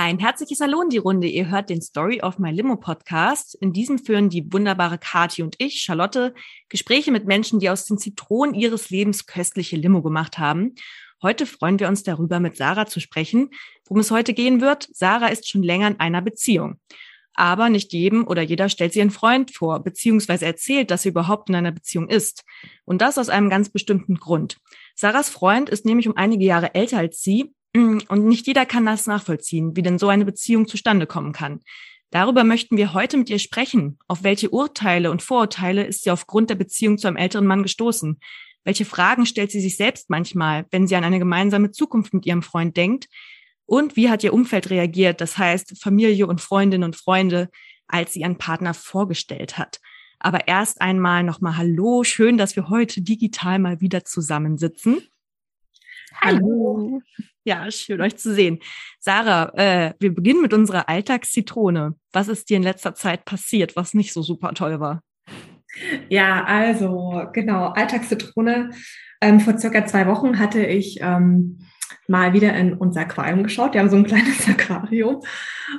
Ein 0.00 0.20
herzliches 0.20 0.60
Hallo 0.60 0.80
in 0.82 0.90
die 0.90 0.98
Runde. 0.98 1.26
Ihr 1.26 1.48
hört 1.50 1.70
den 1.70 1.82
Story 1.82 2.22
of 2.22 2.38
My 2.38 2.52
Limo 2.52 2.76
Podcast. 2.76 3.56
In 3.60 3.72
diesem 3.72 3.98
führen 3.98 4.28
die 4.28 4.52
wunderbare 4.52 4.96
Kati 4.96 5.42
und 5.42 5.56
ich, 5.58 5.82
Charlotte, 5.82 6.34
Gespräche 6.68 7.10
mit 7.10 7.26
Menschen, 7.26 7.58
die 7.58 7.68
aus 7.68 7.84
den 7.84 7.98
Zitronen 7.98 8.54
ihres 8.54 8.90
Lebens 8.90 9.26
köstliche 9.26 9.74
Limo 9.74 10.00
gemacht 10.00 10.38
haben. 10.38 10.76
Heute 11.20 11.46
freuen 11.46 11.80
wir 11.80 11.88
uns 11.88 12.04
darüber, 12.04 12.38
mit 12.38 12.56
Sarah 12.56 12.86
zu 12.86 13.00
sprechen. 13.00 13.50
Worum 13.86 13.98
es 13.98 14.12
heute 14.12 14.34
gehen 14.34 14.60
wird, 14.60 14.88
Sarah 14.92 15.26
ist 15.26 15.48
schon 15.48 15.64
länger 15.64 15.88
in 15.88 15.98
einer 15.98 16.22
Beziehung. 16.22 16.78
Aber 17.34 17.68
nicht 17.68 17.92
jedem 17.92 18.24
oder 18.24 18.42
jeder 18.42 18.68
stellt 18.68 18.92
sie 18.92 19.00
einen 19.00 19.10
Freund 19.10 19.52
vor, 19.52 19.80
beziehungsweise 19.82 20.46
erzählt, 20.46 20.92
dass 20.92 21.02
sie 21.02 21.08
überhaupt 21.08 21.48
in 21.48 21.56
einer 21.56 21.72
Beziehung 21.72 22.08
ist. 22.08 22.44
Und 22.84 23.02
das 23.02 23.18
aus 23.18 23.30
einem 23.30 23.50
ganz 23.50 23.68
bestimmten 23.68 24.14
Grund. 24.14 24.58
Sarahs 24.94 25.28
Freund 25.28 25.68
ist 25.68 25.84
nämlich 25.84 26.06
um 26.06 26.16
einige 26.16 26.44
Jahre 26.44 26.76
älter 26.76 26.98
als 26.98 27.20
sie 27.20 27.52
und 28.08 28.26
nicht 28.26 28.46
jeder 28.46 28.66
kann 28.66 28.86
das 28.86 29.06
nachvollziehen, 29.06 29.76
wie 29.76 29.82
denn 29.82 29.98
so 29.98 30.08
eine 30.08 30.24
Beziehung 30.24 30.66
zustande 30.66 31.06
kommen 31.06 31.32
kann. 31.32 31.60
Darüber 32.10 32.44
möchten 32.44 32.76
wir 32.76 32.94
heute 32.94 33.18
mit 33.18 33.28
ihr 33.28 33.38
sprechen. 33.38 33.98
Auf 34.08 34.22
welche 34.22 34.50
Urteile 34.50 35.10
und 35.10 35.22
Vorurteile 35.22 35.84
ist 35.84 36.04
sie 36.04 36.10
aufgrund 36.10 36.48
der 36.48 36.54
Beziehung 36.54 36.96
zu 36.96 37.06
einem 37.06 37.18
älteren 37.18 37.46
Mann 37.46 37.62
gestoßen? 37.62 38.18
Welche 38.64 38.84
Fragen 38.84 39.26
stellt 39.26 39.50
sie 39.50 39.60
sich 39.60 39.76
selbst 39.76 40.08
manchmal, 40.10 40.66
wenn 40.70 40.86
sie 40.86 40.96
an 40.96 41.04
eine 41.04 41.18
gemeinsame 41.18 41.70
Zukunft 41.70 42.14
mit 42.14 42.26
ihrem 42.26 42.42
Freund 42.42 42.76
denkt? 42.76 43.08
Und 43.66 43.96
wie 43.96 44.08
hat 44.08 44.24
ihr 44.24 44.32
Umfeld 44.32 44.70
reagiert, 44.70 45.20
das 45.20 45.36
heißt 45.36 45.82
Familie 45.82 46.26
und 46.26 46.40
Freundinnen 46.40 46.84
und 46.84 46.96
Freunde, 46.96 47.50
als 47.86 48.14
sie 48.14 48.20
ihren 48.20 48.38
Partner 48.38 48.72
vorgestellt 48.72 49.58
hat? 49.58 49.80
Aber 50.18 50.48
erst 50.48 50.80
einmal 50.80 51.22
nochmal 51.22 51.58
Hallo, 51.58 52.02
schön, 52.04 52.38
dass 52.38 52.56
wir 52.56 52.70
heute 52.70 53.02
digital 53.02 53.58
mal 53.58 53.80
wieder 53.80 54.04
zusammensitzen. 54.04 55.02
Hallo. 56.20 57.00
Ja, 57.44 57.70
schön 57.70 58.00
euch 58.00 58.16
zu 58.16 58.34
sehen. 58.34 58.58
Sarah, 59.00 59.52
äh, 59.54 59.94
wir 60.00 60.14
beginnen 60.14 60.42
mit 60.42 60.52
unserer 60.52 60.88
Alltagszitrone. 60.88 61.94
Was 62.12 62.28
ist 62.28 62.50
dir 62.50 62.56
in 62.56 62.62
letzter 62.62 62.94
Zeit 62.94 63.24
passiert, 63.24 63.76
was 63.76 63.94
nicht 63.94 64.12
so 64.12 64.22
super 64.22 64.52
toll 64.54 64.80
war? 64.80 65.02
Ja, 66.08 66.44
also 66.44 67.24
genau, 67.32 67.68
Alltagszitrone. 67.68 68.70
Ähm, 69.20 69.40
vor 69.40 69.58
circa 69.58 69.86
zwei 69.86 70.06
Wochen 70.06 70.38
hatte 70.38 70.64
ich 70.64 70.98
ähm, 71.00 71.58
mal 72.08 72.32
wieder 72.32 72.54
in 72.54 72.74
unser 72.74 73.02
Aquarium 73.02 73.42
geschaut. 73.42 73.74
Wir 73.74 73.80
haben 73.80 73.90
so 73.90 73.96
ein 73.96 74.06
kleines 74.06 74.48
Aquarium. 74.48 75.20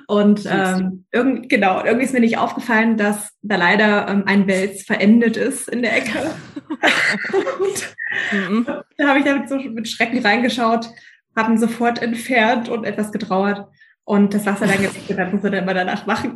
Und 0.08 0.48
ähm, 0.50 1.06
irgend, 1.12 1.50
genau, 1.50 1.84
irgendwie 1.84 2.06
ist 2.06 2.14
mir 2.14 2.20
nicht 2.20 2.38
aufgefallen, 2.38 2.98
dass 2.98 3.32
da 3.42 3.56
leider 3.56 4.08
ähm, 4.08 4.24
ein 4.26 4.48
Wels 4.48 4.84
verendet 4.84 5.38
ist 5.38 5.68
in 5.68 5.82
der 5.82 5.98
Ecke. 5.98 6.32
Und, 6.70 7.96
mhm. 8.32 8.66
da 8.98 9.08
habe 9.08 9.20
ich 9.20 9.26
damit 9.26 9.50
so 9.50 9.56
mit 9.56 9.88
Schrecken 9.88 10.26
reingeschaut, 10.26 10.90
habe 11.36 11.52
ihn 11.52 11.58
sofort 11.58 12.02
entfernt 12.02 12.70
und 12.70 12.86
etwas 12.86 13.12
getrauert. 13.12 13.68
Und 14.04 14.34
das 14.34 14.46
Wasser 14.46 14.66
dann 14.66 14.82
jetzt, 14.82 14.98
das 15.08 15.32
muss 15.32 15.44
er 15.44 15.52
dann 15.52 15.64
immer 15.64 15.74
danach 15.74 16.06
machen. 16.06 16.36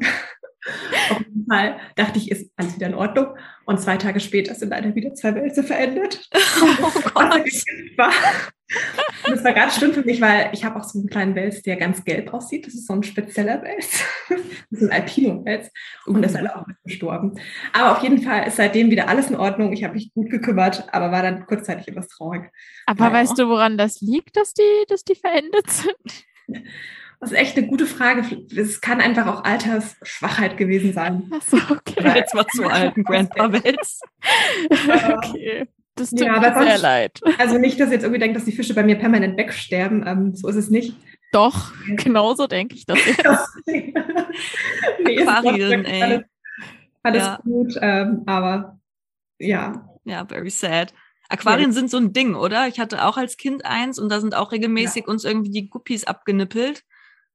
Auf 1.09 1.19
jeden 1.19 1.45
Fall 1.47 1.79
dachte 1.95 2.19
ich, 2.19 2.31
ist 2.31 2.51
alles 2.55 2.75
wieder 2.75 2.87
in 2.87 2.93
Ordnung. 2.93 3.27
Und 3.65 3.79
zwei 3.79 3.97
Tage 3.97 4.19
später 4.19 4.55
sind 4.55 4.69
leider 4.69 4.93
wieder 4.95 5.13
zwei 5.13 5.35
Wälze 5.35 5.63
verendet. 5.63 6.29
Oh 6.81 6.91
Gott. 7.13 7.45
Und 9.25 9.35
das 9.35 9.43
war 9.43 9.53
ganz 9.53 9.75
schlimm 9.75 9.93
für 9.93 10.03
mich, 10.03 10.19
weil 10.21 10.49
ich 10.53 10.63
habe 10.63 10.79
auch 10.79 10.83
so 10.83 10.97
einen 10.99 11.09
kleinen 11.09 11.35
Wels, 11.35 11.61
der 11.61 11.75
ganz 11.75 12.03
gelb 12.03 12.33
aussieht. 12.33 12.65
Das 12.65 12.73
ist 12.73 12.87
so 12.87 12.93
ein 12.93 13.03
spezieller 13.03 13.61
Wels. 13.61 14.03
Das 14.71 14.81
ist 14.81 14.89
ein 14.89 15.01
Alpino-Wels. 15.01 15.69
Und 16.07 16.21
das 16.23 16.31
ist 16.31 16.41
leider 16.41 16.57
auch 16.57 16.65
gestorben. 16.83 17.35
Aber 17.73 17.91
auf 17.91 18.01
jeden 18.01 18.21
Fall 18.21 18.47
ist 18.47 18.55
seitdem 18.55 18.89
wieder 18.89 19.07
alles 19.07 19.29
in 19.29 19.35
Ordnung. 19.35 19.71
Ich 19.73 19.83
habe 19.83 19.93
mich 19.93 20.11
gut 20.13 20.31
gekümmert, 20.31 20.87
aber 20.91 21.11
war 21.11 21.21
dann 21.21 21.45
kurzzeitig 21.45 21.87
etwas 21.87 22.07
traurig. 22.07 22.49
Aber 22.87 23.05
weil 23.05 23.13
weißt 23.13 23.37
du, 23.37 23.47
woran 23.49 23.77
das 23.77 24.01
liegt, 24.01 24.35
dass 24.35 24.53
die, 24.53 24.85
dass 24.87 25.03
die 25.03 25.15
verendet 25.15 25.69
sind? 25.69 26.25
Das 27.23 27.31
ist 27.31 27.37
echt 27.37 27.57
eine 27.57 27.67
gute 27.67 27.85
Frage. 27.85 28.45
Es 28.53 28.81
kann 28.81 28.99
einfach 28.99 29.27
auch 29.27 29.45
Altersschwachheit 29.45 30.57
gewesen 30.57 30.91
sein. 30.91 31.31
Achso, 31.31 31.55
okay. 31.69 32.15
Jetzt 32.15 32.35
mal 32.35 32.45
zu 32.47 32.63
alten 32.69 33.05
Grandpa 33.05 33.49
Wels. 33.49 34.01
okay. 34.69 35.69
Das 35.95 36.09
tut 36.09 36.19
ja, 36.19 36.37
mir 36.37 36.53
sehr 36.65 36.77
leid. 36.79 37.21
Also 37.37 37.59
nicht, 37.59 37.79
dass 37.79 37.87
ihr 37.87 37.93
jetzt 37.93 38.03
irgendwie 38.03 38.19
denkt, 38.19 38.35
dass 38.35 38.43
die 38.43 38.51
Fische 38.51 38.73
bei 38.73 38.83
mir 38.83 38.97
permanent 38.97 39.37
wegsterben. 39.37 40.05
Ähm, 40.05 40.35
so 40.35 40.49
ist 40.49 40.57
es 40.57 40.69
nicht. 40.69 40.97
Doch, 41.31 41.71
genauso 41.95 42.45
denke 42.45 42.75
ich 42.75 42.85
das 42.85 42.99
jetzt. 43.05 43.47
nee, 43.65 45.23
Aquarien, 45.25 45.85
ey. 45.85 46.03
Alles, 46.03 46.23
alles 47.03 47.23
ja. 47.23 47.39
gut, 47.41 47.73
ähm, 47.79 48.23
aber 48.25 48.79
ja. 49.39 49.87
Ja, 50.03 50.25
very 50.25 50.49
sad. 50.49 50.93
Aquarien 51.29 51.69
ja. 51.69 51.73
sind 51.73 51.89
so 51.89 51.95
ein 51.95 52.11
Ding, 52.11 52.35
oder? 52.35 52.67
Ich 52.67 52.81
hatte 52.81 53.05
auch 53.05 53.15
als 53.15 53.37
Kind 53.37 53.65
eins 53.65 53.97
und 53.97 54.09
da 54.09 54.19
sind 54.19 54.35
auch 54.35 54.51
regelmäßig 54.51 55.05
ja. 55.07 55.13
uns 55.13 55.23
irgendwie 55.23 55.51
die 55.51 55.69
Guppies 55.69 56.03
abgenippelt. 56.03 56.83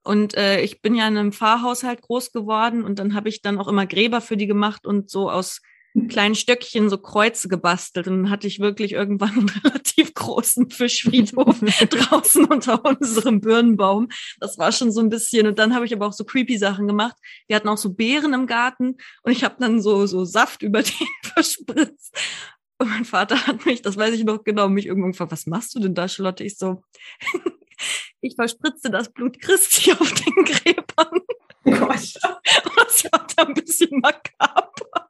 Und 0.02 0.34
äh, 0.36 0.60
ich 0.62 0.80
bin 0.80 0.94
ja 0.94 1.06
in 1.06 1.16
einem 1.16 1.32
Pfarrhaushalt 1.32 2.02
groß 2.02 2.32
geworden 2.32 2.84
und 2.84 2.98
dann 2.98 3.14
habe 3.14 3.28
ich 3.28 3.42
dann 3.42 3.58
auch 3.58 3.68
immer 3.68 3.86
Gräber 3.86 4.20
für 4.20 4.36
die 4.36 4.46
gemacht 4.46 4.86
und 4.86 5.10
so 5.10 5.30
aus 5.30 5.60
kleinen 6.08 6.34
Stöckchen 6.34 6.88
so 6.88 6.98
Kreuze 6.98 7.48
gebastelt. 7.48 8.06
Und 8.06 8.22
dann 8.22 8.30
hatte 8.30 8.46
ich 8.46 8.60
wirklich 8.60 8.92
irgendwann 8.92 9.30
einen 9.30 9.48
relativ 9.64 10.14
großen 10.14 10.70
Fischfriedhof 10.70 11.58
draußen 11.90 12.44
unter 12.44 12.84
unserem 12.84 13.40
Birnenbaum. 13.40 14.08
Das 14.38 14.58
war 14.58 14.70
schon 14.70 14.92
so 14.92 15.00
ein 15.00 15.08
bisschen. 15.08 15.46
Und 15.46 15.58
dann 15.58 15.74
habe 15.74 15.86
ich 15.86 15.94
aber 15.94 16.06
auch 16.06 16.12
so 16.12 16.24
creepy 16.24 16.58
Sachen 16.58 16.86
gemacht. 16.86 17.16
Wir 17.46 17.56
hatten 17.56 17.68
auch 17.68 17.78
so 17.78 17.92
Beeren 17.94 18.34
im 18.34 18.46
Garten 18.46 18.96
und 19.22 19.32
ich 19.32 19.44
habe 19.44 19.56
dann 19.58 19.80
so, 19.80 20.06
so 20.06 20.24
Saft 20.24 20.62
über 20.62 20.82
den 20.82 21.08
verspritzt. 21.22 22.16
Und 22.80 22.90
mein 22.90 23.04
Vater 23.04 23.46
hat 23.46 23.66
mich, 23.66 23.82
das 23.82 23.96
weiß 23.96 24.14
ich 24.14 24.24
noch 24.24 24.44
genau, 24.44 24.68
mich 24.68 24.86
irgendwann 24.86 25.10
gefragt, 25.10 25.32
was 25.32 25.46
machst 25.46 25.74
du 25.74 25.80
denn 25.80 25.94
da, 25.94 26.06
Charlotte? 26.06 26.44
Ich 26.44 26.58
so, 26.58 26.84
ich 28.20 28.34
verspritze 28.34 28.90
das 28.90 29.12
Blut 29.12 29.40
Christi 29.40 29.92
auf 29.98 30.12
den 30.12 30.44
Gräbern. 30.44 31.20
Gott. 31.64 32.14
Das 32.76 33.04
war 33.04 33.46
ein 33.46 33.54
bisschen 33.54 34.00
makaber. 34.00 35.08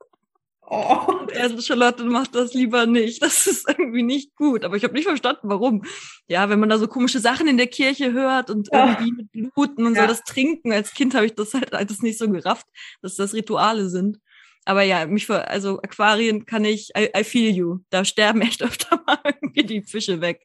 Oh. 0.71 1.27
Also 1.35 1.61
Charlotte 1.63 2.05
macht 2.05 2.35
das 2.35 2.53
lieber 2.53 2.85
nicht. 2.85 3.23
Das 3.23 3.47
ist 3.47 3.67
irgendwie 3.69 4.03
nicht 4.03 4.35
gut. 4.37 4.65
Aber 4.65 4.77
ich 4.77 4.85
habe 4.85 4.93
nicht 4.93 5.07
verstanden, 5.07 5.49
warum. 5.49 5.85
Ja, 6.27 6.51
wenn 6.51 6.61
man 6.61 6.69
da 6.69 6.79
so 6.79 6.89
komische 6.89 7.21
Sachen 7.21 7.49
in 7.49 7.57
der 7.57 7.69
Kirche 7.69 8.13
hört 8.13 8.51
und 8.51 8.69
ja. 8.71 8.91
irgendwie 8.91 9.13
mit 9.13 9.33
Bluten 9.33 9.87
und 9.87 9.95
ja. 9.95 10.03
so 10.03 10.09
das 10.09 10.25
Trinken. 10.25 10.73
Als 10.73 10.93
Kind 10.93 11.15
habe 11.15 11.25
ich 11.25 11.35
das 11.35 11.55
halt 11.55 11.73
alles 11.73 12.03
nicht 12.03 12.19
so 12.19 12.29
gerafft, 12.29 12.67
dass 13.01 13.17
das 13.17 13.33
Rituale 13.33 13.89
sind. 13.89 14.19
Aber 14.67 14.83
ja, 14.83 15.07
mich 15.07 15.25
für, 15.25 15.49
also 15.49 15.81
Aquarien 15.81 16.45
kann 16.45 16.67
ich, 16.67 16.91
I, 16.95 17.09
I 17.19 17.25
feel 17.25 17.55
you. 17.55 17.79
Da 17.89 18.05
sterben 18.05 18.43
echt 18.43 18.63
öfter 18.63 19.03
mal 19.07 19.19
irgendwie 19.25 19.63
die 19.63 19.83
Fische 19.83 20.21
weg. 20.21 20.45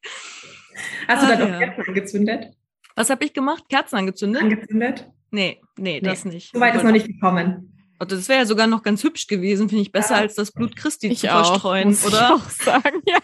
Hast 1.08 1.24
du 1.24 1.28
ah, 1.28 1.36
da 1.36 1.46
doch 1.46 1.60
Kerzen 1.60 1.84
angezündet? 1.88 2.54
Was 2.96 3.10
habe 3.10 3.26
ich 3.26 3.34
gemacht? 3.34 3.66
Kerzen 3.70 3.96
angezündet? 3.96 4.42
Angezündet? 4.42 5.10
Nee, 5.32 5.62
nee, 5.78 6.00
nee. 6.00 6.02
das 6.02 6.26
nicht. 6.26 6.54
Soweit 6.54 6.76
ist 6.76 6.84
noch 6.84 6.92
nicht 6.92 7.08
gekommen. 7.08 7.73
Also 8.04 8.18
das 8.18 8.30
wäre 8.30 8.40
ja 8.40 8.46
sogar 8.46 8.68
noch 8.68 8.84
ganz 8.84 9.04
hübsch 9.04 9.28
gewesen, 9.28 9.70
finde 9.70 9.82
ich 9.82 9.92
besser 9.92 10.16
ja. 10.16 10.22
als 10.22 10.36
das 10.36 10.52
Blut 10.52 10.76
Christi 10.76 11.08
ich 11.08 11.20
zu 11.20 11.34
auch, 11.34 11.48
verstreuen, 11.48 11.90
muss 11.90 12.06
oder? 12.06 12.36
Ich 12.38 12.44
auch 12.44 12.50
sagen, 12.50 13.02
ja. 13.06 13.20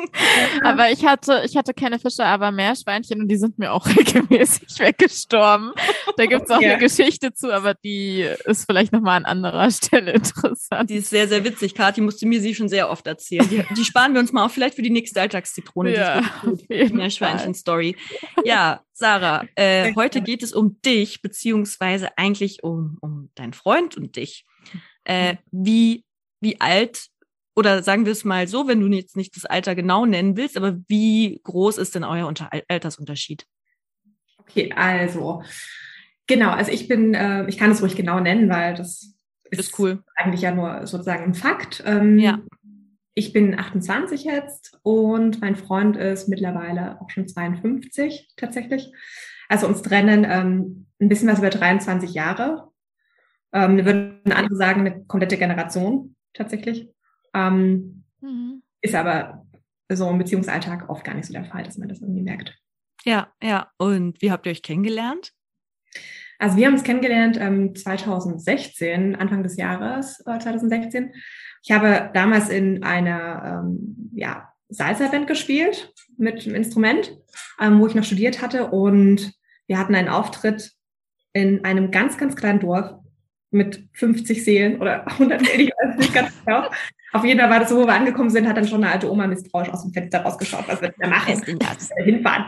aber 0.62 0.90
ich 0.90 1.04
hatte, 1.04 1.42
ich 1.44 1.56
hatte 1.56 1.74
keine 1.74 1.98
Fische, 1.98 2.24
aber 2.24 2.52
Meerschweinchen 2.52 3.20
und 3.20 3.28
die 3.28 3.36
sind 3.36 3.58
mir 3.58 3.72
auch 3.72 3.86
regelmäßig 3.96 4.78
weggestorben. 4.78 5.72
Da 6.16 6.26
gibt 6.26 6.44
es 6.44 6.50
auch 6.50 6.60
ja. 6.60 6.72
eine 6.72 6.78
Geschichte 6.78 7.34
zu, 7.34 7.52
aber 7.52 7.74
die 7.74 8.28
ist 8.44 8.66
vielleicht 8.66 8.92
nochmal 8.92 9.16
an 9.16 9.24
anderer 9.24 9.70
Stelle 9.70 10.12
interessant. 10.14 10.88
Die 10.90 10.96
ist 10.96 11.10
sehr, 11.10 11.28
sehr 11.28 11.44
witzig. 11.44 11.74
Kathi 11.74 12.00
musste 12.00 12.26
mir 12.26 12.40
sie 12.40 12.54
schon 12.54 12.68
sehr 12.68 12.90
oft 12.90 13.06
erzählen. 13.06 13.48
Die, 13.48 13.64
die 13.74 13.84
sparen 13.84 14.14
wir 14.14 14.20
uns 14.20 14.32
mal 14.32 14.44
auf, 14.44 14.52
vielleicht 14.52 14.76
für 14.76 14.82
die 14.82 14.90
nächste 14.90 15.20
Alltagszitrone. 15.20 15.94
Ja, 15.94 16.22
die 16.44 16.92
Meerschweinchen-Story. 16.92 17.96
Ja, 18.44 18.80
Sarah, 18.92 19.46
äh, 19.54 19.94
heute 19.94 20.20
geht 20.20 20.42
es 20.42 20.52
um 20.52 20.80
dich, 20.82 21.22
beziehungsweise 21.22 22.16
eigentlich 22.18 22.62
um, 22.62 22.98
um 23.00 23.30
deinen 23.34 23.52
Freund 23.52 23.96
und 23.96 24.16
dich. 24.16 24.44
Äh, 25.04 25.36
wie, 25.50 26.04
wie 26.40 26.60
alt, 26.60 27.08
oder 27.56 27.82
sagen 27.82 28.04
wir 28.04 28.12
es 28.12 28.24
mal 28.24 28.46
so, 28.48 28.68
wenn 28.68 28.80
du 28.80 28.86
jetzt 28.88 29.16
nicht 29.16 29.36
das 29.36 29.44
Alter 29.44 29.74
genau 29.74 30.06
nennen 30.06 30.36
willst, 30.36 30.56
aber 30.56 30.78
wie 30.88 31.40
groß 31.42 31.78
ist 31.78 31.94
denn 31.94 32.04
euer 32.04 32.26
Unter 32.26 32.50
Altersunterschied? 32.68 33.46
Okay, 34.38 34.72
also, 34.74 35.42
genau, 36.26 36.50
also 36.50 36.70
ich 36.70 36.88
bin, 36.88 37.14
äh, 37.14 37.46
ich 37.48 37.58
kann 37.58 37.70
es 37.70 37.82
ruhig 37.82 37.96
genau 37.96 38.20
nennen, 38.20 38.48
weil 38.48 38.74
das 38.74 39.14
ist, 39.50 39.60
ist 39.60 39.78
cool. 39.78 40.02
eigentlich 40.16 40.42
ja 40.42 40.52
nur 40.52 40.86
sozusagen 40.86 41.24
ein 41.24 41.34
Fakt. 41.34 41.82
Ähm, 41.86 42.18
ja. 42.18 42.40
Ich 43.14 43.32
bin 43.32 43.58
28 43.58 44.24
jetzt 44.24 44.78
und 44.82 45.40
mein 45.40 45.56
Freund 45.56 45.96
ist 45.96 46.28
mittlerweile 46.28 47.00
auch 47.00 47.10
schon 47.10 47.28
52 47.28 48.32
tatsächlich. 48.36 48.90
Also 49.48 49.66
uns 49.66 49.82
trennen 49.82 50.24
ähm, 50.28 50.86
ein 50.98 51.08
bisschen 51.08 51.28
was 51.28 51.38
über 51.38 51.50
23 51.50 52.14
Jahre. 52.14 52.70
Ähm, 53.52 53.84
würden 53.84 54.32
andere 54.32 54.56
sagen, 54.56 54.80
eine 54.80 55.04
komplette 55.04 55.36
Generation 55.36 56.16
tatsächlich. 56.32 56.88
Ähm, 57.34 58.04
mhm. 58.20 58.62
Ist 58.80 58.94
aber 58.94 59.46
so 59.90 60.08
im 60.08 60.18
Beziehungsalltag 60.18 60.88
oft 60.88 61.04
gar 61.04 61.14
nicht 61.14 61.26
so 61.26 61.34
der 61.34 61.44
Fall, 61.44 61.64
dass 61.64 61.76
man 61.76 61.88
das 61.88 62.00
irgendwie 62.00 62.22
merkt. 62.22 62.58
Ja, 63.04 63.32
ja. 63.42 63.70
Und 63.76 64.22
wie 64.22 64.30
habt 64.30 64.46
ihr 64.46 64.52
euch 64.52 64.62
kennengelernt? 64.62 65.32
Also 66.38 66.56
wir 66.56 66.66
haben 66.66 66.74
uns 66.74 66.82
kennengelernt 66.82 67.36
ähm, 67.38 67.74
2016, 67.74 69.14
Anfang 69.16 69.42
des 69.42 69.56
Jahres 69.56 70.20
äh, 70.26 70.38
2016. 70.38 71.12
Ich 71.62 71.70
habe 71.70 72.10
damals 72.12 72.48
in 72.48 72.82
einer 72.82 73.62
ähm, 73.64 74.10
ja, 74.14 74.52
Salsa-Band 74.68 75.26
gespielt 75.26 75.92
mit 76.18 76.44
einem 76.44 76.56
Instrument, 76.56 77.16
ähm, 77.60 77.80
wo 77.80 77.86
ich 77.86 77.94
noch 77.94 78.04
studiert 78.04 78.42
hatte. 78.42 78.66
Und 78.66 79.32
wir 79.66 79.78
hatten 79.78 79.94
einen 79.94 80.08
Auftritt 80.08 80.72
in 81.32 81.64
einem 81.64 81.90
ganz, 81.90 82.18
ganz 82.18 82.36
kleinen 82.36 82.60
Dorf 82.60 82.94
mit 83.50 83.88
50 83.92 84.44
Seelen 84.44 84.80
oder 84.80 85.06
100 85.12 85.46
Seelen, 85.46 85.60
ich 85.60 85.70
weiß 85.70 85.98
nicht 85.98 86.14
ganz 86.14 86.32
genau. 86.44 86.68
Auf 87.12 87.24
jeden 87.24 87.38
Fall 87.38 87.50
war 87.50 87.60
das 87.60 87.68
so, 87.68 87.76
wo 87.76 87.86
wir 87.86 87.92
angekommen 87.92 88.30
sind, 88.30 88.48
hat 88.48 88.56
dann 88.56 88.66
schon 88.66 88.82
eine 88.82 88.92
alte 88.92 89.10
Oma 89.10 89.26
misstrauisch 89.26 89.68
aus 89.68 89.82
dem 89.82 89.92
Fenster 89.92 90.22
rausgeschaut, 90.22 90.64
was 90.66 90.80
wir 90.80 90.94
da 90.98 91.08
machen. 91.08 91.42
Hinfahren. 92.04 92.46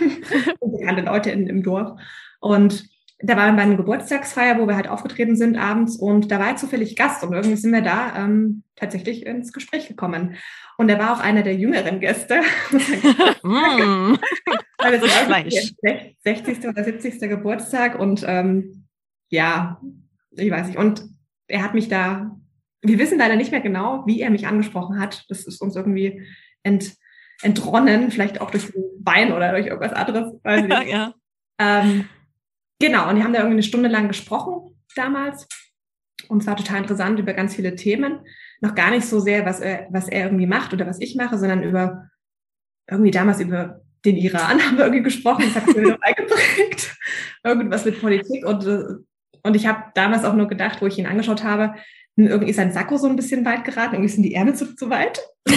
Unbekannte 0.60 1.02
Leute 1.02 1.30
in, 1.30 1.46
im 1.46 1.62
Dorf. 1.62 2.00
Und 2.40 2.88
da 3.18 3.36
waren 3.36 3.54
wir 3.54 3.56
bei 3.56 3.62
einer 3.62 3.76
Geburtstagsfeier, 3.76 4.58
wo 4.58 4.66
wir 4.66 4.76
halt 4.76 4.88
aufgetreten 4.88 5.36
sind 5.36 5.56
abends 5.56 5.96
und 5.96 6.30
da 6.30 6.38
war 6.38 6.48
er 6.48 6.56
zufällig 6.56 6.96
Gast 6.96 7.24
und 7.24 7.32
irgendwie 7.32 7.56
sind 7.56 7.72
wir 7.72 7.80
da 7.80 8.14
ähm, 8.16 8.62
tatsächlich 8.76 9.24
ins 9.24 9.52
Gespräch 9.52 9.88
gekommen. 9.88 10.36
Und 10.76 10.90
er 10.90 10.98
war 10.98 11.14
auch 11.14 11.20
einer 11.20 11.42
der 11.42 11.54
jüngeren 11.54 12.00
Gäste. 12.00 12.42
mm. 13.42 14.16
also 14.76 15.06
60. 15.06 16.68
oder 16.68 16.84
70. 16.84 17.20
Geburtstag 17.20 17.98
und 17.98 18.22
ähm, 18.26 18.86
ja, 19.30 19.80
ich 20.32 20.50
weiß 20.50 20.66
nicht. 20.66 20.78
Und 20.78 21.04
er 21.48 21.62
hat 21.62 21.72
mich 21.72 21.88
da, 21.88 22.36
wir 22.82 22.98
wissen 22.98 23.18
leider 23.18 23.36
nicht 23.36 23.50
mehr 23.50 23.62
genau, 23.62 24.06
wie 24.06 24.20
er 24.20 24.28
mich 24.28 24.46
angesprochen 24.46 25.00
hat. 25.00 25.24
Das 25.30 25.46
ist 25.46 25.62
uns 25.62 25.74
irgendwie 25.74 26.22
ent, 26.62 26.94
entronnen, 27.40 28.10
vielleicht 28.10 28.42
auch 28.42 28.50
durch 28.50 28.70
den 28.70 28.84
Bein 29.00 29.32
oder 29.32 29.52
durch 29.52 29.66
irgendwas 29.66 29.94
anderes. 29.94 30.34
Weiß 30.42 30.62
ich 30.62 30.68
nicht. 30.68 30.88
ja. 30.92 31.14
Ähm, 31.58 32.06
Genau, 32.80 33.08
und 33.08 33.16
die 33.16 33.22
haben 33.22 33.32
da 33.32 33.40
irgendwie 33.40 33.56
eine 33.56 33.62
Stunde 33.62 33.88
lang 33.88 34.08
gesprochen 34.08 34.76
damals. 34.94 35.46
Und 36.28 36.42
es 36.42 36.46
war 36.46 36.56
total 36.56 36.78
interessant 36.78 37.18
über 37.18 37.32
ganz 37.32 37.54
viele 37.54 37.74
Themen. 37.76 38.20
Noch 38.60 38.74
gar 38.74 38.90
nicht 38.90 39.06
so 39.06 39.20
sehr, 39.20 39.44
was 39.46 39.60
er, 39.60 39.86
was 39.90 40.08
er 40.08 40.24
irgendwie 40.24 40.46
macht 40.46 40.72
oder 40.72 40.86
was 40.86 41.00
ich 41.00 41.14
mache, 41.14 41.38
sondern 41.38 41.62
über 41.62 42.08
irgendwie 42.90 43.10
damals 43.10 43.40
über 43.40 43.82
den 44.04 44.16
Iran 44.16 44.60
haben 44.64 44.76
wir 44.76 44.84
irgendwie 44.84 45.04
gesprochen. 45.04 45.44
Das 45.52 45.62
hat 45.62 45.76
mir 45.76 45.98
eingeprägt. 46.00 46.96
Irgendwas 47.44 47.84
mit 47.84 48.00
Politik. 48.00 48.44
Und, 48.44 48.66
und 49.42 49.54
ich 49.56 49.66
habe 49.66 49.84
damals 49.94 50.24
auch 50.24 50.34
nur 50.34 50.48
gedacht, 50.48 50.80
wo 50.80 50.86
ich 50.86 50.98
ihn 50.98 51.06
angeschaut 51.06 51.44
habe, 51.44 51.74
irgendwie 52.16 52.50
ist 52.50 52.56
sein 52.56 52.72
Sakko 52.72 52.96
so 52.96 53.08
ein 53.08 53.16
bisschen 53.16 53.44
weit 53.44 53.64
geraten, 53.64 53.94
irgendwie 53.94 54.12
sind 54.12 54.22
die 54.22 54.34
Ärmel 54.34 54.54
zu, 54.54 54.74
zu 54.74 54.88
weit. 54.88 55.20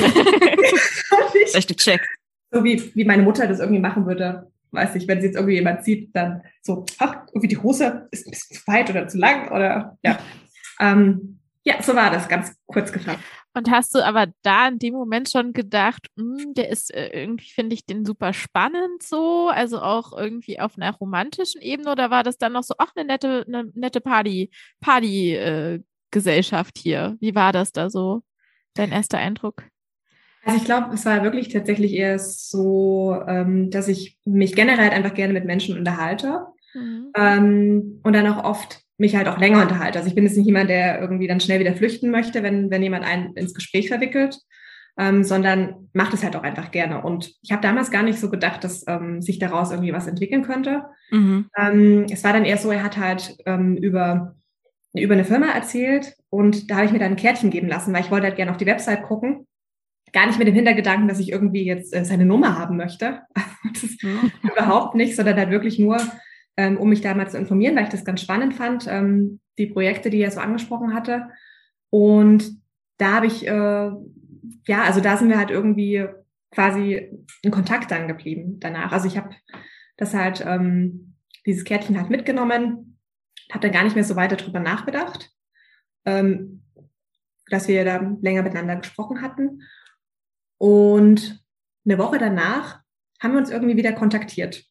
Echt 1.53 1.69
gecheckt. 1.69 2.05
So 2.51 2.63
wie, 2.63 2.91
wie 2.95 3.05
meine 3.05 3.23
Mutter 3.23 3.47
das 3.47 3.59
irgendwie 3.59 3.79
machen 3.79 4.05
würde, 4.05 4.51
weiß 4.71 4.95
ich, 4.95 5.07
wenn 5.07 5.21
sie 5.21 5.27
jetzt 5.27 5.35
irgendwie 5.35 5.55
jemand 5.55 5.83
sieht, 5.83 6.15
dann 6.15 6.41
so, 6.61 6.85
ach, 6.97 7.27
irgendwie 7.29 7.47
die 7.47 7.57
Hose 7.57 8.07
ist 8.11 8.27
ein 8.27 8.31
bisschen 8.31 8.57
zu 8.57 8.67
weit 8.67 8.89
oder 8.89 9.07
zu 9.07 9.17
lang 9.17 9.51
oder 9.51 9.97
ja. 10.03 10.19
Ähm, 10.81 11.39
ja, 11.65 11.83
so 11.83 11.93
war 11.93 12.09
das, 12.09 12.29
ganz 12.29 12.55
kurz 12.67 12.93
gefasst. 12.93 13.19
Und 13.53 13.69
hast 13.69 13.93
du 13.93 14.05
aber 14.05 14.27
da 14.43 14.67
in 14.67 14.79
dem 14.79 14.93
Moment 14.93 15.29
schon 15.29 15.51
gedacht, 15.53 16.07
hm, 16.17 16.53
der 16.53 16.69
ist 16.69 16.93
äh, 16.93 17.09
irgendwie, 17.09 17.49
finde 17.49 17.73
ich 17.73 17.85
den 17.85 18.05
super 18.05 18.31
spannend 18.31 19.03
so, 19.03 19.49
also 19.49 19.81
auch 19.81 20.17
irgendwie 20.17 20.59
auf 20.59 20.77
einer 20.77 20.93
romantischen 20.95 21.61
Ebene 21.61 21.91
oder 21.91 22.11
war 22.11 22.23
das 22.23 22.37
dann 22.37 22.53
noch 22.53 22.63
so, 22.63 22.75
ach, 22.77 22.91
eine 22.95 23.05
nette, 23.05 23.43
eine 23.47 23.69
nette 23.73 24.01
Party, 24.01 24.51
Party, 24.79 25.35
äh, 25.35 25.81
Gesellschaft 26.11 26.77
hier? 26.77 27.17
Wie 27.19 27.35
war 27.35 27.51
das 27.51 27.71
da 27.71 27.89
so? 27.89 28.23
Dein 28.75 28.91
erster 28.91 29.17
Eindruck? 29.17 29.63
Also 30.43 30.57
ich 30.57 30.65
glaube, 30.65 30.93
es 30.93 31.05
war 31.05 31.23
wirklich 31.23 31.49
tatsächlich 31.49 31.93
eher 31.93 32.17
so, 32.17 33.17
ähm, 33.27 33.69
dass 33.69 33.87
ich 33.87 34.17
mich 34.25 34.55
generell 34.55 34.89
einfach 34.89 35.13
gerne 35.13 35.33
mit 35.33 35.45
Menschen 35.45 35.77
unterhalte 35.77 36.45
mhm. 36.73 37.11
ähm, 37.15 37.99
und 38.03 38.13
dann 38.13 38.27
auch 38.27 38.43
oft 38.43 38.81
mich 38.97 39.15
halt 39.15 39.27
auch 39.27 39.37
länger 39.37 39.61
unterhalte. 39.61 39.97
Also 39.97 40.09
ich 40.09 40.15
bin 40.15 40.25
jetzt 40.25 40.37
nicht 40.37 40.45
jemand, 40.45 40.69
der 40.69 40.99
irgendwie 40.99 41.27
dann 41.27 41.39
schnell 41.39 41.59
wieder 41.59 41.73
flüchten 41.73 42.11
möchte, 42.11 42.43
wenn, 42.43 42.69
wenn 42.69 42.83
jemand 42.83 43.05
einen 43.05 43.33
ins 43.33 43.53
Gespräch 43.53 43.87
verwickelt, 43.87 44.37
ähm, 44.97 45.23
sondern 45.23 45.89
macht 45.93 46.13
es 46.13 46.23
halt 46.23 46.35
auch 46.35 46.43
einfach 46.43 46.71
gerne. 46.71 47.01
Und 47.01 47.33
ich 47.41 47.51
habe 47.51 47.61
damals 47.61 47.91
gar 47.91 48.03
nicht 48.03 48.19
so 48.19 48.29
gedacht, 48.29 48.63
dass 48.63 48.85
ähm, 48.87 49.21
sich 49.21 49.39
daraus 49.39 49.71
irgendwie 49.71 49.93
was 49.93 50.07
entwickeln 50.07 50.43
könnte. 50.43 50.83
Mhm. 51.11 51.47
Ähm, 51.57 52.05
es 52.11 52.23
war 52.23 52.33
dann 52.33 52.45
eher 52.45 52.57
so, 52.57 52.71
er 52.71 52.83
hat 52.83 52.97
halt 52.97 53.37
ähm, 53.45 53.77
über 53.77 54.35
über 54.95 55.13
eine 55.13 55.23
Firma 55.23 55.51
erzählt 55.51 56.15
und 56.31 56.71
da 56.71 56.77
habe 56.77 56.85
ich 56.87 56.91
mir 56.91 56.97
dann 56.97 57.11
ein 57.11 57.15
Kärtchen 57.15 57.51
geben 57.51 57.67
lassen, 57.67 57.93
weil 57.93 58.01
ich 58.01 58.09
wollte 58.09 58.25
halt 58.25 58.37
gerne 58.37 58.49
auf 58.49 58.57
die 58.57 58.65
Website 58.65 59.03
gucken 59.03 59.45
gar 60.13 60.27
nicht 60.27 60.39
mit 60.39 60.47
dem 60.47 60.55
Hintergedanken, 60.55 61.07
dass 61.07 61.19
ich 61.19 61.31
irgendwie 61.31 61.65
jetzt 61.65 61.95
äh, 61.95 62.05
seine 62.05 62.25
Nummer 62.25 62.57
haben 62.57 62.77
möchte. 62.77 63.21
Mhm. 64.01 64.31
überhaupt 64.43 64.95
nicht, 64.95 65.17
sondern 65.17 65.35
halt 65.35 65.49
wirklich 65.49 65.77
nur, 65.77 65.97
ähm, 66.55 66.77
um 66.77 66.87
mich 66.87 67.01
da 67.01 67.13
mal 67.13 67.29
zu 67.29 67.37
informieren, 67.37 67.75
weil 67.75 67.83
ich 67.83 67.89
das 67.89 68.05
ganz 68.05 68.21
spannend 68.21 68.55
fand, 68.55 68.87
ähm, 68.87 69.41
die 69.57 69.67
Projekte, 69.67 70.09
die 70.09 70.21
er 70.21 70.31
so 70.31 70.39
angesprochen 70.39 70.93
hatte. 70.93 71.27
Und 71.89 72.49
da 72.97 73.15
habe 73.15 73.27
ich, 73.27 73.45
äh, 73.45 73.51
ja, 74.67 74.83
also 74.83 75.01
da 75.01 75.17
sind 75.17 75.27
wir 75.27 75.37
halt 75.37 75.51
irgendwie 75.51 76.05
quasi 76.51 77.09
in 77.41 77.51
Kontakt 77.51 77.91
dann 77.91 78.07
geblieben 78.07 78.59
danach. 78.59 78.93
Also 78.93 79.07
ich 79.07 79.17
habe 79.17 79.35
das 79.97 80.13
halt, 80.13 80.43
ähm, 80.47 81.15
dieses 81.45 81.63
Kärtchen 81.63 81.97
halt 81.97 82.09
mitgenommen, 82.09 82.97
habe 83.51 83.61
dann 83.61 83.71
gar 83.71 83.83
nicht 83.83 83.95
mehr 83.95 84.03
so 84.03 84.15
weiter 84.15 84.35
drüber 84.35 84.59
nachgedacht, 84.59 85.31
ähm, 86.05 86.63
dass 87.49 87.67
wir 87.67 87.83
da 87.83 88.15
länger 88.21 88.43
miteinander 88.43 88.77
gesprochen 88.77 89.21
hatten. 89.21 89.61
Und 90.59 91.43
eine 91.85 91.97
Woche 91.97 92.19
danach 92.19 92.81
haben 93.19 93.31
wir 93.31 93.39
uns 93.39 93.49
irgendwie 93.49 93.77
wieder 93.77 93.93
kontaktiert. 93.93 94.65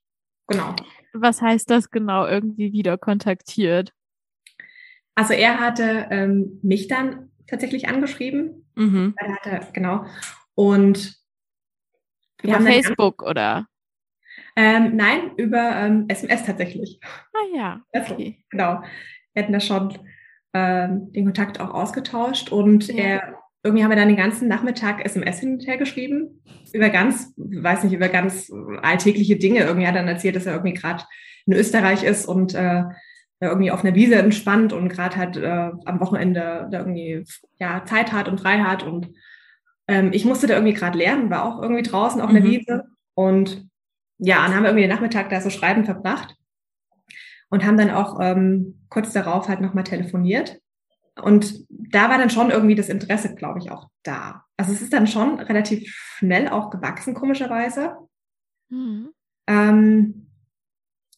Genau. 0.46 0.76
Was 1.12 1.43
heißt 1.43 1.69
das 1.69 1.90
genau, 1.90 2.26
irgendwie 2.26 2.73
wieder 2.73 2.96
kontaktiert? 2.96 3.93
Also 5.17 5.35
er 5.35 5.58
hatte 5.58 6.06
ähm, 6.11 6.61
mich 6.62 6.87
dann 6.87 7.32
tatsächlich 7.49 7.88
angeschrieben. 7.88 8.70
Mhm. 8.76 9.14
Er 9.17 9.35
hatte, 9.35 9.73
genau. 9.73 10.05
Und 10.55 11.19
wir 12.41 12.56
über 12.56 12.64
Facebook 12.64 13.23
oder? 13.23 13.67
Ähm, 14.55 14.96
nein, 14.96 15.32
über 15.37 15.76
ähm, 15.76 16.05
SMS 16.08 16.44
tatsächlich. 16.44 17.00
Ah 17.02 17.56
ja. 17.56 17.82
Also, 17.93 18.14
okay. 18.14 18.44
genau. 18.50 18.82
Wir 19.32 19.43
hatten 19.43 19.52
da 19.52 19.61
schon 19.61 19.99
ähm, 20.52 21.12
den 21.12 21.25
Kontakt 21.25 21.61
auch 21.61 21.70
ausgetauscht 21.70 22.50
und 22.50 22.88
ja. 22.88 22.94
er 22.94 23.38
irgendwie 23.62 23.82
haben 23.82 23.90
wir 23.90 23.96
dann 23.96 24.08
den 24.08 24.16
ganzen 24.16 24.49
Nachmittag 24.49 25.05
SMS 25.05 25.40
hin 25.40 25.55
und 25.55 25.66
her 25.66 25.76
geschrieben 25.76 26.43
über 26.72 26.90
ganz, 26.90 27.32
weiß 27.37 27.84
nicht, 27.84 27.93
über 27.93 28.08
ganz 28.08 28.50
alltägliche 28.82 29.37
Dinge. 29.37 29.60
Irgendwie 29.60 29.87
hat 29.87 29.94
er 29.94 30.02
dann 30.02 30.14
erzählt, 30.14 30.37
dass 30.37 30.46
er 30.46 30.52
irgendwie 30.52 30.75
gerade 30.75 31.05
in 31.46 31.55
Österreich 31.55 32.05
ist 32.05 32.26
und 32.26 32.55
äh, 32.55 32.84
irgendwie 33.40 33.70
auf 33.70 33.84
einer 33.84 33.94
Wiese 33.94 34.16
entspannt 34.16 34.72
und 34.72 34.88
gerade 34.88 35.16
halt 35.16 35.37
äh, 35.37 35.70
am 35.84 36.00
Wochenende 36.00 36.69
da 36.70 36.78
irgendwie 36.78 37.25
ja 37.58 37.84
Zeit 37.84 38.12
hat 38.12 38.28
und 38.28 38.40
frei 38.40 38.60
hat 38.60 38.82
und 38.82 39.10
ähm, 39.87 40.10
ich 40.12 40.25
musste 40.25 40.46
da 40.46 40.55
irgendwie 40.55 40.75
gerade 40.75 40.99
lernen, 40.99 41.31
war 41.31 41.44
auch 41.44 41.62
irgendwie 41.62 41.82
draußen 41.82 42.20
auf 42.20 42.31
einer 42.31 42.40
mhm. 42.40 42.50
Wiese 42.50 42.84
und 43.14 43.69
ja, 44.19 44.43
dann 44.44 44.55
haben 44.55 44.62
wir 44.65 44.70
irgendwie 44.70 44.86
den 44.86 44.94
Nachmittag 44.94 45.31
da 45.31 45.41
so 45.41 45.50
schreiben 45.50 45.84
verbracht 45.84 46.34
und 47.48 47.65
haben 47.65 47.77
dann 47.77 47.91
auch 47.91 48.19
ähm, 48.20 48.84
kurz 48.88 49.12
darauf 49.12 49.48
halt 49.48 49.60
nochmal 49.60 49.84
telefoniert 49.84 50.58
und 51.22 51.67
da 51.69 52.10
war 52.10 52.19
dann 52.19 52.31
schon 52.31 52.51
irgendwie 52.51 52.75
das 52.75 52.89
Interesse, 52.89 53.34
glaube 53.34 53.58
ich, 53.58 53.70
auch 53.70 53.89
da. 54.03 54.44
Also 54.56 54.72
es 54.72 54.82
ist 54.82 54.93
dann 54.93 55.06
schon 55.06 55.41
relativ 55.41 55.89
schnell 56.19 56.48
auch 56.48 56.70
gewachsen, 56.70 57.15
komischerweise. 57.15 57.96
Mhm. 58.69 59.10
Ähm, 59.46 60.29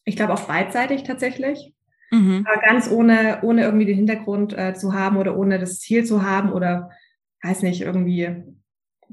ich 0.05 0.15
glaube 0.15 0.33
auch 0.33 0.47
beidseitig 0.47 1.03
tatsächlich. 1.03 1.73
Mhm. 2.11 2.45
Aber 2.47 2.61
ganz 2.61 2.89
ohne, 2.89 3.39
ohne 3.41 3.63
irgendwie 3.63 3.85
den 3.85 3.95
Hintergrund 3.95 4.57
äh, 4.57 4.73
zu 4.73 4.93
haben 4.93 5.17
oder 5.17 5.37
ohne 5.37 5.59
das 5.59 5.79
Ziel 5.79 6.05
zu 6.05 6.23
haben 6.23 6.51
oder, 6.51 6.91
weiß 7.41 7.61
nicht, 7.63 7.81
irgendwie 7.81 8.43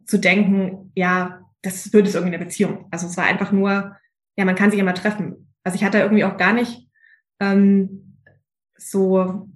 zu 0.04 0.18
denken, 0.18 0.92
ja, 0.94 1.40
das 1.62 1.92
wird 1.92 2.06
es 2.06 2.14
irgendwie 2.14 2.34
eine 2.34 2.44
Beziehung. 2.44 2.86
Also 2.90 3.06
es 3.06 3.16
war 3.16 3.24
einfach 3.24 3.52
nur, 3.52 3.96
ja, 4.36 4.44
man 4.44 4.54
kann 4.54 4.70
sich 4.70 4.80
immer 4.80 4.94
treffen. 4.94 5.52
Also 5.62 5.76
ich 5.76 5.84
hatte 5.84 5.98
irgendwie 5.98 6.24
auch 6.24 6.36
gar 6.36 6.52
nicht 6.52 6.88
ähm, 7.40 8.18
so 8.76 9.48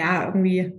ja, 0.00 0.26
irgendwie, 0.26 0.72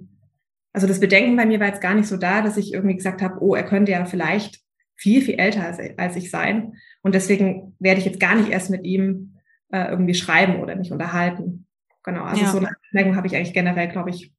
also 0.74 0.88
das 0.88 1.00
Bedenken 1.00 1.36
bei 1.38 1.46
mir 1.46 1.60
war 1.60 1.68
jetzt 1.68 1.82
gar 1.82 1.94
nicht 1.94 2.08
so 2.08 2.18
da, 2.18 2.42
dass 2.42 2.58
ich 2.58 2.74
irgendwie 2.74 2.96
gesagt 2.96 3.22
habe, 3.22 3.42
oh, 3.42 3.56
er 3.56 3.64
könnte 3.64 3.92
ja 3.92 4.04
vielleicht 4.06 4.60
viel, 4.96 5.22
viel 5.22 5.36
älter 5.36 5.64
als, 5.64 5.80
als 5.98 6.16
ich 6.16 6.32
sein. 6.32 6.74
Und 7.02 7.16
deswegen 7.16 7.76
werde 7.80 8.00
ich 8.00 8.06
jetzt 8.06 8.20
gar 8.20 8.36
nicht 8.36 8.50
erst 8.50 8.70
mit 8.70 8.84
ihm 8.84 9.38
äh, 9.72 9.90
irgendwie 9.90 10.16
schreiben 10.16 10.60
oder 10.60 10.76
mich 10.76 10.92
unterhalten. 10.92 11.68
Genau, 12.04 12.24
also 12.24 12.42
ja. 12.42 12.52
so 12.52 12.58
eine 12.58 12.70
Abneigung 12.70 13.16
habe 13.16 13.28
ich 13.28 13.36
eigentlich 13.36 13.54
generell, 13.54 13.90
glaube 13.90 14.10
ich, 14.10 14.34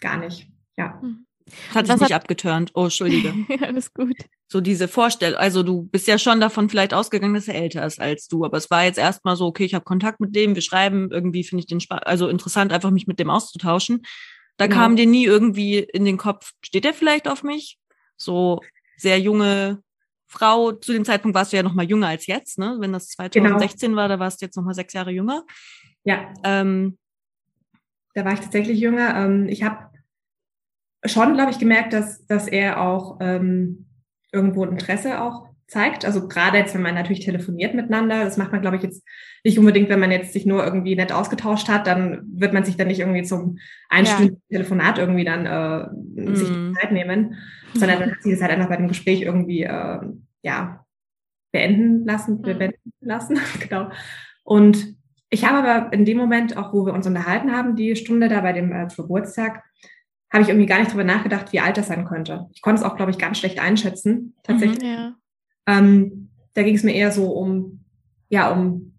gar 0.00 0.16
nicht. 0.16 0.50
Ja. 0.76 1.00
Hm. 1.46 1.74
Hat 1.74 1.88
dich 1.88 1.96
nicht 1.96 2.14
abgeturnt. 2.14 2.70
Oh, 2.74 2.84
Entschuldige. 2.84 3.34
Alles 3.60 3.92
gut. 3.92 4.16
So 4.48 4.60
diese 4.60 4.88
Vorstellung, 4.88 5.38
also 5.38 5.62
du 5.62 5.82
bist 5.84 6.06
ja 6.06 6.18
schon 6.18 6.40
davon 6.40 6.68
vielleicht 6.68 6.94
ausgegangen, 6.94 7.34
dass 7.34 7.48
er 7.48 7.56
älter 7.56 7.84
ist 7.84 8.00
als 8.00 8.28
du, 8.28 8.44
aber 8.44 8.56
es 8.56 8.70
war 8.70 8.84
jetzt 8.84 8.98
erstmal 8.98 9.36
so, 9.36 9.46
okay, 9.46 9.64
ich 9.64 9.74
habe 9.74 9.84
Kontakt 9.84 10.20
mit 10.20 10.34
dem, 10.34 10.54
wir 10.54 10.62
schreiben, 10.62 11.10
irgendwie 11.10 11.44
finde 11.44 11.60
ich 11.60 11.66
den 11.66 11.78
Sp 11.82 12.00
also 12.04 12.28
interessant, 12.28 12.72
einfach 12.72 12.90
mich 12.90 13.06
mit 13.06 13.18
dem 13.18 13.30
auszutauschen. 13.30 14.02
Da 14.56 14.66
genau. 14.66 14.80
kam 14.80 14.96
dir 14.96 15.06
nie 15.06 15.24
irgendwie 15.24 15.78
in 15.78 16.04
den 16.04 16.18
Kopf, 16.18 16.52
steht 16.62 16.84
er 16.84 16.94
vielleicht 16.94 17.26
auf 17.26 17.42
mich? 17.42 17.78
So 18.16 18.60
sehr 18.96 19.18
junge 19.18 19.82
Frau, 20.26 20.72
zu 20.72 20.92
dem 20.92 21.04
Zeitpunkt 21.04 21.34
warst 21.34 21.52
du 21.52 21.56
ja 21.56 21.62
noch 21.62 21.74
mal 21.74 21.84
jünger 21.84 22.08
als 22.08 22.26
jetzt, 22.26 22.58
ne? 22.58 22.76
Wenn 22.78 22.92
das 22.92 23.08
2016 23.08 23.90
genau. 23.90 24.00
war, 24.00 24.08
da 24.08 24.18
warst 24.18 24.40
du 24.40 24.46
jetzt 24.46 24.56
noch 24.56 24.64
mal 24.64 24.74
sechs 24.74 24.92
Jahre 24.92 25.10
jünger. 25.10 25.44
Ja. 26.04 26.32
Ähm, 26.44 26.98
da 28.14 28.24
war 28.24 28.32
ich 28.32 28.40
tatsächlich 28.40 28.78
jünger. 28.78 29.16
Ähm, 29.16 29.48
ich 29.48 29.62
habe 29.62 29.93
schon, 31.04 31.34
glaube 31.34 31.50
ich, 31.50 31.58
gemerkt, 31.58 31.92
dass, 31.92 32.26
dass 32.26 32.48
er 32.48 32.80
auch 32.80 33.18
ähm, 33.20 33.86
irgendwo 34.32 34.64
Interesse 34.64 35.20
auch 35.20 35.48
zeigt. 35.66 36.04
Also 36.04 36.28
gerade 36.28 36.58
jetzt, 36.58 36.74
wenn 36.74 36.82
man 36.82 36.94
natürlich 36.94 37.24
telefoniert 37.24 37.74
miteinander, 37.74 38.24
das 38.24 38.36
macht 38.36 38.52
man, 38.52 38.60
glaube 38.60 38.76
ich, 38.76 38.82
jetzt 38.82 39.02
nicht 39.44 39.58
unbedingt, 39.58 39.88
wenn 39.88 40.00
man 40.00 40.10
jetzt 40.10 40.32
sich 40.32 40.46
nur 40.46 40.64
irgendwie 40.64 40.94
nett 40.94 41.12
ausgetauscht 41.12 41.68
hat, 41.68 41.86
dann 41.86 42.22
wird 42.26 42.52
man 42.52 42.64
sich 42.64 42.76
dann 42.76 42.88
nicht 42.88 43.00
irgendwie 43.00 43.22
zum 43.22 43.58
einstündigen 43.88 44.42
ja. 44.48 44.58
Telefonat 44.58 44.98
irgendwie 44.98 45.24
dann 45.24 45.46
äh, 45.46 45.86
mm. 46.20 46.34
sich 46.34 46.48
die 46.48 46.54
mhm. 46.54 46.74
Zeit 46.74 46.92
nehmen, 46.92 47.36
sondern 47.74 47.98
dann 48.00 48.10
hat 48.12 48.22
sie 48.22 48.32
das 48.32 48.42
halt 48.42 48.52
einfach 48.52 48.68
bei 48.68 48.76
dem 48.76 48.88
Gespräch 48.88 49.22
irgendwie 49.22 49.62
äh, 49.62 50.00
ja 50.42 50.84
beenden 51.50 52.04
lassen, 52.04 52.38
mhm. 52.38 52.58
beenden 52.58 52.92
lassen, 53.00 53.38
genau. 53.60 53.90
Und 54.42 54.96
ich 55.30 55.44
habe 55.44 55.66
aber 55.66 55.92
in 55.92 56.04
dem 56.04 56.18
Moment, 56.18 56.56
auch 56.56 56.72
wo 56.72 56.86
wir 56.86 56.92
uns 56.92 57.06
unterhalten 57.06 57.52
haben, 57.52 57.74
die 57.74 57.96
Stunde 57.96 58.28
da 58.28 58.40
bei 58.40 58.52
dem 58.52 58.70
äh, 58.70 58.86
Geburtstag, 58.94 59.64
habe 60.34 60.42
ich 60.42 60.48
irgendwie 60.48 60.66
gar 60.66 60.80
nicht 60.80 60.90
drüber 60.90 61.04
nachgedacht, 61.04 61.52
wie 61.52 61.60
alt 61.60 61.76
das 61.76 61.86
sein 61.86 62.04
könnte. 62.04 62.48
Ich 62.52 62.60
konnte 62.60 62.82
es 62.82 62.84
auch, 62.84 62.96
glaube 62.96 63.12
ich, 63.12 63.18
ganz 63.18 63.38
schlecht 63.38 63.60
einschätzen, 63.60 64.34
tatsächlich. 64.42 64.82
Mhm, 64.82 64.88
ja. 64.88 65.14
ähm, 65.68 66.30
da 66.54 66.64
ging 66.64 66.74
es 66.74 66.82
mir 66.82 66.92
eher 66.92 67.12
so 67.12 67.30
um, 67.30 67.84
ja, 68.28 68.50
um, 68.50 68.98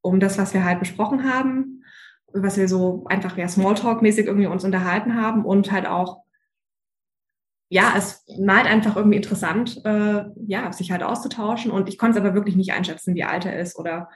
um 0.00 0.18
das, 0.18 0.38
was 0.38 0.52
wir 0.52 0.64
halt 0.64 0.80
besprochen 0.80 1.32
haben, 1.32 1.84
was 2.32 2.56
wir 2.56 2.66
so 2.66 3.04
einfach 3.06 3.38
ja 3.38 3.46
Smalltalk-mäßig 3.46 4.26
irgendwie 4.26 4.48
uns 4.48 4.64
unterhalten 4.64 5.14
haben 5.14 5.44
und 5.44 5.70
halt 5.70 5.86
auch, 5.86 6.24
ja, 7.68 7.94
es 7.96 8.24
malt 8.36 8.66
einfach 8.66 8.96
irgendwie 8.96 9.18
interessant, 9.18 9.80
äh, 9.84 10.24
ja, 10.48 10.72
sich 10.72 10.90
halt 10.90 11.04
auszutauschen. 11.04 11.70
Und 11.70 11.88
ich 11.88 11.96
konnte 11.96 12.18
es 12.18 12.24
aber 12.24 12.34
wirklich 12.34 12.56
nicht 12.56 12.72
einschätzen, 12.72 13.14
wie 13.14 13.22
alt 13.22 13.44
er 13.44 13.56
ist 13.60 13.78
oder 13.78 14.08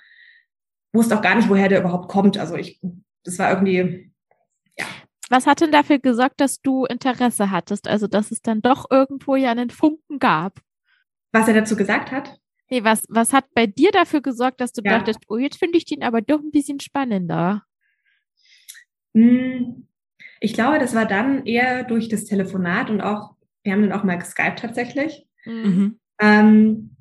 wusste 0.92 1.16
auch 1.16 1.22
gar 1.22 1.36
nicht, 1.36 1.48
woher 1.48 1.68
der 1.68 1.78
überhaupt 1.78 2.08
kommt. 2.08 2.38
Also 2.38 2.56
ich, 2.56 2.80
das 3.22 3.38
war 3.38 3.50
irgendwie, 3.50 4.12
ja. 4.76 4.86
Was 5.30 5.46
hat 5.46 5.60
denn 5.60 5.72
dafür 5.72 5.98
gesorgt, 5.98 6.40
dass 6.40 6.60
du 6.60 6.84
Interesse 6.84 7.50
hattest? 7.50 7.88
Also, 7.88 8.06
dass 8.06 8.30
es 8.30 8.42
dann 8.42 8.60
doch 8.60 8.90
irgendwo 8.90 9.36
ja 9.36 9.50
einen 9.50 9.70
Funken 9.70 10.18
gab? 10.18 10.60
Was 11.32 11.48
er 11.48 11.54
dazu 11.54 11.76
gesagt 11.76 12.12
hat? 12.12 12.38
Nee, 12.70 12.84
was, 12.84 13.04
was 13.08 13.32
hat 13.32 13.46
bei 13.54 13.66
dir 13.66 13.90
dafür 13.90 14.20
gesorgt, 14.20 14.60
dass 14.60 14.72
du 14.72 14.82
ja. 14.84 14.98
dachtest, 14.98 15.20
oh, 15.28 15.36
jetzt 15.36 15.58
finde 15.58 15.78
ich 15.78 15.84
den 15.84 16.02
aber 16.02 16.22
doch 16.22 16.40
ein 16.40 16.50
bisschen 16.50 16.80
spannender? 16.80 17.64
Hm, 19.14 19.86
ich 20.40 20.54
glaube, 20.54 20.78
das 20.78 20.94
war 20.94 21.06
dann 21.06 21.46
eher 21.46 21.84
durch 21.84 22.08
das 22.08 22.24
Telefonat 22.24 22.90
und 22.90 23.00
auch, 23.00 23.34
wir 23.62 23.72
haben 23.72 23.82
dann 23.82 23.92
auch 23.92 24.04
mal 24.04 24.18
geskypt 24.18 24.58
tatsächlich. 24.58 25.26
Mhm. 25.44 25.98
Ähm, 26.20 26.96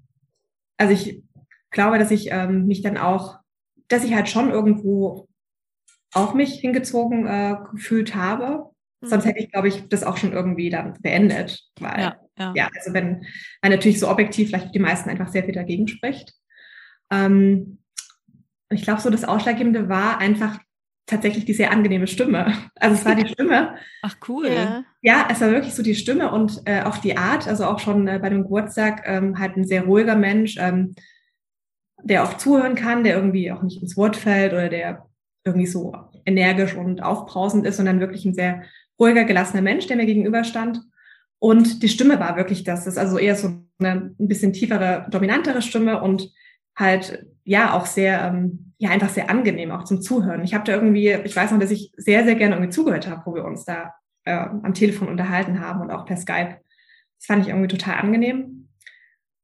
also 0.77 0.93
ich 0.93 1.23
glaube, 1.71 1.97
dass 1.97 2.11
ich 2.11 2.29
ähm, 2.31 2.67
mich 2.67 2.81
dann 2.81 2.97
auch, 2.97 3.39
dass 3.87 4.03
ich 4.03 4.13
halt 4.13 4.29
schon 4.29 4.49
irgendwo 4.49 5.27
auch 6.13 6.34
mich 6.34 6.53
hingezogen 6.60 7.27
äh, 7.27 7.58
gefühlt 7.72 8.15
habe. 8.15 8.70
Mhm. 9.01 9.08
Sonst 9.08 9.25
hätte 9.25 9.39
ich, 9.39 9.51
glaube 9.51 9.67
ich, 9.67 9.88
das 9.89 10.03
auch 10.03 10.17
schon 10.17 10.34
irgendwie 10.34 10.70
dann 10.70 10.93
beendet. 11.01 11.63
Weil, 11.79 12.00
ja, 12.00 12.15
ja. 12.38 12.53
ja 12.55 12.70
also 12.75 12.93
wenn 12.93 13.25
man 13.62 13.72
natürlich 13.72 14.00
so 14.00 14.10
objektiv 14.10 14.50
vielleicht 14.50 14.74
die 14.74 14.79
meisten 14.79 15.10
einfach 15.10 15.29
sehr 15.29 15.43
viel 15.43 15.53
dagegen 15.53 15.88
spricht. 15.88 16.34
Ähm, 17.12 17.79
ich 18.70 18.84
glaube, 18.84 19.01
so 19.01 19.10
das 19.10 19.24
Ausschlaggebende 19.24 19.89
war 19.89 20.20
einfach 20.20 20.60
tatsächlich 21.05 21.46
die 21.46 21.53
sehr 21.53 21.72
angenehme 21.72 22.08
Stimme. 22.08 22.53
Also 22.75 22.96
es 22.96 23.05
war 23.05 23.15
die 23.15 23.27
Stimme. 23.27 23.75
Ach 24.01 24.15
cool. 24.27 24.50
Ja, 24.50 24.84
ja 25.01 25.27
es 25.32 25.39
war 25.39 25.51
wirklich 25.51 25.74
so 25.74 25.84
die 25.84 25.96
Stimme 25.96 26.32
und 26.32 26.62
äh, 26.65 26.82
auch 26.84 26.98
die 26.98 27.15
Art, 27.15 27.48
also 27.48 27.65
auch 27.65 27.79
schon 27.79 28.08
äh, 28.08 28.20
bei 28.20 28.29
dem 28.29 28.43
Geburtstag 28.43 29.03
ähm, 29.05 29.39
halt 29.39 29.55
ein 29.55 29.65
sehr 29.65 29.84
ruhiger 29.84 30.17
Mensch, 30.17 30.58
ähm, 30.60 30.96
der 32.03 32.24
auch 32.24 32.34
zuhören 32.36 32.75
kann, 32.75 33.05
der 33.05 33.15
irgendwie 33.15 33.51
auch 33.51 33.62
nicht 33.63 33.82
ins 33.82 33.96
Wort 33.96 34.17
fällt 34.17 34.51
oder 34.51 34.67
der 34.67 35.05
irgendwie 35.45 35.67
so 35.67 35.93
energisch 36.25 36.75
und 36.75 37.03
aufbrausend 37.03 37.65
ist, 37.65 37.77
sondern 37.77 38.00
wirklich 38.00 38.25
ein 38.25 38.33
sehr 38.33 38.63
ruhiger, 39.00 39.25
gelassener 39.25 39.62
Mensch, 39.62 39.88
der 39.88 39.97
mir 39.97 40.05
gegenüberstand. 40.05 40.81
Und 41.39 41.83
die 41.83 41.89
Stimme 41.89 42.19
war 42.19 42.38
wirklich 42.38 42.63
das. 42.63 42.85
Das 42.85 42.93
ist 42.93 43.00
also 43.00 43.17
eher 43.17 43.35
so 43.35 43.65
eine 43.79 44.15
ein 44.17 44.27
bisschen 44.27 44.53
tiefere, 44.53 45.07
dominantere 45.09 45.62
Stimme 45.62 46.01
und 46.01 46.31
halt 46.75 47.25
ja 47.43 47.73
auch 47.73 47.85
sehr, 47.85 48.21
ähm, 48.21 48.73
ja 48.77 48.89
einfach 48.89 49.09
sehr 49.09 49.29
angenehm 49.29 49.71
auch 49.71 49.83
zum 49.83 50.01
Zuhören. 50.01 50.43
Ich 50.43 50.53
habe 50.53 50.63
da 50.63 50.73
irgendwie, 50.73 51.12
ich 51.12 51.35
weiß 51.35 51.51
noch, 51.51 51.59
dass 51.59 51.71
ich 51.71 51.91
sehr, 51.97 52.23
sehr 52.23 52.35
gerne 52.35 52.55
irgendwie 52.55 52.71
zugehört 52.71 53.09
habe, 53.09 53.23
wo 53.25 53.35
wir 53.35 53.43
uns 53.43 53.65
da 53.65 53.93
äh, 54.23 54.33
am 54.33 54.73
Telefon 54.73 55.09
unterhalten 55.09 55.59
haben 55.59 55.81
und 55.81 55.91
auch 55.91 56.05
per 56.05 56.17
Skype. 56.17 56.59
Das 57.17 57.25
fand 57.25 57.43
ich 57.43 57.50
irgendwie 57.50 57.67
total 57.67 57.95
angenehm. 57.95 58.69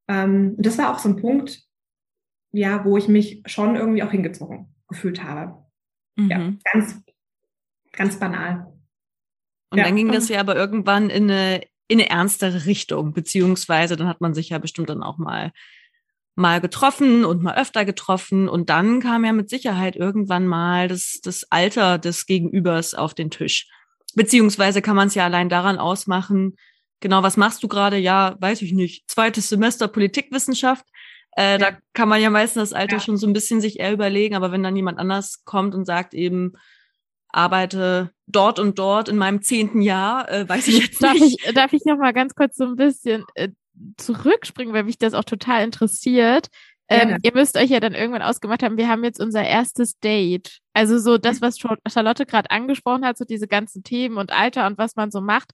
Ähm, 0.07 0.55
und 0.57 0.65
das 0.65 0.77
war 0.77 0.93
auch 0.93 0.99
so 0.99 1.09
ein 1.09 1.17
Punkt, 1.17 1.63
ja, 2.51 2.83
wo 2.85 2.97
ich 2.97 3.07
mich 3.07 3.43
schon 3.45 3.75
irgendwie 3.75 4.03
auch 4.03 4.11
hingezogen 4.11 4.73
gefühlt 4.87 5.23
habe. 5.23 5.65
Mhm. 6.23 6.29
Ja, 6.29 6.53
ganz, 6.73 7.01
ganz 7.91 8.19
banal. 8.19 8.73
Und 9.71 9.77
ja. 9.77 9.85
dann 9.85 9.95
ging 9.95 10.11
das 10.11 10.29
ja 10.29 10.39
aber 10.39 10.55
irgendwann 10.55 11.09
in 11.09 11.29
eine, 11.29 11.61
in 11.87 11.99
eine 11.99 12.09
ernstere 12.09 12.65
Richtung, 12.65 13.13
beziehungsweise 13.13 13.95
dann 13.95 14.07
hat 14.07 14.21
man 14.21 14.33
sich 14.33 14.49
ja 14.49 14.57
bestimmt 14.57 14.89
dann 14.89 15.03
auch 15.03 15.17
mal 15.17 15.51
mal 16.35 16.61
getroffen 16.61 17.25
und 17.25 17.43
mal 17.43 17.57
öfter 17.57 17.83
getroffen 17.83 18.47
und 18.47 18.69
dann 18.69 19.01
kam 19.01 19.25
ja 19.25 19.33
mit 19.33 19.49
Sicherheit 19.49 19.97
irgendwann 19.97 20.47
mal 20.47 20.87
das, 20.87 21.19
das 21.21 21.45
Alter 21.51 21.97
des 21.97 22.25
Gegenübers 22.25 22.93
auf 22.93 23.13
den 23.13 23.29
Tisch. 23.29 23.67
Beziehungsweise 24.15 24.81
kann 24.81 24.95
man 24.95 25.09
es 25.09 25.15
ja 25.15 25.25
allein 25.25 25.49
daran 25.49 25.77
ausmachen, 25.77 26.55
genau, 27.01 27.23
was 27.23 27.35
machst 27.35 27.61
du 27.61 27.67
gerade? 27.67 27.97
Ja, 27.97 28.37
weiß 28.39 28.61
ich 28.61 28.71
nicht. 28.71 29.09
Zweites 29.11 29.49
Semester 29.49 29.89
Politikwissenschaft. 29.89 30.85
Äh, 31.39 31.53
ja. 31.53 31.57
Da 31.57 31.77
kann 31.93 32.09
man 32.09 32.21
ja 32.21 32.29
meistens 32.29 32.69
das 32.69 32.73
Alter 32.73 32.97
ja. 32.97 32.99
schon 32.99 33.15
so 33.15 33.25
ein 33.25 33.33
bisschen 33.33 33.61
sich 33.61 33.79
eher 33.79 33.93
überlegen, 33.93 34.35
aber 34.35 34.51
wenn 34.51 34.61
dann 34.61 34.75
jemand 34.75 34.99
anders 34.99 35.45
kommt 35.45 35.73
und 35.73 35.85
sagt 35.85 36.13
eben, 36.13 36.53
arbeite 37.29 38.11
dort 38.27 38.59
und 38.59 38.77
dort 38.77 39.07
in 39.07 39.15
meinem 39.15 39.41
zehnten 39.41 39.81
Jahr, 39.81 40.29
äh, 40.29 40.49
weiß 40.49 40.67
ich 40.67 40.79
jetzt 40.79 41.01
darf 41.01 41.13
nicht. 41.13 41.39
Ich, 41.45 41.53
darf 41.53 41.71
ich 41.71 41.85
noch 41.85 41.97
mal 41.97 42.11
ganz 42.11 42.35
kurz 42.35 42.57
so 42.57 42.65
ein 42.65 42.75
bisschen 42.75 43.23
äh, 43.35 43.49
zurückspringen, 43.95 44.73
weil 44.73 44.83
mich 44.83 44.97
das 44.97 45.13
auch 45.13 45.23
total 45.23 45.63
interessiert? 45.63 46.47
Ähm, 46.91 47.17
ihr 47.21 47.31
müsst 47.33 47.55
euch 47.55 47.69
ja 47.69 47.79
dann 47.79 47.93
irgendwann 47.93 48.23
ausgemacht 48.23 48.63
haben, 48.63 48.77
wir 48.77 48.89
haben 48.89 49.03
jetzt 49.03 49.21
unser 49.21 49.43
erstes 49.43 49.99
Date. 49.99 50.57
Also 50.73 50.97
so 50.97 51.19
das, 51.19 51.39
was 51.39 51.59
Charlotte 51.59 52.25
gerade 52.25 52.49
angesprochen 52.49 53.05
hat, 53.05 53.15
so 53.17 53.25
diese 53.25 53.47
ganzen 53.47 53.83
Themen 53.83 54.17
und 54.17 54.31
Alter 54.33 54.65
und 54.65 54.79
was 54.79 54.95
man 54.95 55.11
so 55.11 55.21
macht. 55.21 55.51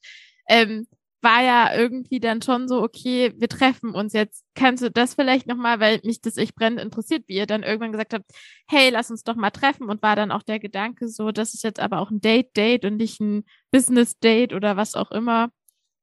Ähm, 0.48 0.88
war 1.26 1.44
ja 1.44 1.76
irgendwie 1.76 2.22
dann 2.22 2.42
schon 2.42 2.70
so, 2.70 2.82
okay, 2.82 3.34
wir 3.36 3.50
treffen 3.50 3.94
uns 3.94 4.14
jetzt. 4.14 4.46
Kannst 4.56 4.84
du 4.84 4.90
das 4.90 5.16
vielleicht 5.16 5.48
nochmal, 5.48 5.82
weil 5.82 6.00
mich 6.04 6.22
das 6.22 6.38
echt 6.38 6.56
brennend 6.56 6.80
interessiert, 6.80 7.24
wie 7.28 7.36
ihr 7.36 7.48
dann 7.48 7.64
irgendwann 7.64 7.92
gesagt 7.92 8.14
habt, 8.14 8.32
hey, 8.70 8.90
lass 8.92 9.12
uns 9.12 9.24
doch 9.24 9.36
mal 9.36 9.50
treffen 9.50 9.90
und 9.90 10.02
war 10.02 10.16
dann 10.16 10.32
auch 10.32 10.44
der 10.44 10.60
Gedanke 10.60 11.10
so, 11.10 11.32
das 11.32 11.54
ist 11.54 11.64
jetzt 11.64 11.82
aber 11.82 12.00
auch 12.00 12.12
ein 12.12 12.22
Date-Date 12.22 12.86
und 12.86 12.96
nicht 12.98 13.20
ein 13.20 13.44
Business-Date 13.72 14.54
oder 14.54 14.78
was 14.78 14.96
auch 14.96 15.12
immer. 15.12 15.50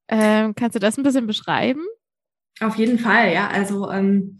Ähm, 0.08 0.54
kannst 0.54 0.74
du 0.74 0.80
das 0.80 0.98
ein 0.98 1.04
bisschen 1.04 1.26
beschreiben? 1.26 1.86
Auf 2.60 2.76
jeden 2.76 2.98
Fall, 2.98 3.32
ja. 3.32 3.48
Also 3.48 3.90
ähm, 3.90 4.36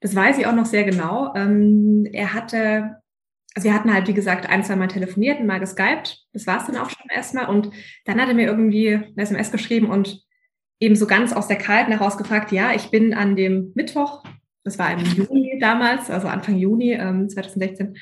das 0.00 0.14
weiß 0.16 0.38
ich 0.38 0.46
auch 0.46 0.54
noch 0.54 0.66
sehr 0.66 0.84
genau. 0.84 1.34
Ähm, 1.36 2.08
er 2.10 2.34
hatte 2.34 2.96
also 3.54 3.68
wir 3.68 3.74
hatten 3.74 3.92
halt, 3.92 4.08
wie 4.08 4.14
gesagt, 4.14 4.48
ein, 4.48 4.64
zwei 4.64 4.76
Mal 4.76 4.88
telefoniert 4.88 5.38
und 5.38 5.46
mal 5.46 5.60
geskypt. 5.60 6.24
Das 6.32 6.46
war 6.46 6.60
es 6.60 6.66
dann 6.66 6.76
auch 6.76 6.90
schon 6.90 7.08
erstmal. 7.14 7.48
Und 7.48 7.70
dann 8.04 8.20
hat 8.20 8.28
er 8.28 8.34
mir 8.34 8.46
irgendwie 8.46 8.94
eine 8.94 9.14
SMS 9.16 9.52
geschrieben 9.52 9.90
und 9.90 10.22
eben 10.80 10.96
so 10.96 11.06
ganz 11.06 11.32
aus 11.32 11.46
der 11.46 11.56
Kalten 11.56 11.92
heraus 11.92 12.18
gefragt, 12.18 12.50
ja, 12.50 12.74
ich 12.74 12.90
bin 12.90 13.14
an 13.14 13.36
dem 13.36 13.72
Mittwoch, 13.74 14.24
das 14.64 14.78
war 14.78 14.92
im 14.92 14.98
Juni 15.16 15.58
damals, 15.60 16.10
also 16.10 16.26
Anfang 16.26 16.56
Juni 16.56 16.92
ähm, 16.92 17.28
2016, 17.28 17.96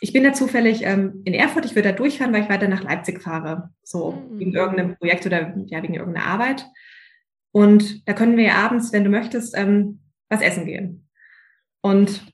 ich 0.00 0.12
bin 0.12 0.24
da 0.24 0.32
zufällig 0.32 0.82
ähm, 0.84 1.22
in 1.24 1.34
Erfurt, 1.34 1.64
ich 1.64 1.76
würde 1.76 1.90
da 1.90 1.94
durchfahren, 1.94 2.32
weil 2.32 2.42
ich 2.42 2.48
weiter 2.48 2.66
nach 2.66 2.82
Leipzig 2.82 3.22
fahre, 3.22 3.70
so 3.82 4.12
mhm. 4.12 4.38
wegen 4.38 4.52
irgendeinem 4.52 4.96
Projekt 4.96 5.26
oder 5.26 5.54
ja, 5.66 5.82
wegen 5.82 5.94
irgendeiner 5.94 6.26
Arbeit. 6.26 6.66
Und 7.52 8.08
da 8.08 8.12
können 8.12 8.36
wir 8.36 8.44
ja 8.44 8.54
abends, 8.54 8.92
wenn 8.92 9.04
du 9.04 9.10
möchtest, 9.10 9.56
ähm, 9.56 10.00
was 10.28 10.40
essen 10.40 10.66
gehen. 10.66 11.08
Und 11.82 12.26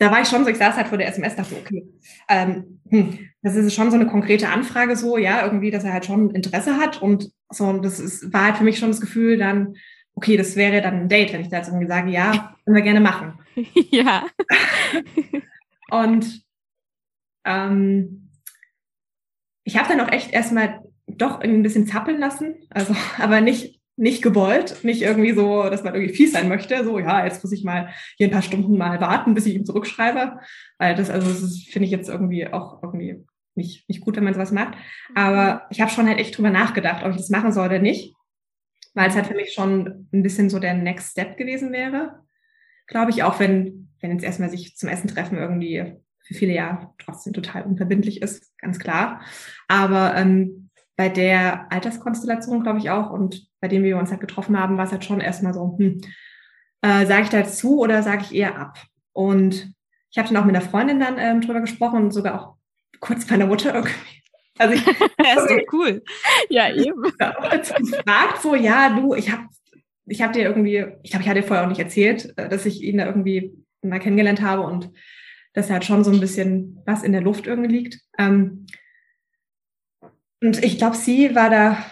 da 0.00 0.10
war 0.10 0.22
ich 0.22 0.28
schon 0.28 0.44
so, 0.44 0.50
ich 0.50 0.56
saß 0.56 0.76
halt 0.76 0.88
vor 0.88 0.96
der 0.96 1.08
SMS, 1.08 1.36
dachte, 1.36 1.54
okay, 1.56 1.86
ähm, 2.28 2.80
hm, 2.88 3.18
das 3.42 3.54
ist 3.54 3.74
schon 3.74 3.90
so 3.90 3.96
eine 3.96 4.06
konkrete 4.06 4.48
Anfrage 4.48 4.96
so, 4.96 5.18
ja, 5.18 5.44
irgendwie, 5.44 5.70
dass 5.70 5.84
er 5.84 5.92
halt 5.92 6.06
schon 6.06 6.30
Interesse 6.30 6.78
hat 6.78 7.02
und 7.02 7.30
so, 7.50 7.64
und 7.66 7.84
das 7.84 8.00
ist, 8.00 8.32
war 8.32 8.46
halt 8.46 8.56
für 8.56 8.64
mich 8.64 8.78
schon 8.78 8.88
das 8.88 9.02
Gefühl 9.02 9.36
dann, 9.36 9.74
okay, 10.14 10.38
das 10.38 10.56
wäre 10.56 10.80
dann 10.80 11.02
ein 11.02 11.08
Date, 11.10 11.34
wenn 11.34 11.42
ich 11.42 11.50
da 11.50 11.58
jetzt 11.58 11.68
irgendwie 11.68 11.86
sage, 11.86 12.10
ja, 12.10 12.56
können 12.64 12.76
wir 12.76 12.82
gerne 12.82 13.00
machen. 13.00 13.38
ja. 13.90 14.24
und 15.90 16.44
ähm, 17.44 18.30
ich 19.64 19.76
habe 19.76 19.88
dann 19.88 20.00
auch 20.00 20.10
echt 20.10 20.32
erstmal 20.32 20.80
doch 21.06 21.40
ein 21.40 21.62
bisschen 21.62 21.86
zappeln 21.86 22.18
lassen, 22.18 22.54
also 22.70 22.96
aber 23.18 23.42
nicht 23.42 23.79
nicht 24.00 24.22
gewollt, 24.22 24.82
nicht 24.82 25.02
irgendwie 25.02 25.32
so, 25.32 25.68
dass 25.68 25.84
man 25.84 25.94
irgendwie 25.94 26.14
fies 26.14 26.32
sein 26.32 26.48
möchte, 26.48 26.84
so, 26.84 26.98
ja, 26.98 27.24
jetzt 27.24 27.44
muss 27.44 27.52
ich 27.52 27.64
mal 27.64 27.90
hier 28.16 28.28
ein 28.28 28.32
paar 28.32 28.40
Stunden 28.40 28.78
mal 28.78 28.98
warten, 28.98 29.34
bis 29.34 29.44
ich 29.44 29.54
ihm 29.54 29.66
zurückschreibe, 29.66 30.40
weil 30.78 30.94
das, 30.94 31.10
also 31.10 31.28
das 31.28 31.62
finde 31.70 31.84
ich 31.84 31.92
jetzt 31.92 32.08
irgendwie 32.08 32.50
auch 32.50 32.82
irgendwie 32.82 33.22
nicht, 33.54 33.86
nicht 33.90 34.00
gut, 34.00 34.16
wenn 34.16 34.24
man 34.24 34.32
sowas 34.32 34.52
macht, 34.52 34.74
aber 35.14 35.66
ich 35.68 35.82
habe 35.82 35.90
schon 35.90 36.08
halt 36.08 36.18
echt 36.18 36.36
drüber 36.36 36.48
nachgedacht, 36.48 37.04
ob 37.04 37.10
ich 37.10 37.18
das 37.18 37.28
machen 37.28 37.52
soll 37.52 37.66
oder 37.66 37.78
nicht, 37.78 38.14
weil 38.94 39.10
es 39.10 39.14
halt 39.14 39.26
für 39.26 39.34
mich 39.34 39.52
schon 39.52 40.08
ein 40.12 40.22
bisschen 40.22 40.48
so 40.48 40.58
der 40.58 40.72
Next 40.72 41.10
Step 41.10 41.36
gewesen 41.36 41.70
wäre, 41.70 42.20
glaube 42.86 43.10
ich, 43.10 43.22
auch 43.22 43.38
wenn, 43.38 43.90
wenn 44.00 44.12
jetzt 44.12 44.24
erstmal 44.24 44.48
sich 44.48 44.76
zum 44.76 44.88
Essen 44.88 45.08
treffen 45.08 45.36
irgendwie 45.36 45.94
für 46.22 46.34
viele 46.34 46.54
ja 46.54 46.94
trotzdem 46.96 47.34
total 47.34 47.64
unverbindlich 47.64 48.22
ist, 48.22 48.56
ganz 48.56 48.78
klar, 48.78 49.20
aber 49.68 50.14
ähm, 50.16 50.69
bei 51.00 51.08
der 51.08 51.72
Alterskonstellation, 51.72 52.62
glaube 52.62 52.78
ich 52.78 52.90
auch, 52.90 53.08
und 53.08 53.48
bei 53.62 53.68
dem 53.68 53.82
wir 53.84 53.96
uns 53.96 54.10
halt 54.10 54.20
getroffen 54.20 54.60
haben, 54.60 54.76
war 54.76 54.84
es 54.84 54.92
halt 54.92 55.02
schon 55.02 55.22
erstmal 55.22 55.54
so, 55.54 55.78
hm, 55.78 56.02
Äh, 56.82 57.06
sage 57.06 57.22
ich 57.22 57.28
dazu 57.30 57.78
oder 57.78 58.02
sage 58.02 58.24
ich 58.24 58.34
eher 58.34 58.58
ab? 58.58 58.76
Und 59.14 59.72
ich 60.10 60.18
habe 60.18 60.28
dann 60.28 60.36
auch 60.36 60.44
mit 60.44 60.54
einer 60.54 60.64
Freundin 60.64 61.00
dann 61.00 61.16
ähm, 61.16 61.40
drüber 61.40 61.62
gesprochen 61.62 62.04
und 62.04 62.10
sogar 62.10 62.38
auch 62.38 62.56
kurz 63.00 63.30
meiner 63.30 63.46
Mutter 63.46 63.74
irgendwie. 63.74 63.94
Also 64.58 64.74
ich, 64.74 64.84
ja, 65.24 65.40
ist 65.40 65.48
doch 65.48 65.72
cool. 65.72 66.02
Ja, 66.50 66.70
eben. 66.70 67.02
fragt 68.04 68.42
so, 68.42 68.54
ja, 68.54 68.90
du, 68.90 69.14
ich 69.14 69.32
habe 69.32 69.44
ich 70.04 70.20
hab 70.20 70.34
dir 70.34 70.42
irgendwie, 70.42 70.84
ich 71.02 71.12
glaube, 71.12 71.22
ich 71.22 71.28
hatte 71.30 71.40
dir 71.40 71.46
vorher 71.46 71.64
auch 71.64 71.70
nicht 71.70 71.80
erzählt, 71.80 72.34
äh, 72.36 72.50
dass 72.50 72.66
ich 72.66 72.82
ihn 72.82 72.98
da 72.98 73.06
irgendwie 73.06 73.54
mal 73.80 74.00
kennengelernt 74.00 74.42
habe 74.42 74.64
und 74.64 74.90
dass 75.54 75.70
halt 75.70 75.86
schon 75.86 76.04
so 76.04 76.10
ein 76.10 76.20
bisschen 76.20 76.82
was 76.84 77.02
in 77.02 77.12
der 77.12 77.22
Luft 77.22 77.46
irgendwie 77.46 77.72
liegt. 77.72 78.00
Ähm, 78.18 78.66
und 80.40 80.64
ich 80.64 80.78
glaube, 80.78 80.96
sie 80.96 81.34
war 81.34 81.50
da 81.50 81.84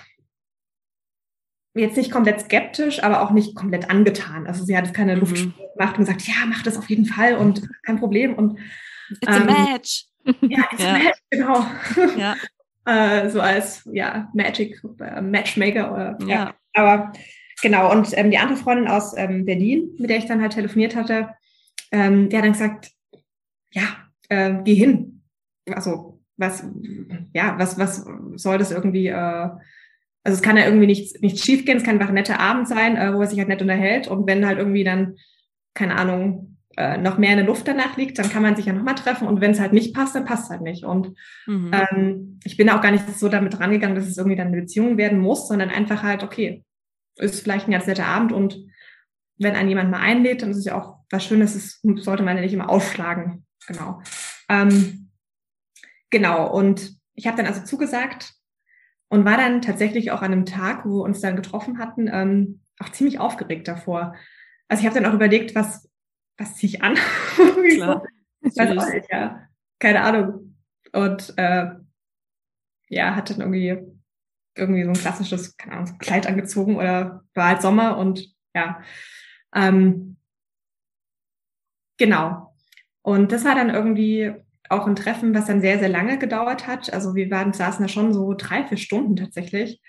jetzt 1.75 1.97
nicht 1.97 2.11
komplett 2.11 2.41
skeptisch, 2.41 3.03
aber 3.03 3.23
auch 3.23 3.31
nicht 3.31 3.55
komplett 3.55 3.91
angetan. 3.91 4.47
Also 4.47 4.65
sie 4.65 4.77
hat 4.77 4.87
jetzt 4.87 4.95
keine 4.95 5.15
mhm. 5.15 5.21
Luft 5.21 5.35
gemacht 5.35 5.99
und 5.99 6.05
gesagt, 6.05 6.23
ja, 6.23 6.35
mach 6.47 6.63
das 6.63 6.77
auf 6.77 6.89
jeden 6.89 7.07
Fall 7.07 7.37
und 7.37 7.69
kein 7.85 7.99
Problem. 7.99 8.35
Und 8.35 8.59
It's 9.11 9.37
ähm, 9.37 9.49
a 9.49 9.71
match. 9.71 10.05
Ja, 10.43 10.69
it's 10.73 10.83
ja. 10.83 10.95
a 10.95 10.99
match, 10.99 11.19
genau. 11.31 11.67
Ja. 12.17 12.37
äh, 13.25 13.31
so 13.31 13.41
als 13.41 13.89
ja, 13.93 14.29
Magic, 14.35 14.83
äh, 15.01 15.21
Matchmaker 15.21 15.93
oder 15.93 16.19
ja. 16.23 16.27
ja. 16.29 16.55
Aber 16.75 17.13
genau, 17.63 17.91
und 17.93 18.17
ähm, 18.17 18.31
die 18.31 18.39
andere 18.39 18.59
Freundin 18.59 18.89
aus 18.89 19.17
ähm, 19.17 19.45
Berlin, 19.45 19.91
mit 19.99 20.11
der 20.11 20.19
ich 20.19 20.27
dann 20.27 20.41
halt 20.43 20.53
telefoniert 20.53 20.97
hatte, 20.97 21.31
ähm, 21.91 22.29
die 22.29 22.37
hat 22.37 22.45
dann 22.45 22.53
gesagt, 22.53 22.91
ja, 23.73 23.83
äh, 24.29 24.55
geh 24.65 24.75
hin. 24.75 25.23
Also 25.71 26.18
was, 26.39 26.65
ja, 27.35 27.57
was, 27.59 27.79
was 27.79 28.07
soll 28.37 28.59
das 28.59 28.71
irgendwie, 28.71 29.09
äh, 29.09 29.49
also 30.25 30.37
es 30.37 30.43
kann 30.43 30.57
ja 30.57 30.65
irgendwie 30.65 30.87
nichts, 30.87 31.21
nichts 31.21 31.45
schief 31.45 31.65
gehen, 31.65 31.77
es 31.77 31.83
kann 31.83 31.95
einfach 31.95 32.09
ein 32.09 32.15
netter 32.15 32.41
Abend 32.41 32.69
sein, 32.69 32.97
äh, 32.97 33.13
wo 33.15 33.21
er 33.21 33.27
sich 33.27 33.39
halt 33.39 33.49
nett 33.49 33.61
unterhält 33.61 34.09
und 34.09 34.27
wenn 34.27 34.47
halt 34.47 34.59
irgendwie 34.59 34.85
dann, 34.85 35.17
keine 35.75 35.97
Ahnung, 35.97 36.57
äh, 36.77 36.97
noch 36.97 37.19
mehr 37.19 37.33
in 37.33 37.39
der 37.39 37.47
Luft 37.47 37.67
danach 37.67 37.97
liegt, 37.97 38.19
dann 38.19 38.31
kann 38.31 38.43
man 38.43 38.55
sich 38.55 38.67
ja 38.67 38.73
nochmal 38.73 38.95
treffen 38.95 39.27
und 39.27 39.41
wenn 39.41 39.51
es 39.51 39.61
halt 39.61 39.73
nicht 39.73 39.95
passt, 39.95 40.15
dann 40.15 40.25
passt 40.25 40.45
es 40.45 40.51
halt 40.51 40.63
nicht 40.63 40.85
und 40.85 41.13
mhm. 41.47 41.73
ähm, 41.73 42.41
ich 42.45 42.57
bin 42.57 42.71
auch 42.71 42.81
gar 42.81 42.93
nicht 42.93 43.19
so 43.19 43.29
damit 43.29 43.59
rangegangen, 43.59 43.97
dass 43.97 44.07
es 44.07 44.17
irgendwie 44.17 44.37
dann 44.37 44.49
eine 44.49 44.61
Beziehung 44.61 44.97
werden 44.97 45.19
muss, 45.19 45.49
sondern 45.49 45.71
einfach 45.71 46.03
halt, 46.03 46.23
okay, 46.23 46.65
ist 47.17 47.43
vielleicht 47.43 47.67
ein 47.67 47.73
ganz 47.73 47.87
netter 47.87 48.07
Abend 48.07 48.33
und 48.33 48.65
wenn 49.39 49.57
einen 49.57 49.69
jemand 49.69 49.91
mal 49.91 50.01
einlädt, 50.01 50.43
dann 50.43 50.51
ist 50.51 50.59
es 50.59 50.65
ja 50.65 50.81
auch 50.81 50.99
was 51.11 51.25
Schönes, 51.25 51.81
das 51.83 52.05
sollte 52.05 52.23
man 52.23 52.37
ja 52.37 52.43
nicht 52.43 52.55
immer 52.55 52.69
ausschlagen. 52.69 53.45
Genau. 53.67 54.03
Ähm, 54.49 55.08
Genau, 56.11 56.51
und 56.51 56.99
ich 57.15 57.27
habe 57.27 57.37
dann 57.37 57.47
also 57.47 57.63
zugesagt 57.65 58.35
und 59.09 59.25
war 59.25 59.37
dann 59.37 59.63
tatsächlich 59.63 60.11
auch 60.11 60.23
an 60.23 60.33
einem 60.33 60.47
Tag, 60.47 60.85
wo 60.85 60.99
wir 60.99 61.05
uns 61.05 61.21
dann 61.21 61.37
getroffen 61.37 61.79
hatten, 61.79 62.09
ähm, 62.13 62.61
auch 62.79 62.91
ziemlich 62.91 63.19
aufgeregt 63.19 63.69
davor. 63.69 64.15
Also 64.69 64.83
ich 64.83 64.87
habe 64.87 65.01
dann 65.01 65.11
auch 65.11 65.15
überlegt, 65.15 65.55
was, 65.55 65.89
was 66.37 66.57
ziehe 66.57 66.75
ich 66.75 66.83
an? 66.83 66.95
Klar. 67.75 68.05
weiß 68.41 68.79
auch 68.79 68.93
nicht, 68.93 69.11
ja. 69.11 69.49
Keine 69.79 70.03
Ahnung. 70.03 70.57
Und 70.93 71.35
äh, 71.37 71.67
ja, 72.89 73.15
hat 73.15 73.31
dann 73.31 73.41
irgendwie 73.41 73.79
irgendwie 74.55 74.85
so 74.85 74.91
ein 74.91 74.97
klassisches, 74.97 75.57
keine 75.57 75.77
Ahnung, 75.77 75.99
Kleid 75.99 76.27
angezogen 76.27 76.77
oder 76.77 77.25
war 77.35 77.49
halt 77.49 77.63
Sommer 77.63 77.97
und 77.97 78.35
ja. 78.55 78.83
Ähm, 79.55 80.17
genau. 81.97 82.55
Und 83.03 83.33
das 83.33 83.45
war 83.45 83.55
dann 83.55 83.71
irgendwie 83.71 84.35
auch 84.71 84.87
ein 84.87 84.97
Treffen, 84.97 85.35
was 85.35 85.47
dann 85.47 85.61
sehr, 85.61 85.79
sehr 85.79 85.89
lange 85.89 86.19
gedauert 86.19 86.67
hat. 86.67 86.93
Also 86.93 87.15
wir 87.15 87.31
waren, 87.31 87.53
saßen 87.53 87.85
da 87.85 87.89
schon 87.89 88.13
so 88.13 88.35
drei, 88.35 88.65
vier 88.67 88.79
Stunden 88.79 89.17
tatsächlich. 89.17 89.81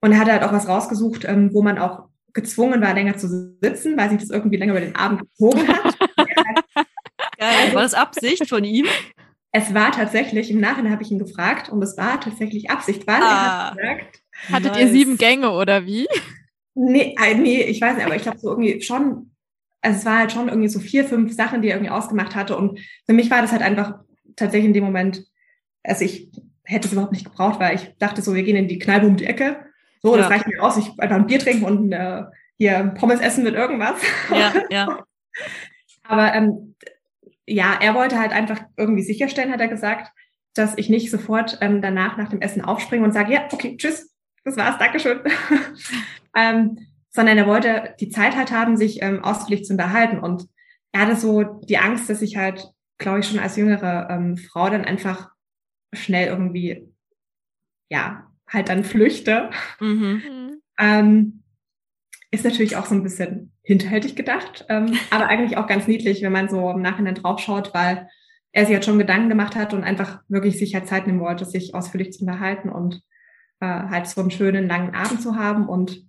Und 0.00 0.12
er 0.12 0.18
hat 0.18 0.28
halt 0.28 0.42
auch 0.42 0.52
was 0.52 0.68
rausgesucht, 0.68 1.24
ähm, 1.24 1.50
wo 1.52 1.62
man 1.62 1.78
auch 1.78 2.08
gezwungen 2.32 2.80
war, 2.80 2.94
länger 2.94 3.16
zu 3.16 3.28
sitzen, 3.60 3.96
weil 3.96 4.10
sich 4.10 4.20
das 4.20 4.30
irgendwie 4.30 4.56
länger 4.56 4.72
über 4.72 4.80
den 4.80 4.96
Abend 4.96 5.20
gezogen 5.20 5.68
hat. 5.68 5.96
Geil. 7.38 7.74
War 7.74 7.82
das 7.82 7.94
Absicht 7.94 8.48
von 8.48 8.64
ihm? 8.64 8.86
Es 9.52 9.74
war 9.74 9.92
tatsächlich, 9.92 10.50
im 10.50 10.60
Nachhinein 10.60 10.92
habe 10.92 11.02
ich 11.02 11.10
ihn 11.10 11.18
gefragt 11.18 11.68
und 11.68 11.82
es 11.82 11.98
war 11.98 12.20
tatsächlich 12.20 12.70
Absicht, 12.70 13.06
weil 13.06 13.22
ah, 13.22 13.22
er 13.22 13.66
hat 13.66 13.76
gesagt. 13.76 14.22
Hattet 14.50 14.72
nice. 14.72 14.80
ihr 14.80 14.88
sieben 14.88 15.16
Gänge 15.18 15.50
oder 15.50 15.84
wie? 15.84 16.06
Nee, 16.74 17.14
äh, 17.22 17.34
nee, 17.34 17.62
ich 17.62 17.80
weiß 17.80 17.96
nicht, 17.96 18.06
aber 18.06 18.16
ich 18.16 18.22
glaube 18.22 18.38
so 18.38 18.48
irgendwie 18.48 18.80
schon 18.80 19.31
also 19.82 19.98
es 19.98 20.06
war 20.06 20.18
halt 20.18 20.32
schon 20.32 20.48
irgendwie 20.48 20.68
so 20.68 20.78
vier, 20.78 21.04
fünf 21.04 21.34
Sachen, 21.34 21.60
die 21.60 21.68
er 21.68 21.74
irgendwie 21.76 21.90
ausgemacht 21.90 22.34
hatte. 22.34 22.56
Und 22.56 22.78
für 23.04 23.12
mich 23.12 23.30
war 23.30 23.42
das 23.42 23.52
halt 23.52 23.62
einfach 23.62 23.98
tatsächlich 24.36 24.68
in 24.68 24.72
dem 24.72 24.84
Moment, 24.84 25.24
also 25.82 26.04
ich 26.04 26.30
hätte 26.64 26.86
es 26.86 26.92
überhaupt 26.92 27.12
nicht 27.12 27.24
gebraucht, 27.24 27.58
weil 27.58 27.74
ich 27.74 27.92
dachte 27.98 28.22
so, 28.22 28.34
wir 28.34 28.44
gehen 28.44 28.56
in 28.56 28.68
die 28.68 28.78
Kneipe 28.78 29.06
um 29.06 29.16
die 29.16 29.26
Ecke. 29.26 29.66
So, 30.00 30.14
ja. 30.14 30.22
das 30.22 30.30
reicht 30.30 30.46
mir 30.46 30.62
aus. 30.62 30.76
Ich 30.76 30.88
einfach 30.98 31.16
ein 31.16 31.26
Bier 31.26 31.40
trinken 31.40 31.64
und 31.64 31.92
äh, 31.92 32.22
hier 32.56 32.94
Pommes 32.96 33.20
essen 33.20 33.44
mit 33.44 33.54
irgendwas. 33.54 34.00
Ja, 34.30 34.52
ja. 34.70 35.04
Aber 36.04 36.32
ähm, 36.34 36.76
ja, 37.46 37.76
er 37.80 37.94
wollte 37.94 38.18
halt 38.18 38.32
einfach 38.32 38.60
irgendwie 38.76 39.02
sicherstellen, 39.02 39.52
hat 39.52 39.60
er 39.60 39.68
gesagt, 39.68 40.12
dass 40.54 40.76
ich 40.76 40.88
nicht 40.88 41.10
sofort 41.10 41.58
ähm, 41.60 41.82
danach 41.82 42.16
nach 42.16 42.28
dem 42.28 42.40
Essen 42.40 42.62
aufspringe 42.64 43.04
und 43.04 43.12
sage, 43.12 43.32
ja, 43.32 43.48
okay, 43.50 43.76
tschüss, 43.76 44.14
das 44.44 44.56
war's, 44.56 44.78
Dankeschön. 44.78 45.20
ähm, 46.36 46.78
sondern 47.12 47.38
er 47.38 47.46
wollte 47.46 47.94
die 48.00 48.08
Zeit 48.08 48.36
halt 48.36 48.50
haben, 48.50 48.76
sich 48.76 49.02
ähm, 49.02 49.22
ausführlich 49.22 49.64
zu 49.64 49.74
unterhalten. 49.74 50.18
Und 50.18 50.48
er 50.92 51.02
hatte 51.02 51.16
so 51.16 51.42
die 51.42 51.78
Angst, 51.78 52.08
dass 52.10 52.22
ich 52.22 52.36
halt, 52.36 52.72
glaube 52.98 53.20
ich, 53.20 53.28
schon 53.28 53.38
als 53.38 53.56
jüngere 53.56 54.08
ähm, 54.10 54.36
Frau 54.36 54.68
dann 54.70 54.84
einfach 54.84 55.30
schnell 55.92 56.28
irgendwie, 56.28 56.88
ja, 57.90 58.26
halt 58.48 58.68
dann 58.68 58.84
flüchte. 58.84 59.50
Mhm. 59.80 60.22
Ähm, 60.78 61.42
ist 62.30 62.44
natürlich 62.44 62.76
auch 62.76 62.86
so 62.86 62.94
ein 62.94 63.02
bisschen 63.02 63.52
hinterhältig 63.62 64.16
gedacht, 64.16 64.64
ähm, 64.70 64.98
aber 65.10 65.28
eigentlich 65.28 65.58
auch 65.58 65.66
ganz 65.66 65.86
niedlich, 65.86 66.22
wenn 66.22 66.32
man 66.32 66.48
so 66.48 66.70
im 66.70 66.80
Nachhinein 66.80 67.14
drauf 67.14 67.40
schaut, 67.40 67.74
weil 67.74 68.08
er 68.52 68.64
sich 68.64 68.74
halt 68.74 68.86
schon 68.86 68.98
Gedanken 68.98 69.28
gemacht 69.28 69.54
hat 69.54 69.74
und 69.74 69.84
einfach 69.84 70.22
wirklich 70.28 70.58
sich 70.58 70.74
halt 70.74 70.88
Zeit 70.88 71.06
nehmen 71.06 71.20
wollte, 71.20 71.44
sich 71.44 71.74
ausführlich 71.74 72.14
zu 72.14 72.22
unterhalten 72.22 72.70
und 72.70 73.02
äh, 73.60 73.66
halt 73.66 74.06
so 74.06 74.22
einen 74.22 74.30
schönen 74.30 74.66
langen 74.66 74.94
Abend 74.94 75.20
zu 75.20 75.36
haben 75.36 75.68
und 75.68 76.06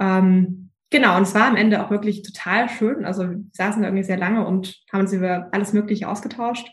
ähm, 0.00 0.70
genau, 0.90 1.16
und 1.16 1.22
es 1.22 1.34
war 1.34 1.46
am 1.46 1.56
Ende 1.56 1.84
auch 1.84 1.90
wirklich 1.90 2.22
total 2.22 2.68
schön. 2.68 3.04
Also 3.04 3.28
wir 3.28 3.44
saßen 3.52 3.82
da 3.82 3.88
irgendwie 3.88 4.04
sehr 4.04 4.18
lange 4.18 4.46
und 4.46 4.82
haben 4.92 5.00
uns 5.00 5.12
über 5.12 5.48
alles 5.52 5.72
Mögliche 5.72 6.08
ausgetauscht. 6.08 6.70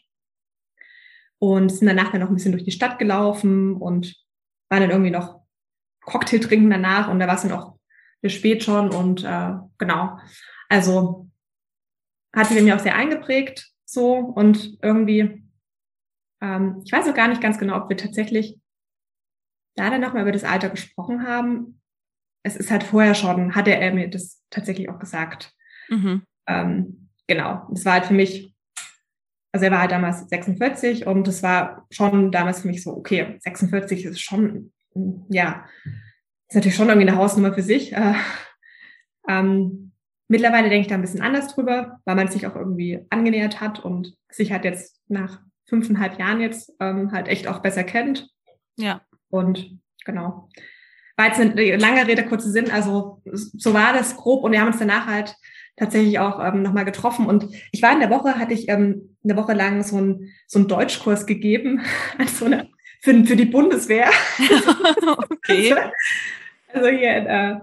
Und 1.40 1.70
sind 1.70 1.88
danach 1.88 2.12
dann 2.12 2.22
noch 2.22 2.30
ein 2.30 2.36
bisschen 2.36 2.54
durch 2.54 2.64
die 2.64 2.72
Stadt 2.72 3.00
gelaufen 3.00 3.76
und 3.76 4.16
waren 4.70 4.82
dann 4.82 4.92
irgendwie 4.92 5.12
noch 5.12 5.42
Cocktail 6.02 6.40
trinken 6.40 6.70
danach 6.70 7.10
und 7.10 7.20
da 7.20 7.28
war 7.28 7.36
es 7.36 7.42
dann 7.42 7.52
auch 7.52 7.78
spät 8.26 8.64
schon 8.64 8.92
und 8.92 9.24
äh, 9.24 9.54
genau. 9.78 10.18
Also 10.70 11.30
hat 12.34 12.48
sich 12.48 12.62
mir 12.62 12.76
auch 12.76 12.80
sehr 12.80 12.96
eingeprägt 12.96 13.72
so 13.86 14.16
und 14.16 14.78
irgendwie, 14.82 15.44
ähm, 16.42 16.82
ich 16.86 16.92
weiß 16.92 17.08
auch 17.08 17.14
gar 17.14 17.28
nicht 17.28 17.42
ganz 17.42 17.58
genau, 17.58 17.78
ob 17.78 17.90
wir 17.90 17.98
tatsächlich 17.98 18.58
da 19.76 19.90
dann 19.90 20.02
nochmal 20.02 20.24
über 20.24 20.32
das 20.32 20.44
Alter 20.44 20.70
gesprochen 20.70 21.28
haben, 21.28 21.82
es 22.44 22.58
ist 22.58 22.70
halt 22.70 22.84
vorher 22.84 23.16
schon, 23.16 23.56
hat 23.56 23.68
er 23.68 23.94
mir 23.94 24.10
das 24.10 24.42
tatsächlich 24.50 24.90
auch 24.90 25.00
gesagt. 25.00 25.54
Mhm. 25.90 26.24
Ähm, 26.46 27.10
genau. 27.26 27.68
Es 27.74 27.86
war 27.86 27.94
halt 27.94 28.06
für 28.06 28.14
mich, 28.14 28.54
also 29.54 29.66
er 29.66 29.72
war 29.72 29.80
halt 29.80 29.92
damals 29.92 30.28
46 30.30 31.08
und 31.08 31.28
es 31.28 31.42
war 31.42 31.88
schon 31.90 32.32
damals 32.32 32.62
für 32.62 32.68
mich 32.68 32.84
so, 32.84 32.92
okay, 32.96 33.38
46 33.40 34.06
ist 34.06 34.22
schon, 34.22 34.74
ja, 35.30 35.66
ist 36.50 36.56
natürlich 36.56 36.76
schon 36.76 36.90
irgendwie 36.90 37.08
eine 37.08 37.18
Hausnummer 37.18 37.54
für 37.54 37.64
sich. 37.64 37.94
Äh, 37.94 38.16
ähm, 39.30 39.94
mittlerweile 40.28 40.70
denke 40.70 40.82
ich 40.82 40.88
da 40.88 40.96
ein 40.96 41.02
bisschen 41.02 41.22
anders 41.22 41.56
drüber, 41.56 42.02
weil 42.04 42.16
man 42.16 42.28
sich 42.28 42.46
auch 42.46 42.56
irgendwie 42.56 43.06
angenähert 43.10 43.62
hat 43.62 43.80
und 43.80 44.18
sich 44.30 44.52
halt 44.52 44.66
jetzt 44.66 45.02
nach 45.08 45.40
fünfeinhalb 45.66 46.20
Jahren 46.20 46.42
jetzt 46.42 46.74
ähm, 46.82 47.14
halt 47.14 47.30
echt 47.30 47.48
auch 47.48 47.60
besser 47.60 47.86
kennt. 47.86 48.30
Ja. 48.76 49.02
Und 49.30 49.80
genau 50.04 50.50
war 51.16 51.28
jetzt 51.28 51.40
eine 51.40 51.78
lange 51.78 52.08
Rede, 52.08 52.26
kurze 52.26 52.52
Sinn. 52.52 52.72
Also 52.72 53.22
so 53.26 53.74
war 53.74 53.94
das 53.94 54.16
grob 54.18 54.44
und 54.44 54.52
wir 54.52 54.60
haben 54.60 54.68
uns 54.68 54.80
danach 54.80 55.06
halt 55.06 55.36
tatsächlich 55.76 56.20
auch 56.20 56.44
ähm, 56.44 56.62
nochmal 56.62 56.86
getroffen. 56.86 57.26
Und 57.26 57.48
ich 57.72 57.82
war 57.82 57.94
in 57.94 58.00
der 58.00 58.10
Woche, 58.10 58.38
hatte 58.38 58.54
ich 58.54 58.70
ähm, 58.70 59.18
eine 59.24 59.36
Woche 59.36 59.54
lang 59.54 59.84
so, 59.84 60.00
ein, 60.00 60.32
so 60.48 60.60
einen 60.60 60.68
Deutschkurs 60.68 61.26
gegeben, 61.26 61.82
also 62.18 62.46
eine, 62.46 62.70
für, 63.02 63.26
für 63.26 63.36
die 63.36 63.46
Bundeswehr. 63.46 64.10
okay. 65.30 65.76
Also 66.72 66.90
hier, 66.90 67.10
äh, 67.10 67.56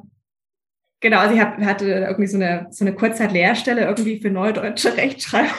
genau, 1.00 1.18
also 1.18 1.34
ich 1.34 1.40
hab, 1.40 1.58
hatte 1.58 1.86
irgendwie 1.86 2.28
so 2.28 2.36
eine, 2.36 2.68
so 2.70 2.84
eine 2.84 2.94
Kurzzeit-Lehrstelle 2.94 3.82
irgendwie 3.82 4.20
für 4.20 4.30
neue 4.30 4.52
deutsche 4.52 4.96
Rechtschreibung. 4.96 5.50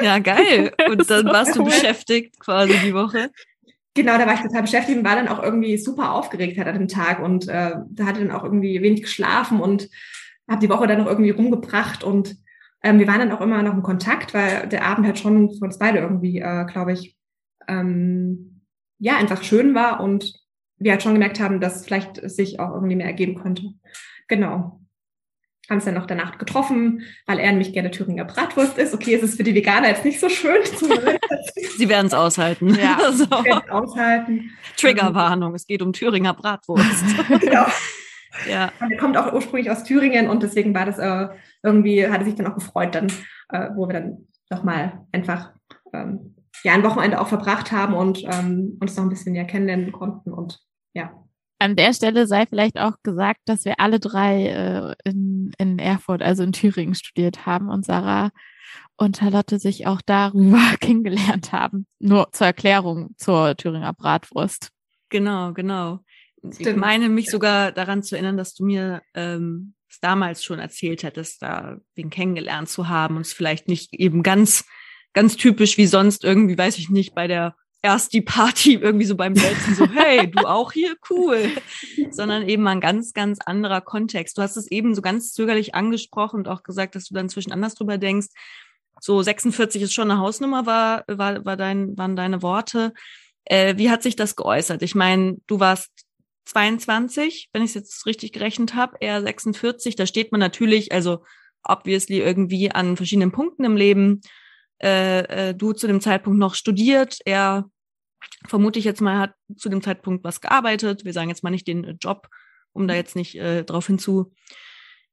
Ja, 0.00 0.18
geil. 0.18 0.72
Und 0.88 1.10
dann 1.10 1.26
warst 1.26 1.56
du 1.56 1.64
beschäftigt 1.64 2.38
quasi 2.40 2.74
die 2.84 2.94
Woche. 2.94 3.30
Genau, 3.94 4.16
da 4.18 4.26
war 4.26 4.34
ich 4.34 4.40
total 4.40 4.62
beschäftigt 4.62 4.98
und 4.98 5.04
war 5.04 5.16
dann 5.16 5.28
auch 5.28 5.42
irgendwie 5.42 5.76
super 5.76 6.12
aufgeregt 6.12 6.56
halt 6.58 6.68
an 6.68 6.78
dem 6.78 6.88
Tag 6.88 7.20
und 7.20 7.48
äh, 7.48 7.72
da 7.90 8.06
hatte 8.06 8.20
dann 8.20 8.30
auch 8.30 8.44
irgendwie 8.44 8.80
wenig 8.82 9.02
geschlafen 9.02 9.60
und 9.60 9.88
habe 10.48 10.60
die 10.60 10.68
Woche 10.70 10.86
dann 10.86 10.98
noch 10.98 11.06
irgendwie 11.06 11.30
rumgebracht 11.30 12.04
und 12.04 12.36
ähm, 12.82 12.98
wir 13.00 13.06
waren 13.08 13.18
dann 13.18 13.32
auch 13.32 13.40
immer 13.40 13.62
noch 13.62 13.74
in 13.74 13.82
Kontakt, 13.82 14.32
weil 14.32 14.68
der 14.68 14.86
Abend 14.86 15.06
halt 15.06 15.18
schon 15.18 15.50
für 15.52 15.64
uns 15.64 15.78
beide 15.78 15.98
irgendwie, 15.98 16.38
äh, 16.38 16.64
glaube 16.66 16.92
ich, 16.92 17.16
ähm, 17.68 18.62
ja, 18.98 19.16
einfach 19.16 19.42
schön 19.42 19.74
war 19.74 20.00
und 20.00 20.34
wir 20.78 20.92
halt 20.92 21.02
schon 21.02 21.12
gemerkt 21.14 21.40
haben, 21.40 21.60
dass 21.60 21.84
vielleicht 21.84 22.28
sich 22.30 22.60
auch 22.60 22.72
irgendwie 22.74 22.96
mehr 22.96 23.06
ergeben 23.06 23.34
könnte. 23.34 23.64
Genau. 24.28 24.79
Haben 25.68 25.78
es 25.78 25.84
dann 25.84 25.94
noch 25.94 26.06
danach 26.06 26.38
getroffen, 26.38 27.02
weil 27.26 27.38
er 27.38 27.50
nämlich 27.50 27.72
gerne 27.72 27.90
Thüringer 27.90 28.24
Bratwurst 28.24 28.76
ist. 28.78 28.94
Okay, 28.94 29.14
es 29.14 29.22
ist 29.22 29.36
für 29.36 29.44
die 29.44 29.54
Veganer 29.54 29.88
jetzt 29.88 30.04
nicht 30.04 30.18
so 30.18 30.28
schön. 30.28 30.62
Sie 31.76 31.88
werden 31.88 32.06
es 32.06 32.14
aushalten. 32.14 32.74
Ja, 32.74 32.98
so. 33.12 33.24
Sie 33.24 33.44
werden 33.44 33.70
aushalten. 33.70 34.50
Triggerwarnung, 34.76 35.54
es 35.54 35.66
geht 35.66 35.82
um 35.82 35.92
Thüringer 35.92 36.34
Bratwurst. 36.34 37.04
genau. 37.40 37.66
Ja. 38.48 38.72
Und 38.80 38.90
er 38.90 38.98
kommt 38.98 39.16
auch 39.16 39.32
ursprünglich 39.32 39.70
aus 39.70 39.84
Thüringen 39.84 40.28
und 40.28 40.42
deswegen 40.42 40.74
war 40.74 40.86
das 40.86 40.98
äh, 40.98 41.28
irgendwie, 41.62 42.06
hat 42.06 42.20
er 42.20 42.24
sich 42.24 42.34
dann 42.34 42.46
auch 42.46 42.54
gefreut, 42.54 42.94
dann, 42.94 43.08
äh, 43.50 43.70
wo 43.74 43.88
wir 43.88 43.94
dann 43.94 44.28
nochmal 44.50 45.04
einfach 45.12 45.52
ähm, 45.92 46.36
ja, 46.62 46.74
ein 46.74 46.84
Wochenende 46.84 47.20
auch 47.20 47.28
verbracht 47.28 47.72
haben 47.72 47.94
und 47.94 48.24
ähm, 48.24 48.76
uns 48.80 48.96
noch 48.96 49.04
ein 49.04 49.10
bisschen 49.10 49.34
ja 49.34 49.44
kennenlernen 49.44 49.92
konnten 49.92 50.32
und 50.32 50.60
ja. 50.94 51.12
An 51.60 51.76
der 51.76 51.92
Stelle 51.92 52.26
sei 52.26 52.46
vielleicht 52.46 52.78
auch 52.78 52.94
gesagt, 53.02 53.40
dass 53.44 53.66
wir 53.66 53.80
alle 53.80 54.00
drei 54.00 54.46
äh, 54.46 54.94
in, 55.04 55.52
in 55.58 55.78
Erfurt, 55.78 56.22
also 56.22 56.42
in 56.42 56.52
Thüringen 56.52 56.94
studiert 56.94 57.44
haben 57.44 57.68
und 57.68 57.84
Sarah 57.84 58.30
und 58.96 59.18
Charlotte 59.18 59.58
sich 59.58 59.86
auch 59.86 60.00
darüber 60.00 60.58
kennengelernt 60.80 61.52
haben. 61.52 61.86
Nur 61.98 62.32
zur 62.32 62.46
Erklärung 62.46 63.10
zur 63.18 63.56
Thüringer 63.58 63.92
Bratwurst. 63.92 64.70
Genau, 65.10 65.52
genau. 65.52 66.00
Stimmt. 66.38 66.60
Ich 66.60 66.76
meine 66.76 67.10
mich 67.10 67.30
sogar 67.30 67.72
daran 67.72 68.02
zu 68.02 68.14
erinnern, 68.14 68.38
dass 68.38 68.54
du 68.54 68.64
mir 68.64 69.02
ähm, 69.12 69.74
damals 70.00 70.42
schon 70.42 70.60
erzählt 70.60 71.02
hättest, 71.02 71.42
da 71.42 71.76
wen 71.94 72.08
kennengelernt 72.08 72.70
zu 72.70 72.88
haben 72.88 73.16
und 73.16 73.22
es 73.22 73.34
vielleicht 73.34 73.68
nicht 73.68 73.92
eben 73.92 74.22
ganz, 74.22 74.64
ganz 75.12 75.36
typisch 75.36 75.76
wie 75.76 75.86
sonst 75.86 76.24
irgendwie, 76.24 76.56
weiß 76.56 76.78
ich 76.78 76.88
nicht, 76.88 77.14
bei 77.14 77.26
der 77.26 77.54
erst 77.82 78.12
die 78.12 78.20
Party 78.20 78.74
irgendwie 78.80 79.06
so 79.06 79.16
beim 79.16 79.34
Setzen 79.34 79.74
so, 79.74 79.88
hey, 79.88 80.30
du 80.30 80.46
auch 80.46 80.72
hier, 80.72 80.96
cool, 81.10 81.50
sondern 82.10 82.48
eben 82.48 82.66
ein 82.68 82.80
ganz, 82.80 83.12
ganz 83.12 83.38
anderer 83.44 83.80
Kontext. 83.80 84.38
Du 84.38 84.42
hast 84.42 84.56
es 84.56 84.70
eben 84.70 84.94
so 84.94 85.02
ganz 85.02 85.32
zögerlich 85.32 85.74
angesprochen 85.74 86.36
und 86.36 86.48
auch 86.48 86.62
gesagt, 86.62 86.94
dass 86.94 87.06
du 87.06 87.14
dann 87.14 87.28
zwischen 87.28 87.52
anders 87.52 87.74
drüber 87.74 87.98
denkst. 87.98 88.28
So 89.00 89.22
46 89.22 89.82
ist 89.82 89.94
schon 89.94 90.10
eine 90.10 90.20
Hausnummer, 90.20 90.66
war, 90.66 91.04
war, 91.06 91.44
war 91.44 91.56
dein, 91.56 91.96
waren 91.96 92.16
deine 92.16 92.42
Worte. 92.42 92.92
Äh, 93.44 93.78
wie 93.78 93.90
hat 93.90 94.02
sich 94.02 94.14
das 94.14 94.36
geäußert? 94.36 94.82
Ich 94.82 94.94
meine, 94.94 95.36
du 95.46 95.58
warst 95.58 95.90
22, 96.44 97.48
wenn 97.52 97.62
ich 97.62 97.70
es 97.70 97.74
jetzt 97.74 98.06
richtig 98.06 98.32
gerechnet 98.32 98.74
habe, 98.74 98.96
er 99.00 99.22
46. 99.22 99.96
Da 99.96 100.04
steht 100.06 100.32
man 100.32 100.40
natürlich, 100.40 100.92
also 100.92 101.24
obviously 101.62 102.18
irgendwie 102.18 102.70
an 102.70 102.96
verschiedenen 102.96 103.32
Punkten 103.32 103.64
im 103.64 103.76
Leben 103.76 104.20
äh, 104.82 105.48
äh, 105.50 105.54
du 105.54 105.72
zu 105.72 105.86
dem 105.86 106.00
Zeitpunkt 106.00 106.38
noch 106.38 106.54
studiert. 106.54 107.18
Er, 107.24 107.70
vermute 108.48 108.78
ich 108.78 108.84
jetzt 108.84 109.00
mal, 109.00 109.18
hat 109.18 109.34
zu 109.56 109.68
dem 109.68 109.82
Zeitpunkt 109.82 110.24
was 110.24 110.40
gearbeitet. 110.40 111.04
Wir 111.04 111.12
sagen 111.12 111.28
jetzt 111.28 111.42
mal 111.42 111.50
nicht 111.50 111.66
den 111.66 111.98
Job, 112.00 112.28
um 112.72 112.88
da 112.88 112.94
jetzt 112.94 113.16
nicht 113.16 113.36
äh, 113.36 113.64
darauf 113.64 113.86
hinzu, 113.86 114.32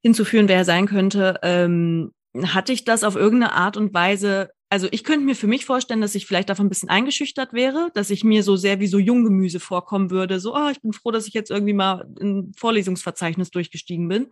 hinzuführen, 0.02 0.48
wer 0.48 0.58
er 0.58 0.66
sein 0.66 0.88
könnte. 0.88 1.40
Ähm, 1.44 2.12
hatte 2.44 2.74
ich 2.74 2.86
das 2.86 3.04
auf 3.04 3.16
irgendeine 3.16 3.54
Art 3.54 3.78
und 3.78 3.94
Weise 3.94 4.52
also 4.70 4.88
ich 4.92 5.04
könnte 5.04 5.26
mir 5.26 5.36
für 5.36 5.48
mich 5.48 5.66
vorstellen, 5.66 6.02
dass 6.02 6.16
ich 6.16 6.26
vielleicht 6.26 6.50
davon 6.50 6.66
ein 6.66 6.70
bisschen 6.70 6.90
eingeschüchtert 6.90 7.54
wäre, 7.54 7.90
dass 7.94 8.10
ich 8.10 8.24
mir 8.24 8.44
so 8.44 8.58
sehr 8.58 8.80
wie 8.80 8.88
so 8.88 9.00
Junggemüse 9.00 9.60
vorkommen 9.60 10.12
würde. 10.12 10.40
So, 10.42 10.56
oh, 10.56 10.70
ich 10.70 10.82
bin 10.82 10.92
froh, 10.92 11.12
dass 11.12 11.28
ich 11.28 11.34
jetzt 11.34 11.52
irgendwie 11.52 11.74
mal 11.74 12.06
ein 12.20 12.52
Vorlesungsverzeichnis 12.58 13.50
durchgestiegen 13.50 14.10
bin 14.10 14.28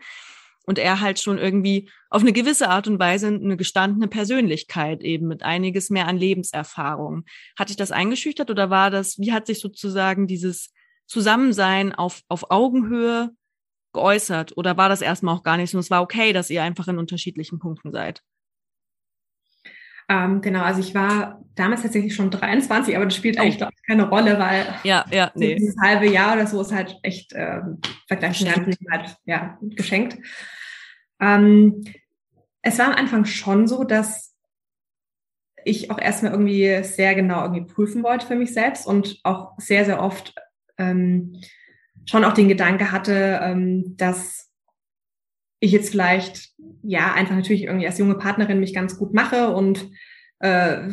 und 0.65 0.79
er 0.79 1.01
halt 1.01 1.19
schon 1.19 1.37
irgendwie 1.37 1.89
auf 2.09 2.21
eine 2.21 2.33
gewisse 2.33 2.69
Art 2.69 2.87
und 2.87 2.99
Weise 2.99 3.27
eine 3.27 3.57
gestandene 3.57 4.07
Persönlichkeit 4.07 5.01
eben 5.01 5.27
mit 5.27 5.43
einiges 5.43 5.89
mehr 5.89 6.07
an 6.07 6.17
Lebenserfahrung. 6.17 7.25
Hat 7.57 7.69
dich 7.69 7.77
das 7.77 7.91
eingeschüchtert 7.91 8.49
oder 8.49 8.69
war 8.69 8.91
das, 8.91 9.17
wie 9.19 9.33
hat 9.33 9.47
sich 9.47 9.59
sozusagen 9.59 10.27
dieses 10.27 10.71
Zusammensein 11.07 11.93
auf, 11.93 12.21
auf 12.27 12.51
Augenhöhe 12.51 13.31
geäußert 13.93 14.57
oder 14.57 14.77
war 14.77 14.89
das 14.89 15.01
erstmal 15.01 15.35
auch 15.35 15.43
gar 15.43 15.57
nicht 15.57 15.71
so 15.71 15.79
es 15.79 15.89
war 15.89 16.01
okay, 16.01 16.33
dass 16.33 16.49
ihr 16.49 16.63
einfach 16.63 16.87
in 16.87 16.99
unterschiedlichen 16.99 17.59
Punkten 17.59 17.91
seid? 17.91 18.21
Ähm, 20.07 20.41
genau, 20.41 20.61
also 20.61 20.79
ich 20.79 20.93
war 20.93 21.41
damals 21.55 21.81
tatsächlich 21.81 22.13
schon 22.13 22.29
23, 22.29 22.95
aber 22.95 23.05
das 23.05 23.15
spielt 23.15 23.39
eigentlich, 23.39 23.57
glaube 23.57 23.73
ich, 23.75 23.87
keine 23.87 24.09
Rolle, 24.09 24.37
weil 24.37 24.65
ja, 24.83 25.05
ja, 25.11 25.31
nee. 25.35 25.55
dieses 25.55 25.75
halbe 25.81 26.07
Jahr 26.07 26.33
oder 26.33 26.47
so 26.47 26.61
ist 26.61 26.73
halt 26.73 26.97
echt 27.01 27.31
ähm, 27.33 27.79
vergleichsweise 28.07 28.71
halt, 28.91 29.17
ja, 29.25 29.57
geschenkt. 29.61 30.17
Ähm, 31.19 31.83
es 32.61 32.77
war 32.77 32.87
am 32.87 32.93
Anfang 32.93 33.25
schon 33.25 33.67
so, 33.67 33.83
dass 33.83 34.35
ich 35.63 35.89
auch 35.89 35.97
erstmal 35.97 36.31
irgendwie 36.31 36.83
sehr 36.83 37.15
genau 37.15 37.41
irgendwie 37.41 37.65
prüfen 37.65 38.03
wollte 38.03 38.27
für 38.27 38.35
mich 38.35 38.53
selbst 38.53 38.85
und 38.85 39.19
auch 39.23 39.53
sehr, 39.57 39.85
sehr 39.85 40.01
oft 40.01 40.35
ähm, 40.77 41.41
schon 42.05 42.23
auch 42.23 42.33
den 42.33 42.47
Gedanke 42.47 42.91
hatte, 42.91 43.39
ähm, 43.41 43.97
dass 43.97 44.51
ich 45.65 45.71
jetzt 45.71 45.89
vielleicht 45.89 46.49
ja 46.83 47.13
einfach 47.13 47.35
natürlich 47.35 47.63
irgendwie 47.63 47.87
als 47.87 47.97
junge 47.97 48.15
Partnerin 48.15 48.59
mich 48.59 48.73
ganz 48.73 48.97
gut 48.97 49.13
mache 49.13 49.53
und 49.53 49.89
äh, 50.39 50.87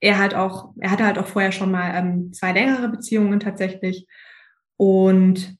er 0.00 0.18
halt 0.18 0.34
auch, 0.34 0.74
er 0.78 0.90
hatte 0.90 1.04
halt 1.04 1.18
auch 1.18 1.26
vorher 1.26 1.52
schon 1.52 1.70
mal 1.70 1.92
ähm, 1.94 2.32
zwei 2.32 2.52
längere 2.52 2.88
Beziehungen 2.88 3.40
tatsächlich 3.40 4.06
und 4.76 5.56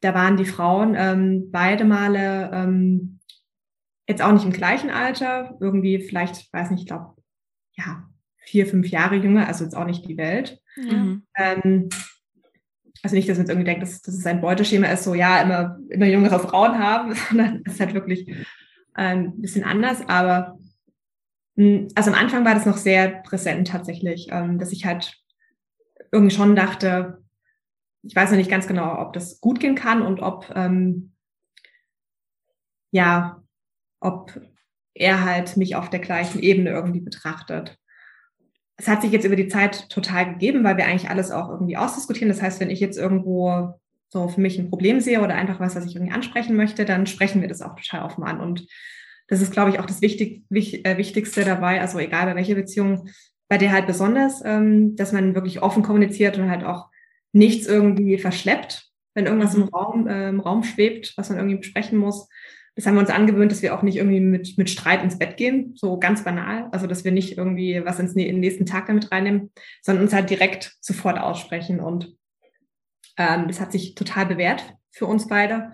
da 0.00 0.14
waren 0.14 0.36
die 0.36 0.46
Frauen 0.46 0.94
ähm, 0.96 1.50
beide 1.50 1.84
Male 1.84 2.50
ähm, 2.52 3.20
jetzt 4.08 4.22
auch 4.22 4.32
nicht 4.32 4.44
im 4.44 4.52
gleichen 4.52 4.90
Alter, 4.90 5.56
irgendwie 5.60 6.00
vielleicht, 6.00 6.52
weiß 6.52 6.70
nicht, 6.70 6.80
ich 6.80 6.86
glaube, 6.86 7.14
ja, 7.76 8.08
vier, 8.38 8.66
fünf 8.66 8.88
Jahre 8.88 9.16
jünger, 9.16 9.46
also 9.46 9.64
jetzt 9.64 9.76
auch 9.76 9.86
nicht 9.86 10.06
die 10.08 10.16
Welt. 10.16 10.60
Mhm. 10.76 11.26
Ähm, 11.36 11.88
also 13.02 13.16
nicht, 13.16 13.28
dass 13.28 13.36
man 13.36 13.46
jetzt 13.46 13.50
irgendwie 13.50 13.66
denkt, 13.66 13.82
dass, 13.82 14.02
dass 14.02 14.14
es 14.14 14.26
ein 14.26 14.40
Beuteschema 14.40 14.88
ist, 14.88 15.04
so 15.04 15.14
ja, 15.14 15.40
immer, 15.40 15.78
immer 15.88 16.06
jüngere 16.06 16.38
Frauen 16.38 16.78
haben, 16.78 17.14
sondern 17.28 17.62
es 17.64 17.74
ist 17.74 17.80
halt 17.80 17.94
wirklich 17.94 18.34
ein 18.94 19.40
bisschen 19.40 19.64
anders. 19.64 20.06
Aber 20.08 20.58
hm, 21.56 21.88
also 21.94 22.10
am 22.10 22.18
Anfang 22.18 22.44
war 22.44 22.54
das 22.54 22.66
noch 22.66 22.76
sehr 22.76 23.22
präsent 23.22 23.68
tatsächlich, 23.68 24.28
ähm, 24.30 24.58
dass 24.58 24.72
ich 24.72 24.84
halt 24.84 25.16
irgendwie 26.12 26.34
schon 26.34 26.56
dachte, 26.56 27.22
ich 28.02 28.16
weiß 28.16 28.30
noch 28.30 28.38
nicht 28.38 28.50
ganz 28.50 28.66
genau, 28.66 29.00
ob 29.00 29.12
das 29.12 29.40
gut 29.40 29.60
gehen 29.60 29.74
kann 29.74 30.02
und 30.02 30.20
ob 30.20 30.50
ähm, 30.54 31.12
ja, 32.92 33.42
ob 34.00 34.40
er 34.94 35.24
halt 35.24 35.56
mich 35.56 35.76
auf 35.76 35.90
der 35.90 36.00
gleichen 36.00 36.40
Ebene 36.40 36.70
irgendwie 36.70 37.00
betrachtet 37.00 37.79
es 38.80 38.88
hat 38.88 39.02
sich 39.02 39.12
jetzt 39.12 39.26
über 39.26 39.36
die 39.36 39.48
Zeit 39.48 39.90
total 39.90 40.32
gegeben, 40.32 40.64
weil 40.64 40.78
wir 40.78 40.86
eigentlich 40.86 41.10
alles 41.10 41.30
auch 41.30 41.50
irgendwie 41.50 41.76
ausdiskutieren. 41.76 42.30
Das 42.30 42.40
heißt, 42.40 42.60
wenn 42.60 42.70
ich 42.70 42.80
jetzt 42.80 42.96
irgendwo 42.96 43.74
so 44.08 44.28
für 44.28 44.40
mich 44.40 44.58
ein 44.58 44.70
Problem 44.70 45.00
sehe 45.00 45.20
oder 45.20 45.34
einfach 45.34 45.60
was, 45.60 45.76
was 45.76 45.84
ich 45.84 45.96
irgendwie 45.96 46.14
ansprechen 46.14 46.56
möchte, 46.56 46.86
dann 46.86 47.06
sprechen 47.06 47.42
wir 47.42 47.48
das 47.48 47.60
auch 47.60 47.76
total 47.76 48.06
offen 48.06 48.24
an. 48.24 48.40
Und 48.40 48.66
das 49.28 49.42
ist, 49.42 49.52
glaube 49.52 49.68
ich, 49.68 49.78
auch 49.78 49.84
das 49.84 50.00
Wichtig, 50.00 50.44
äh, 50.50 50.96
Wichtigste 50.96 51.44
dabei, 51.44 51.80
also 51.82 51.98
egal 51.98 52.24
bei 52.24 52.34
welcher 52.34 52.54
Beziehung, 52.54 53.10
bei 53.48 53.58
der 53.58 53.70
halt 53.70 53.86
besonders, 53.86 54.42
ähm, 54.46 54.96
dass 54.96 55.12
man 55.12 55.34
wirklich 55.34 55.60
offen 55.60 55.82
kommuniziert 55.82 56.38
und 56.38 56.50
halt 56.50 56.64
auch 56.64 56.88
nichts 57.32 57.66
irgendwie 57.66 58.16
verschleppt, 58.16 58.88
wenn 59.14 59.26
irgendwas 59.26 59.54
im 59.54 59.64
mhm. 59.64 59.68
Raum, 59.68 60.06
äh, 60.06 60.30
im 60.30 60.40
Raum 60.40 60.62
schwebt, 60.62 61.12
was 61.18 61.28
man 61.28 61.38
irgendwie 61.38 61.58
besprechen 61.58 61.98
muss, 61.98 62.28
das 62.80 62.86
haben 62.86 62.94
wir 62.94 63.00
uns 63.00 63.10
angewöhnt, 63.10 63.52
dass 63.52 63.60
wir 63.60 63.74
auch 63.74 63.82
nicht 63.82 63.96
irgendwie 63.96 64.20
mit, 64.20 64.56
mit 64.56 64.70
Streit 64.70 65.02
ins 65.02 65.18
Bett 65.18 65.36
gehen, 65.36 65.74
so 65.76 65.98
ganz 65.98 66.24
banal. 66.24 66.68
Also, 66.72 66.86
dass 66.86 67.04
wir 67.04 67.12
nicht 67.12 67.36
irgendwie 67.36 67.84
was 67.84 67.98
ins, 67.98 68.14
in 68.14 68.24
den 68.24 68.40
nächsten 68.40 68.64
Tag 68.64 68.86
damit 68.86 69.12
reinnehmen, 69.12 69.52
sondern 69.82 70.04
uns 70.04 70.14
halt 70.14 70.30
direkt 70.30 70.78
sofort 70.80 71.18
aussprechen. 71.18 71.78
Und 71.78 72.16
ähm, 73.18 73.48
das 73.48 73.60
hat 73.60 73.70
sich 73.70 73.94
total 73.94 74.24
bewährt 74.24 74.64
für 74.92 75.04
uns 75.04 75.28
beide. 75.28 75.72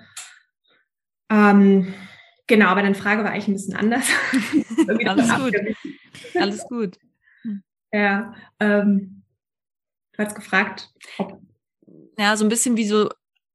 Ähm, 1.30 1.94
genau, 2.48 2.66
aber 2.66 2.82
deine 2.82 2.96
Frage 2.96 3.22
war 3.22 3.30
eigentlich 3.30 3.46
ein 3.46 3.54
bisschen 3.54 3.76
anders. 3.76 4.08
Alles 5.06 5.32
gut. 5.36 5.54
Alles 6.34 6.64
gut. 6.64 6.98
Ja, 7.92 8.34
ähm, 8.58 9.22
du 10.12 10.24
hast 10.24 10.34
gefragt, 10.34 10.90
ob 11.18 11.40
ja, 12.18 12.36
so 12.36 12.44
ein 12.44 12.48
bisschen 12.48 12.76
wie 12.76 12.86
so 12.86 13.10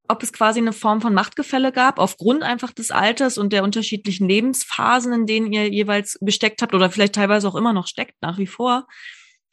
ob 0.07 0.23
es 0.23 0.33
quasi 0.33 0.59
eine 0.59 0.73
Form 0.73 1.01
von 1.01 1.13
Machtgefälle 1.13 1.71
gab, 1.71 1.99
aufgrund 1.99 2.43
einfach 2.43 2.71
des 2.71 2.91
Alters 2.91 3.37
und 3.37 3.53
der 3.53 3.63
unterschiedlichen 3.63 4.27
Lebensphasen, 4.27 5.13
in 5.13 5.25
denen 5.25 5.53
ihr 5.53 5.69
jeweils 5.69 6.17
gesteckt 6.21 6.61
habt 6.61 6.73
oder 6.73 6.89
vielleicht 6.89 7.15
teilweise 7.15 7.47
auch 7.47 7.55
immer 7.55 7.73
noch 7.73 7.87
steckt, 7.87 8.15
nach 8.21 8.37
wie 8.37 8.47
vor. 8.47 8.87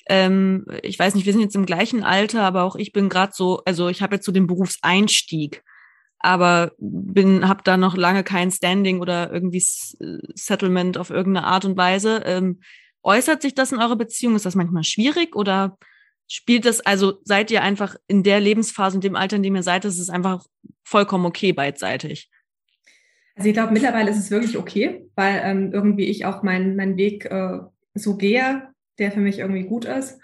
Ähm, 0.08 0.64
ich 0.82 0.98
weiß 0.98 1.14
nicht, 1.14 1.26
wir 1.26 1.32
sind 1.32 1.42
jetzt 1.42 1.54
im 1.54 1.66
gleichen 1.66 2.02
Alter, 2.02 2.42
aber 2.42 2.64
auch 2.64 2.76
ich 2.76 2.92
bin 2.92 3.08
gerade 3.08 3.32
so, 3.34 3.62
also 3.66 3.88
ich 3.88 4.02
habe 4.02 4.16
jetzt 4.16 4.26
so 4.26 4.32
den 4.32 4.46
Berufseinstieg, 4.46 5.62
aber 6.18 6.72
bin, 6.78 7.46
habe 7.46 7.62
da 7.62 7.76
noch 7.76 7.96
lange 7.96 8.24
kein 8.24 8.50
Standing 8.50 9.00
oder 9.00 9.30
irgendwie 9.32 9.62
Settlement 9.62 10.98
auf 10.98 11.10
irgendeine 11.10 11.46
Art 11.46 11.64
und 11.64 11.76
Weise. 11.76 12.22
Ähm, 12.24 12.60
äußert 13.02 13.42
sich 13.42 13.54
das 13.54 13.70
in 13.70 13.78
eurer 13.78 13.96
Beziehung? 13.96 14.34
Ist 14.34 14.46
das 14.46 14.56
manchmal 14.56 14.84
schwierig 14.84 15.36
oder 15.36 15.78
spielt 16.28 16.66
das, 16.66 16.80
also 16.80 17.20
seid 17.24 17.50
ihr 17.50 17.62
einfach 17.62 17.96
in 18.06 18.22
der 18.22 18.38
Lebensphase 18.38 18.96
und 18.96 19.04
dem 19.04 19.16
Alter, 19.16 19.36
in 19.36 19.42
dem 19.42 19.56
ihr 19.56 19.62
seid, 19.62 19.84
ist 19.84 19.98
es 19.98 20.10
einfach 20.10 20.44
vollkommen 20.84 21.26
okay 21.26 21.52
beidseitig? 21.52 22.30
Also 23.34 23.48
ich 23.48 23.54
glaube, 23.54 23.72
mittlerweile 23.72 24.10
ist 24.10 24.18
es 24.18 24.30
wirklich 24.30 24.58
okay, 24.58 25.08
weil 25.14 25.40
ähm, 25.44 25.72
irgendwie 25.72 26.04
ich 26.04 26.24
auch 26.26 26.42
meinen 26.42 26.76
mein 26.76 26.96
Weg 26.96 27.24
äh, 27.24 27.58
so 27.94 28.16
gehe, 28.16 28.68
der 28.98 29.12
für 29.12 29.20
mich 29.20 29.38
irgendwie 29.38 29.64
gut 29.64 29.84
ist. 29.84 30.20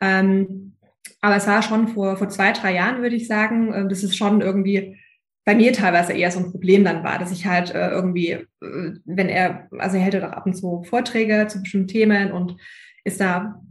Ähm, 0.00 0.76
aber 1.20 1.36
es 1.36 1.46
war 1.46 1.62
schon 1.62 1.88
vor, 1.88 2.16
vor 2.16 2.28
zwei, 2.28 2.52
drei 2.52 2.74
Jahren, 2.74 3.00
würde 3.00 3.16
ich 3.16 3.26
sagen, 3.26 3.72
äh, 3.72 3.88
das 3.88 4.02
ist 4.02 4.16
schon 4.16 4.40
irgendwie 4.40 4.98
bei 5.44 5.54
mir 5.54 5.72
teilweise 5.72 6.12
eher 6.12 6.30
so 6.30 6.40
ein 6.40 6.50
Problem 6.50 6.84
dann 6.84 7.04
war, 7.04 7.18
dass 7.18 7.32
ich 7.32 7.46
halt 7.46 7.74
äh, 7.74 7.90
irgendwie, 7.90 8.30
äh, 8.30 8.46
wenn 8.60 9.28
er, 9.28 9.68
also 9.78 9.96
er 9.96 10.02
hält 10.02 10.14
ja 10.14 10.20
doch 10.20 10.32
ab 10.32 10.44
und 10.44 10.54
zu 10.54 10.82
Vorträge 10.82 11.46
zu 11.48 11.62
bestimmten 11.62 11.88
Themen 11.88 12.32
und 12.32 12.56
ist 13.04 13.20
da 13.20 13.62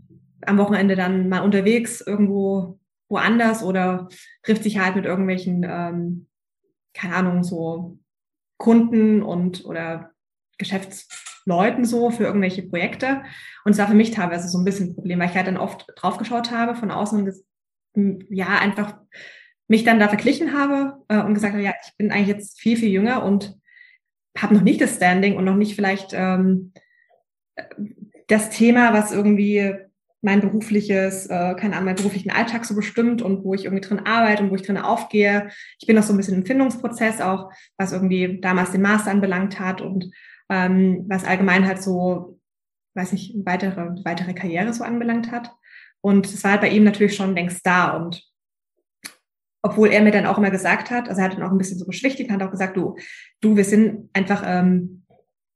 am 0.48 0.58
Wochenende 0.58 0.96
dann 0.96 1.30
mal 1.30 1.42
unterwegs 1.42 2.02
irgendwo 2.02 2.80
woanders 3.10 3.64
oder 3.64 4.10
trifft 4.44 4.64
sich 4.64 4.80
halt 4.80 4.96
mit 4.96 5.06
irgendwelchen, 5.06 5.66
ähm, 5.68 6.28
keine 6.94 7.16
Ahnung, 7.16 7.44
so 7.44 8.00
Kunden 8.58 9.22
und 9.22 9.66
oder 9.66 10.12
Geschäftsleuten 10.58 11.86
so 11.86 12.10
für 12.10 12.24
irgendwelche 12.24 12.64
Projekte. 12.64 13.24
Und 13.64 13.74
es 13.74 13.78
war 13.78 13.88
für 13.88 13.94
mich 13.94 14.12
teilweise 14.12 14.50
so 14.50 14.58
ein 14.58 14.66
bisschen 14.66 14.90
ein 14.90 14.96
Problem, 14.96 15.20
weil 15.20 15.30
ich 15.30 15.36
halt 15.36 15.48
dann 15.48 15.58
oft 15.58 15.86
draufgeschaut 15.96 16.52
habe 16.52 16.76
von 16.76 16.92
außen 16.92 17.34
und 17.94 18.26
ja, 18.30 18.60
einfach 18.60 18.98
mich 19.68 19.84
dann 19.84 20.00
da 20.00 20.08
verglichen 20.08 20.58
habe 20.58 21.04
äh, 21.08 21.22
und 21.22 21.34
gesagt 21.34 21.54
habe, 21.54 21.64
ja, 21.64 21.74
ich 21.86 21.96
bin 21.98 22.12
eigentlich 22.12 22.28
jetzt 22.28 22.60
viel, 22.60 22.78
viel 22.78 22.90
jünger 22.90 23.24
und 23.24 23.58
habe 24.38 24.54
noch 24.54 24.62
nicht 24.62 24.82
das 24.82 24.96
Standing 24.96 25.36
und 25.36 25.46
noch 25.46 25.56
nicht 25.56 25.76
vielleicht 25.76 26.12
ähm, 26.14 26.74
das 28.28 28.50
Thema, 28.50 28.94
was 28.94 29.12
irgendwie 29.12 29.76
mein 30.22 30.42
berufliches, 30.42 31.28
äh, 31.28 31.56
keine 31.56 31.76
Ahnung, 31.76 31.86
meinen 31.86 31.96
beruflichen 31.96 32.32
Alltag 32.32 32.66
so 32.66 32.76
bestimmt 32.76 33.22
und 33.22 33.44
wo 33.44 33.54
ich 33.54 33.66
irgendwie 33.66 33.86
drin 33.86 34.06
arbeite 34.06 34.44
und 34.44 34.52
wo 34.52 34.56
ich 34.56 34.64
drin 34.64 34.78
aufgehe. 34.78 35.50
Ich 35.80 35.88
bin 35.88 35.96
noch 35.96 36.04
so 36.04 36.14
ein 36.14 36.18
bisschen 36.18 36.36
im 36.36 36.46
Findungsprozess 36.46 37.22
auch, 37.22 37.52
was 37.78 37.92
irgendwie 37.92 38.40
damals 38.42 38.72
den 38.72 38.82
Master 38.82 39.12
anbelangt 39.12 39.60
hat 39.60 39.82
und 39.82 40.12
ähm, 40.50 41.06
was 41.08 41.24
allgemein 41.24 41.66
halt 41.68 41.82
so, 41.82 42.40
weiß 42.96 43.12
nicht, 43.12 43.36
weitere, 43.46 43.96
weitere 44.04 44.34
Karriere 44.34 44.74
so 44.74 44.84
anbelangt 44.84 45.32
hat. 45.32 45.52
Und 46.02 46.26
es 46.26 46.44
war 46.44 46.52
halt 46.52 46.62
bei 46.62 46.70
ihm 46.70 46.84
natürlich 46.84 47.16
schon 47.16 47.36
längst 47.36 47.66
da 47.66 47.96
und 47.96 48.24
obwohl 49.64 49.90
er 49.90 50.02
mir 50.02 50.12
dann 50.12 50.26
auch 50.26 50.38
immer 50.38 50.52
gesagt 50.52 50.92
hat, 50.92 51.10
also 51.10 51.20
er 51.20 51.26
hat 51.26 51.34
dann 51.34 51.44
auch 51.44 51.52
ein 51.52 51.58
bisschen 51.58 51.78
so 51.78 51.86
beschwichtigt, 51.86 52.32
hat 52.32 52.42
auch 52.42 52.52
gesagt, 52.52 52.78
du, 52.78 52.96
du, 53.42 53.58
wir 53.58 53.66
sind 53.66 54.10
einfach 54.14 54.44
ähm, 54.46 55.04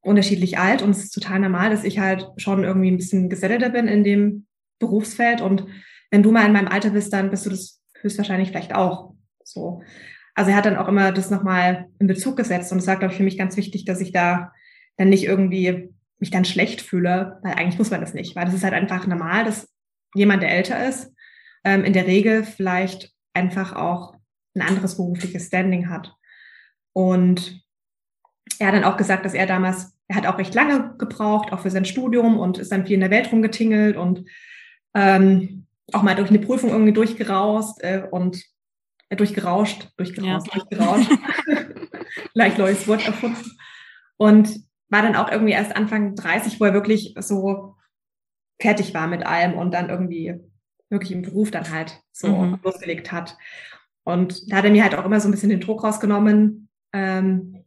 unterschiedlich 0.02 0.58
alt 0.58 0.82
und 0.82 0.89
es 0.91 1.04
ist 1.04 1.12
total 1.12 1.39
normal, 1.39 1.69
dass 1.69 1.84
ich 1.84 2.00
halt 2.00 2.28
schon 2.38 2.63
irgendwie 2.63 2.91
ein 2.91 2.97
bisschen 2.97 3.30
gesettelter 3.30 3.69
bin 3.69 3.88
in 3.88 4.04
dem 4.04 4.47
Berufsfeld 4.82 5.39
und 5.39 5.65
wenn 6.12 6.24
du 6.24 6.32
mal 6.32 6.46
in 6.46 6.52
meinem 6.52 6.67
Alter 6.67 6.89
bist, 6.89 7.13
dann 7.13 7.30
bist 7.30 7.46
du 7.46 7.50
das 7.50 7.82
höchstwahrscheinlich 8.02 8.50
vielleicht 8.50 8.76
auch 8.76 9.13
so. 9.44 9.82
Also 10.36 10.52
er 10.52 10.58
hat 10.58 10.65
dann 10.65 10.78
auch 10.78 10.88
immer 10.88 11.12
das 11.12 11.30
nochmal 11.30 11.88
in 12.00 12.08
Bezug 12.08 12.36
gesetzt 12.36 12.72
und 12.72 12.80
es 12.80 12.88
war, 12.88 12.98
glaube 12.98 13.13
ich, 13.13 13.17
für 13.17 13.24
mich 13.24 13.38
ganz 13.38 13.56
wichtig, 13.56 13.86
dass 13.86 14.02
ich 14.02 14.12
da 14.12 14.52
dann 14.98 15.10
nicht 15.10 15.24
irgendwie 15.24 15.94
mich 16.20 16.32
dann 16.32 16.46
schlecht 16.46 16.82
fühle, 16.82 17.39
weil 17.44 17.54
eigentlich 17.54 17.80
muss 17.80 17.91
man 17.91 18.02
das 18.02 18.13
nicht, 18.13 18.36
weil 18.36 18.46
das 18.46 18.54
ist 18.54 18.63
halt 18.63 18.74
einfach 18.74 19.08
normal, 19.08 19.46
dass 19.46 19.70
jemand, 20.13 20.44
der 20.44 20.52
älter 20.52 20.88
ist, 20.88 21.13
ähm, 21.63 21.84
in 21.84 21.94
der 21.94 22.08
Regel 22.08 22.44
vielleicht 22.44 23.12
einfach 23.34 23.76
auch 23.76 24.15
ein 24.56 24.62
anderes 24.62 24.98
berufliches 24.98 25.48
Standing 25.48 25.89
hat. 25.89 26.13
Und 26.94 27.62
er 28.60 28.67
hat 28.67 28.76
dann 28.76 28.84
auch 28.84 28.98
gesagt, 28.98 29.26
dass 29.26 29.34
er 29.34 29.46
damals, 29.46 29.98
er 30.08 30.17
hat 30.17 30.28
auch 30.28 30.38
recht 30.38 30.54
lange 30.54 30.96
gebraucht, 30.98 31.52
auch 31.52 31.62
für 31.62 31.72
sein 31.72 31.86
Studium 31.86 32.38
und 32.38 32.58
ist 32.58 32.72
dann 32.72 32.86
viel 32.86 32.96
in 32.96 33.00
der 33.02 33.12
Welt 33.12 33.32
rumgetingelt 33.32 33.96
und 33.96 34.26
ähm, 34.93 35.65
auch 35.93 36.04
mal 36.04 36.15
durch 36.15 36.30
eine 36.30 36.39
Prüfung 36.39 36.69
irgendwie 36.69 36.93
durchgeraust 36.93 37.84
äh, 37.84 38.04
und 38.10 38.43
äh, 39.10 39.15
durchgerauscht, 39.15 39.89
durchgerauscht, 39.97 40.47
ja. 40.47 40.54
durchgerauscht. 40.54 41.12
Leicht 42.34 42.58
neues 42.58 42.88
Wort 42.88 43.06
erfunden. 43.06 43.58
Und 44.17 44.62
war 44.89 45.01
dann 45.01 45.15
auch 45.15 45.32
irgendwie 45.32 45.54
erst 45.54 45.75
Anfang 45.75 46.15
30, 46.15 46.60
wo 46.60 46.65
er 46.65 46.73
wirklich 46.73 47.15
so 47.19 47.75
fertig 48.60 48.93
war 48.93 49.08
mit 49.08 49.25
allem 49.25 49.54
und 49.54 49.73
dann 49.73 49.89
irgendwie 49.89 50.36
wirklich 50.89 51.12
im 51.12 51.23
Beruf 51.23 51.51
dann 51.51 51.71
halt 51.71 51.99
so 52.12 52.27
mhm. 52.27 52.60
losgelegt 52.63 53.12
hat. 53.12 53.38
Und 54.04 54.51
da 54.51 54.58
hat 54.58 54.65
er 54.65 54.71
mir 54.71 54.84
halt 54.84 54.95
auch 54.95 55.06
immer 55.06 55.19
so 55.19 55.27
ein 55.27 55.32
bisschen 55.32 55.49
den 55.49 55.62
Druck 55.62 55.84
rausgenommen, 55.84 56.69
ähm, 56.93 57.61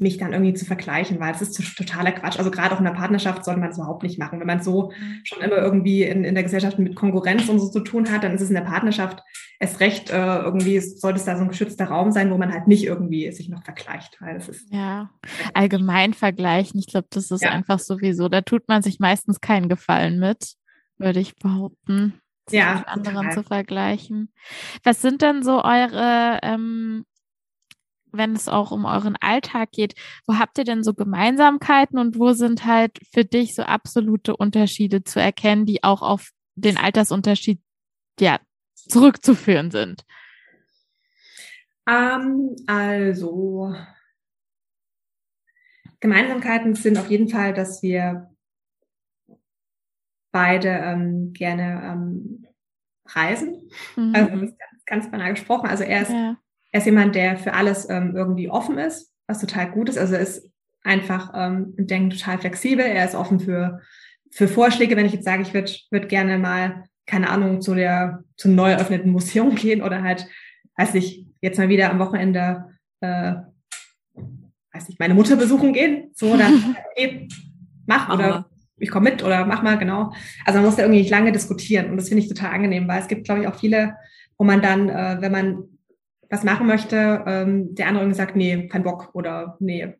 mich 0.00 0.18
dann 0.18 0.32
irgendwie 0.32 0.54
zu 0.54 0.64
vergleichen, 0.64 1.20
weil 1.20 1.34
es 1.34 1.42
ist 1.42 1.76
totaler 1.76 2.12
Quatsch. 2.12 2.38
Also 2.38 2.50
gerade 2.50 2.74
auch 2.74 2.78
in 2.78 2.84
der 2.84 2.92
Partnerschaft 2.92 3.44
sollte 3.44 3.60
man 3.60 3.70
es 3.70 3.78
überhaupt 3.78 4.02
nicht 4.02 4.18
machen. 4.18 4.40
Wenn 4.40 4.46
man 4.46 4.62
so 4.62 4.90
mhm. 4.90 5.20
schon 5.24 5.42
immer 5.42 5.56
irgendwie 5.56 6.02
in, 6.02 6.24
in 6.24 6.34
der 6.34 6.44
Gesellschaft 6.44 6.78
mit 6.78 6.96
Konkurrenz 6.96 7.48
und 7.48 7.58
so 7.58 7.68
zu 7.68 7.80
tun 7.80 8.10
hat, 8.10 8.24
dann 8.24 8.34
ist 8.34 8.40
es 8.40 8.48
in 8.48 8.54
der 8.54 8.62
Partnerschaft 8.62 9.22
erst 9.58 9.80
recht 9.80 10.10
äh, 10.10 10.38
irgendwie, 10.38 10.80
sollte 10.80 11.18
es 11.18 11.24
da 11.24 11.36
so 11.36 11.42
ein 11.42 11.48
geschützter 11.48 11.86
Raum 11.86 12.12
sein, 12.12 12.30
wo 12.30 12.38
man 12.38 12.52
halt 12.52 12.66
nicht 12.66 12.84
irgendwie 12.84 13.30
sich 13.32 13.48
noch 13.48 13.62
vergleicht. 13.62 14.16
Weil 14.20 14.34
das 14.34 14.48
ist 14.48 14.72
ja, 14.72 15.10
allgemein 15.54 16.14
vergleichen. 16.14 16.80
Ich 16.80 16.86
glaube, 16.86 17.08
das 17.10 17.30
ist 17.30 17.42
ja. 17.42 17.50
einfach 17.50 17.78
sowieso, 17.78 18.28
da 18.28 18.40
tut 18.40 18.68
man 18.68 18.82
sich 18.82 19.00
meistens 19.00 19.40
keinen 19.40 19.68
Gefallen 19.68 20.18
mit 20.18 20.56
würde 21.00 21.18
ich 21.18 21.34
behaupten. 21.36 22.20
Ja. 22.50 22.76
Mit 22.76 22.88
anderen 22.88 23.26
total. 23.28 23.32
zu 23.32 23.42
vergleichen. 23.42 24.32
Was 24.84 25.00
sind 25.00 25.22
denn 25.22 25.42
so 25.42 25.64
eure, 25.64 26.38
ähm, 26.42 27.04
wenn 28.12 28.34
es 28.34 28.48
auch 28.48 28.70
um 28.70 28.84
euren 28.84 29.16
Alltag 29.20 29.72
geht, 29.72 29.94
wo 30.26 30.38
habt 30.38 30.58
ihr 30.58 30.64
denn 30.64 30.82
so 30.82 30.94
Gemeinsamkeiten 30.94 31.98
und 31.98 32.18
wo 32.18 32.32
sind 32.32 32.66
halt 32.66 32.98
für 33.12 33.24
dich 33.24 33.54
so 33.54 33.62
absolute 33.62 34.36
Unterschiede 34.36 35.04
zu 35.04 35.20
erkennen, 35.20 35.66
die 35.66 35.84
auch 35.84 36.02
auf 36.02 36.30
den 36.54 36.76
Altersunterschied 36.76 37.60
ja 38.18 38.38
zurückzuführen 38.74 39.70
sind? 39.70 40.04
Ähm, 41.86 42.56
also 42.66 43.74
Gemeinsamkeiten 46.00 46.74
sind 46.74 46.98
auf 46.98 47.10
jeden 47.10 47.28
Fall, 47.28 47.52
dass 47.52 47.82
wir 47.82 48.30
beide 50.32 50.68
ähm, 50.68 51.32
gerne 51.32 51.82
ähm, 51.84 52.46
reisen. 53.06 53.70
Mhm. 53.96 54.14
Also 54.14 54.30
ganz, 54.30 54.54
ganz 54.86 55.10
banal 55.10 55.34
gesprochen. 55.34 55.68
Also 55.68 55.84
er 55.84 56.02
ist, 56.02 56.10
ja. 56.10 56.36
Er 56.72 56.78
ist 56.78 56.86
jemand, 56.86 57.14
der 57.14 57.36
für 57.36 57.54
alles 57.54 57.88
ähm, 57.88 58.14
irgendwie 58.14 58.48
offen 58.48 58.78
ist, 58.78 59.12
was 59.26 59.40
total 59.40 59.70
gut 59.70 59.88
ist. 59.88 59.98
Also 59.98 60.14
er 60.14 60.20
ist 60.20 60.48
einfach 60.82 61.32
ähm, 61.34 61.74
denkt 61.76 62.18
total 62.18 62.38
flexibel. 62.38 62.84
Er 62.84 63.04
ist 63.04 63.14
offen 63.14 63.40
für, 63.40 63.80
für 64.30 64.48
Vorschläge. 64.48 64.96
Wenn 64.96 65.06
ich 65.06 65.12
jetzt 65.12 65.24
sage, 65.24 65.42
ich 65.42 65.52
würde 65.52 65.72
würd 65.90 66.08
gerne 66.08 66.38
mal, 66.38 66.84
keine 67.06 67.28
Ahnung, 67.28 67.60
zu 67.60 67.74
der 67.74 68.24
zum 68.36 68.54
neu 68.54 68.70
eröffneten 68.70 69.10
Museum 69.10 69.54
gehen 69.54 69.82
oder 69.82 70.02
halt, 70.02 70.26
weiß 70.76 70.94
ich, 70.94 71.26
jetzt 71.40 71.58
mal 71.58 71.68
wieder 71.68 71.90
am 71.90 71.98
Wochenende 71.98 72.66
äh, 73.00 73.34
weiß 74.72 74.88
ich, 74.88 74.98
meine 74.98 75.14
Mutter 75.14 75.36
besuchen 75.36 75.72
gehen. 75.72 76.10
So, 76.14 76.36
dann 76.36 76.76
okay, 76.92 77.28
mach 77.86 78.12
oder 78.12 78.46
ich 78.78 78.90
komme 78.90 79.10
mit 79.10 79.22
oder 79.22 79.44
mach 79.44 79.62
mal, 79.62 79.76
genau. 79.76 80.12
Also 80.46 80.58
man 80.58 80.66
muss 80.66 80.76
da 80.76 80.82
irgendwie 80.82 81.00
nicht 81.00 81.10
lange 81.10 81.32
diskutieren 81.32 81.90
und 81.90 81.96
das 81.96 82.08
finde 82.08 82.22
ich 82.22 82.28
total 82.28 82.52
angenehm, 82.52 82.88
weil 82.88 83.00
es 83.00 83.08
gibt, 83.08 83.24
glaube 83.24 83.42
ich, 83.42 83.46
auch 83.46 83.54
viele, 83.54 83.94
wo 84.38 84.44
man 84.44 84.62
dann, 84.62 84.88
äh, 84.88 85.18
wenn 85.20 85.32
man 85.32 85.64
was 86.30 86.44
machen 86.44 86.66
möchte, 86.66 87.24
ähm, 87.26 87.74
der 87.74 87.88
andere 87.88 88.04
irgendwie 88.04 88.16
sagt, 88.16 88.36
nee, 88.36 88.68
kein 88.68 88.84
Bock 88.84 89.10
oder 89.14 89.56
nee, 89.58 89.94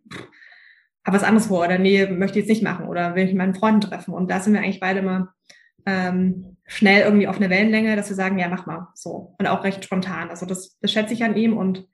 hab 1.04 1.14
was 1.14 1.24
anderes 1.24 1.48
vor 1.48 1.64
oder 1.64 1.78
nee, 1.78 2.06
möchte 2.06 2.38
ich 2.38 2.46
jetzt 2.46 2.54
nicht 2.54 2.62
machen 2.62 2.86
oder 2.86 3.14
will 3.16 3.26
ich 3.26 3.34
meinen 3.34 3.54
Freunden 3.54 3.80
treffen. 3.80 4.14
Und 4.14 4.30
da 4.30 4.40
sind 4.40 4.52
wir 4.52 4.60
eigentlich 4.60 4.80
beide 4.80 5.00
immer 5.00 5.34
ähm, 5.86 6.56
schnell 6.66 7.02
irgendwie 7.02 7.26
auf 7.26 7.38
einer 7.38 7.50
Wellenlänge, 7.50 7.96
dass 7.96 8.08
wir 8.08 8.16
sagen, 8.16 8.38
ja, 8.38 8.48
mach 8.48 8.66
mal 8.66 8.88
so. 8.94 9.34
Und 9.38 9.46
auch 9.46 9.64
recht 9.64 9.84
spontan. 9.84 10.30
Also 10.30 10.46
das, 10.46 10.78
das 10.80 10.92
schätze 10.92 11.14
ich 11.14 11.24
an 11.24 11.36
ihm 11.36 11.56
und 11.56 11.88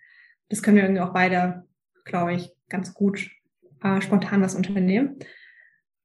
das 0.50 0.62
können 0.62 0.76
wir 0.76 0.84
irgendwie 0.84 1.02
auch 1.02 1.14
beide, 1.14 1.64
glaube 2.04 2.34
ich, 2.34 2.50
ganz 2.68 2.92
gut 2.92 3.30
äh, 3.82 4.00
spontan 4.02 4.42
was 4.42 4.54
unternehmen. 4.54 5.18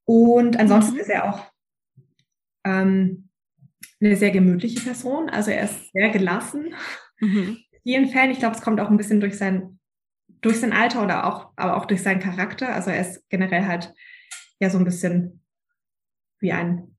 Und 0.05 0.57
ansonsten 0.57 0.93
mhm. 0.93 0.99
ist 1.01 1.09
er 1.09 1.29
auch 1.29 1.51
ähm, 2.63 3.29
eine 3.99 4.15
sehr 4.15 4.31
gemütliche 4.31 4.79
Person. 4.79 5.29
Also 5.29 5.51
er 5.51 5.65
ist 5.65 5.91
sehr 5.91 6.09
gelassen. 6.09 6.73
Mhm. 7.19 7.57
In 7.83 7.91
vielen 7.91 8.09
Fällen, 8.09 8.31
ich 8.31 8.39
glaube, 8.39 8.55
es 8.55 8.61
kommt 8.61 8.79
auch 8.79 8.89
ein 8.89 8.97
bisschen 8.97 9.19
durch 9.19 9.37
sein, 9.37 9.79
durch 10.41 10.59
sein 10.59 10.73
Alter 10.73 11.03
oder 11.03 11.25
auch, 11.25 11.51
aber 11.55 11.77
auch 11.77 11.85
durch 11.85 12.03
seinen 12.03 12.19
Charakter. 12.19 12.73
Also 12.73 12.91
er 12.91 13.01
ist 13.01 13.27
generell 13.29 13.65
halt 13.65 13.93
ja 14.59 14.69
so 14.69 14.77
ein 14.77 14.85
bisschen 14.85 15.41
wie 16.39 16.51
ein 16.51 16.95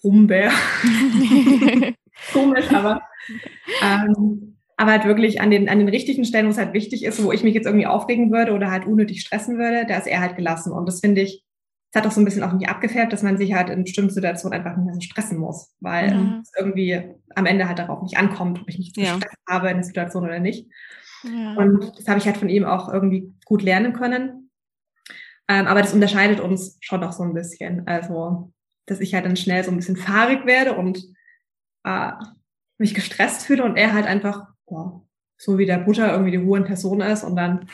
Brummbär. 0.00 0.50
Komisch, 2.32 2.70
aber, 2.72 3.02
ähm, 3.82 4.56
aber 4.76 4.92
halt 4.92 5.04
wirklich 5.04 5.40
an 5.40 5.50
den, 5.50 5.68
an 5.68 5.78
den 5.78 5.88
richtigen 5.88 6.24
Stellen, 6.24 6.46
wo 6.46 6.50
es 6.50 6.58
halt 6.58 6.74
wichtig 6.74 7.04
ist, 7.04 7.22
wo 7.24 7.32
ich 7.32 7.42
mich 7.42 7.54
jetzt 7.54 7.66
irgendwie 7.66 7.86
aufregen 7.86 8.30
würde 8.30 8.52
oder 8.52 8.70
halt 8.70 8.86
unnötig 8.86 9.20
stressen 9.20 9.58
würde, 9.58 9.86
da 9.86 9.96
ist 9.96 10.06
er 10.06 10.20
halt 10.20 10.36
gelassen. 10.36 10.72
Und 10.72 10.86
das 10.86 11.00
finde 11.00 11.22
ich, 11.22 11.44
es 11.90 12.00
hat 12.00 12.06
auch 12.06 12.12
so 12.12 12.20
ein 12.20 12.24
bisschen 12.24 12.42
auf 12.42 12.52
mich 12.52 12.68
abgefärbt, 12.68 13.12
dass 13.12 13.22
man 13.22 13.38
sich 13.38 13.54
halt 13.54 13.70
in 13.70 13.84
bestimmten 13.84 14.10
Situationen 14.10 14.58
einfach 14.58 14.76
nicht 14.76 14.86
mehr 14.86 14.94
so 14.94 15.00
stressen 15.00 15.38
muss, 15.38 15.72
weil 15.80 16.10
ja. 16.10 16.40
es 16.42 16.52
irgendwie 16.58 17.02
am 17.36 17.46
Ende 17.46 17.68
halt 17.68 17.78
darauf 17.78 18.02
nicht 18.02 18.16
ankommt, 18.16 18.60
ob 18.60 18.68
ich 18.68 18.78
mich 18.78 18.92
ja. 18.96 19.14
gestresst 19.14 19.42
habe 19.48 19.70
in 19.70 19.76
der 19.76 19.84
Situation 19.84 20.24
oder 20.24 20.38
nicht. 20.38 20.66
Ja. 21.22 21.54
Und 21.54 21.98
das 21.98 22.06
habe 22.08 22.18
ich 22.18 22.26
halt 22.26 22.36
von 22.36 22.48
ihm 22.48 22.64
auch 22.64 22.92
irgendwie 22.92 23.32
gut 23.44 23.62
lernen 23.62 23.92
können. 23.92 24.50
Ähm, 25.48 25.66
aber 25.66 25.82
das 25.82 25.92
unterscheidet 25.92 26.40
uns 26.40 26.78
schon 26.80 27.00
noch 27.00 27.12
so 27.12 27.22
ein 27.22 27.34
bisschen. 27.34 27.86
Also, 27.86 28.52
dass 28.86 29.00
ich 29.00 29.14
halt 29.14 29.24
dann 29.24 29.36
schnell 29.36 29.64
so 29.64 29.70
ein 29.70 29.76
bisschen 29.76 29.96
fahrig 29.96 30.46
werde 30.46 30.74
und 30.74 31.02
äh, 31.84 32.12
mich 32.78 32.94
gestresst 32.94 33.46
fühle 33.46 33.64
und 33.64 33.76
er 33.76 33.92
halt 33.92 34.06
einfach, 34.06 34.48
ja, 34.70 35.00
so 35.36 35.58
wie 35.58 35.66
der 35.66 35.78
Butter 35.78 36.10
irgendwie 36.10 36.30
die 36.30 36.36
Ruhe 36.44 36.58
in 36.58 36.64
Person 36.64 37.00
ist 37.00 37.24
und 37.24 37.36
dann 37.36 37.68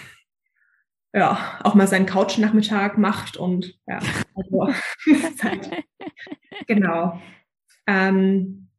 ja, 1.13 1.59
auch 1.65 1.75
mal 1.75 1.89
seinen 1.89 2.07
Couch-Nachmittag 2.07 2.97
macht 2.97 3.37
und 3.37 3.79
ja, 3.87 3.99
also 4.35 4.73
halt, 5.43 5.71
genau. 6.67 7.21
Ähm, 7.87 8.70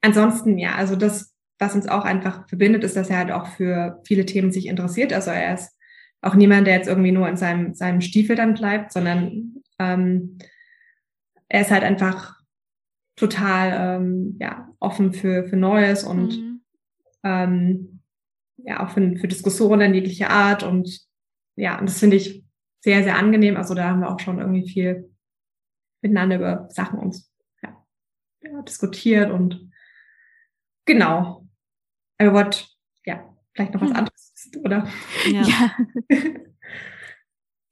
ansonsten, 0.00 0.58
ja, 0.58 0.74
also 0.74 0.96
das, 0.96 1.34
was 1.58 1.74
uns 1.74 1.88
auch 1.88 2.04
einfach 2.04 2.48
verbindet, 2.48 2.84
ist, 2.84 2.96
dass 2.96 3.10
er 3.10 3.18
halt 3.18 3.30
auch 3.30 3.46
für 3.46 4.00
viele 4.04 4.24
Themen 4.24 4.50
sich 4.50 4.66
interessiert. 4.66 5.12
Also 5.12 5.30
er 5.30 5.54
ist 5.54 5.76
auch 6.22 6.34
niemand, 6.34 6.66
der 6.66 6.74
jetzt 6.74 6.88
irgendwie 6.88 7.12
nur 7.12 7.28
in 7.28 7.36
seinem, 7.36 7.74
seinem 7.74 8.00
Stiefel 8.00 8.36
dann 8.36 8.54
bleibt, 8.54 8.92
sondern 8.92 9.62
ähm, 9.78 10.38
er 11.48 11.62
ist 11.62 11.70
halt 11.70 11.82
einfach 11.82 12.38
total 13.16 13.98
ähm, 14.00 14.36
ja, 14.40 14.68
offen 14.78 15.12
für, 15.12 15.44
für 15.44 15.56
Neues 15.56 16.04
und 16.04 16.38
mhm. 16.38 16.60
ähm, 17.24 18.00
ja 18.64 18.84
auch 18.84 18.90
für, 18.90 19.16
für 19.16 19.28
Diskussionen 19.28 19.94
jeglicher 19.94 20.30
Art. 20.30 20.62
Und 20.62 21.00
ja, 21.56 21.78
und 21.78 21.88
das 21.88 21.98
finde 21.98 22.16
ich 22.16 22.44
sehr, 22.80 23.02
sehr 23.02 23.16
angenehm. 23.16 23.56
Also 23.56 23.74
da 23.74 23.90
haben 23.90 24.00
wir 24.00 24.10
auch 24.10 24.20
schon 24.20 24.38
irgendwie 24.38 24.68
viel 24.68 25.10
miteinander 26.02 26.36
über 26.36 26.68
Sachen 26.70 26.98
uns 26.98 27.30
ja, 27.62 27.76
ja, 28.42 28.62
diskutiert 28.62 29.30
und 29.30 29.69
genau. 30.84 31.46
Aber 32.18 32.34
wollt, 32.34 32.68
ja, 33.04 33.24
vielleicht 33.54 33.74
noch 33.74 33.80
was 33.80 33.90
hm. 33.90 33.96
anderes, 33.96 34.50
oder? 34.64 34.88
Ja. 35.26 35.42
ja. 35.42 35.76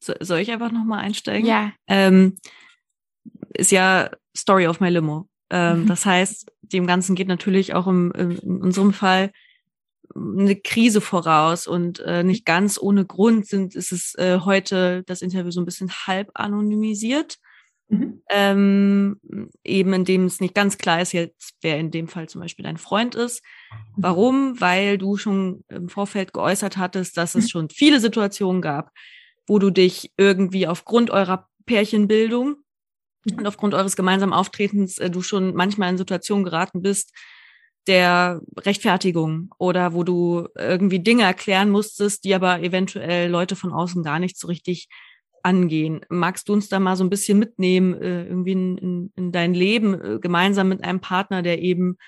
so, 0.01 0.15
soll 0.21 0.39
ich 0.39 0.51
einfach 0.51 0.73
nochmal 0.73 1.01
einsteigen? 1.01 1.47
Ja. 1.47 1.73
Ähm, 1.87 2.37
ist 3.55 3.73
ja 3.73 4.11
Story 4.37 4.67
of 4.67 4.81
my 4.81 4.89
Limo. 4.89 5.29
Ähm, 5.51 5.83
mhm. 5.83 5.87
Das 5.89 6.07
heißt, 6.07 6.51
dem 6.63 6.87
Ganzen 6.87 7.15
geht 7.15 7.29
natürlich 7.29 7.75
auch 7.75 7.87
im, 7.87 8.13
im, 8.13 8.31
in 8.39 8.63
unserem 8.63 8.93
Fall 8.93 9.33
eine 10.15 10.57
Krise 10.57 11.01
voraus 11.01 11.67
und 11.67 12.01
äh, 12.01 12.25
nicht 12.25 12.45
ganz 12.45 12.79
ohne 12.81 13.05
Grund 13.05 13.47
sind 13.47 13.75
ist 13.75 13.93
es 13.93 14.15
äh, 14.17 14.41
heute 14.41 15.03
das 15.05 15.23
Interview 15.23 15.51
so 15.51 15.61
ein 15.61 15.67
bisschen 15.67 15.91
halb 15.91 16.31
anonymisiert. 16.35 17.39
Mhm. 17.89 18.23
Ähm, 18.31 19.21
eben 19.65 19.93
indem 19.95 20.27
es 20.27 20.41
nicht 20.41 20.55
ganz 20.55 20.77
klar 20.77 21.01
ist, 21.01 21.13
jetzt 21.13 21.55
wer 21.63 21.79
in 21.79 21.91
dem 21.91 22.09
Fall 22.09 22.29
zum 22.29 22.43
Beispiel 22.43 22.65
dein 22.65 22.77
Freund 22.77 23.15
ist. 23.15 23.43
Mhm. 23.71 24.03
Warum? 24.03 24.61
Weil 24.61 24.99
du 24.99 25.17
schon 25.17 25.65
im 25.69 25.89
Vorfeld 25.89 26.33
geäußert 26.33 26.77
hattest, 26.77 27.17
dass 27.17 27.35
es 27.35 27.45
mhm. 27.45 27.49
schon 27.49 27.71
viele 27.71 28.01
Situationen 28.01 28.61
gab, 28.61 28.93
wo 29.47 29.59
du 29.59 29.71
dich 29.71 30.13
irgendwie 30.19 30.67
aufgrund 30.67 31.11
eurer 31.11 31.49
Pärchenbildung 31.65 32.57
und 33.37 33.47
aufgrund 33.47 33.75
eures 33.75 33.97
gemeinsamen 33.97 34.33
Auftretens 34.33 34.99
äh, 34.99 35.11
du 35.11 35.23
schon 35.23 35.55
manchmal 35.55 35.91
in 35.91 35.99
Situationen 35.99 36.45
geraten 36.45 36.83
bist, 36.83 37.15
der 37.87 38.43
Rechtfertigung 38.59 39.55
oder 39.59 39.95
wo 39.95 40.05
du 40.05 40.47
irgendwie 40.57 41.01
Dinge 41.01 41.23
erklären 41.23 41.71
musstest, 41.71 42.25
die 42.25 42.35
aber 42.35 42.61
eventuell 42.61 43.31
Leute 43.31 43.57
von 43.57 43.73
außen 43.73 44.03
gar 44.03 44.19
nicht 44.19 44.39
so 44.39 44.47
richtig 44.47 44.89
angehen. 45.43 46.01
Magst 46.09 46.49
du 46.49 46.53
uns 46.53 46.69
da 46.69 46.79
mal 46.81 46.97
so 46.97 47.05
ein 47.05 47.11
bisschen 47.11 47.39
mitnehmen, 47.39 47.95
äh, 47.95 48.25
irgendwie 48.25 48.53
in, 48.53 48.79
in, 48.79 49.13
in 49.17 49.33
dein 49.33 49.55
Leben, 49.55 49.95
äh, 49.95 50.19
gemeinsam 50.21 50.69
mit 50.69 50.85
einem 50.85 51.01
Partner, 51.01 51.43
der 51.43 51.61
eben 51.61 51.99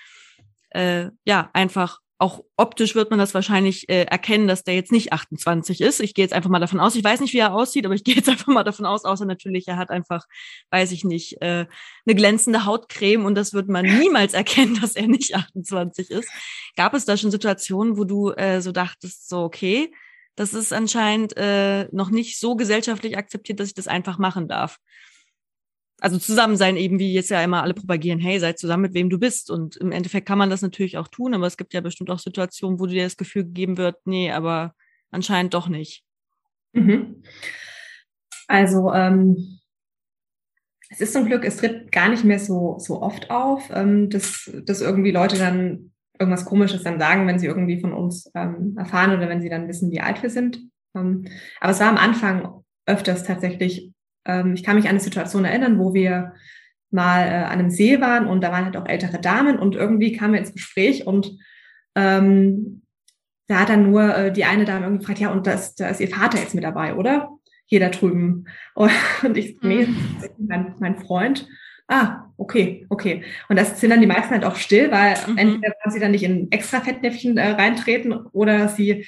äh, 0.71 1.09
ja 1.25 1.49
einfach 1.53 1.99
auch 2.21 2.43
optisch 2.55 2.93
wird 2.93 3.09
man 3.09 3.17
das 3.17 3.33
wahrscheinlich 3.33 3.89
äh, 3.89 4.03
erkennen, 4.03 4.47
dass 4.47 4.63
der 4.63 4.75
jetzt 4.75 4.91
nicht 4.91 5.11
28 5.11 5.81
ist. 5.81 5.99
Ich 5.99 6.13
gehe 6.13 6.23
jetzt 6.23 6.33
einfach 6.33 6.51
mal 6.51 6.59
davon 6.59 6.79
aus. 6.79 6.95
Ich 6.95 7.03
weiß 7.03 7.19
nicht, 7.19 7.33
wie 7.33 7.39
er 7.39 7.51
aussieht, 7.51 7.83
aber 7.83 7.95
ich 7.95 8.03
gehe 8.05 8.13
jetzt 8.15 8.29
einfach 8.29 8.45
mal 8.45 8.63
davon 8.63 8.85
aus, 8.85 9.05
außer 9.05 9.25
natürlich, 9.25 9.67
er 9.67 9.77
hat 9.77 9.89
einfach, 9.89 10.25
weiß 10.69 10.91
ich 10.91 11.03
nicht, 11.03 11.41
äh, 11.41 11.65
eine 12.05 12.15
glänzende 12.15 12.65
Hautcreme 12.65 13.25
und 13.25 13.33
das 13.33 13.53
wird 13.53 13.69
man 13.69 13.85
niemals 13.99 14.35
erkennen, 14.35 14.79
dass 14.79 14.95
er 14.95 15.07
nicht 15.07 15.35
28 15.35 16.11
ist. 16.11 16.29
Gab 16.75 16.93
es 16.93 17.05
da 17.05 17.17
schon 17.17 17.31
Situationen, 17.31 17.97
wo 17.97 18.03
du 18.03 18.29
äh, 18.29 18.61
so 18.61 18.71
dachtest, 18.71 19.27
so, 19.27 19.39
okay, 19.39 19.91
das 20.35 20.53
ist 20.53 20.73
anscheinend 20.73 21.35
äh, 21.37 21.87
noch 21.91 22.09
nicht 22.09 22.39
so 22.39 22.55
gesellschaftlich 22.55 23.17
akzeptiert, 23.17 23.59
dass 23.59 23.69
ich 23.69 23.73
das 23.73 23.87
einfach 23.87 24.17
machen 24.17 24.47
darf? 24.47 24.77
also 26.01 26.17
zusammen 26.17 26.57
sein, 26.57 26.77
eben 26.77 26.97
wie 26.97 27.13
jetzt 27.13 27.29
ja 27.29 27.41
immer 27.43 27.61
alle 27.61 27.75
propagieren, 27.75 28.19
hey, 28.19 28.39
sei 28.39 28.53
zusammen 28.53 28.81
mit 28.81 28.95
wem 28.95 29.09
du 29.09 29.19
bist. 29.19 29.51
Und 29.51 29.77
im 29.77 29.91
Endeffekt 29.91 30.27
kann 30.27 30.39
man 30.39 30.49
das 30.49 30.63
natürlich 30.63 30.97
auch 30.97 31.07
tun, 31.07 31.35
aber 31.35 31.45
es 31.45 31.57
gibt 31.57 31.73
ja 31.73 31.81
bestimmt 31.81 32.09
auch 32.09 32.19
Situationen, 32.19 32.79
wo 32.79 32.87
dir 32.87 33.03
das 33.03 33.17
Gefühl 33.17 33.43
gegeben 33.43 33.77
wird, 33.77 33.95
nee, 34.05 34.31
aber 34.31 34.73
anscheinend 35.11 35.53
doch 35.53 35.69
nicht. 35.69 36.03
Mhm. 36.73 37.23
Also 38.47 38.91
ähm, 38.91 39.59
es 40.89 41.01
ist 41.01 41.13
zum 41.13 41.25
Glück, 41.27 41.45
es 41.45 41.57
tritt 41.57 41.91
gar 41.91 42.09
nicht 42.09 42.23
mehr 42.23 42.39
so, 42.39 42.77
so 42.79 43.01
oft 43.01 43.29
auf, 43.29 43.69
ähm, 43.71 44.09
dass, 44.09 44.51
dass 44.65 44.81
irgendwie 44.81 45.11
Leute 45.11 45.37
dann 45.37 45.90
irgendwas 46.21 46.45
Komisches 46.45 46.83
dann 46.83 46.99
sagen, 46.99 47.27
wenn 47.27 47.39
sie 47.39 47.47
irgendwie 47.47 47.81
von 47.81 47.93
uns 47.93 48.31
ähm, 48.35 48.75
erfahren 48.77 49.11
oder 49.15 49.27
wenn 49.27 49.41
sie 49.41 49.49
dann 49.49 49.67
wissen, 49.67 49.91
wie 49.91 50.01
alt 50.01 50.23
wir 50.23 50.29
sind. 50.29 50.61
Ähm, 50.95 51.25
aber 51.59 51.71
es 51.71 51.79
war 51.79 51.89
am 51.89 51.97
Anfang 51.97 52.63
öfters 52.85 53.23
tatsächlich 53.23 53.91
ähm, 54.25 54.53
ich 54.53 54.63
kann 54.63 54.75
mich 54.75 54.85
an 54.85 54.91
eine 54.91 54.99
Situation 54.99 55.45
erinnern, 55.45 55.79
wo 55.79 55.93
wir 55.93 56.33
mal 56.91 57.21
äh, 57.21 57.43
an 57.45 57.59
einem 57.59 57.69
See 57.69 58.01
waren 58.01 58.27
und 58.27 58.41
da 58.41 58.51
waren 58.51 58.65
halt 58.65 58.77
auch 58.77 58.87
ältere 58.87 59.19
Damen 59.19 59.57
und 59.57 59.75
irgendwie 59.75 60.11
kamen 60.11 60.33
wir 60.33 60.39
ins 60.39 60.53
Gespräch 60.53 61.07
und 61.07 61.37
ähm, 61.95 62.83
da 63.47 63.61
hat 63.61 63.69
dann 63.69 63.89
nur 63.89 64.15
äh, 64.15 64.31
die 64.31 64.45
eine 64.45 64.65
Dame 64.65 64.85
irgendwie 64.85 64.99
gefragt, 64.99 65.19
ja, 65.19 65.31
und 65.31 65.47
das, 65.47 65.75
da 65.75 65.89
ist 65.89 65.99
ihr 65.99 66.09
Vater 66.09 66.37
jetzt 66.37 66.55
mit 66.55 66.63
dabei, 66.63 66.95
oder? 66.95 67.29
Hier 67.65 67.79
da 67.79 67.89
drüben. 67.89 68.45
Und 68.75 69.37
ich, 69.37 69.57
nee, 69.61 69.85
mhm. 69.85 70.17
mein, 70.37 70.75
mein 70.79 70.97
Freund. 70.97 71.47
Ah, 71.91 72.31
okay, 72.37 72.85
okay. 72.87 73.21
Und 73.49 73.57
das 73.57 73.81
sind 73.81 73.89
dann 73.89 73.99
die 73.99 74.07
meisten 74.07 74.31
halt 74.31 74.45
auch 74.45 74.55
still, 74.55 74.91
weil 74.91 75.17
mhm. 75.27 75.37
entweder 75.37 75.73
wollen 75.83 75.91
sie 75.91 75.99
dann 75.99 76.11
nicht 76.11 76.23
in 76.23 76.49
extra 76.49 76.79
Fettnäpfchen 76.79 77.37
äh, 77.37 77.49
reintreten 77.49 78.13
oder 78.13 78.69
sie 78.69 79.05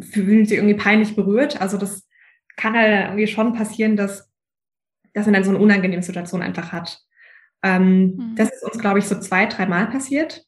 fühlen 0.00 0.46
sich 0.46 0.58
irgendwie 0.58 0.76
peinlich 0.76 1.16
berührt. 1.16 1.60
Also 1.60 1.78
das 1.78 2.06
kann 2.54 2.74
halt 2.74 3.06
irgendwie 3.06 3.26
schon 3.26 3.54
passieren, 3.54 3.96
dass, 3.96 4.30
dass 5.14 5.26
man 5.26 5.34
dann 5.34 5.42
so 5.42 5.50
eine 5.50 5.58
unangenehme 5.58 6.04
Situation 6.04 6.42
einfach 6.42 6.70
hat. 6.70 7.00
Ähm, 7.64 8.14
mhm. 8.14 8.34
Das 8.36 8.50
ist 8.50 8.62
uns, 8.62 8.78
glaube 8.78 9.00
ich, 9.00 9.06
so 9.06 9.18
zwei, 9.18 9.46
dreimal 9.46 9.88
passiert, 9.88 10.44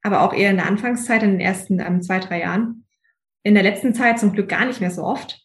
aber 0.00 0.22
auch 0.22 0.32
eher 0.32 0.48
in 0.48 0.56
der 0.56 0.66
Anfangszeit, 0.66 1.22
in 1.22 1.32
den 1.32 1.40
ersten 1.40 1.78
ähm, 1.80 2.00
zwei, 2.00 2.20
drei 2.20 2.40
Jahren. 2.40 2.86
In 3.42 3.52
der 3.52 3.64
letzten 3.64 3.92
Zeit 3.92 4.18
zum 4.18 4.32
Glück 4.32 4.48
gar 4.48 4.64
nicht 4.64 4.80
mehr 4.80 4.90
so 4.90 5.02
oft. 5.02 5.42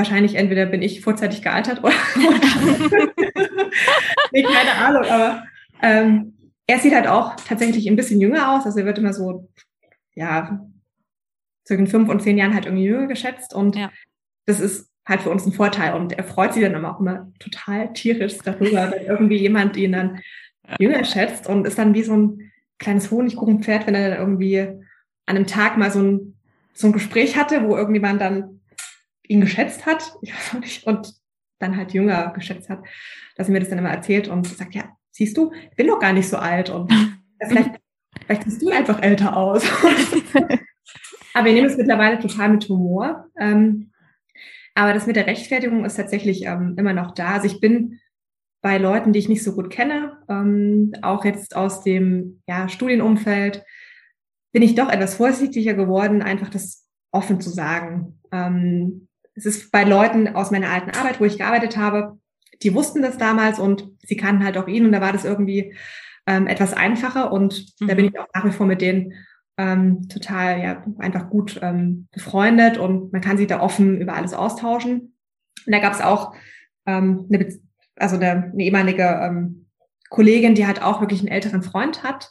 Wahrscheinlich 0.00 0.34
entweder 0.34 0.64
bin 0.64 0.80
ich 0.80 1.02
vorzeitig 1.02 1.42
gealtert 1.42 1.84
oder 1.84 1.92
nee, 4.32 4.42
keine 4.42 4.74
Ahnung, 4.76 5.04
aber 5.04 5.44
ähm, 5.82 6.32
er 6.66 6.78
sieht 6.78 6.94
halt 6.94 7.06
auch 7.06 7.36
tatsächlich 7.36 7.86
ein 7.86 7.96
bisschen 7.96 8.18
jünger 8.18 8.52
aus. 8.52 8.64
Also 8.64 8.78
er 8.78 8.86
wird 8.86 8.96
immer 8.96 9.12
so, 9.12 9.50
ja, 10.14 10.66
zwischen 11.64 11.86
fünf 11.86 12.08
und 12.08 12.22
zehn 12.22 12.38
Jahren 12.38 12.54
halt 12.54 12.64
irgendwie 12.64 12.86
jünger 12.86 13.08
geschätzt. 13.08 13.54
Und 13.54 13.76
ja. 13.76 13.90
das 14.46 14.58
ist 14.58 14.88
halt 15.06 15.20
für 15.20 15.28
uns 15.28 15.44
ein 15.44 15.52
Vorteil. 15.52 15.92
Und 15.92 16.14
er 16.14 16.24
freut 16.24 16.54
sich 16.54 16.62
dann 16.62 16.74
aber 16.74 16.96
auch 16.96 17.00
immer 17.00 17.30
total 17.38 17.92
tierisch 17.92 18.38
darüber, 18.42 18.90
wenn 18.90 19.04
irgendwie 19.04 19.36
jemand 19.36 19.76
ihn 19.76 19.92
dann 19.92 20.20
jünger 20.78 21.04
schätzt 21.04 21.46
und 21.46 21.66
ist 21.66 21.76
dann 21.76 21.92
wie 21.92 22.04
so 22.04 22.16
ein 22.16 22.52
kleines 22.78 23.10
Honigkuchenpferd, 23.10 23.86
wenn 23.86 23.94
er 23.94 24.08
dann 24.08 24.18
irgendwie 24.18 24.60
an 24.60 25.36
einem 25.36 25.46
Tag 25.46 25.76
mal 25.76 25.90
so 25.90 26.00
ein, 26.00 26.36
so 26.72 26.86
ein 26.86 26.94
Gespräch 26.94 27.36
hatte, 27.36 27.68
wo 27.68 27.76
irgendjemand 27.76 28.22
dann 28.22 28.59
ihn 29.30 29.40
geschätzt 29.40 29.86
hat, 29.86 30.12
ich 30.22 30.34
weiß 30.34 30.54
auch 30.54 30.60
nicht, 30.60 30.86
und 30.86 31.14
dann 31.58 31.76
halt 31.76 31.92
jünger 31.92 32.32
geschätzt 32.32 32.68
hat, 32.68 32.82
dass 33.36 33.48
er 33.48 33.52
mir 33.52 33.60
das 33.60 33.68
dann 33.68 33.78
immer 33.78 33.90
erzählt 33.90 34.28
und 34.28 34.46
sagt, 34.46 34.74
ja, 34.74 34.96
siehst 35.10 35.36
du, 35.36 35.52
ich 35.52 35.76
bin 35.76 35.86
doch 35.86 36.00
gar 36.00 36.12
nicht 36.12 36.28
so 36.28 36.36
alt 36.36 36.70
und 36.70 36.92
vielleicht, 37.46 37.70
vielleicht 38.24 38.44
siehst 38.44 38.62
du 38.62 38.70
einfach 38.70 39.02
älter 39.02 39.36
aus. 39.36 39.64
Aber 41.34 41.44
wir 41.44 41.52
nehmen 41.52 41.68
es 41.68 41.76
mittlerweile 41.76 42.18
total 42.18 42.48
mit 42.48 42.68
Humor. 42.68 43.26
Ähm, 43.38 43.92
aber 44.74 44.94
das 44.94 45.06
mit 45.06 45.16
der 45.16 45.26
Rechtfertigung 45.26 45.84
ist 45.84 45.96
tatsächlich 45.96 46.44
ähm, 46.44 46.74
immer 46.76 46.92
noch 46.92 47.12
da. 47.12 47.34
Also 47.34 47.46
ich 47.46 47.60
bin 47.60 48.00
bei 48.62 48.78
Leuten, 48.78 49.12
die 49.12 49.18
ich 49.20 49.28
nicht 49.28 49.44
so 49.44 49.54
gut 49.54 49.70
kenne, 49.70 50.18
ähm, 50.28 50.92
auch 51.02 51.24
jetzt 51.24 51.54
aus 51.54 51.82
dem 51.82 52.42
ja, 52.48 52.68
Studienumfeld, 52.68 53.64
bin 54.52 54.62
ich 54.62 54.74
doch 54.74 54.90
etwas 54.90 55.14
vorsichtiger 55.14 55.74
geworden, 55.74 56.22
einfach 56.22 56.48
das 56.48 56.88
offen 57.12 57.40
zu 57.40 57.50
sagen. 57.50 58.20
Ähm, 58.32 59.08
es 59.40 59.46
ist 59.46 59.72
bei 59.72 59.84
Leuten 59.84 60.28
aus 60.28 60.50
meiner 60.50 60.70
alten 60.70 60.90
Arbeit, 60.90 61.20
wo 61.20 61.24
ich 61.24 61.38
gearbeitet 61.38 61.76
habe, 61.76 62.18
die 62.62 62.74
wussten 62.74 63.02
das 63.02 63.16
damals 63.16 63.58
und 63.58 63.88
sie 64.00 64.16
kannten 64.16 64.44
halt 64.44 64.58
auch 64.58 64.68
ihn 64.68 64.84
und 64.84 64.92
da 64.92 65.00
war 65.00 65.12
das 65.12 65.24
irgendwie 65.24 65.74
ähm, 66.26 66.46
etwas 66.46 66.74
einfacher 66.74 67.32
und 67.32 67.66
mhm. 67.80 67.88
da 67.88 67.94
bin 67.94 68.04
ich 68.06 68.18
auch 68.18 68.26
nach 68.34 68.44
wie 68.44 68.52
vor 68.52 68.66
mit 68.66 68.82
denen 68.82 69.14
ähm, 69.56 70.08
total 70.08 70.60
ja 70.60 70.84
einfach 70.98 71.30
gut 71.30 71.58
ähm, 71.62 72.08
befreundet 72.12 72.78
und 72.78 73.12
man 73.12 73.22
kann 73.22 73.38
sich 73.38 73.46
da 73.46 73.60
offen 73.60 74.00
über 74.00 74.14
alles 74.14 74.34
austauschen. 74.34 75.14
Und 75.66 75.72
da 75.72 75.78
gab 75.78 75.92
es 75.92 76.00
auch 76.00 76.34
ähm, 76.86 77.26
eine, 77.32 77.48
also 77.96 78.16
eine, 78.16 78.52
eine 78.52 78.62
ehemalige 78.62 79.04
ähm, 79.22 79.66
Kollegin, 80.10 80.54
die 80.54 80.66
halt 80.66 80.82
auch 80.82 81.00
wirklich 81.00 81.20
einen 81.20 81.28
älteren 81.28 81.62
Freund 81.62 82.02
hat. 82.02 82.30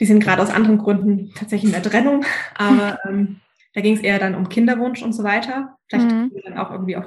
Die 0.00 0.06
sind 0.06 0.22
gerade 0.22 0.42
aus 0.42 0.50
anderen 0.50 0.78
Gründen 0.78 1.32
tatsächlich 1.34 1.72
in 1.72 1.82
der 1.82 1.90
Trennung, 1.90 2.24
aber 2.54 2.98
ähm, 3.08 3.41
da 3.74 3.80
ging 3.80 3.96
es 3.96 4.02
eher 4.02 4.18
dann 4.18 4.34
um 4.34 4.48
Kinderwunsch 4.48 5.02
und 5.02 5.12
so 5.12 5.24
weiter. 5.24 5.76
Vielleicht 5.88 6.10
mhm. 6.10 6.32
dann 6.44 6.58
auch 6.58 6.70
irgendwie 6.70 6.96
auf 6.96 7.06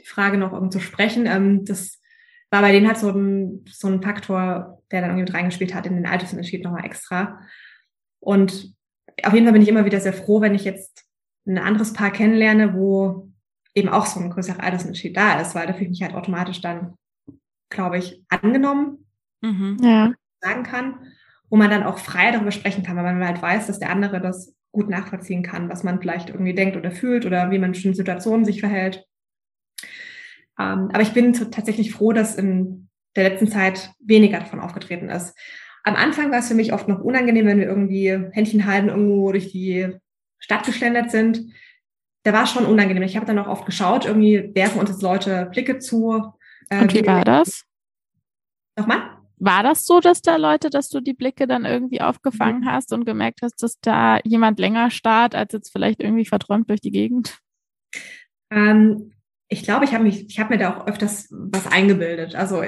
die 0.00 0.06
Frage 0.06 0.38
noch 0.38 0.52
um 0.52 0.70
zu 0.70 0.80
sprechen. 0.80 1.26
Ähm, 1.26 1.64
das 1.64 2.00
war 2.50 2.62
bei 2.62 2.72
denen 2.72 2.88
halt 2.88 2.98
so 2.98 3.10
ein, 3.10 3.64
so 3.70 3.88
ein 3.88 4.02
Faktor, 4.02 4.82
der 4.90 5.00
dann 5.00 5.10
irgendwie 5.10 5.24
mit 5.24 5.34
reingespielt 5.34 5.74
hat 5.74 5.86
in 5.86 5.94
den 5.94 6.06
Altersunterschied 6.06 6.64
nochmal 6.64 6.84
extra. 6.84 7.40
Und 8.18 8.74
auf 9.22 9.32
jeden 9.32 9.46
Fall 9.46 9.52
bin 9.52 9.62
ich 9.62 9.68
immer 9.68 9.84
wieder 9.84 10.00
sehr 10.00 10.12
froh, 10.12 10.40
wenn 10.40 10.54
ich 10.54 10.64
jetzt 10.64 11.04
ein 11.46 11.58
anderes 11.58 11.92
Paar 11.92 12.10
kennenlerne, 12.10 12.74
wo 12.74 13.30
eben 13.74 13.88
auch 13.88 14.06
so 14.06 14.18
ein 14.18 14.30
größerer 14.30 14.62
Altersunterschied 14.62 15.16
da 15.16 15.40
ist, 15.40 15.54
weil 15.54 15.66
da 15.66 15.72
fühle 15.72 15.84
ich 15.84 15.90
mich 15.90 16.02
halt 16.02 16.14
automatisch 16.14 16.60
dann, 16.60 16.94
glaube 17.70 17.98
ich, 17.98 18.24
angenommen, 18.28 19.06
mhm. 19.42 19.76
ja. 19.80 20.12
sagen 20.40 20.64
kann. 20.64 21.06
wo 21.48 21.56
man 21.56 21.70
dann 21.70 21.82
auch 21.82 21.98
frei 21.98 22.30
darüber 22.30 22.52
sprechen 22.52 22.84
kann, 22.84 22.96
weil 22.96 23.04
man 23.04 23.26
halt 23.26 23.42
weiß, 23.42 23.66
dass 23.66 23.78
der 23.78 23.90
andere 23.90 24.20
das 24.20 24.54
gut 24.72 24.88
nachvollziehen 24.88 25.42
kann, 25.42 25.68
was 25.68 25.82
man 25.82 26.00
vielleicht 26.00 26.30
irgendwie 26.30 26.54
denkt 26.54 26.76
oder 26.76 26.90
fühlt 26.90 27.26
oder 27.26 27.50
wie 27.50 27.58
man 27.58 27.68
in 27.68 27.72
bestimmten 27.72 27.96
Situationen 27.96 28.44
sich 28.44 28.60
verhält. 28.60 29.04
Ähm, 30.58 30.88
aber 30.92 31.00
ich 31.00 31.12
bin 31.12 31.32
tatsächlich 31.32 31.92
froh, 31.92 32.12
dass 32.12 32.36
in 32.36 32.88
der 33.16 33.28
letzten 33.28 33.48
Zeit 33.48 33.90
weniger 33.98 34.38
davon 34.38 34.60
aufgetreten 34.60 35.08
ist. 35.08 35.36
Am 35.82 35.96
Anfang 35.96 36.30
war 36.30 36.40
es 36.40 36.48
für 36.48 36.54
mich 36.54 36.72
oft 36.72 36.88
noch 36.88 37.00
unangenehm, 37.00 37.46
wenn 37.46 37.58
wir 37.58 37.66
irgendwie 37.66 38.10
Händchen 38.32 38.66
halten 38.66 38.90
irgendwo 38.90 39.32
durch 39.32 39.50
die 39.50 39.96
Stadt 40.38 40.64
geschlendert 40.64 41.10
sind. 41.10 41.52
Da 42.22 42.32
war 42.32 42.44
es 42.44 42.50
schon 42.50 42.66
unangenehm. 42.66 43.02
Ich 43.02 43.16
habe 43.16 43.26
dann 43.26 43.38
auch 43.38 43.48
oft 43.48 43.64
geschaut, 43.64 44.04
irgendwie 44.04 44.50
werfen 44.54 44.78
uns 44.78 44.90
jetzt 44.90 45.02
Leute 45.02 45.48
Blicke 45.50 45.78
zu. 45.78 46.34
Äh, 46.68 46.82
Und 46.82 46.94
wie 46.94 47.06
war 47.06 47.24
das? 47.24 47.64
Nochmal? 48.76 49.19
War 49.42 49.62
das 49.62 49.86
so, 49.86 50.00
dass 50.00 50.20
da 50.20 50.36
Leute, 50.36 50.68
dass 50.68 50.90
du 50.90 51.00
die 51.00 51.14
Blicke 51.14 51.46
dann 51.46 51.64
irgendwie 51.64 52.02
aufgefangen 52.02 52.60
mhm. 52.60 52.66
hast 52.66 52.92
und 52.92 53.06
gemerkt 53.06 53.40
hast, 53.42 53.62
dass 53.62 53.80
da 53.80 54.20
jemand 54.22 54.58
länger 54.58 54.90
starrt, 54.90 55.34
als 55.34 55.54
jetzt 55.54 55.72
vielleicht 55.72 56.02
irgendwie 56.02 56.26
verträumt 56.26 56.68
durch 56.68 56.82
die 56.82 56.90
Gegend? 56.90 57.38
Ähm, 58.50 59.12
ich 59.48 59.62
glaube, 59.62 59.86
ich 59.86 59.94
habe 59.94 60.04
mich, 60.04 60.28
ich 60.28 60.38
habe 60.38 60.52
mir 60.52 60.58
da 60.58 60.76
auch 60.76 60.86
öfters 60.86 61.28
was 61.30 61.66
eingebildet. 61.66 62.34
Also 62.34 62.62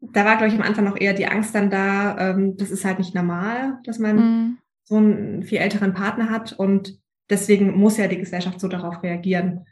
da 0.00 0.26
war, 0.26 0.36
glaube 0.36 0.48
ich, 0.48 0.54
am 0.54 0.66
Anfang 0.66 0.84
noch 0.84 1.00
eher 1.00 1.14
die 1.14 1.26
Angst 1.26 1.54
dann 1.54 1.70
da, 1.70 2.30
ähm, 2.30 2.56
das 2.58 2.70
ist 2.70 2.84
halt 2.84 2.98
nicht 2.98 3.14
normal, 3.14 3.78
dass 3.84 3.98
man 3.98 4.16
mhm. 4.16 4.58
so 4.84 4.96
einen 4.96 5.42
viel 5.42 5.58
älteren 5.58 5.94
Partner 5.94 6.28
hat 6.28 6.52
und 6.52 6.98
deswegen 7.30 7.78
muss 7.78 7.96
ja 7.96 8.08
die 8.08 8.18
Gesellschaft 8.18 8.60
so 8.60 8.68
darauf 8.68 9.02
reagieren. 9.02 9.64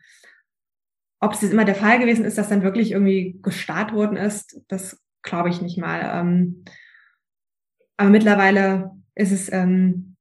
Ob 1.21 1.33
es 1.33 1.43
jetzt 1.43 1.53
immer 1.53 1.67
der 1.67 1.75
Fall 1.75 1.99
gewesen 1.99 2.25
ist, 2.25 2.39
dass 2.39 2.49
dann 2.49 2.63
wirklich 2.63 2.93
irgendwie 2.93 3.39
gestarrt 3.43 3.93
worden 3.93 4.17
ist, 4.17 4.63
das 4.69 4.99
glaube 5.23 5.49
ich 5.49 5.61
nicht 5.61 5.79
mal. 5.79 6.03
Ähm, 6.13 6.65
aber 7.97 8.11
mittlerweile 8.11 8.91
ist 9.15 9.33
es 9.33 9.53
ähm, 9.53 10.17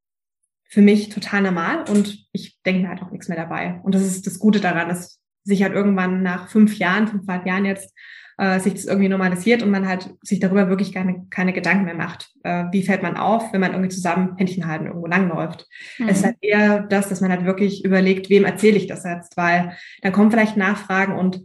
für 0.69 0.81
mich 0.81 1.09
total 1.09 1.43
normal 1.43 1.85
und 1.89 2.27
ich 2.31 2.61
denke 2.63 2.81
mir 2.81 2.89
halt 2.89 3.01
auch 3.01 3.11
nichts 3.11 3.29
mehr 3.29 3.37
dabei. 3.37 3.79
Und 3.83 3.95
das 3.95 4.01
ist 4.01 4.27
das 4.27 4.39
Gute 4.39 4.59
daran, 4.59 4.89
dass 4.89 5.19
sich 5.43 5.63
halt 5.63 5.73
irgendwann 5.73 6.23
nach 6.23 6.49
fünf 6.49 6.77
Jahren, 6.77 7.07
fünfeinhalb 7.07 7.47
Jahren 7.47 7.65
jetzt 7.65 7.93
äh, 8.37 8.59
sich 8.59 8.73
das 8.73 8.85
irgendwie 8.85 9.09
normalisiert 9.09 9.63
und 9.63 9.71
man 9.71 9.87
halt 9.87 10.13
sich 10.21 10.39
darüber 10.39 10.69
wirklich 10.69 10.93
keine, 10.93 11.25
keine 11.29 11.53
Gedanken 11.53 11.85
mehr 11.85 11.95
macht. 11.95 12.29
Äh, 12.43 12.65
wie 12.71 12.83
fällt 12.83 13.01
man 13.01 13.17
auf, 13.17 13.51
wenn 13.51 13.61
man 13.61 13.71
irgendwie 13.71 13.89
zusammen 13.89 14.35
Händchen 14.37 14.67
halten 14.67 14.87
irgendwo 14.87 15.07
langläuft? 15.07 15.67
Mhm. 15.97 16.09
Es 16.09 16.19
ist 16.19 16.25
halt 16.25 16.37
eher 16.41 16.81
das, 16.81 17.09
dass 17.09 17.21
man 17.21 17.31
halt 17.31 17.45
wirklich 17.45 17.83
überlegt, 17.83 18.29
wem 18.29 18.45
erzähle 18.45 18.77
ich 18.77 18.87
das 18.87 19.03
jetzt, 19.03 19.37
weil 19.37 19.75
dann 20.01 20.11
kommen 20.11 20.31
vielleicht 20.31 20.57
Nachfragen 20.57 21.17
und 21.17 21.41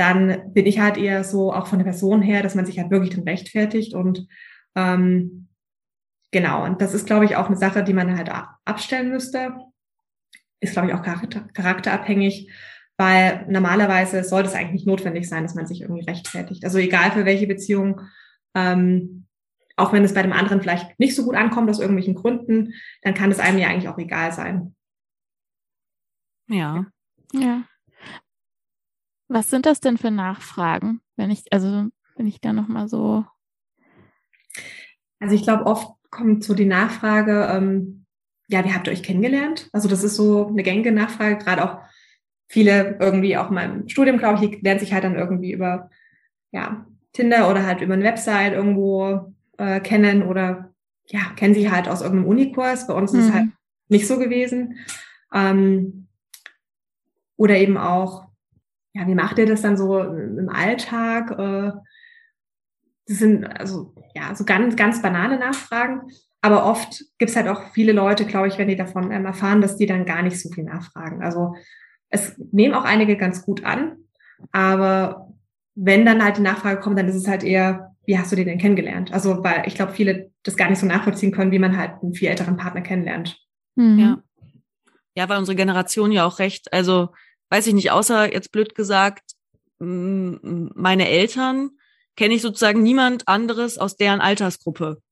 dann 0.00 0.52
bin 0.52 0.66
ich 0.66 0.80
halt 0.80 0.96
eher 0.96 1.22
so 1.22 1.52
auch 1.52 1.68
von 1.68 1.78
der 1.78 1.84
Person 1.84 2.22
her, 2.22 2.42
dass 2.42 2.56
man 2.56 2.66
sich 2.66 2.78
halt 2.78 2.90
wirklich 2.90 3.14
dann 3.14 3.28
rechtfertigt 3.28 3.94
und 3.94 4.26
ähm, 4.74 5.48
genau, 6.32 6.64
und 6.64 6.80
das 6.80 6.94
ist, 6.94 7.06
glaube 7.06 7.26
ich, 7.26 7.36
auch 7.36 7.46
eine 7.46 7.56
Sache, 7.56 7.84
die 7.84 7.92
man 7.92 8.16
halt 8.16 8.30
abstellen 8.64 9.10
müsste. 9.10 9.54
Ist, 10.60 10.72
glaube 10.72 10.88
ich, 10.88 10.94
auch 10.94 11.02
charakter 11.02 11.40
charakterabhängig 11.54 12.50
weil 13.00 13.46
normalerweise 13.48 14.22
sollte 14.24 14.50
es 14.50 14.54
eigentlich 14.54 14.72
nicht 14.72 14.86
notwendig 14.86 15.26
sein, 15.26 15.42
dass 15.42 15.54
man 15.54 15.66
sich 15.66 15.80
irgendwie 15.80 16.04
rechtfertigt. 16.04 16.64
Also 16.64 16.76
egal 16.76 17.12
für 17.12 17.24
welche 17.24 17.46
Beziehung, 17.46 18.02
ähm, 18.54 19.24
auch 19.76 19.94
wenn 19.94 20.04
es 20.04 20.12
bei 20.12 20.20
dem 20.20 20.34
anderen 20.34 20.60
vielleicht 20.60 21.00
nicht 21.00 21.16
so 21.16 21.24
gut 21.24 21.34
ankommt 21.34 21.70
aus 21.70 21.80
irgendwelchen 21.80 22.14
Gründen, 22.14 22.74
dann 23.00 23.14
kann 23.14 23.30
es 23.30 23.38
einem 23.38 23.56
ja 23.56 23.68
eigentlich 23.68 23.88
auch 23.88 23.96
egal 23.96 24.32
sein. 24.32 24.74
Ja. 26.46 26.84
Ja. 27.32 27.64
Was 29.30 29.48
sind 29.48 29.64
das 29.64 29.78
denn 29.78 29.96
für 29.96 30.10
Nachfragen, 30.10 31.00
wenn 31.14 31.30
ich, 31.30 31.44
also 31.52 31.86
wenn 32.16 32.26
ich 32.26 32.40
da 32.40 32.52
nochmal 32.52 32.88
so. 32.88 33.24
Also 35.20 35.36
ich 35.36 35.44
glaube, 35.44 35.66
oft 35.66 35.94
kommt 36.10 36.42
so 36.42 36.52
die 36.52 36.64
Nachfrage, 36.64 37.48
ähm, 37.48 38.06
ja, 38.48 38.64
wie 38.64 38.74
habt 38.74 38.88
ihr 38.88 38.92
euch 38.92 39.04
kennengelernt? 39.04 39.70
Also 39.72 39.88
das 39.88 40.02
ist 40.02 40.16
so 40.16 40.48
eine 40.48 40.64
gängige 40.64 40.90
Nachfrage, 40.90 41.38
gerade 41.38 41.64
auch 41.64 41.78
viele 42.48 42.98
irgendwie 42.98 43.36
auch 43.36 43.50
mal 43.50 43.66
im 43.66 43.88
Studium, 43.88 44.18
glaube 44.18 44.44
ich, 44.44 44.62
lernen 44.62 44.80
sich 44.80 44.92
halt 44.92 45.04
dann 45.04 45.14
irgendwie 45.14 45.52
über 45.52 45.90
ja, 46.50 46.84
Tinder 47.12 47.48
oder 47.48 47.64
halt 47.64 47.82
über 47.82 47.94
eine 47.94 48.02
Website 48.02 48.54
irgendwo 48.54 49.32
äh, 49.58 49.78
kennen 49.78 50.24
oder 50.24 50.74
ja, 51.06 51.20
kennen 51.36 51.54
sie 51.54 51.70
halt 51.70 51.88
aus 51.88 52.02
irgendeinem 52.02 52.30
Unikurs. 52.30 52.88
Bei 52.88 52.94
uns 52.94 53.12
mhm. 53.12 53.20
ist 53.20 53.26
es 53.26 53.32
halt 53.32 53.44
mhm. 53.44 53.52
nicht 53.90 54.08
so 54.08 54.18
gewesen. 54.18 54.78
Ähm, 55.32 56.08
oder 57.36 57.58
eben 57.58 57.76
auch, 57.76 58.29
ja, 58.92 59.06
wie 59.06 59.14
macht 59.14 59.38
ihr 59.38 59.46
das 59.46 59.62
dann 59.62 59.76
so 59.76 59.98
im 60.00 60.48
Alltag? 60.48 61.30
Äh, 61.32 61.72
das 63.06 63.18
sind 63.18 63.44
also 63.44 63.94
ja 64.14 64.34
so 64.34 64.44
ganz, 64.44 64.76
ganz 64.76 65.02
banale 65.02 65.38
Nachfragen. 65.38 66.02
Aber 66.42 66.64
oft 66.64 67.04
gibt 67.18 67.30
es 67.30 67.36
halt 67.36 67.48
auch 67.48 67.72
viele 67.72 67.92
Leute, 67.92 68.24
glaube 68.24 68.48
ich, 68.48 68.58
wenn 68.58 68.68
die 68.68 68.76
davon 68.76 69.10
ähm, 69.10 69.26
erfahren, 69.26 69.60
dass 69.60 69.76
die 69.76 69.86
dann 69.86 70.06
gar 70.06 70.22
nicht 70.22 70.40
so 70.40 70.48
viel 70.50 70.64
nachfragen. 70.64 71.22
Also 71.22 71.54
es 72.08 72.36
nehmen 72.50 72.74
auch 72.74 72.84
einige 72.84 73.16
ganz 73.16 73.42
gut 73.42 73.64
an, 73.64 73.96
aber 74.52 75.28
wenn 75.74 76.04
dann 76.04 76.24
halt 76.24 76.38
die 76.38 76.42
Nachfrage 76.42 76.80
kommt, 76.80 76.98
dann 76.98 77.08
ist 77.08 77.14
es 77.14 77.28
halt 77.28 77.44
eher, 77.44 77.94
wie 78.06 78.18
hast 78.18 78.32
du 78.32 78.36
den 78.36 78.46
denn 78.46 78.58
kennengelernt? 78.58 79.12
Also, 79.12 79.44
weil 79.44 79.62
ich 79.66 79.74
glaube, 79.74 79.92
viele 79.92 80.30
das 80.42 80.56
gar 80.56 80.68
nicht 80.68 80.78
so 80.78 80.86
nachvollziehen 80.86 81.32
können, 81.32 81.52
wie 81.52 81.58
man 81.58 81.76
halt 81.76 82.02
einen 82.02 82.14
viel 82.14 82.28
älteren 82.28 82.56
Partner 82.56 82.80
kennenlernt. 82.80 83.38
Mhm. 83.76 83.98
Ja. 83.98 84.22
Ja, 85.16 85.28
weil 85.28 85.38
unsere 85.38 85.56
Generation 85.56 86.12
ja 86.12 86.24
auch 86.24 86.38
recht, 86.38 86.72
also 86.72 87.10
weiß 87.50 87.66
ich 87.66 87.74
nicht, 87.74 87.90
außer 87.90 88.32
jetzt 88.32 88.52
blöd 88.52 88.74
gesagt, 88.74 89.32
meine 89.78 91.08
Eltern 91.08 91.70
kenne 92.16 92.34
ich 92.34 92.42
sozusagen 92.42 92.82
niemand 92.82 93.28
anderes 93.28 93.78
aus 93.78 93.96
deren 93.96 94.20
Altersgruppe. 94.20 95.02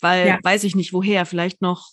Weil 0.00 0.26
ja. 0.26 0.38
weiß 0.42 0.64
ich 0.64 0.74
nicht 0.74 0.92
woher, 0.92 1.26
vielleicht 1.26 1.62
noch 1.62 1.90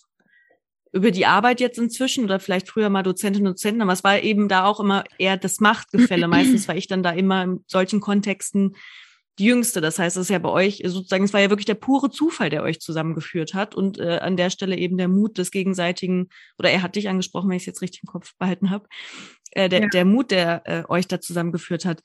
über 0.92 1.10
die 1.10 1.26
Arbeit 1.26 1.60
jetzt 1.60 1.78
inzwischen 1.78 2.24
oder 2.24 2.38
vielleicht 2.38 2.68
früher 2.68 2.88
mal 2.88 3.02
Dozentinnen 3.02 3.48
und 3.48 3.54
Dozenten, 3.54 3.82
aber 3.82 3.92
es 3.92 4.04
war 4.04 4.20
eben 4.20 4.48
da 4.48 4.64
auch 4.64 4.78
immer 4.78 5.04
eher 5.18 5.36
das 5.36 5.58
Machtgefälle. 5.60 6.28
Meistens 6.28 6.68
war 6.68 6.76
ich 6.76 6.86
dann 6.86 7.02
da 7.02 7.10
immer 7.10 7.42
in 7.42 7.64
solchen 7.66 8.00
Kontexten 8.00 8.76
die 9.38 9.46
Jüngste. 9.46 9.80
Das 9.80 9.98
heißt, 9.98 10.16
es 10.16 10.22
ist 10.22 10.30
ja 10.30 10.38
bei 10.38 10.48
euch 10.48 10.82
sozusagen, 10.84 11.24
es 11.24 11.32
war 11.32 11.40
ja 11.40 11.50
wirklich 11.50 11.66
der 11.66 11.74
pure 11.74 12.10
Zufall, 12.10 12.50
der 12.50 12.62
euch 12.62 12.80
zusammengeführt 12.80 13.54
hat 13.54 13.74
und 13.74 13.98
äh, 13.98 14.18
an 14.18 14.36
der 14.36 14.50
Stelle 14.50 14.76
eben 14.76 14.96
der 14.96 15.08
Mut 15.08 15.38
des 15.38 15.50
gegenseitigen, 15.50 16.28
oder 16.58 16.70
er 16.70 16.82
hat 16.82 16.96
dich 16.96 17.08
angesprochen, 17.08 17.50
wenn 17.50 17.56
ich 17.56 17.62
es 17.62 17.66
jetzt 17.66 17.82
richtig 17.82 18.02
im 18.04 18.08
Kopf 18.08 18.32
behalten 18.38 18.70
habe, 18.70 18.86
äh, 19.52 19.68
der, 19.68 19.82
ja. 19.82 19.88
der 19.88 20.04
Mut, 20.04 20.30
der 20.30 20.62
äh, 20.64 20.84
euch 20.88 21.08
da 21.08 21.20
zusammengeführt 21.20 21.84
hat 21.84 22.02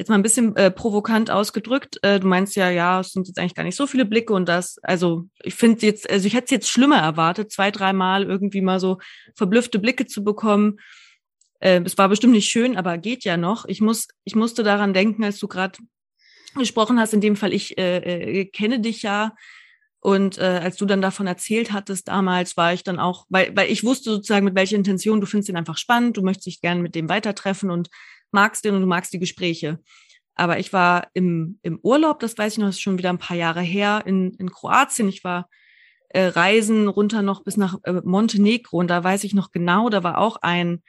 jetzt 0.00 0.08
mal 0.08 0.14
ein 0.14 0.22
bisschen 0.22 0.56
äh, 0.56 0.70
provokant 0.70 1.30
ausgedrückt. 1.30 1.98
Äh, 2.02 2.20
du 2.20 2.26
meinst 2.26 2.56
ja, 2.56 2.70
ja, 2.70 3.00
es 3.00 3.12
sind 3.12 3.28
jetzt 3.28 3.38
eigentlich 3.38 3.54
gar 3.54 3.64
nicht 3.64 3.76
so 3.76 3.86
viele 3.86 4.06
Blicke 4.06 4.32
und 4.32 4.48
das, 4.48 4.78
also 4.82 5.26
ich 5.42 5.54
finde 5.54 5.84
jetzt, 5.84 6.08
also 6.08 6.26
ich 6.26 6.32
hätte 6.32 6.46
es 6.46 6.50
jetzt 6.50 6.70
schlimmer 6.70 6.96
erwartet, 6.96 7.52
zwei, 7.52 7.70
dreimal 7.70 8.24
irgendwie 8.24 8.62
mal 8.62 8.80
so 8.80 8.96
verblüffte 9.34 9.78
Blicke 9.78 10.06
zu 10.06 10.24
bekommen. 10.24 10.78
Äh, 11.58 11.82
es 11.84 11.98
war 11.98 12.08
bestimmt 12.08 12.32
nicht 12.32 12.50
schön, 12.50 12.78
aber 12.78 12.96
geht 12.96 13.24
ja 13.24 13.36
noch. 13.36 13.66
Ich 13.66 13.82
muss, 13.82 14.08
ich 14.24 14.34
musste 14.34 14.62
daran 14.62 14.94
denken, 14.94 15.22
als 15.22 15.38
du 15.38 15.48
gerade 15.48 15.78
gesprochen 16.56 16.98
hast. 16.98 17.14
In 17.14 17.20
dem 17.20 17.36
Fall, 17.36 17.52
ich 17.52 17.78
äh, 17.78 18.40
äh, 18.40 18.44
kenne 18.46 18.80
dich 18.80 19.02
ja. 19.02 19.34
Und 20.00 20.38
äh, 20.38 20.60
als 20.62 20.76
du 20.76 20.86
dann 20.86 21.02
davon 21.02 21.26
erzählt 21.26 21.72
hattest 21.72 22.08
damals, 22.08 22.56
war 22.56 22.72
ich 22.72 22.82
dann 22.82 22.98
auch, 22.98 23.26
weil, 23.28 23.54
weil 23.54 23.70
ich 23.70 23.84
wusste 23.84 24.10
sozusagen, 24.10 24.46
mit 24.46 24.54
welcher 24.54 24.76
Intention, 24.76 25.20
du 25.20 25.26
findest 25.26 25.50
ihn 25.50 25.56
einfach 25.56 25.76
spannend, 25.76 26.16
du 26.16 26.22
möchtest 26.22 26.46
dich 26.46 26.60
gerne 26.62 26.80
mit 26.80 26.94
dem 26.94 27.10
weitertreffen 27.10 27.70
und 27.70 27.90
magst 28.30 28.64
den 28.64 28.74
und 28.74 28.80
du 28.80 28.86
magst 28.86 29.12
die 29.12 29.18
Gespräche. 29.18 29.78
Aber 30.34 30.58
ich 30.58 30.72
war 30.72 31.08
im, 31.12 31.58
im 31.62 31.78
Urlaub, 31.82 32.20
das 32.20 32.38
weiß 32.38 32.54
ich 32.54 32.58
noch, 32.58 32.68
das 32.68 32.76
ist 32.76 32.80
schon 32.80 32.96
wieder 32.96 33.10
ein 33.10 33.18
paar 33.18 33.36
Jahre 33.36 33.60
her, 33.60 34.02
in, 34.06 34.32
in 34.34 34.50
Kroatien. 34.50 35.08
Ich 35.08 35.22
war 35.22 35.50
äh, 36.08 36.26
reisen 36.26 36.88
runter 36.88 37.20
noch 37.20 37.44
bis 37.44 37.58
nach 37.58 37.78
äh, 37.84 38.00
Montenegro 38.02 38.78
und 38.78 38.88
da 38.88 39.04
weiß 39.04 39.24
ich 39.24 39.34
noch 39.34 39.52
genau, 39.52 39.90
da 39.90 40.02
war 40.02 40.16
auch 40.16 40.36
ein 40.36 40.82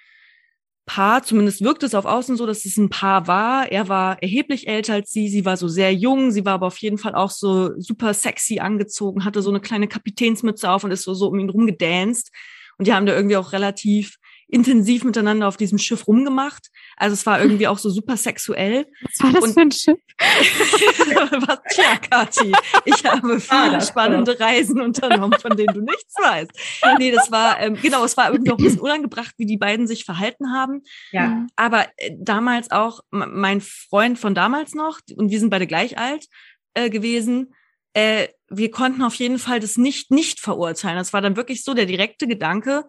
Paar, 0.86 1.24
zumindest 1.24 1.62
wirkt 1.62 1.84
es 1.84 1.96
auf 1.96 2.06
Außen 2.06 2.36
so, 2.36 2.46
dass 2.46 2.66
es 2.66 2.78
ein 2.78 2.90
Paar 2.90 3.28
war. 3.28 3.72
Er 3.72 3.88
war 3.88 4.22
erheblich 4.22 4.68
älter 4.68 4.94
als 4.94 5.12
sie, 5.12 5.30
sie 5.30 5.46
war 5.46 5.56
so 5.58 5.68
sehr 5.68 5.94
jung, 5.94 6.32
sie 6.32 6.46
war 6.46 6.54
aber 6.54 6.68
auf 6.68 6.78
jeden 6.80 6.98
Fall 6.98 7.16
auch 7.16 7.30
so 7.30 7.72
super 7.80 8.14
sexy 8.14 8.60
angezogen, 8.60 9.24
hatte 9.24 9.42
so 9.42 9.50
eine 9.50 9.62
kleine 9.62 9.88
Kapitänsmütze 9.88 10.70
auf 10.70 10.84
und 10.84 10.92
ist 10.92 11.04
so, 11.04 11.14
so 11.14 11.28
um 11.28 11.40
ihn 11.40 11.50
rumgedanced. 11.50 12.32
Und 12.78 12.88
die 12.88 12.94
haben 12.94 13.06
da 13.06 13.14
irgendwie 13.14 13.38
auch 13.38 13.54
relativ 13.54 14.18
intensiv 14.52 15.04
miteinander 15.04 15.47
auf 15.47 15.58
diesem 15.58 15.78
Schiff 15.78 16.08
rumgemacht. 16.08 16.68
Also 16.97 17.14
es 17.14 17.26
war 17.26 17.41
irgendwie 17.41 17.68
auch 17.68 17.78
so 17.78 17.89
super 17.89 18.18
sexuell. 18.18 18.86
Was 19.02 19.24
war 19.24 19.32
das 19.32 19.43
und, 19.43 19.54
für 19.54 19.62
ein 19.62 19.72
Schiff? 19.72 19.97
was, 21.47 21.60
tja, 21.74 21.95
Kathi, 21.97 22.52
ich 22.86 23.06
habe 23.06 23.39
viele 23.39 23.78
ah, 23.78 23.82
spannende 23.82 24.34
genau. 24.34 24.45
Reisen 24.45 24.82
unternommen, 24.82 25.39
von 25.39 25.56
denen 25.56 25.74
du 25.74 25.82
nichts 25.82 26.16
weißt. 26.18 26.52
Nee, 26.99 27.12
das 27.12 27.32
war, 27.32 27.62
ähm, 27.62 27.78
genau, 27.82 28.04
es 28.04 28.18
war 28.18 28.32
irgendwie 28.32 28.52
auch 28.52 28.58
ein 28.58 28.64
bisschen 28.64 28.82
unangebracht, 28.82 29.34
wie 29.38 29.45
die 29.45 29.58
beiden 29.58 29.88
sich 29.88 30.04
verhalten 30.04 30.52
haben. 30.52 30.84
Ja. 31.12 31.47
Aber 31.56 31.86
äh, 31.97 32.12
damals 32.20 32.72
auch, 32.72 32.99
mein 33.10 33.62
Freund 33.62 34.20
von 34.20 34.36
damals 34.36 34.76
noch, 34.76 34.99
und 35.16 35.32
wir 35.32 35.39
sind 35.39 35.49
beide 35.49 35.66
gleich 35.66 35.97
alt 35.97 36.28
äh, 36.74 36.89
gewesen, 36.89 37.54
äh, 37.93 38.28
wir 38.49 38.70
konnten 38.70 39.02
auf 39.02 39.16
jeden 39.16 39.39
Fall 39.39 39.60
das 39.60 39.78
nicht 39.78 40.12
nicht 40.12 40.39
verurteilen. 40.39 40.97
Das 40.97 41.14
war 41.14 41.22
dann 41.22 41.38
wirklich 41.38 41.64
so 41.64 41.74
der 41.74 41.86
direkte 41.86 42.28
Gedanke, 42.28 42.86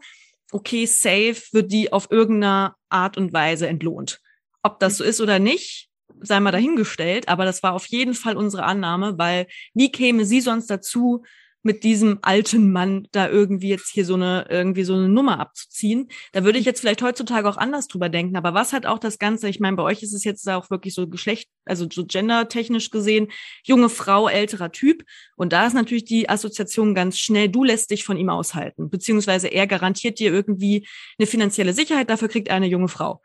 okay, 0.53 0.87
safe 0.87 1.43
wird 1.53 1.73
die 1.73 1.93
auf 1.93 2.11
irgendeiner 2.11 2.77
Art 2.89 3.17
und 3.17 3.33
Weise 3.33 3.67
entlohnt. 3.67 4.21
Ob 4.63 4.79
das 4.79 4.97
so 4.97 5.05
ist 5.05 5.21
oder 5.21 5.39
nicht, 5.39 5.89
sei 6.21 6.39
mal 6.41 6.53
dahingestellt, 6.53 7.29
aber 7.29 7.45
das 7.45 7.63
war 7.63 7.73
auf 7.73 7.87
jeden 7.87 8.15
Fall 8.15 8.37
unsere 8.37 8.65
Annahme, 8.65 9.19
weil 9.19 9.47
wie 9.75 9.91
käme 9.91 10.25
sie 10.25 10.41
sonst 10.41 10.69
dazu, 10.69 11.25
mit 11.63 11.85
diesem 11.85 12.19
alten 12.23 12.73
Mann 12.73 13.07
da 13.13 13.29
irgendwie 13.29 13.69
jetzt 13.69 13.91
hier 13.91 14.05
so 14.05 14.15
eine, 14.15 14.47
irgendwie 14.51 14.83
so 14.83 14.95
eine 14.95 15.09
Nummer 15.09 15.39
abzuziehen. 15.39 16.09
Da 16.33 16.45
würde 16.45 16.59
ich 16.59 16.65
jetzt 16.65 16.81
vielleicht 16.81 17.03
heutzutage 17.03 17.49
auch 17.49 17.57
anders 17.57 17.87
drüber 17.87 18.09
denken. 18.09 18.37
Aber 18.37 18.53
was 18.53 18.73
hat 18.73 18.85
auch 18.85 18.99
das 18.99 19.19
Ganze, 19.19 19.49
ich 19.49 19.61
meine, 19.61 19.77
bei 19.77 19.83
euch 19.85 20.03
ist 20.03 20.13
es 20.13 20.25
jetzt 20.25 20.49
auch 20.49 20.71
wirklich 20.71 20.95
so 20.95 21.07
Geschlecht, 21.09 21.49
also 21.65 21.87
so 21.91 22.05
gendertechnisch 22.05 22.91
gesehen, 22.91 23.29
junge 23.63 23.89
Frau, 23.89 24.29
älterer 24.29 24.73
Typ. 24.73 25.05
Und 25.37 25.53
da 25.53 25.67
ist 25.67 25.75
natürlich 25.75 26.05
die 26.05 26.29
Assoziation 26.29 26.95
ganz 26.95 27.19
schnell, 27.19 27.49
du 27.49 27.63
lässt 27.63 27.91
dich 27.91 28.05
von 28.05 28.17
ihm 28.17 28.29
aushalten. 28.29 28.91
Beziehungsweise 28.91 29.49
er 29.49 29.67
garantiert 29.69 30.19
dir 30.19 30.33
irgendwie 30.33 30.87
eine 31.19 31.27
finanzielle 31.27 31.75
Sicherheit, 31.75 32.11
dafür 32.11 32.29
kriegt 32.29 32.49
er 32.49 32.57
eine 32.57 32.67
junge 32.67 32.89
Frau. 32.89 33.23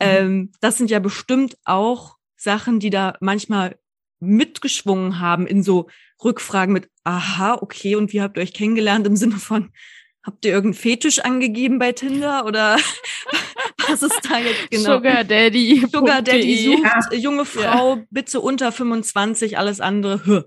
Mhm. 0.00 0.06
Ähm, 0.06 0.52
das 0.60 0.78
sind 0.78 0.90
ja 0.90 0.98
bestimmt 0.98 1.56
auch 1.64 2.16
Sachen, 2.36 2.80
die 2.80 2.90
da 2.90 3.14
manchmal 3.20 3.76
mitgeschwungen 4.20 5.20
haben 5.20 5.46
in 5.46 5.62
so 5.62 5.88
Rückfragen 6.22 6.72
mit, 6.72 6.88
aha, 7.04 7.58
okay, 7.60 7.94
und 7.96 8.12
wie 8.12 8.20
habt 8.20 8.36
ihr 8.36 8.42
euch 8.42 8.54
kennengelernt 8.54 9.06
im 9.06 9.16
Sinne 9.16 9.36
von, 9.36 9.70
habt 10.24 10.44
ihr 10.44 10.52
irgendeinen 10.52 10.80
Fetisch 10.80 11.20
angegeben 11.20 11.78
bei 11.78 11.92
Tinder 11.92 12.44
oder 12.44 12.76
was 13.88 14.02
ist 14.02 14.20
da 14.28 14.38
jetzt 14.38 14.70
genau? 14.70 14.96
Sugar 14.96 15.24
Daddy. 15.24 15.86
Sugar 15.90 16.22
Daddy 16.22 16.64
sucht 16.64 17.12
ja. 17.12 17.18
junge 17.18 17.44
Frau, 17.44 17.96
ja. 17.96 18.02
bitte 18.10 18.40
unter 18.40 18.72
25, 18.72 19.58
alles 19.58 19.80
andere. 19.80 20.26
Hö. 20.26 20.42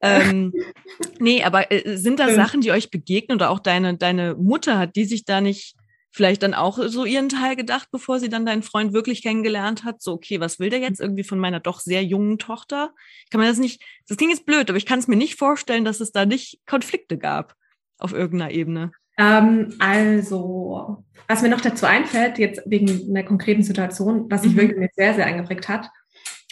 Ähm, 0.00 0.52
nee, 1.18 1.42
aber 1.44 1.70
äh, 1.70 1.96
sind 1.96 2.18
da 2.18 2.34
Sachen, 2.34 2.60
die 2.60 2.72
euch 2.72 2.90
begegnen 2.90 3.36
oder 3.36 3.50
auch 3.50 3.60
deine, 3.60 3.96
deine 3.96 4.34
Mutter 4.34 4.78
hat 4.78 4.96
die 4.96 5.04
sich 5.04 5.24
da 5.24 5.40
nicht 5.40 5.76
vielleicht 6.14 6.44
dann 6.44 6.54
auch 6.54 6.78
so 6.78 7.04
ihren 7.04 7.28
Teil 7.28 7.56
gedacht, 7.56 7.88
bevor 7.90 8.20
sie 8.20 8.28
dann 8.28 8.46
deinen 8.46 8.62
Freund 8.62 8.92
wirklich 8.92 9.20
kennengelernt 9.20 9.82
hat? 9.82 10.00
So, 10.00 10.12
okay, 10.12 10.38
was 10.38 10.60
will 10.60 10.70
der 10.70 10.78
jetzt 10.78 11.00
irgendwie 11.00 11.24
von 11.24 11.40
meiner 11.40 11.58
doch 11.58 11.80
sehr 11.80 12.04
jungen 12.04 12.38
Tochter? 12.38 12.92
Kann 13.30 13.40
man 13.40 13.48
das 13.48 13.58
nicht, 13.58 13.82
das 14.06 14.16
klingt 14.16 14.32
jetzt 14.32 14.46
blöd, 14.46 14.70
aber 14.70 14.78
ich 14.78 14.86
kann 14.86 15.00
es 15.00 15.08
mir 15.08 15.16
nicht 15.16 15.36
vorstellen, 15.36 15.84
dass 15.84 16.00
es 16.00 16.12
da 16.12 16.24
nicht 16.24 16.60
Konflikte 16.66 17.18
gab 17.18 17.56
auf 17.98 18.12
irgendeiner 18.12 18.52
Ebene. 18.52 18.92
Ähm, 19.18 19.74
also, 19.80 21.04
was 21.26 21.42
mir 21.42 21.48
noch 21.48 21.60
dazu 21.60 21.84
einfällt, 21.84 22.38
jetzt 22.38 22.62
wegen 22.64 23.10
einer 23.10 23.26
konkreten 23.26 23.64
Situation, 23.64 24.30
was 24.30 24.42
sich 24.42 24.52
mhm. 24.52 24.58
wirklich 24.58 24.90
sehr, 24.94 25.14
sehr 25.14 25.26
eingeprägt 25.26 25.68
hat, 25.68 25.90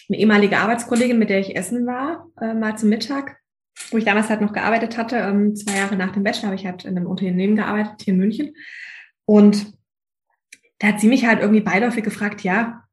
eine 0.08 0.18
ehemalige 0.18 0.58
Arbeitskollegin, 0.58 1.20
mit 1.20 1.30
der 1.30 1.38
ich 1.38 1.54
essen 1.54 1.86
war, 1.86 2.26
äh, 2.40 2.52
mal 2.52 2.76
zum 2.76 2.88
Mittag, 2.88 3.36
wo 3.92 3.96
ich 3.96 4.04
damals 4.04 4.28
halt 4.28 4.40
noch 4.40 4.52
gearbeitet 4.52 4.98
hatte, 4.98 5.18
ähm, 5.18 5.54
zwei 5.54 5.76
Jahre 5.76 5.94
nach 5.94 6.12
dem 6.12 6.24
Bachelor 6.24 6.48
habe 6.48 6.56
ich 6.56 6.66
halt 6.66 6.84
in 6.84 6.96
einem 6.96 7.06
Unternehmen 7.06 7.54
gearbeitet, 7.54 8.02
hier 8.02 8.14
in 8.14 8.18
München. 8.18 8.54
Und 9.24 9.72
da 10.78 10.88
hat 10.88 11.00
sie 11.00 11.08
mich 11.08 11.26
halt 11.26 11.40
irgendwie 11.40 11.60
beiläufig 11.60 12.02
gefragt, 12.02 12.42
ja, 12.42 12.84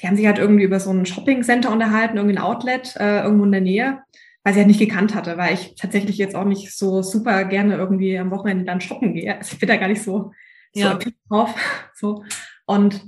die 0.00 0.06
haben 0.06 0.16
sich 0.16 0.26
halt 0.26 0.38
irgendwie 0.38 0.64
über 0.64 0.80
so 0.80 0.90
ein 0.90 1.06
Shopping-Center 1.06 1.70
unterhalten, 1.70 2.16
irgendwie 2.16 2.36
ein 2.36 2.42
Outlet 2.42 2.96
äh, 2.96 3.22
irgendwo 3.22 3.44
in 3.44 3.52
der 3.52 3.60
Nähe, 3.60 4.02
weil 4.44 4.54
sie 4.54 4.60
halt 4.60 4.68
nicht 4.68 4.80
gekannt 4.80 5.14
hatte, 5.14 5.36
weil 5.36 5.54
ich 5.54 5.74
tatsächlich 5.74 6.16
jetzt 6.16 6.34
auch 6.34 6.44
nicht 6.44 6.76
so 6.76 7.02
super 7.02 7.44
gerne 7.44 7.76
irgendwie 7.76 8.18
am 8.18 8.30
Wochenende 8.30 8.64
dann 8.64 8.80
shoppen 8.80 9.14
gehe. 9.14 9.36
Also 9.36 9.52
ich 9.52 9.58
bin 9.58 9.68
da 9.68 9.76
gar 9.76 9.88
nicht 9.88 10.02
so, 10.02 10.32
so 10.72 10.80
ja. 10.80 10.98
drauf. 11.28 11.54
So. 11.94 12.24
Und 12.64 13.04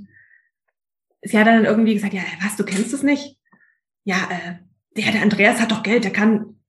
sie 1.23 1.39
hat 1.39 1.47
dann 1.47 1.65
irgendwie 1.65 1.95
gesagt, 1.95 2.13
ja, 2.13 2.21
was, 2.43 2.57
du 2.57 2.63
kennst 2.63 2.93
es 2.93 3.01
nicht? 3.01 3.39
Ja, 4.03 4.17
äh, 4.29 4.55
der, 4.95 5.13
der 5.13 5.21
Andreas 5.23 5.59
hat 5.59 5.71
doch 5.71 5.81
Geld, 5.81 6.03
der 6.03 6.11
kann, 6.11 6.59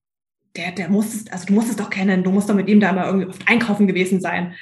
der, 0.56 0.72
der 0.72 0.88
muss 0.88 1.14
es, 1.14 1.32
also 1.32 1.46
du 1.46 1.52
musst 1.52 1.70
es 1.70 1.76
doch 1.76 1.90
kennen, 1.90 2.22
du 2.22 2.30
musst 2.30 2.48
doch 2.48 2.54
mit 2.54 2.68
ihm 2.68 2.80
da 2.80 2.92
mal 2.92 3.06
irgendwie 3.06 3.26
oft 3.26 3.48
einkaufen 3.48 3.86
gewesen 3.86 4.20
sein. 4.20 4.54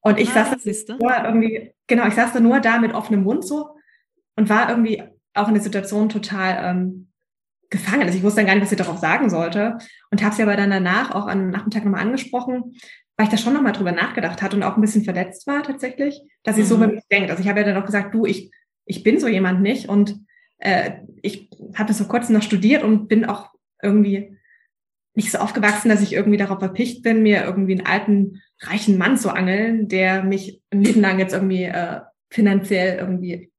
Und 0.00 0.18
ich 0.18 0.30
ah, 0.30 0.44
saß 0.44 0.84
da 0.86 0.96
nur 0.96 1.24
irgendwie, 1.24 1.72
genau, 1.86 2.06
ich 2.06 2.14
saß 2.14 2.32
da 2.32 2.40
nur 2.40 2.60
da 2.60 2.78
mit 2.78 2.92
offenem 2.92 3.22
Mund 3.22 3.44
so 3.44 3.70
und 4.36 4.48
war 4.48 4.68
irgendwie 4.68 5.02
auch 5.34 5.48
in 5.48 5.54
der 5.54 5.62
Situation 5.62 6.08
total 6.08 6.58
ähm, 6.62 7.08
gefangen. 7.70 8.02
Also 8.02 8.18
ich 8.18 8.22
wusste 8.22 8.40
dann 8.40 8.46
gar 8.46 8.54
nicht, 8.54 8.64
was 8.64 8.72
ich 8.72 8.78
darauf 8.78 8.98
sagen 8.98 9.30
sollte 9.30 9.78
und 10.10 10.22
habe 10.22 10.34
sie 10.34 10.42
aber 10.42 10.56
dann 10.56 10.70
danach 10.70 11.12
auch 11.12 11.26
am 11.26 11.50
Nachmittag 11.50 11.84
nochmal 11.84 12.02
angesprochen, 12.02 12.74
weil 13.16 13.26
ich 13.26 13.30
da 13.30 13.36
schon 13.36 13.54
nochmal 13.54 13.72
drüber 13.72 13.92
nachgedacht 13.92 14.42
hatte 14.42 14.56
und 14.56 14.62
auch 14.62 14.76
ein 14.76 14.80
bisschen 14.80 15.04
verletzt 15.04 15.46
war 15.46 15.62
tatsächlich, 15.62 16.20
dass 16.42 16.56
sie 16.56 16.62
mhm. 16.62 16.66
so 16.66 16.74
über 16.76 16.88
mich 16.88 17.04
denkt. 17.10 17.30
Also 17.30 17.42
ich 17.42 17.48
habe 17.48 17.60
ja 17.60 17.66
dann 17.66 17.82
auch 17.82 17.86
gesagt, 17.86 18.14
du, 18.14 18.26
ich, 18.26 18.50
ich 18.84 19.02
bin 19.02 19.18
so 19.18 19.28
jemand 19.28 19.62
nicht 19.62 19.88
und 19.88 20.18
äh, 20.58 20.92
ich 21.22 21.50
habe 21.74 21.88
das 21.88 21.98
vor 21.98 22.08
kurzem 22.08 22.34
noch 22.34 22.42
studiert 22.42 22.82
und 22.82 23.08
bin 23.08 23.24
auch 23.24 23.50
irgendwie 23.82 24.37
nicht 25.18 25.32
so 25.32 25.38
aufgewachsen, 25.38 25.88
dass 25.88 26.00
ich 26.00 26.12
irgendwie 26.12 26.36
darauf 26.36 26.60
verpicht 26.60 27.02
bin, 27.02 27.24
mir 27.24 27.42
irgendwie 27.42 27.72
einen 27.72 27.86
alten, 27.86 28.40
reichen 28.60 28.98
Mann 28.98 29.18
zu 29.18 29.30
angeln, 29.30 29.88
der 29.88 30.22
mich 30.22 30.62
ein 30.70 30.80
Leben 30.80 31.00
lang 31.00 31.18
jetzt 31.18 31.34
irgendwie 31.34 31.64
äh, 31.64 32.02
finanziell 32.30 32.98
irgendwie 32.98 33.50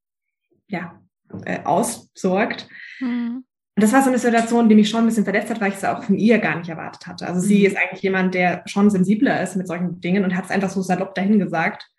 ja, 0.70 1.02
äh, 1.44 1.60
aussorgt. 1.66 2.70
Mhm. 3.02 3.44
Und 3.76 3.84
das 3.84 3.92
war 3.92 4.02
so 4.02 4.08
eine 4.08 4.20
Situation, 4.20 4.70
die 4.70 4.76
mich 4.76 4.90
schon 4.90 5.02
ein 5.02 5.08
bisschen 5.08 5.26
verletzt 5.26 5.50
hat, 5.50 5.60
weil 5.60 5.72
ich 5.72 5.76
es 5.76 5.84
auch 5.84 6.02
von 6.02 6.18
ihr 6.18 6.38
gar 6.38 6.58
nicht 6.58 6.70
erwartet 6.70 7.06
hatte. 7.08 7.28
Also 7.28 7.42
mhm. 7.42 7.46
sie 7.46 7.66
ist 7.66 7.76
eigentlich 7.76 8.04
jemand, 8.04 8.36
der 8.36 8.64
schon 8.66 8.90
sensibler 8.90 9.44
ist 9.44 9.58
mit 9.58 9.68
solchen 9.68 10.00
Dingen 10.00 10.24
und 10.24 10.38
hat 10.38 10.46
es 10.46 10.52
einfach 10.52 10.70
so 10.70 10.82
salopp 10.82 11.14
dahin 11.14 11.40
gesagt. 11.40 11.90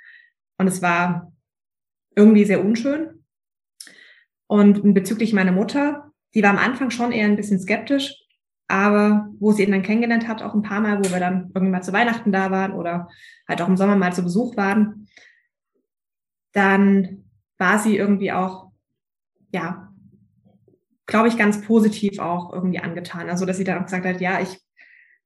Und 0.56 0.68
es 0.68 0.80
war 0.80 1.34
irgendwie 2.16 2.46
sehr 2.46 2.64
unschön. 2.64 3.24
Und 4.46 4.94
bezüglich 4.94 5.34
meiner 5.34 5.52
Mutter, 5.52 6.12
die 6.34 6.42
war 6.42 6.50
am 6.50 6.58
Anfang 6.58 6.90
schon 6.90 7.12
eher 7.12 7.26
ein 7.26 7.36
bisschen 7.36 7.60
skeptisch, 7.60 8.19
aber 8.70 9.28
wo 9.40 9.50
sie 9.50 9.64
ihn 9.64 9.72
dann 9.72 9.82
kennengelernt 9.82 10.28
hat, 10.28 10.42
auch 10.42 10.54
ein 10.54 10.62
paar 10.62 10.80
Mal, 10.80 11.00
wo 11.00 11.10
wir 11.10 11.18
dann 11.18 11.50
irgendwie 11.54 11.72
mal 11.72 11.82
zu 11.82 11.92
Weihnachten 11.92 12.30
da 12.30 12.52
waren 12.52 12.72
oder 12.72 13.08
halt 13.48 13.60
auch 13.60 13.68
im 13.68 13.76
Sommer 13.76 13.96
mal 13.96 14.12
zu 14.12 14.22
Besuch 14.22 14.56
waren, 14.56 15.08
dann 16.52 17.24
war 17.58 17.80
sie 17.80 17.96
irgendwie 17.96 18.30
auch, 18.30 18.70
ja, 19.52 19.92
glaube 21.06 21.26
ich, 21.26 21.36
ganz 21.36 21.60
positiv 21.62 22.20
auch 22.20 22.52
irgendwie 22.52 22.78
angetan. 22.78 23.28
Also, 23.28 23.44
dass 23.44 23.56
sie 23.56 23.64
dann 23.64 23.78
auch 23.78 23.84
gesagt 23.84 24.06
hat, 24.06 24.20
ja, 24.20 24.40
ich 24.40 24.60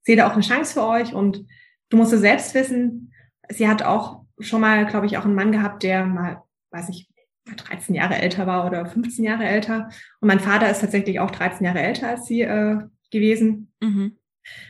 sehe 0.03 0.17
da 0.17 0.27
auch 0.27 0.33
eine 0.33 0.41
Chance 0.41 0.73
für 0.73 0.87
euch 0.87 1.13
und 1.13 1.47
du 1.91 1.99
musst 1.99 2.15
es 2.15 2.21
selbst 2.21 2.55
wissen. 2.55 3.13
Sie 3.51 3.69
hat 3.69 3.83
auch 3.83 4.23
schon 4.39 4.63
mal, 4.63 4.87
glaube 4.87 5.05
ich, 5.05 5.19
auch 5.19 5.27
einen 5.27 5.35
Mann 5.35 5.53
gehabt, 5.53 5.83
der 5.83 6.07
mal, 6.07 6.43
weiß 6.71 6.89
ich, 6.89 7.11
13 7.45 7.95
Jahre 7.95 8.15
älter 8.15 8.47
war 8.47 8.67
oder 8.67 8.87
15 8.87 9.23
Jahre 9.23 9.45
älter. 9.45 9.91
Und 10.21 10.29
mein 10.29 10.41
Vater 10.41 10.71
ist 10.71 10.81
tatsächlich 10.81 11.21
auch 11.21 11.31
13 11.31 11.67
Jahre 11.67 11.83
älter 11.83 12.09
als 12.09 12.25
sie, 12.25 12.41
äh, 12.41 12.79
gewesen. 13.15 13.73
Mhm. 13.81 14.19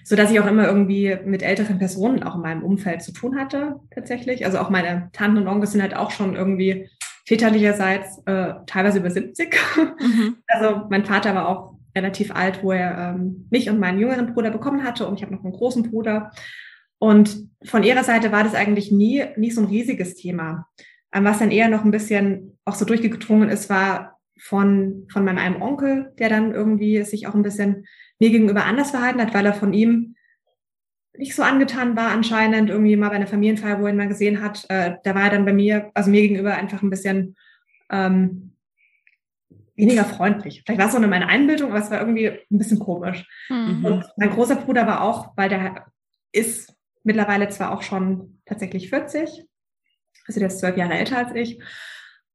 So 0.05 0.15
dass 0.15 0.31
ich 0.31 0.39
auch 0.39 0.47
immer 0.47 0.67
irgendwie 0.67 1.17
mit 1.25 1.43
älteren 1.43 1.79
Personen 1.79 2.23
auch 2.23 2.37
in 2.37 2.43
meinem 2.43 2.63
Umfeld 2.63 3.03
zu 3.03 3.13
tun 3.13 3.37
hatte, 3.37 3.81
tatsächlich. 3.93 4.47
Also 4.47 4.59
auch 4.59 4.71
meine 4.71 5.11
Tanten 5.13 5.39
und 5.39 5.49
Onkel 5.49 5.69
sind 5.69 5.83
halt 5.83 5.97
auch 5.97 6.13
schon 6.13 6.37
irgendwie 6.37 6.89
väterlicherseits 7.27 8.23
äh, 8.27 8.55
teilweise 8.67 8.99
über 8.99 9.11
70. 9.11 9.57
Mhm. 10.01 10.37
Also 10.47 10.87
mein 10.91 11.05
Vater 11.05 11.35
war 11.35 11.49
auch 11.49 11.75
relativ 11.97 12.35
alt, 12.35 12.63
wo 12.63 12.73
er 12.73 13.15
ähm, 13.17 13.49
mich 13.51 13.69
und 13.71 13.81
meinen 13.81 13.99
jüngeren 13.99 14.33
Bruder 14.33 14.51
bekommen 14.51 14.85
hatte 14.85 15.07
und 15.07 15.17
ich 15.17 15.23
habe 15.23 15.35
noch 15.35 15.43
einen 15.43 15.53
großen 15.53 15.91
Bruder. 15.91 16.31
Und 16.99 17.49
von 17.65 17.83
ihrer 17.83 18.05
Seite 18.05 18.33
war 18.33 18.45
das 18.45 18.55
eigentlich 18.55 18.93
nie, 18.93 19.25
nie 19.37 19.51
so 19.51 19.61
ein 19.61 19.69
riesiges 19.69 20.15
Thema. 20.15 20.69
Ähm, 21.13 21.25
was 21.25 21.39
dann 21.39 21.51
eher 21.51 21.69
noch 21.69 21.85
ein 21.85 21.91
bisschen 21.91 22.59
auch 22.65 22.75
so 22.75 22.85
durchgedrungen 22.85 23.49
ist, 23.49 23.69
war 23.71 24.19
von, 24.39 25.07
von 25.13 25.25
meinem 25.25 25.63
Onkel, 25.63 26.13
der 26.19 26.29
dann 26.29 26.53
irgendwie 26.53 27.03
sich 27.03 27.27
auch 27.27 27.35
ein 27.35 27.43
bisschen 27.43 27.87
mir 28.21 28.31
gegenüber 28.31 28.65
anders 28.65 28.91
verhalten 28.91 29.21
hat, 29.21 29.35
weil 29.35 29.47
er 29.47 29.55
von 29.55 29.73
ihm 29.73 30.15
nicht 31.17 31.35
so 31.35 31.43
angetan 31.43 31.97
war 31.97 32.11
anscheinend, 32.11 32.71
irgendwie 32.71 32.97
mal 32.97 33.09
bei 33.09 33.17
einer 33.17 33.27
Familienfeier, 33.27 33.81
wo 33.81 33.85
er 33.85 33.91
ihn 33.91 33.97
mal 33.97 34.09
gesehen 34.09 34.43
hat, 34.43 34.67
äh, 34.69 34.97
da 35.05 35.15
war 35.15 35.25
er 35.25 35.31
dann 35.31 35.45
bei 35.45 35.53
mir, 35.53 35.91
also 35.95 36.11
mir 36.11 36.23
gegenüber 36.23 36.55
einfach 36.55 36.83
ein 36.83 36.91
bisschen 36.91 37.37
ähm, 37.91 38.57
weniger 39.77 40.05
freundlich. 40.05 40.63
Vielleicht 40.65 40.81
war 40.81 40.89
es 40.89 40.95
auch 40.95 41.01
nur 41.01 41.09
meine 41.09 41.29
Einbildung, 41.29 41.71
aber 41.71 41.81
es 41.81 41.91
war 41.91 42.01
irgendwie 42.01 42.29
ein 42.29 42.59
bisschen 42.59 42.79
komisch. 42.79 43.25
Mhm. 43.49 43.85
Und 43.85 44.05
mein 44.17 44.31
großer 44.31 44.57
Bruder 44.57 44.87
war 44.87 45.03
auch, 45.03 45.37
weil 45.37 45.49
der 45.49 45.87
ist 46.33 46.75
mittlerweile 47.05 47.49
zwar 47.49 47.73
auch 47.73 47.83
schon 47.83 48.41
tatsächlich 48.45 48.89
40, 48.89 49.45
also 50.27 50.41
der 50.41 50.49
ist 50.49 50.59
zwölf 50.59 50.77
Jahre 50.77 50.95
älter 50.95 51.19
als 51.19 51.35
ich. 51.35 51.63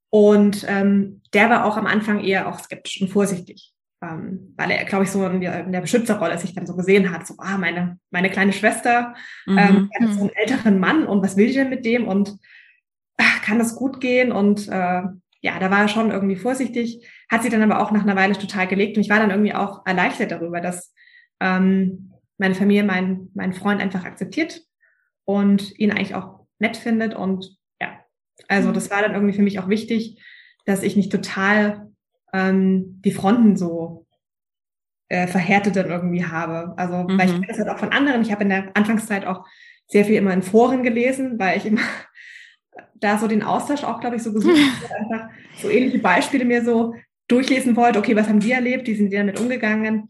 Und 0.09 0.65
ähm, 0.67 1.21
der 1.33 1.49
war 1.49 1.65
auch 1.65 1.77
am 1.77 1.85
Anfang 1.85 2.23
eher 2.23 2.47
auch 2.47 2.59
skeptisch 2.59 3.01
und 3.01 3.09
vorsichtig 3.09 3.73
ähm, 4.01 4.53
weil 4.55 4.71
er, 4.71 4.85
glaube 4.85 5.03
ich, 5.03 5.11
so 5.11 5.25
in 5.25 5.41
der, 5.41 5.65
in 5.65 5.71
der, 5.71 5.81
Beschützerrolle 5.81 6.37
sich 6.37 6.55
dann 6.55 6.65
so 6.65 6.75
gesehen 6.75 7.11
hat, 7.11 7.27
so, 7.27 7.35
ah, 7.37 7.57
meine, 7.57 7.99
meine 8.11 8.29
kleine 8.29 8.53
Schwester 8.53 9.13
mhm. 9.45 9.57
ähm, 9.57 9.89
hat 9.99 10.13
so 10.13 10.21
einen 10.21 10.35
älteren 10.35 10.79
Mann 10.79 11.05
und 11.05 11.21
was 11.21 11.35
will 11.35 11.47
ich 11.47 11.55
denn 11.55 11.69
mit 11.69 11.85
dem? 11.85 12.07
Und 12.07 12.37
ach, 13.17 13.41
kann 13.41 13.59
das 13.59 13.75
gut 13.75 13.99
gehen? 13.99 14.31
Und 14.31 14.67
äh, 14.69 15.01
ja, 15.41 15.59
da 15.59 15.69
war 15.69 15.81
er 15.81 15.87
schon 15.87 16.11
irgendwie 16.11 16.37
vorsichtig, 16.37 17.05
hat 17.29 17.43
sie 17.43 17.49
dann 17.49 17.61
aber 17.61 17.81
auch 17.81 17.91
nach 17.91 18.03
einer 18.03 18.15
Weile 18.15 18.33
total 18.33 18.67
gelegt. 18.67 18.97
Und 18.97 19.03
ich 19.03 19.09
war 19.09 19.19
dann 19.19 19.31
irgendwie 19.31 19.53
auch 19.53 19.85
erleichtert 19.85 20.31
darüber, 20.31 20.61
dass 20.61 20.93
ähm, 21.41 22.13
meine 22.37 22.55
Familie 22.55 22.83
meinen 22.83 23.31
mein 23.33 23.53
Freund 23.53 23.81
einfach 23.81 24.05
akzeptiert 24.05 24.61
und 25.25 25.77
ihn 25.77 25.91
eigentlich 25.91 26.15
auch 26.15 26.45
nett 26.59 26.77
findet. 26.77 27.13
Und 27.13 27.57
ja, 27.81 27.99
also 28.47 28.69
mhm. 28.69 28.73
das 28.73 28.89
war 28.91 29.01
dann 29.01 29.13
irgendwie 29.13 29.35
für 29.35 29.41
mich 29.41 29.59
auch 29.59 29.67
wichtig, 29.67 30.21
dass 30.65 30.83
ich 30.83 30.95
nicht 30.95 31.11
total 31.11 31.88
ähm, 32.33 33.01
die 33.03 33.11
Fronten 33.11 33.55
so 33.57 34.05
äh, 35.09 35.27
verhärtet 35.27 35.75
dann 35.75 35.89
irgendwie 35.89 36.25
habe. 36.25 36.73
Also, 36.77 36.97
mhm. 36.97 37.17
weil 37.17 37.27
ich 37.27 37.33
mhm. 37.33 37.41
kenne 37.41 37.47
das 37.47 37.59
halt 37.59 37.69
auch 37.69 37.79
von 37.79 37.91
anderen. 37.91 38.21
Ich 38.21 38.31
habe 38.31 38.43
in 38.43 38.49
der 38.49 38.75
Anfangszeit 38.75 39.25
auch 39.25 39.45
sehr 39.87 40.05
viel 40.05 40.15
immer 40.15 40.33
in 40.33 40.43
Foren 40.43 40.83
gelesen, 40.83 41.39
weil 41.39 41.57
ich 41.57 41.65
immer 41.65 41.81
da 42.95 43.17
so 43.17 43.27
den 43.27 43.43
Austausch 43.43 43.83
auch, 43.83 43.99
glaube 43.99 44.17
ich, 44.17 44.23
so 44.23 44.31
gesucht 44.31 44.55
habe, 44.83 44.95
einfach 44.95 45.29
so 45.57 45.69
ähnliche 45.69 45.99
Beispiele 45.99 46.45
mir 46.45 46.63
so 46.63 46.93
durchlesen 47.27 47.75
wollte. 47.75 47.99
Okay, 47.99 48.15
was 48.15 48.29
haben 48.29 48.39
die 48.39 48.51
erlebt? 48.51 48.87
Wie 48.87 48.95
sind 48.95 49.11
die 49.11 49.17
damit 49.17 49.39
umgegangen? 49.39 50.09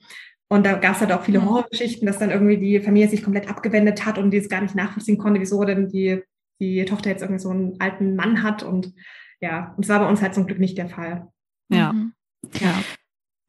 Und 0.49 0.65
da 0.65 0.73
gab 0.73 0.95
es 0.95 1.01
halt 1.01 1.11
auch 1.11 1.23
viele 1.23 1.39
mhm. 1.39 1.45
Horrorgeschichten, 1.45 2.05
dass 2.07 2.17
dann 2.17 2.31
irgendwie 2.31 2.57
die 2.57 2.79
Familie 2.79 3.07
sich 3.07 3.23
komplett 3.23 3.49
abgewendet 3.49 4.05
hat 4.05 4.17
und 4.17 4.31
die 4.31 4.37
es 4.37 4.49
gar 4.49 4.61
nicht 4.61 4.75
nachvollziehen 4.75 5.17
konnte, 5.17 5.39
wieso 5.39 5.63
denn 5.63 5.89
die, 5.89 6.23
die 6.59 6.83
Tochter 6.85 7.11
jetzt 7.11 7.21
irgendwie 7.21 7.41
so 7.41 7.51
einen 7.51 7.79
alten 7.79 8.15
Mann 8.15 8.41
hat. 8.41 8.63
Und 8.63 8.93
ja, 9.39 9.73
und 9.77 9.83
es 9.85 9.89
war 9.89 9.99
bei 9.99 10.09
uns 10.09 10.21
halt 10.21 10.33
zum 10.33 10.47
Glück 10.47 10.59
nicht 10.59 10.77
der 10.77 10.89
Fall. 10.89 11.27
Ja. 11.69 11.93
Mhm. 11.93 12.13
Ja. 12.59 12.83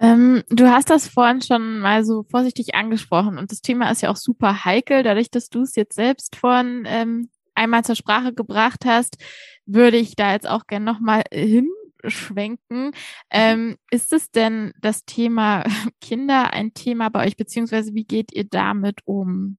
Ähm, 0.00 0.42
du 0.48 0.70
hast 0.70 0.88
das 0.88 1.08
vorhin 1.08 1.42
schon 1.42 1.80
mal 1.80 2.04
so 2.04 2.24
vorsichtig 2.30 2.74
angesprochen 2.74 3.36
und 3.36 3.52
das 3.52 3.60
Thema 3.60 3.90
ist 3.90 4.00
ja 4.02 4.10
auch 4.10 4.16
super 4.16 4.64
heikel. 4.64 5.02
Dadurch, 5.02 5.30
dass 5.30 5.50
du 5.50 5.62
es 5.62 5.76
jetzt 5.76 5.94
selbst 5.94 6.36
vorhin 6.36 6.84
ähm, 6.86 7.28
einmal 7.54 7.84
zur 7.84 7.96
Sprache 7.96 8.32
gebracht 8.32 8.84
hast, 8.86 9.18
würde 9.66 9.98
ich 9.98 10.16
da 10.16 10.32
jetzt 10.32 10.48
auch 10.48 10.66
gerne 10.66 10.86
nochmal 10.86 11.24
hin 11.30 11.68
schwenken. 12.06 12.86
Mhm. 12.86 12.92
Ähm, 13.30 13.76
ist 13.90 14.12
es 14.12 14.30
denn 14.30 14.72
das 14.80 15.04
Thema 15.04 15.64
Kinder 16.00 16.52
ein 16.52 16.72
Thema 16.72 17.10
bei 17.10 17.26
euch, 17.26 17.36
beziehungsweise 17.36 17.94
wie 17.94 18.04
geht 18.04 18.32
ihr 18.32 18.44
damit 18.44 19.00
um? 19.04 19.58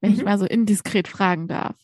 Wenn 0.00 0.12
mhm. 0.12 0.16
ich 0.16 0.24
mal 0.24 0.38
so 0.38 0.46
indiskret 0.46 1.08
fragen 1.08 1.46
darf. 1.46 1.76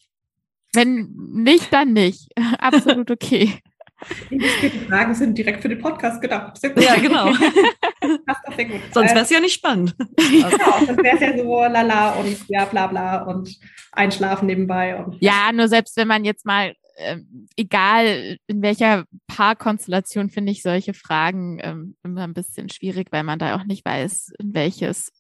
Wenn 0.73 1.13
nicht, 1.15 1.73
dann 1.73 1.93
nicht. 1.93 2.29
Absolut 2.59 3.11
okay. 3.11 3.61
Indiskrete 4.31 4.79
Fragen 4.81 5.15
sind 5.15 5.39
direkt 5.39 5.63
für 5.63 5.69
den 5.69 5.79
Podcast 5.79 6.21
gedacht. 6.21 6.59
Ja, 6.77 6.97
genau. 6.97 7.33
Sonst 8.93 9.15
wäre 9.15 9.21
es 9.21 9.31
ja 9.31 9.41
nicht 9.41 9.55
spannend. 9.55 9.95
Genau, 9.99 10.87
sonst 10.87 11.03
wäre 11.03 11.17
es 11.17 11.21
ja 11.21 11.37
so 11.37 11.61
lala 11.61 12.11
und 12.13 12.37
ja, 12.49 12.65
bla 12.65 12.87
bla 12.87 13.23
und 13.23 13.59
einschlafen 13.93 14.47
nebenbei. 14.47 14.97
Und, 14.97 15.17
ja, 15.21 15.51
nur 15.53 15.69
selbst 15.69 15.97
wenn 15.97 16.09
man 16.09 16.25
jetzt 16.25 16.47
mal 16.47 16.75
ähm, 16.99 17.47
egal 17.57 18.39
in 18.47 18.63
welcher 18.63 19.05
Paarkonstellation 19.27 20.31
finde 20.31 20.53
ich 20.53 20.63
solche 20.63 20.95
Fragen 20.95 21.59
ähm, 21.63 21.97
immer 22.03 22.25
ein 22.25 22.35
bisschen 22.35 22.69
schwierig, 22.69 23.09
weil 23.11 23.23
man 23.23 23.39
da 23.39 23.57
auch 23.57 23.65
nicht 23.65 23.85
weiß, 23.85 24.33
in 24.39 24.55
welches, 24.55 25.13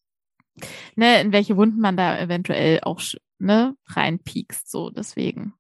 ne, 0.95 1.21
in 1.21 1.33
welche 1.33 1.57
Wunden 1.57 1.81
man 1.81 1.97
da 1.97 2.19
eventuell 2.19 2.81
auch 2.83 3.01
ne, 3.39 3.75
reinpiekst. 3.89 4.71
So, 4.71 4.91
deswegen 4.91 5.55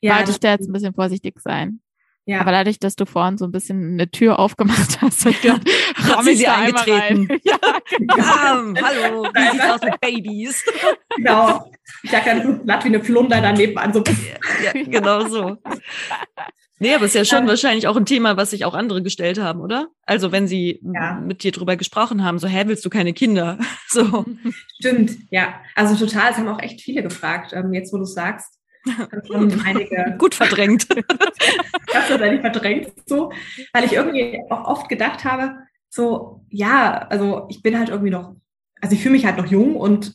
ja, 0.00 0.16
wollte 0.16 0.30
ich 0.30 0.40
da 0.40 0.52
jetzt 0.52 0.68
ein 0.68 0.72
bisschen 0.72 0.94
vorsichtig 0.94 1.40
sein. 1.40 1.80
Ja. 2.28 2.42
Aber 2.42 2.52
dadurch, 2.52 2.78
dass 2.78 2.94
du 2.94 3.06
vorhin 3.06 3.38
so 3.38 3.46
ein 3.46 3.52
bisschen 3.52 3.94
eine 3.94 4.10
Tür 4.10 4.38
aufgemacht 4.38 4.98
hast, 5.00 5.24
ich 5.24 5.40
gedacht, 5.40 5.62
hat 5.96 6.24
sie 6.24 6.44
da 6.44 6.56
eingetreten. 6.56 7.28
Ja, 7.42 7.56
genau. 7.96 8.16
ja, 8.18 8.74
hallo, 8.82 9.24
wie 9.32 9.50
sieht's 9.50 9.70
aus 9.70 9.80
mit 9.82 10.00
Babys? 10.00 10.64
Genau. 11.16 11.70
Ich 12.02 12.10
sag 12.10 12.26
dann 12.26 12.62
glatt 12.64 12.84
wie 12.84 12.88
eine 12.88 13.02
Flunder 13.02 13.40
daneben 13.40 13.78
an. 13.78 13.94
So. 13.94 14.04
Ja, 14.62 14.72
genau 14.72 15.26
so. 15.26 15.56
Nee, 16.80 16.94
aber 16.94 17.06
es 17.06 17.14
ist 17.14 17.14
ja 17.14 17.24
schon 17.24 17.44
ja. 17.44 17.50
wahrscheinlich 17.50 17.88
auch 17.88 17.96
ein 17.96 18.04
Thema, 18.04 18.36
was 18.36 18.50
sich 18.50 18.66
auch 18.66 18.74
andere 18.74 19.02
gestellt 19.02 19.40
haben, 19.40 19.60
oder? 19.60 19.88
Also 20.02 20.30
wenn 20.30 20.46
sie 20.46 20.82
ja. 20.82 21.14
mit 21.14 21.42
dir 21.42 21.52
drüber 21.52 21.76
gesprochen 21.76 22.24
haben, 22.24 22.38
so, 22.38 22.46
hä, 22.46 22.64
willst 22.66 22.84
du 22.84 22.90
keine 22.90 23.14
Kinder? 23.14 23.58
So. 23.88 24.26
Stimmt, 24.78 25.12
ja. 25.30 25.54
Also 25.74 25.96
total, 25.96 26.32
es 26.32 26.36
haben 26.36 26.48
auch 26.48 26.60
echt 26.60 26.82
viele 26.82 27.02
gefragt, 27.02 27.54
ähm, 27.54 27.72
jetzt 27.72 27.90
wo 27.90 27.96
du 27.96 28.04
sagst. 28.04 28.57
Gut 30.18 30.34
verdrängt. 30.34 30.88
das 31.92 32.10
wird 32.10 32.20
nicht 32.32 32.40
verdrängt, 32.40 32.92
so, 33.06 33.32
weil 33.72 33.84
ich 33.84 33.92
irgendwie 33.92 34.40
auch 34.50 34.64
oft 34.64 34.88
gedacht 34.88 35.24
habe, 35.24 35.56
so, 35.88 36.44
ja, 36.50 37.06
also 37.08 37.46
ich 37.48 37.62
bin 37.62 37.78
halt 37.78 37.88
irgendwie 37.88 38.10
noch, 38.10 38.36
also 38.80 38.94
ich 38.94 39.02
fühle 39.02 39.14
mich 39.14 39.26
halt 39.26 39.38
noch 39.38 39.46
jung 39.46 39.76
und 39.76 40.14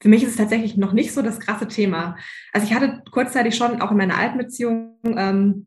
für 0.00 0.08
mich 0.08 0.22
ist 0.22 0.30
es 0.30 0.36
tatsächlich 0.36 0.76
noch 0.76 0.92
nicht 0.92 1.12
so 1.12 1.22
das 1.22 1.40
krasse 1.40 1.66
Thema. 1.66 2.16
Also 2.52 2.66
ich 2.66 2.74
hatte 2.74 3.02
kurzzeitig 3.10 3.56
schon 3.56 3.80
auch 3.80 3.90
in 3.90 3.96
meiner 3.96 4.18
alten 4.18 4.38
Beziehung, 4.38 4.98
ähm, 5.04 5.66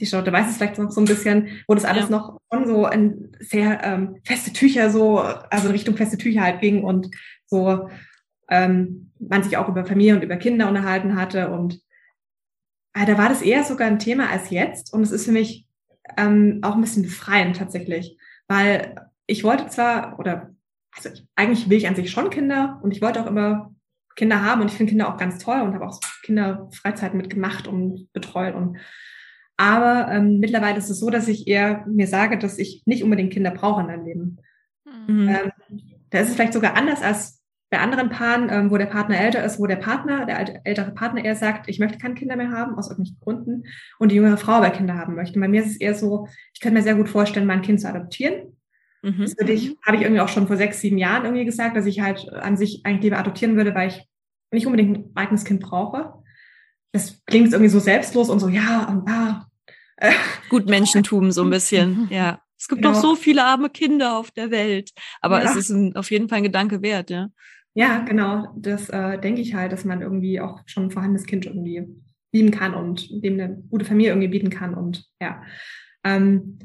die 0.00 0.06
Charlotte 0.06 0.32
weiß 0.32 0.50
es 0.50 0.56
vielleicht 0.56 0.78
noch 0.78 0.90
so 0.90 1.00
ein 1.00 1.06
bisschen, 1.06 1.48
wo 1.66 1.74
das 1.74 1.84
alles 1.84 2.04
ja. 2.04 2.10
noch 2.10 2.40
schon 2.52 2.66
so 2.66 2.86
in 2.86 3.32
sehr 3.40 3.82
ähm, 3.82 4.16
feste 4.24 4.52
Tücher 4.52 4.90
so, 4.90 5.18
also 5.18 5.70
Richtung 5.70 5.96
feste 5.96 6.18
Tücher 6.18 6.42
halt 6.42 6.60
ging 6.60 6.84
und 6.84 7.08
so 7.46 7.88
ähm, 8.48 9.12
man 9.18 9.42
sich 9.42 9.56
auch 9.56 9.68
über 9.68 9.86
Familie 9.86 10.14
und 10.16 10.22
über 10.22 10.36
Kinder 10.36 10.68
unterhalten 10.68 11.16
hatte 11.16 11.50
und 11.50 11.80
da 13.04 13.18
war 13.18 13.28
das 13.28 13.42
eher 13.42 13.64
sogar 13.64 13.88
ein 13.88 13.98
Thema 13.98 14.30
als 14.30 14.50
jetzt 14.50 14.92
und 14.92 15.02
es 15.02 15.10
ist 15.10 15.26
für 15.26 15.32
mich 15.32 15.66
ähm, 16.16 16.60
auch 16.62 16.74
ein 16.74 16.80
bisschen 16.80 17.02
befreiend 17.02 17.56
tatsächlich, 17.56 18.18
weil 18.48 18.94
ich 19.26 19.44
wollte 19.44 19.66
zwar 19.68 20.18
oder 20.18 20.54
also 20.94 21.10
ich, 21.10 21.26
eigentlich 21.34 21.68
will 21.68 21.76
ich 21.76 21.88
an 21.88 21.96
sich 21.96 22.10
schon 22.10 22.30
Kinder 22.30 22.80
und 22.82 22.92
ich 22.92 23.02
wollte 23.02 23.20
auch 23.20 23.26
immer 23.26 23.74
Kinder 24.14 24.42
haben 24.42 24.62
und 24.62 24.70
ich 24.70 24.76
finde 24.76 24.90
Kinder 24.90 25.12
auch 25.12 25.18
ganz 25.18 25.38
toll 25.38 25.60
und 25.60 25.74
habe 25.74 25.86
auch 25.86 26.00
Kinderfreizeiten 26.22 27.18
mitgemacht 27.18 27.68
und 27.68 28.10
betreut 28.12 28.54
und 28.54 28.78
aber 29.58 30.12
ähm, 30.12 30.38
mittlerweile 30.38 30.78
ist 30.78 30.90
es 30.90 31.00
so, 31.00 31.08
dass 31.08 31.28
ich 31.28 31.48
eher 31.48 31.86
mir 31.86 32.06
sage, 32.06 32.38
dass 32.38 32.58
ich 32.58 32.82
nicht 32.84 33.02
unbedingt 33.02 33.32
Kinder 33.32 33.50
brauche 33.50 33.80
in 33.80 33.86
meinem 33.86 34.04
Leben. 34.04 34.36
Mhm. 34.84 35.28
Ähm, 35.28 35.52
da 36.10 36.20
ist 36.20 36.28
es 36.28 36.34
vielleicht 36.34 36.52
sogar 36.52 36.76
anders 36.76 37.02
als 37.02 37.35
bei 37.68 37.78
anderen 37.78 38.10
Paaren, 38.10 38.48
ähm, 38.50 38.70
wo 38.70 38.78
der 38.78 38.86
Partner 38.86 39.18
älter 39.18 39.44
ist, 39.44 39.58
wo 39.58 39.66
der 39.66 39.76
Partner, 39.76 40.24
der 40.24 40.64
ältere 40.64 40.92
Partner 40.92 41.24
eher 41.24 41.34
sagt, 41.34 41.68
ich 41.68 41.80
möchte 41.80 41.98
keine 41.98 42.14
Kinder 42.14 42.36
mehr 42.36 42.50
haben, 42.50 42.76
aus 42.76 42.88
irgendwelchen 42.88 43.18
Gründen, 43.20 43.64
und 43.98 44.12
die 44.12 44.16
jüngere 44.16 44.36
Frau 44.36 44.52
aber 44.52 44.70
Kinder 44.70 44.94
haben 44.94 45.16
möchte. 45.16 45.40
Bei 45.40 45.48
mir 45.48 45.62
ist 45.62 45.72
es 45.72 45.80
eher 45.80 45.94
so, 45.94 46.28
ich 46.54 46.60
könnte 46.60 46.76
mir 46.76 46.84
sehr 46.84 46.94
gut 46.94 47.08
vorstellen, 47.08 47.46
mein 47.46 47.62
Kind 47.62 47.80
zu 47.80 47.88
adoptieren. 47.88 48.56
Mhm. 49.02 49.20
Das 49.20 49.36
würde 49.36 49.52
ich, 49.52 49.76
habe 49.84 49.96
ich 49.96 50.02
irgendwie 50.02 50.20
auch 50.20 50.28
schon 50.28 50.46
vor 50.46 50.56
sechs, 50.56 50.80
sieben 50.80 50.98
Jahren 50.98 51.24
irgendwie 51.24 51.44
gesagt, 51.44 51.76
dass 51.76 51.86
ich 51.86 52.00
halt 52.00 52.32
an 52.32 52.56
sich 52.56 52.82
eigentlich 52.84 53.02
lieber 53.02 53.18
adoptieren 53.18 53.56
würde, 53.56 53.74
weil 53.74 53.88
ich 53.88 54.08
nicht 54.52 54.66
unbedingt 54.66 54.98
ein 54.98 55.10
eigenes 55.16 55.44
Kind 55.44 55.60
brauche. 55.60 56.12
Das 56.92 57.24
klingt 57.26 57.52
irgendwie 57.52 57.68
so 57.68 57.80
selbstlos 57.80 58.30
und 58.30 58.38
so, 58.38 58.48
ja, 58.48 58.88
und 58.88 59.08
ah. 59.08 59.46
Gut 60.50 60.68
Menschentum 60.68 61.32
so 61.32 61.42
ein 61.42 61.50
bisschen, 61.50 62.08
ja. 62.10 62.40
Es 62.58 62.68
gibt 62.68 62.82
genau. 62.82 62.94
noch 62.94 63.00
so 63.00 63.16
viele 63.16 63.44
arme 63.44 63.68
Kinder 63.68 64.16
auf 64.16 64.30
der 64.30 64.50
Welt. 64.50 64.92
Aber 65.20 65.42
ja. 65.42 65.50
es 65.50 65.56
ist 65.56 65.70
ein, 65.70 65.94
auf 65.94 66.10
jeden 66.10 66.28
Fall 66.28 66.38
ein 66.38 66.44
Gedanke 66.44 66.80
wert, 66.80 67.10
ja. 67.10 67.28
Ja, 67.76 67.98
genau. 67.98 68.54
Das 68.56 68.88
äh, 68.88 69.18
denke 69.18 69.42
ich 69.42 69.54
halt, 69.54 69.70
dass 69.70 69.84
man 69.84 70.00
irgendwie 70.00 70.40
auch 70.40 70.62
schon 70.64 70.84
ein 70.84 70.90
vorhandenes 70.90 71.26
Kind 71.26 71.44
irgendwie 71.44 71.86
lieben 72.32 72.50
kann 72.50 72.72
und 72.72 73.22
dem 73.22 73.34
eine 73.34 73.62
gute 73.68 73.84
Familie 73.84 74.12
irgendwie 74.12 74.28
bieten 74.28 74.48
kann. 74.48 74.72
Und 74.72 75.04
ja. 75.20 75.42
Ähm, 76.02 76.58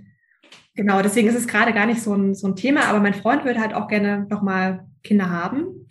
genau, 0.74 1.02
deswegen 1.02 1.28
ist 1.28 1.36
es 1.36 1.50
gerade 1.50 1.74
gar 1.74 1.86
nicht 1.86 2.02
so 2.02 2.14
ein, 2.14 2.34
so 2.34 2.48
ein 2.48 2.56
Thema, 2.56 2.86
aber 2.86 3.02
mein 3.02 3.14
Freund 3.14 3.44
würde 3.44 3.60
halt 3.60 3.74
auch 3.74 3.90
gerne 3.90 4.26
nochmal 4.30 4.88
Kinder 5.04 5.30
haben. 5.30 5.86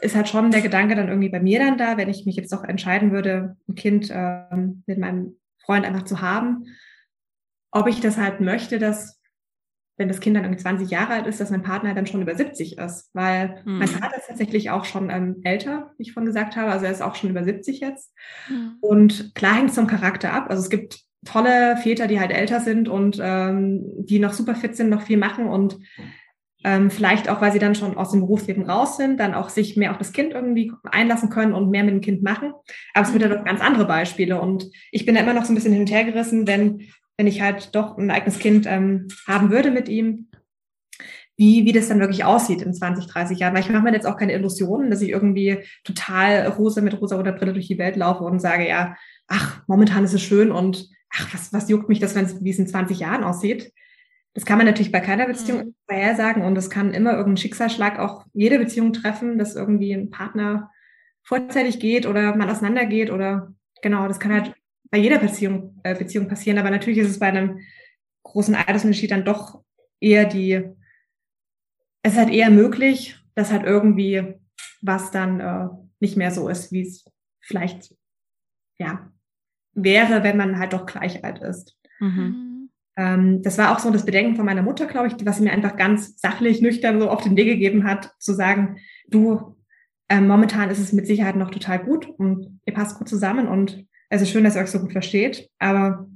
Ist 0.00 0.16
halt 0.16 0.28
schon 0.28 0.50
der 0.50 0.60
Gedanke 0.60 0.96
dann 0.96 1.06
irgendwie 1.06 1.28
bei 1.28 1.40
mir 1.40 1.60
dann 1.60 1.78
da, 1.78 1.96
wenn 1.96 2.10
ich 2.10 2.26
mich 2.26 2.34
jetzt 2.34 2.52
doch 2.52 2.64
entscheiden 2.64 3.12
würde, 3.12 3.56
ein 3.68 3.76
Kind 3.76 4.10
ähm, 4.12 4.82
mit 4.86 4.98
meinem 4.98 5.36
Freund 5.64 5.86
einfach 5.86 6.02
zu 6.02 6.20
haben, 6.20 6.64
ob 7.70 7.86
ich 7.86 8.00
das 8.00 8.18
halt 8.18 8.40
möchte, 8.40 8.80
dass 8.80 9.20
wenn 9.96 10.08
das 10.08 10.20
Kind 10.20 10.36
dann 10.36 10.44
irgendwie 10.44 10.62
20 10.62 10.90
Jahre 10.90 11.12
alt 11.12 11.26
ist, 11.26 11.40
dass 11.40 11.50
mein 11.50 11.62
Partner 11.62 11.94
dann 11.94 12.06
schon 12.06 12.22
über 12.22 12.34
70 12.34 12.78
ist. 12.78 13.10
Weil 13.14 13.62
mhm. 13.64 13.78
mein 13.78 13.88
Vater 13.88 14.16
ist 14.16 14.28
tatsächlich 14.28 14.70
auch 14.70 14.84
schon 14.84 15.10
ähm, 15.10 15.40
älter, 15.44 15.92
wie 15.96 16.02
ich 16.02 16.12
vorhin 16.12 16.26
gesagt 16.26 16.56
habe. 16.56 16.70
Also 16.70 16.86
er 16.86 16.92
ist 16.92 17.02
auch 17.02 17.14
schon 17.14 17.30
über 17.30 17.44
70 17.44 17.80
jetzt. 17.80 18.12
Mhm. 18.48 18.76
Und 18.80 19.34
klar 19.34 19.54
hängt 19.54 19.70
es 19.70 19.76
vom 19.76 19.86
Charakter 19.86 20.32
ab. 20.32 20.46
Also 20.48 20.62
es 20.62 20.70
gibt 20.70 21.00
tolle 21.24 21.76
Väter, 21.76 22.06
die 22.06 22.20
halt 22.20 22.32
älter 22.32 22.60
sind 22.60 22.88
und 22.88 23.18
ähm, 23.22 23.82
die 23.98 24.18
noch 24.18 24.32
super 24.32 24.54
fit 24.54 24.76
sind, 24.76 24.90
noch 24.90 25.02
viel 25.02 25.16
machen 25.16 25.46
und 25.46 25.78
ähm, 26.64 26.90
vielleicht 26.90 27.28
auch, 27.28 27.42
weil 27.42 27.52
sie 27.52 27.58
dann 27.58 27.74
schon 27.74 27.96
aus 27.96 28.10
dem 28.10 28.20
Berufsleben 28.20 28.68
raus 28.68 28.96
sind, 28.96 29.20
dann 29.20 29.34
auch 29.34 29.50
sich 29.50 29.76
mehr 29.76 29.90
auf 29.90 29.98
das 29.98 30.12
Kind 30.12 30.32
irgendwie 30.32 30.72
einlassen 30.84 31.28
können 31.28 31.52
und 31.52 31.70
mehr 31.70 31.84
mit 31.84 31.92
dem 31.92 32.00
Kind 32.00 32.22
machen. 32.22 32.54
Aber 32.94 33.06
es 33.06 33.12
gibt 33.12 33.22
ja 33.22 33.28
doch 33.28 33.44
ganz 33.44 33.60
andere 33.60 33.84
Beispiele. 33.84 34.40
Und 34.40 34.70
ich 34.90 35.04
bin 35.04 35.14
da 35.14 35.20
immer 35.20 35.34
noch 35.34 35.44
so 35.44 35.52
ein 35.52 35.54
bisschen 35.54 35.72
hin 35.72 35.82
und 35.82 35.90
her 35.90 36.04
gerissen, 36.04 36.46
wenn 36.46 36.88
wenn 37.16 37.26
ich 37.26 37.40
halt 37.40 37.74
doch 37.74 37.96
ein 37.96 38.10
eigenes 38.10 38.38
Kind 38.38 38.66
ähm, 38.66 39.08
haben 39.26 39.50
würde 39.50 39.70
mit 39.70 39.88
ihm, 39.88 40.28
wie, 41.36 41.64
wie 41.64 41.72
das 41.72 41.88
dann 41.88 42.00
wirklich 42.00 42.24
aussieht 42.24 42.62
in 42.62 42.74
20, 42.74 43.06
30 43.06 43.38
Jahren. 43.38 43.54
Weil 43.54 43.62
ich 43.62 43.70
mache 43.70 43.82
mir 43.82 43.92
jetzt 43.92 44.06
auch 44.06 44.16
keine 44.16 44.34
Illusionen, 44.34 44.90
dass 44.90 45.02
ich 45.02 45.10
irgendwie 45.10 45.58
total 45.82 46.46
rosa 46.46 46.80
mit 46.80 47.00
rosa 47.00 47.18
oder 47.18 47.32
Brille 47.32 47.52
durch 47.52 47.66
die 47.66 47.78
Welt 47.78 47.96
laufe 47.96 48.24
und 48.24 48.40
sage, 48.40 48.68
ja, 48.68 48.96
ach, 49.26 49.62
momentan 49.66 50.04
ist 50.04 50.14
es 50.14 50.22
schön 50.22 50.52
und 50.52 50.88
ach, 51.10 51.32
was, 51.32 51.52
was 51.52 51.68
juckt 51.68 51.88
mich 51.88 51.98
das, 51.98 52.14
wenn 52.14 52.24
es, 52.24 52.42
wie 52.42 52.50
es 52.50 52.58
in 52.58 52.68
20 52.68 53.00
Jahren 53.00 53.24
aussieht. 53.24 53.72
Das 54.34 54.44
kann 54.44 54.58
man 54.58 54.66
natürlich 54.66 54.92
bei 54.92 55.00
keiner 55.00 55.26
Beziehung 55.26 55.58
mhm. 55.58 55.74
vorhersagen 55.88 56.42
und 56.42 56.58
es 56.58 56.70
kann 56.70 56.92
immer 56.92 57.12
irgendein 57.12 57.36
Schicksalsschlag 57.36 57.98
auch 57.98 58.26
jede 58.32 58.58
Beziehung 58.58 58.92
treffen, 58.92 59.38
dass 59.38 59.54
irgendwie 59.54 59.92
ein 59.92 60.10
Partner 60.10 60.70
vorzeitig 61.22 61.78
geht 61.78 62.06
oder 62.06 62.34
man 62.36 62.50
auseinandergeht 62.50 63.10
oder 63.10 63.54
genau, 63.80 64.08
das 64.08 64.18
kann 64.20 64.32
halt 64.32 64.54
bei 64.94 65.00
jeder 65.00 65.18
Beziehung, 65.18 65.80
äh, 65.82 65.96
Beziehung 65.96 66.28
passieren, 66.28 66.56
aber 66.56 66.70
natürlich 66.70 67.00
ist 67.00 67.10
es 67.10 67.18
bei 67.18 67.26
einem 67.26 67.58
großen 68.22 68.54
Altersunterschied 68.54 69.10
dann 69.10 69.24
doch 69.24 69.64
eher 69.98 70.24
die, 70.24 70.62
es 72.04 72.12
ist 72.12 72.18
halt 72.18 72.30
eher 72.30 72.48
möglich, 72.48 73.18
dass 73.34 73.50
halt 73.50 73.64
irgendwie 73.64 74.34
was 74.82 75.10
dann 75.10 75.40
äh, 75.40 75.66
nicht 75.98 76.16
mehr 76.16 76.30
so 76.30 76.48
ist, 76.48 76.70
wie 76.70 76.82
es 76.82 77.10
vielleicht 77.40 77.92
ja 78.78 79.10
wäre, 79.72 80.22
wenn 80.22 80.36
man 80.36 80.60
halt 80.60 80.74
doch 80.74 80.86
gleich 80.86 81.24
alt 81.24 81.40
ist. 81.40 81.76
Mhm. 81.98 82.70
Ähm, 82.96 83.42
das 83.42 83.58
war 83.58 83.72
auch 83.72 83.80
so 83.80 83.90
das 83.90 84.06
Bedenken 84.06 84.36
von 84.36 84.46
meiner 84.46 84.62
Mutter, 84.62 84.86
glaube 84.86 85.08
ich, 85.08 85.26
was 85.26 85.38
sie 85.38 85.42
mir 85.42 85.52
einfach 85.52 85.74
ganz 85.74 86.20
sachlich, 86.20 86.62
nüchtern 86.62 87.00
so 87.00 87.10
auf 87.10 87.24
den 87.24 87.36
Weg 87.36 87.46
gegeben 87.46 87.82
hat, 87.82 88.12
zu 88.20 88.32
sagen, 88.32 88.76
du, 89.08 89.56
äh, 90.06 90.20
momentan 90.20 90.70
ist 90.70 90.78
es 90.78 90.92
mit 90.92 91.08
Sicherheit 91.08 91.34
noch 91.34 91.50
total 91.50 91.80
gut 91.80 92.06
und 92.06 92.60
ihr 92.64 92.74
passt 92.74 92.96
gut 92.96 93.08
zusammen 93.08 93.48
und 93.48 93.88
es 94.14 94.22
ist 94.22 94.30
schön, 94.30 94.44
dass 94.44 94.56
ihr 94.56 94.62
euch 94.62 94.70
so 94.70 94.80
gut 94.80 94.92
versteht, 94.92 95.50
aber 95.58 96.08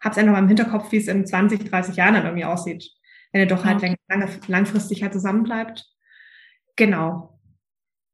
habt 0.00 0.18
einfach 0.18 0.32
mal 0.32 0.38
im 0.38 0.48
Hinterkopf, 0.48 0.92
wie 0.92 0.98
es 0.98 1.08
in 1.08 1.26
20, 1.26 1.68
30 1.68 1.96
Jahren 1.96 2.14
dann 2.14 2.24
irgendwie 2.24 2.44
aussieht, 2.44 2.90
wenn 3.32 3.40
ihr 3.40 3.46
doch 3.46 3.64
halt 3.64 3.82
lang, 3.82 3.96
lange, 4.08 4.28
langfristig 4.46 5.02
halt 5.02 5.12
zusammenbleibt. 5.12 5.84
Genau. 6.76 7.40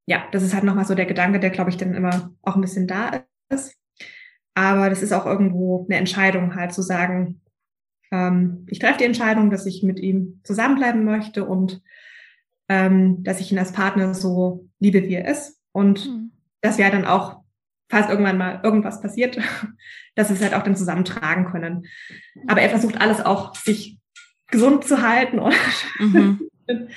Ja, 0.07 0.27
das 0.33 0.43
ist 0.43 0.55
halt 0.55 0.65
nochmal 0.65 0.87
so 0.87 0.95
der 0.95 1.07
Gedanke, 1.07 1.39
der, 1.39 1.51
glaube 1.51 1.71
ich, 1.71 1.77
dann 1.77 1.95
immer 1.95 2.35
auch 2.43 2.55
ein 2.55 2.61
bisschen 2.61 2.87
da 2.87 3.25
ist. 3.51 3.77
Aber 4.55 4.89
das 4.91 5.03
ist 5.03 5.13
auch 5.13 5.27
irgendwo 5.27 5.87
eine 5.89 5.99
Entscheidung, 5.99 6.55
halt 6.55 6.73
zu 6.73 6.83
sagen, 6.83 7.41
ähm, 8.11 8.67
ich 8.69 8.79
treffe 8.79 8.99
die 8.99 9.05
Entscheidung, 9.05 9.51
dass 9.51 9.67
ich 9.67 9.83
mit 9.83 10.01
ihm 10.01 10.41
zusammenbleiben 10.45 11.05
möchte 11.05 11.45
und 11.45 11.83
ähm, 12.69 13.23
dass 13.23 13.41
ich 13.41 13.53
ihn 13.53 13.59
als 13.59 13.73
Partner 13.73 14.15
so 14.15 14.69
liebe, 14.79 15.03
wie 15.05 15.15
er 15.15 15.29
ist. 15.29 15.61
Und 15.73 16.07
mhm. 16.07 16.33
dass 16.61 16.79
wir 16.79 16.91
dann 16.91 17.05
auch, 17.05 17.38
falls 17.89 18.09
irgendwann 18.09 18.39
mal 18.39 18.61
irgendwas 18.63 19.01
passiert, 19.01 19.39
dass 20.15 20.29
wir 20.29 20.37
es 20.37 20.43
halt 20.43 20.55
auch 20.55 20.63
dann 20.63 20.77
zusammentragen 20.77 21.47
können. 21.47 21.87
Aber 22.47 22.61
er 22.61 22.71
versucht 22.71 23.01
alles 23.01 23.25
auch, 23.25 23.55
sich 23.55 23.99
gesund 24.49 24.85
zu 24.85 25.03
halten 25.03 25.39
und, 25.39 25.55
mhm. 25.99 26.49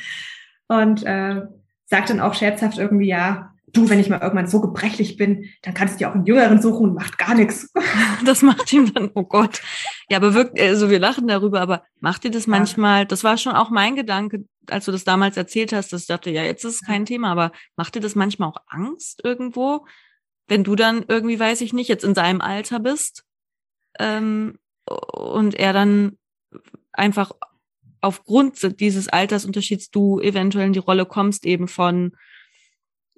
und 0.67 1.03
äh, 1.03 1.41
sagt 1.85 2.09
dann 2.09 2.21
auch 2.21 2.33
scherzhaft 2.33 2.77
irgendwie, 2.77 3.07
ja, 3.07 3.51
du, 3.73 3.89
wenn 3.89 3.99
ich 3.99 4.09
mal 4.09 4.21
irgendwann 4.21 4.47
so 4.47 4.61
gebrechlich 4.61 5.17
bin, 5.17 5.49
dann 5.61 5.73
kannst 5.73 5.95
du 5.95 5.97
dir 5.99 6.09
auch 6.09 6.15
einen 6.15 6.25
Jüngeren 6.25 6.61
suchen 6.61 6.89
und 6.89 6.95
macht 6.95 7.17
gar 7.17 7.35
nichts. 7.35 7.71
Das 8.23 8.43
macht 8.43 8.71
ihm 8.71 8.93
dann, 8.93 9.09
oh 9.15 9.23
Gott. 9.23 9.61
Ja, 10.07 10.17
aber 10.17 10.35
wirklich, 10.35 10.61
also 10.61 10.91
wir 10.91 10.99
lachen 10.99 11.27
darüber, 11.27 11.59
aber 11.59 11.83
macht 11.99 12.23
ihr 12.23 12.29
das 12.29 12.45
manchmal, 12.45 13.07
das 13.07 13.23
war 13.23 13.37
schon 13.37 13.53
auch 13.53 13.71
mein 13.71 13.95
Gedanke, 13.95 14.45
als 14.67 14.85
du 14.85 14.91
das 14.91 15.03
damals 15.03 15.37
erzählt 15.37 15.73
hast, 15.73 15.91
dass 15.91 16.01
ich 16.01 16.07
dachte, 16.07 16.29
ja, 16.29 16.43
jetzt 16.43 16.63
ist 16.63 16.75
es 16.75 16.85
kein 16.85 17.05
Thema, 17.05 17.31
aber 17.31 17.51
macht 17.75 17.95
dir 17.95 17.99
das 17.99 18.13
manchmal 18.13 18.49
auch 18.49 18.57
Angst 18.67 19.21
irgendwo, 19.23 19.85
wenn 20.47 20.63
du 20.63 20.75
dann 20.75 21.05
irgendwie, 21.07 21.39
weiß 21.39 21.61
ich 21.61 21.73
nicht, 21.73 21.87
jetzt 21.87 22.03
in 22.03 22.15
seinem 22.15 22.41
Alter 22.41 22.79
bist 22.79 23.23
ähm, 23.99 24.57
und 24.85 25.55
er 25.55 25.73
dann 25.73 26.17
einfach 26.91 27.31
aufgrund 28.01 28.79
dieses 28.79 29.07
Altersunterschieds 29.07 29.91
du 29.91 30.19
eventuell 30.19 30.67
in 30.67 30.73
die 30.73 30.79
Rolle 30.79 31.05
kommst, 31.05 31.45
eben 31.45 31.67
von 31.67 32.13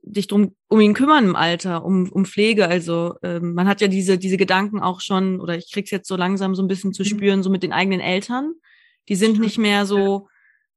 dich 0.06 0.28
drum 0.28 0.56
um 0.68 0.82
ihn 0.82 0.94
kümmern 0.94 1.24
im 1.24 1.36
Alter, 1.36 1.86
um, 1.86 2.12
um 2.12 2.26
Pflege. 2.26 2.68
Also 2.68 3.16
ähm, 3.24 3.54
man 3.54 3.68
hat 3.68 3.80
ja 3.80 3.88
diese, 3.88 4.18
diese 4.18 4.38
Gedanken 4.38 4.80
auch 4.82 5.00
schon, 5.00 5.40
oder 5.40 5.58
ich 5.58 5.72
krieg's 5.72 5.92
jetzt 5.92 6.08
so 6.08 6.18
langsam 6.18 6.56
so 6.56 6.62
ein 6.62 6.68
bisschen 6.68 6.94
zu 6.94 7.04
mhm. 7.04 7.08
spüren, 7.08 7.44
so 7.44 7.50
mit 7.50 7.64
den 7.64 7.72
eigenen 7.72 8.02
Eltern. 8.02 8.54
Die 9.08 9.16
sind 9.16 9.40
nicht 9.40 9.58
mehr 9.58 9.86
so 9.86 10.28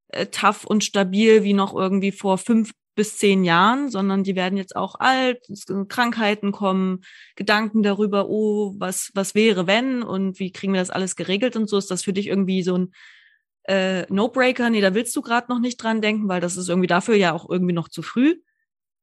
äh, 0.09 0.27
tough 0.27 0.65
und 0.65 0.85
stabil 0.85 1.43
wie 1.43 1.55
noch 1.55 1.75
irgendwie 1.75 2.13
vor 2.13 2.39
fünf 2.39 2.73
bis 2.97 3.19
zehn 3.19 3.45
Jahren, 3.45 3.91
sondern 3.91 4.25
die 4.25 4.35
werden 4.35 4.57
jetzt 4.57 4.75
auch 4.75 4.97
alt, 4.99 5.47
Krankheiten 5.89 6.51
kommen, 6.51 7.03
Gedanken 7.37 7.83
darüber, 7.83 8.29
oh, 8.29 8.75
was, 8.79 9.13
was 9.15 9.35
wäre, 9.35 9.67
wenn 9.67 10.03
und 10.03 10.41
wie 10.41 10.51
kriegen 10.51 10.73
wir 10.73 10.81
das 10.81 10.91
alles 10.91 11.15
geregelt 11.15 11.55
und 11.57 11.69
so. 11.69 11.77
Ist 11.79 11.91
das 11.91 12.03
für 12.03 12.15
dich 12.15 12.27
irgendwie 12.27 12.63
so 12.63 12.79
ein 12.79 12.93
äh, 13.65 14.13
No-Breaker? 14.13 14.71
Nee, 14.71 14.81
da 14.81 14.95
willst 14.95 15.15
du 15.15 15.21
gerade 15.21 15.47
noch 15.53 15.61
nicht 15.61 15.77
dran 15.77 16.01
denken, 16.01 16.27
weil 16.29 16.41
das 16.41 16.57
ist 16.57 16.69
irgendwie 16.69 16.89
dafür 16.89 17.15
ja 17.15 17.33
auch 17.33 17.49
irgendwie 17.49 17.75
noch 17.75 17.89
zu 17.89 18.03
früh. 18.03 18.41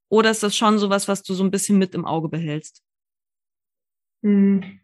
Oder 0.10 0.32
ist 0.32 0.44
das 0.44 0.58
schon 0.58 0.80
sowas, 0.80 1.08
was 1.08 1.22
du 1.22 1.36
so 1.36 1.44
ein 1.44 1.52
bisschen 1.52 1.78
mit 1.78 1.94
im 1.94 2.06
Auge 2.06 2.30
behältst? 2.30 2.84
Hm. 4.24 4.80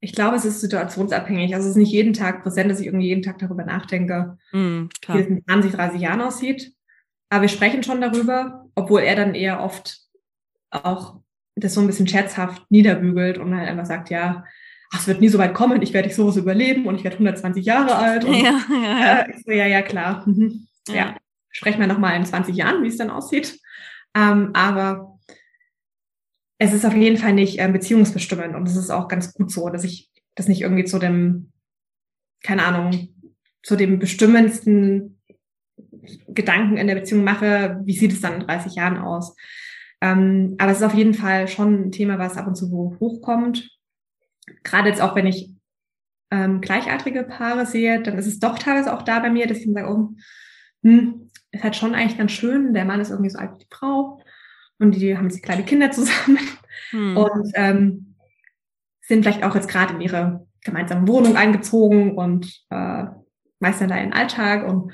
Ich 0.00 0.12
glaube, 0.12 0.36
es 0.36 0.44
ist 0.44 0.60
situationsabhängig. 0.60 1.54
Also 1.54 1.66
es 1.66 1.72
ist 1.72 1.80
nicht 1.80 1.92
jeden 1.92 2.12
Tag 2.12 2.44
präsent, 2.44 2.70
dass 2.70 2.78
ich 2.78 2.86
irgendwie 2.86 3.08
jeden 3.08 3.22
Tag 3.22 3.38
darüber 3.38 3.64
nachdenke, 3.64 4.38
mm, 4.52 4.84
wie 5.08 5.18
es 5.18 5.26
in 5.26 5.44
20, 5.44 5.72
30 5.72 6.00
Jahren 6.00 6.20
aussieht. 6.20 6.72
Aber 7.30 7.42
wir 7.42 7.48
sprechen 7.48 7.82
schon 7.82 8.00
darüber, 8.00 8.66
obwohl 8.74 9.02
er 9.02 9.16
dann 9.16 9.34
eher 9.34 9.62
oft 9.62 10.00
auch 10.70 11.20
das 11.56 11.74
so 11.74 11.80
ein 11.80 11.86
bisschen 11.86 12.06
scherzhaft 12.06 12.70
niederbügelt 12.70 13.38
und 13.38 13.54
halt 13.56 13.68
einfach 13.68 13.86
sagt, 13.86 14.10
ja, 14.10 14.44
ach, 14.92 15.00
es 15.00 15.06
wird 15.06 15.20
nie 15.20 15.28
so 15.28 15.38
weit 15.38 15.54
kommen, 15.54 15.82
ich 15.82 15.92
werde 15.92 16.10
sowas 16.10 16.36
überleben 16.36 16.86
und 16.86 16.96
ich 16.96 17.04
werde 17.04 17.16
120 17.16 17.64
Jahre 17.64 17.96
alt. 17.96 18.24
Und, 18.24 18.34
ja, 18.34 18.60
ja, 18.70 19.00
ja. 19.00 19.20
Äh, 19.22 19.34
so, 19.44 19.50
ja, 19.50 19.66
ja, 19.66 19.82
klar. 19.82 20.26
Mhm. 20.26 20.66
Ja. 20.88 20.94
ja. 20.94 21.16
Sprechen 21.50 21.80
wir 21.80 21.86
nochmal 21.86 22.16
in 22.16 22.24
20 22.24 22.54
Jahren, 22.54 22.82
wie 22.82 22.88
es 22.88 22.96
dann 22.96 23.10
aussieht. 23.10 23.58
Ähm, 24.14 24.50
aber 24.54 25.18
es 26.58 26.72
ist 26.72 26.84
auf 26.84 26.94
jeden 26.94 27.16
Fall 27.16 27.32
nicht 27.32 27.58
äh, 27.58 27.68
beziehungsbestimmend 27.68 28.54
und 28.54 28.66
es 28.68 28.76
ist 28.76 28.90
auch 28.90 29.08
ganz 29.08 29.32
gut 29.32 29.50
so, 29.50 29.68
dass 29.68 29.84
ich 29.84 30.10
das 30.34 30.48
nicht 30.48 30.62
irgendwie 30.62 30.84
zu 30.84 30.98
dem, 30.98 31.52
keine 32.42 32.64
Ahnung, 32.64 33.08
zu 33.62 33.76
dem 33.76 33.98
bestimmendsten 33.98 35.17
Gedanken 36.28 36.76
in 36.76 36.86
der 36.86 36.94
Beziehung 36.94 37.24
mache, 37.24 37.80
wie 37.84 37.96
sieht 37.96 38.12
es 38.12 38.20
dann 38.20 38.34
in 38.34 38.46
30 38.46 38.74
Jahren 38.74 38.98
aus. 38.98 39.36
Ähm, 40.00 40.54
aber 40.58 40.70
es 40.70 40.78
ist 40.78 40.84
auf 40.84 40.94
jeden 40.94 41.14
Fall 41.14 41.48
schon 41.48 41.88
ein 41.88 41.92
Thema, 41.92 42.18
was 42.18 42.36
ab 42.36 42.46
und 42.46 42.54
zu 42.54 42.70
hochkommt. 43.00 43.70
Gerade 44.62 44.88
jetzt 44.88 45.00
auch, 45.00 45.14
wenn 45.16 45.26
ich 45.26 45.50
ähm, 46.30 46.60
gleichaltrige 46.60 47.24
Paare 47.24 47.66
sehe, 47.66 48.02
dann 48.02 48.18
ist 48.18 48.26
es 48.26 48.38
doch 48.38 48.58
teilweise 48.58 48.94
auch 48.94 49.02
da 49.02 49.18
bei 49.18 49.30
mir, 49.30 49.46
dass 49.46 49.58
ich 49.58 49.64
dann 49.64 49.74
sage, 49.74 49.88
oh, 49.88 50.10
hm, 50.82 51.30
ist 51.50 51.64
halt 51.64 51.76
schon 51.76 51.94
eigentlich 51.94 52.18
ganz 52.18 52.32
schön. 52.32 52.74
Der 52.74 52.84
Mann 52.84 53.00
ist 53.00 53.10
irgendwie 53.10 53.30
so 53.30 53.38
alt 53.38 53.52
wie 53.54 53.64
die 53.64 53.68
Frau 53.70 54.20
und 54.78 54.94
die 54.94 55.16
haben 55.16 55.28
jetzt 55.28 55.42
kleine 55.42 55.64
Kinder 55.64 55.90
zusammen 55.90 56.38
hm. 56.90 57.16
und 57.16 57.52
ähm, 57.54 58.14
sind 59.00 59.22
vielleicht 59.22 59.42
auch 59.42 59.54
jetzt 59.54 59.68
gerade 59.68 59.94
in 59.94 60.00
ihre 60.00 60.46
gemeinsame 60.62 61.08
Wohnung 61.08 61.36
eingezogen 61.36 62.16
und 62.16 62.64
äh, 62.70 63.04
meistern 63.58 63.88
da 63.88 63.96
ihren 63.96 64.12
Alltag 64.12 64.68
und 64.68 64.92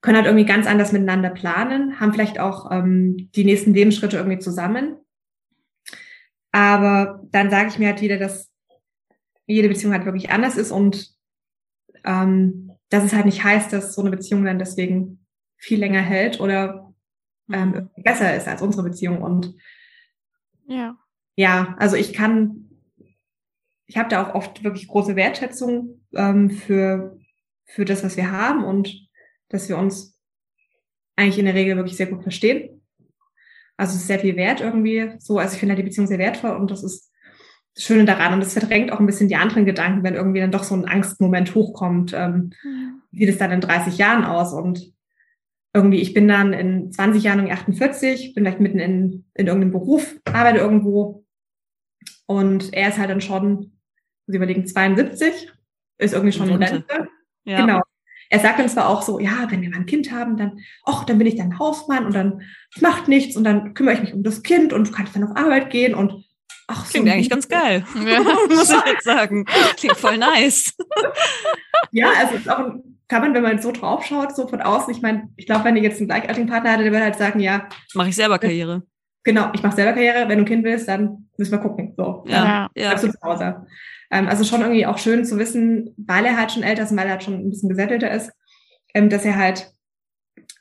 können 0.00 0.16
halt 0.16 0.26
irgendwie 0.26 0.46
ganz 0.46 0.66
anders 0.66 0.92
miteinander 0.92 1.30
planen, 1.30 1.98
haben 2.00 2.12
vielleicht 2.12 2.38
auch 2.38 2.70
ähm, 2.70 3.30
die 3.34 3.44
nächsten 3.44 3.74
Lebensschritte 3.74 4.16
irgendwie 4.16 4.38
zusammen. 4.38 4.96
Aber 6.52 7.22
dann 7.30 7.50
sage 7.50 7.68
ich 7.68 7.78
mir 7.78 7.88
halt 7.88 8.00
wieder, 8.00 8.18
dass 8.18 8.50
jede 9.46 9.68
Beziehung 9.68 9.92
halt 9.92 10.04
wirklich 10.04 10.30
anders 10.30 10.56
ist 10.56 10.70
und 10.70 11.10
ähm, 12.04 12.72
dass 12.90 13.04
es 13.04 13.12
halt 13.12 13.26
nicht 13.26 13.44
heißt, 13.44 13.72
dass 13.72 13.94
so 13.94 14.00
eine 14.00 14.10
Beziehung 14.10 14.44
dann 14.44 14.58
deswegen 14.58 15.26
viel 15.56 15.78
länger 15.80 16.00
hält 16.00 16.40
oder 16.40 16.94
ähm, 17.52 17.90
mhm. 17.96 18.02
besser 18.02 18.36
ist 18.36 18.46
als 18.46 18.62
unsere 18.62 18.84
Beziehung. 18.84 19.22
Und 19.22 19.54
ja, 20.66 20.96
ja, 21.34 21.74
also 21.78 21.96
ich 21.96 22.12
kann, 22.12 22.70
ich 23.86 23.96
habe 23.96 24.08
da 24.08 24.22
auch 24.22 24.34
oft 24.34 24.62
wirklich 24.64 24.86
große 24.86 25.16
Wertschätzung 25.16 26.00
ähm, 26.14 26.50
für 26.50 27.18
für 27.68 27.84
das, 27.84 28.02
was 28.02 28.16
wir 28.16 28.32
haben 28.32 28.64
und 28.64 29.07
dass 29.48 29.68
wir 29.68 29.78
uns 29.78 30.18
eigentlich 31.16 31.38
in 31.38 31.46
der 31.46 31.54
Regel 31.54 31.76
wirklich 31.76 31.96
sehr 31.96 32.06
gut 32.06 32.22
verstehen. 32.22 32.82
Also 33.76 33.94
es 33.94 34.00
ist 34.00 34.06
sehr 34.06 34.18
viel 34.18 34.36
wert 34.36 34.60
irgendwie 34.60 35.12
so. 35.18 35.38
Also 35.38 35.54
ich 35.54 35.60
finde 35.60 35.74
halt 35.74 35.78
die 35.78 35.88
Beziehung 35.88 36.06
sehr 36.06 36.18
wertvoll 36.18 36.50
und 36.50 36.70
das 36.70 36.82
ist 36.82 37.12
das 37.74 37.84
Schöne 37.84 38.04
daran. 38.04 38.34
Und 38.34 38.42
es 38.42 38.52
verdrängt 38.52 38.92
auch 38.92 39.00
ein 39.00 39.06
bisschen 39.06 39.28
die 39.28 39.36
anderen 39.36 39.64
Gedanken, 39.64 40.02
wenn 40.02 40.14
irgendwie 40.14 40.40
dann 40.40 40.52
doch 40.52 40.64
so 40.64 40.74
ein 40.74 40.86
Angstmoment 40.86 41.54
hochkommt. 41.54 42.12
Ähm, 42.14 42.50
wie 43.12 43.20
sieht 43.20 43.30
es 43.30 43.38
dann 43.38 43.52
in 43.52 43.60
30 43.60 43.98
Jahren 43.98 44.24
aus? 44.24 44.52
Und 44.52 44.92
irgendwie, 45.72 46.00
ich 46.00 46.14
bin 46.14 46.26
dann 46.28 46.52
in 46.52 46.90
20 46.90 47.22
Jahren 47.22 47.40
um 47.40 47.50
48, 47.50 48.34
bin 48.34 48.44
vielleicht 48.44 48.60
mitten 48.60 48.78
in, 48.78 49.24
in 49.34 49.46
irgendeinem 49.46 49.72
Beruf, 49.72 50.16
arbeite 50.24 50.58
irgendwo 50.58 51.24
und 52.26 52.74
er 52.74 52.88
ist 52.90 52.98
halt 52.98 53.10
dann 53.10 53.20
schon, 53.20 53.72
Sie 54.26 54.36
überlegen, 54.36 54.66
72, 54.66 55.50
ist 55.96 56.12
irgendwie 56.12 56.36
schon 56.36 56.50
in 56.50 56.62
Rente. 56.62 57.08
Ja. 57.44 57.60
Genau. 57.60 57.80
Er 58.30 58.40
sagt 58.40 58.58
dann 58.58 58.68
zwar 58.68 58.88
auch 58.88 59.02
so, 59.02 59.18
ja, 59.18 59.46
wenn 59.48 59.62
wir 59.62 59.70
mal 59.70 59.76
ein 59.76 59.86
Kind 59.86 60.12
haben, 60.12 60.36
dann, 60.36 60.58
ach, 60.84 61.04
dann 61.04 61.18
bin 61.18 61.26
ich 61.26 61.36
dann 61.36 61.58
Hausmann 61.58 62.06
und 62.06 62.14
dann 62.14 62.42
macht 62.80 63.08
nichts 63.08 63.36
und 63.36 63.44
dann 63.44 63.74
kümmere 63.74 63.94
ich 63.94 64.00
mich 64.00 64.14
um 64.14 64.22
das 64.22 64.42
Kind 64.42 64.72
und 64.72 64.88
du 64.88 64.92
kannst 64.92 65.16
dann 65.16 65.24
auf 65.24 65.36
Arbeit 65.36 65.70
gehen 65.70 65.94
und 65.94 66.24
ach, 66.66 66.84
so 66.84 66.92
Klingt 66.92 67.10
eigentlich 67.10 67.30
ganz 67.30 67.48
geil, 67.48 67.84
ja. 68.06 68.20
muss 68.48 68.70
ich 68.70 68.86
jetzt 68.86 69.04
sagen. 69.04 69.44
Klingt 69.76 69.96
voll 69.96 70.18
nice. 70.18 70.74
ja, 71.90 72.08
also 72.20 72.34
ist 72.34 72.50
auch 72.50 72.58
ein 72.58 72.98
kann 73.08 73.22
man, 73.22 73.34
wenn 73.34 73.42
man 73.42 73.60
so 73.60 73.72
drauf 73.72 74.04
schaut, 74.04 74.36
so 74.36 74.46
von 74.46 74.60
außen, 74.60 74.94
ich 74.94 75.00
meine, 75.00 75.30
ich 75.36 75.46
glaube, 75.46 75.64
wenn 75.64 75.76
ihr 75.76 75.82
jetzt 75.82 75.98
einen 75.98 76.08
gleichaltrigen 76.08 76.48
Partner 76.48 76.72
hattet, 76.72 76.84
der 76.84 76.92
würde 76.92 77.04
halt 77.04 77.16
sagen, 77.16 77.40
ja. 77.40 77.66
Mache 77.94 78.10
ich 78.10 78.16
selber 78.16 78.38
Karriere. 78.38 78.82
Genau, 79.24 79.50
ich 79.54 79.62
mache 79.62 79.74
selber 79.74 79.94
Karriere. 79.94 80.28
Wenn 80.28 80.38
du 80.38 80.44
ein 80.44 80.48
Kind 80.48 80.64
willst, 80.64 80.88
dann 80.88 81.28
müssen 81.38 81.52
wir 81.52 81.58
gucken. 81.58 81.94
So, 81.96 82.24
ja, 82.28 82.68
ja. 82.74 82.94
Du 82.94 83.10
zu 83.10 83.20
Hause. 83.22 83.66
Ähm, 84.10 84.28
also 84.28 84.44
schon 84.44 84.60
irgendwie 84.60 84.86
auch 84.86 84.98
schön 84.98 85.24
zu 85.24 85.38
wissen, 85.38 85.94
weil 85.96 86.24
er 86.24 86.36
halt 86.36 86.52
schon 86.52 86.62
älter 86.62 86.82
ist 86.82 86.90
und 86.90 86.96
weil 86.96 87.06
er 87.06 87.12
halt 87.12 87.22
schon 87.22 87.34
ein 87.34 87.50
bisschen 87.50 87.68
gesättelter 87.68 88.10
ist, 88.10 88.32
ähm, 88.94 89.10
dass 89.10 89.24
er 89.24 89.36
halt 89.36 89.72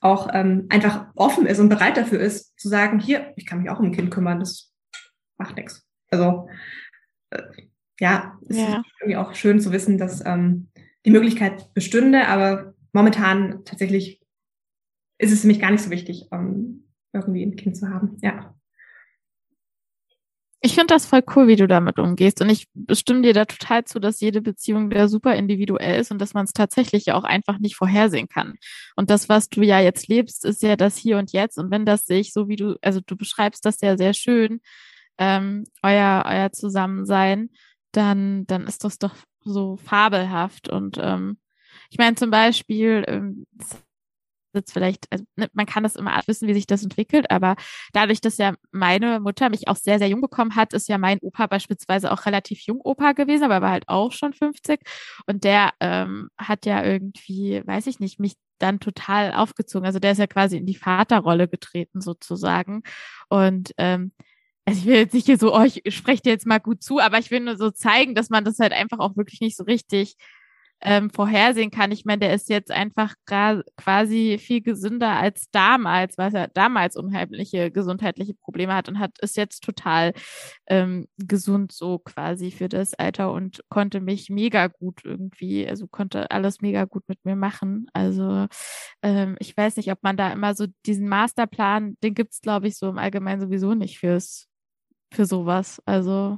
auch 0.02 0.30
ähm, 0.34 0.68
einfach 0.70 1.08
offen 1.16 1.46
ist 1.46 1.60
und 1.60 1.70
bereit 1.70 1.98
dafür 1.98 2.20
ist, 2.20 2.60
zu 2.60 2.70
sagen, 2.70 3.00
hier, 3.00 3.34
ich 3.36 3.46
kann 3.46 3.62
mich 3.62 3.70
auch 3.70 3.80
um 3.80 3.86
ein 3.86 3.96
Kind 3.96 4.12
kümmern, 4.12 4.40
das 4.40 4.74
macht 5.38 5.56
nichts. 5.56 5.88
Also 6.12 6.50
äh, 7.32 7.42
ja, 8.00 8.38
es 8.48 8.58
ja. 8.58 8.78
ist 8.78 8.86
irgendwie 9.02 9.18
auch 9.18 9.34
schön 9.34 9.60
zu 9.60 9.72
wissen, 9.72 9.98
dass 9.98 10.24
die 11.04 11.10
Möglichkeit 11.10 11.74
bestünde, 11.74 12.28
aber 12.28 12.76
momentan 12.94 13.66
tatsächlich 13.66 14.22
ist 15.18 15.32
es 15.32 15.42
für 15.42 15.48
mich 15.48 15.60
gar 15.60 15.72
nicht 15.72 15.84
so 15.84 15.90
wichtig, 15.90 16.30
irgendwie 16.32 17.44
ein 17.44 17.56
Kind 17.56 17.76
zu 17.76 17.90
haben. 17.90 18.18
Ja. 18.22 18.57
Ich 20.62 20.74
finde 20.74 20.88
das 20.88 21.06
voll 21.06 21.22
cool, 21.36 21.48
wie 21.48 21.56
du 21.56 21.68
damit 21.68 22.00
umgehst. 22.00 22.42
Und 22.42 22.50
ich 22.50 22.68
bestimme 22.74 23.22
dir 23.22 23.34
da 23.34 23.46
total 23.46 23.86
zu, 23.86 24.00
dass 24.00 24.20
jede 24.20 24.42
Beziehung 24.42 24.90
da 24.90 25.08
super 25.08 25.36
individuell 25.36 26.00
ist 26.00 26.12
und 26.12 26.20
dass 26.20 26.34
man 26.34 26.46
es 26.46 26.54
tatsächlich 26.54 27.06
ja 27.06 27.16
auch 27.16 27.24
einfach 27.24 27.60
nicht 27.60 27.76
vorhersehen 27.76 28.28
kann. 28.28 28.56
Und 28.96 29.12
das, 29.12 29.30
was 29.30 29.50
du 29.50 29.62
ja 29.62 29.80
jetzt 29.80 30.08
lebst, 30.08 30.46
ist 30.46 30.64
ja 30.64 30.76
das 30.76 30.98
Hier 30.98 31.20
und 31.20 31.32
Jetzt. 31.32 31.60
Und 31.60 31.70
wenn 31.70 31.86
das 31.86 32.06
sich, 32.06 32.34
so 32.34 32.48
wie 32.48 32.56
du, 32.56 32.76
also 32.82 33.02
du 33.06 33.16
beschreibst 33.16 33.66
das 33.66 33.82
ja 33.82 33.98
sehr 33.98 34.14
schön, 34.14 34.60
ähm, 35.20 35.66
euer, 35.84 36.24
euer 36.26 36.52
Zusammensein, 36.52 37.50
dann, 37.92 38.46
dann 38.48 38.66
ist 38.68 38.84
das 38.84 38.98
doch 38.98 39.16
so 39.44 39.78
fabelhaft. 39.78 40.70
Und 40.70 40.98
ähm, 41.00 41.38
ich 41.92 42.00
meine 42.00 42.16
zum 42.16 42.32
Beispiel, 42.32 43.04
ähm, 43.08 43.46
jetzt 44.54 44.72
vielleicht, 44.74 45.06
also, 45.12 45.26
ne, 45.36 45.50
man 45.54 45.66
kann 45.66 45.84
das 45.84 45.96
immer 45.96 46.20
wissen, 46.28 46.48
wie 46.48 46.54
sich 46.54 46.68
das 46.68 46.84
entwickelt, 46.84 47.30
aber 47.32 47.56
dadurch, 47.94 48.22
dass 48.22 48.38
ja 48.38 48.54
meine 48.72 49.20
Mutter 49.20 49.50
mich 49.50 49.68
auch 49.68 49.76
sehr, 49.76 50.00
sehr 50.00 50.10
jung 50.10 50.22
bekommen 50.22 50.56
hat, 50.56 50.74
ist 50.74 50.88
ja 50.90 50.98
mein 50.98 51.20
Opa 51.22 51.48
beispielsweise 51.48 52.12
auch 52.12 52.26
relativ 52.26 52.62
jung 52.62 52.82
Opa 52.84 53.14
gewesen, 53.14 53.44
aber 53.44 53.62
war 53.62 53.72
halt 53.72 53.88
auch 53.88 54.12
schon 54.12 54.34
50 54.34 54.80
und 55.28 55.44
der 55.44 55.72
ähm, 55.80 56.30
hat 56.38 56.66
ja 56.66 56.84
irgendwie, 56.84 57.62
weiß 57.66 57.88
ich 57.88 58.00
nicht, 58.00 58.20
mich 58.20 58.34
dann 58.60 58.80
total 58.80 59.34
aufgezogen. 59.34 59.86
Also 59.86 60.00
der 60.00 60.14
ist 60.14 60.18
ja 60.18 60.28
quasi 60.28 60.58
in 60.58 60.66
die 60.66 60.76
Vaterrolle 60.76 61.48
getreten 61.48 62.02
sozusagen 62.02 62.84
und 63.30 63.72
ähm, 63.78 64.12
also 64.66 64.82
ich 64.82 64.86
will 64.86 64.96
jetzt 64.98 65.14
nicht 65.14 65.26
hier 65.28 65.38
so, 65.38 65.56
oh, 65.56 65.64
ich 65.64 65.82
spreche 65.96 66.24
dir 66.24 66.32
jetzt 66.32 66.46
mal 66.46 66.60
gut 66.60 66.84
zu, 66.84 67.00
aber 67.00 67.20
ich 67.20 67.32
will 67.32 67.40
nur 67.40 67.56
so 67.58 67.72
zeigen, 67.72 68.16
dass 68.16 68.30
man 68.30 68.44
das 68.44 68.60
halt 68.60 68.74
einfach 68.74 69.00
auch 69.00 69.16
wirklich 69.16 69.40
nicht 69.40 69.56
so 69.56 69.64
richtig 69.64 70.16
ähm, 70.82 71.10
vorhersehen 71.10 71.72
kann. 71.72 71.92
Ich 71.92 72.06
meine, 72.06 72.20
der 72.20 72.34
ist 72.34 72.50
jetzt 72.50 72.72
einfach 72.72 73.16
quasi 73.26 74.38
viel 74.40 74.62
gesünder 74.62 75.10
als 75.10 75.50
damals, 75.52 76.18
weil 76.18 76.36
er 76.36 76.48
damals 76.50 76.96
unheimliche 76.96 77.72
gesundheitliche 77.72 78.36
Probleme 78.36 78.76
hat 78.76 78.88
und 78.88 79.00
hat 79.00 79.18
ist 79.20 79.38
jetzt 79.38 79.64
total 79.64 80.14
ähm, 80.68 81.08
gesund 81.18 81.72
so 81.72 82.00
quasi 82.00 82.52
für 82.52 82.70
das 82.70 82.94
Alter 82.94 83.32
und 83.32 83.64
konnte 83.70 84.02
mich 84.02 84.30
mega 84.30 84.68
gut 84.68 85.02
irgendwie, 85.04 85.68
also 85.68 85.88
konnte 85.88 86.30
alles 86.30 86.62
mega 86.62 86.86
gut 86.86 87.04
mit 87.08 87.26
mir 87.26 87.36
machen. 87.36 87.88
Also 87.94 88.48
ähm, 89.02 89.36
ich 89.40 89.58
weiß 89.58 89.78
nicht, 89.78 89.92
ob 89.92 90.04
man 90.04 90.18
da 90.18 90.32
immer 90.32 90.54
so 90.54 90.68
diesen 90.86 91.08
Masterplan, 91.08 91.98
den 92.04 92.14
gibt's 92.14 92.42
glaube 92.42 92.68
ich 92.68 92.78
so 92.78 92.90
im 92.90 93.00
Allgemeinen 93.00 93.42
sowieso 93.42 93.74
nicht 93.74 94.00
fürs 94.00 94.48
für 95.12 95.26
sowas. 95.26 95.82
Also 95.86 96.38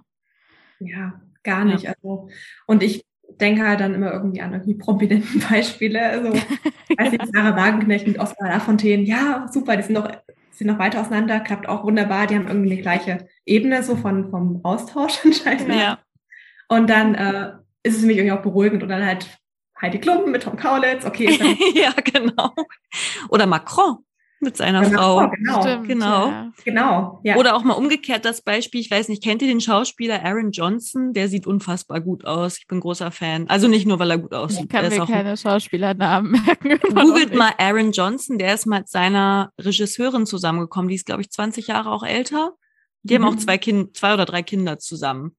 ja, 0.80 1.22
gar 1.44 1.66
nicht. 1.66 1.84
Ja. 1.84 1.94
Also 2.02 2.30
und 2.66 2.84
ich 2.84 3.04
denke 3.40 3.68
halt 3.68 3.80
dann 3.80 3.94
immer 3.94 4.12
irgendwie 4.12 4.42
an 4.42 4.54
irgendwie 4.54 4.76
prominenten 4.76 5.44
Beispiele. 5.50 6.02
Also, 6.02 6.34
weiß 6.34 7.14
ich, 7.14 7.22
Sarah 7.34 7.56
Wagenknecht 7.56 8.08
mit 8.08 8.20
Oskar 8.20 8.50
Lafontaine, 8.50 9.04
ja, 9.04 9.48
super, 9.52 9.78
die 9.78 9.84
sind 9.84 9.94
noch, 9.94 10.10
sind 10.52 10.68
noch 10.68 10.80
weiter 10.80 11.02
auseinander, 11.02 11.40
klappt 11.40 11.68
auch 11.68 11.84
wunderbar, 11.84 12.28
die 12.28 12.36
haben 12.36 12.48
irgendwie 12.48 12.74
eine 12.74 12.82
gleiche 12.82 13.28
Ebene 13.46 13.84
so 13.84 13.96
von, 13.96 14.30
vom 14.30 14.62
Austausch 14.64 15.20
anscheinend. 15.26 15.70
Ja. 15.70 16.00
Und 16.68 16.90
dann 16.90 17.16
äh, 17.16 17.52
ist 17.84 17.96
es 17.96 18.02
für 18.02 18.08
mich 18.08 18.18
irgendwie 18.18 18.38
auch 18.38 18.42
beruhigend 18.42 18.84
und 18.84 18.90
dann 18.90 19.06
halt 19.06 19.28
Heidi 19.82 20.00
Klum 20.00 20.30
mit 20.32 20.44
Tom 20.44 20.58
Kaulitz, 20.58 21.06
okay. 21.06 21.30
ja, 21.74 21.94
genau. 22.04 22.54
Oder 23.30 23.46
Macron 23.46 23.98
mit 24.42 24.58
seiner 24.58 24.84
ja, 24.84 24.90
Frau. 24.90 25.30
Genau. 25.30 25.62
Stimmt, 25.62 25.88
genau. 25.88 26.28
Ja. 26.28 26.52
genau 26.64 27.22
ja. 27.24 27.36
Oder 27.36 27.56
auch 27.56 27.64
mal 27.64 27.74
umgekehrt 27.74 28.26
das 28.26 28.42
Beispiel, 28.42 28.82
ich 28.82 28.90
weiß 28.90 29.10
nicht, 29.10 29.24
kennt 29.24 29.42
ihr 29.42 29.48
den 29.48 29.62
Schauspieler 29.62 30.24
Aaron 30.24 30.52
Johnson? 30.52 31.14
Der 31.14 31.28
sieht 31.28 31.48
unfassbar 31.48 32.02
gut 32.02 32.26
aus. 32.26 32.58
Ich 32.58 32.68
bin 32.68 32.80
großer 32.80 33.12
Fan. 33.12 33.48
Also 33.50 33.68
nicht 33.68 33.86
nur, 33.86 34.00
weil 34.00 34.12
er 34.12 34.18
gut 34.18 34.34
aussieht. 34.34 34.64
Ich 34.64 34.70
kann 34.70 34.90
der 34.90 35.00
mir 35.00 35.06
keine 35.06 35.38
Schauspielernamen 35.38 36.32
merken. 36.46 36.80
Googelt 36.94 37.36
mal 37.36 37.54
Aaron 37.58 37.92
Johnson, 37.92 38.38
der 38.38 38.54
ist 38.54 38.66
mit 38.66 38.88
seiner 38.88 39.52
Regisseurin 39.60 40.26
zusammengekommen. 40.26 40.90
Die 40.90 40.96
ist, 40.96 41.06
glaube 41.06 41.22
ich, 41.22 41.30
20 41.30 41.68
Jahre 41.68 41.92
auch 41.92 42.04
älter. 42.04 42.54
Die 43.04 43.18
mhm. 43.18 43.24
haben 43.24 43.30
auch 43.30 43.36
mhm. 43.36 43.40
zwei 43.40 43.58
Kind, 43.58 43.98
zwei 43.98 44.14
oder 44.14 44.26
drei 44.26 44.44
Kinder 44.44 44.80
zusammen. 44.80 45.36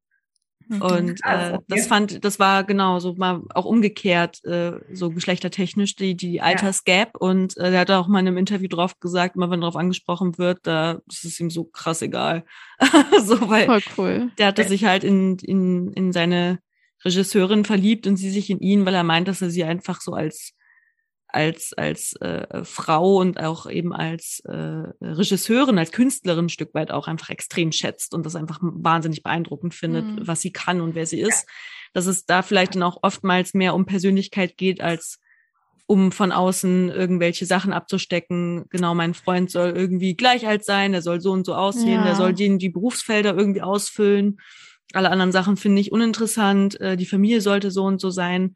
Mhm. 0.71 0.83
Und 0.83 1.21
äh, 1.25 1.59
das 1.67 1.89
fand, 1.89 2.25
das 2.25 2.39
war 2.39 2.63
genau 2.63 3.01
so 3.01 3.15
mal 3.15 3.43
auch 3.55 3.65
umgekehrt, 3.65 4.43
äh, 4.45 4.73
so 4.93 5.11
geschlechtertechnisch, 5.11 5.97
die, 5.97 6.15
die 6.15 6.41
Altersgap. 6.41 7.11
Ja. 7.15 7.29
Und 7.29 7.57
äh, 7.57 7.73
er 7.73 7.81
hat 7.81 7.91
auch 7.91 8.07
mal 8.07 8.21
in 8.21 8.29
einem 8.29 8.39
Interview 8.39 8.69
drauf 8.69 8.99
gesagt, 9.01 9.35
immer 9.35 9.51
wenn 9.51 9.61
darauf 9.61 9.77
angesprochen 9.77 10.39
wird, 10.39 10.61
da 10.63 11.01
ist 11.09 11.41
ihm 11.41 11.51
so 11.51 11.65
krass 11.65 12.03
egal. 12.03 12.45
so, 13.25 13.49
weil 13.51 13.67
Voll 13.67 13.83
cool. 13.99 14.31
der 14.39 14.47
hatte 14.47 14.65
sich 14.65 14.85
halt 14.85 15.03
in, 15.03 15.39
in, 15.39 15.93
in 15.93 16.13
seine 16.13 16.61
Regisseurin 17.05 17.65
verliebt 17.65 18.07
und 18.07 18.17
sie 18.17 18.31
sich 18.31 18.49
in 18.49 18.61
ihn, 18.61 18.87
weil 18.87 18.95
er 18.95 19.05
meint, 19.05 19.27
dass 19.27 19.43
er 19.43 19.51
sie 19.51 19.65
einfach 19.65 20.01
so 20.01 20.13
als 20.13 20.55
als, 21.33 21.73
als 21.73 22.15
äh, 22.21 22.65
Frau 22.65 23.17
und 23.17 23.41
auch 23.41 23.69
eben 23.69 23.93
als 23.93 24.41
äh, 24.45 24.53
Regisseurin, 25.01 25.79
als 25.79 25.93
Künstlerin 25.93 26.47
ein 26.47 26.51
Stück 26.51 26.75
weit 26.75 26.91
auch 26.91 27.09
einfach 27.09 27.31
extrem 27.31 27.73
schätzt 27.73 28.15
und 28.15 28.27
das 28.27 28.37
einfach 28.37 28.59
wahnsinnig 28.63 29.23
beeindruckend 29.23 29.75
findet, 29.75 30.05
mhm. 30.05 30.27
was 30.27 30.41
sie 30.41 30.53
kann 30.53 30.81
und 30.81 30.95
wer 30.95 31.07
sie 31.07 31.21
ist. 31.21 31.47
Dass 31.93 32.07
es 32.07 32.27
da 32.27 32.43
vielleicht 32.43 32.75
dann 32.75 32.83
auch 32.83 32.99
oftmals 33.03 33.55
mehr 33.55 33.75
um 33.75 33.87
Persönlichkeit 33.87 34.57
geht, 34.57 34.81
als 34.81 35.19
um 35.87 36.13
von 36.13 36.31
außen 36.31 36.89
irgendwelche 36.91 37.47
Sachen 37.47 37.73
abzustecken. 37.73 38.67
Genau, 38.71 38.95
mein 38.95 39.13
Freund 39.13 39.51
soll 39.51 39.71
irgendwie 39.71 40.15
gleich 40.15 40.47
alt 40.47 40.65
sein, 40.65 40.93
der 40.93 41.03
soll 41.03 41.21
so 41.21 41.33
und 41.33 41.45
so 41.45 41.55
aussehen, 41.55 41.89
ja. 42.01 42.05
der 42.05 42.15
soll 42.15 42.33
denen 42.33 42.61
die 42.61 42.69
Berufsfelder 42.69 43.37
irgendwie 43.37 43.63
ausfüllen. 43.63 44.39
Alle 44.93 45.11
anderen 45.11 45.33
Sachen 45.33 45.57
finde 45.57 45.81
ich 45.81 45.91
uninteressant. 45.91 46.81
Äh, 46.81 46.97
die 46.97 47.07
Familie 47.07 47.41
sollte 47.41 47.73
so 47.73 47.85
und 47.85 48.01
so 48.01 48.11
sein. 48.11 48.55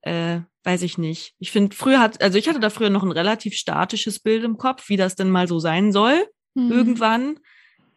Äh, 0.00 0.40
weiß 0.64 0.82
ich 0.82 0.98
nicht. 0.98 1.34
Ich 1.38 1.50
finde, 1.50 1.74
früher 1.74 2.00
hat, 2.00 2.22
also 2.22 2.38
ich 2.38 2.48
hatte 2.48 2.60
da 2.60 2.70
früher 2.70 2.90
noch 2.90 3.02
ein 3.02 3.12
relativ 3.12 3.54
statisches 3.54 4.20
Bild 4.20 4.44
im 4.44 4.58
Kopf, 4.58 4.88
wie 4.88 4.96
das 4.96 5.16
denn 5.16 5.30
mal 5.30 5.48
so 5.48 5.58
sein 5.58 5.92
soll, 5.92 6.26
mhm. 6.54 6.70
irgendwann, 6.70 7.38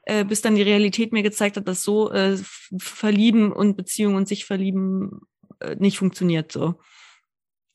äh, 0.03 0.26
bis 0.26 0.41
dann 0.41 0.55
die 0.55 0.61
Realität 0.61 1.13
mir 1.13 1.24
gezeigt 1.24 1.57
hat, 1.57 1.68
dass 1.68 1.84
so 1.84 2.11
äh, 2.11 2.38
Verlieben 2.78 3.51
und 3.51 3.78
Beziehungen 3.78 4.16
und 4.16 4.28
sich 4.28 4.45
verlieben 4.45 5.22
äh, 5.59 5.76
nicht 5.76 5.97
funktioniert 5.97 6.51
so. 6.51 6.80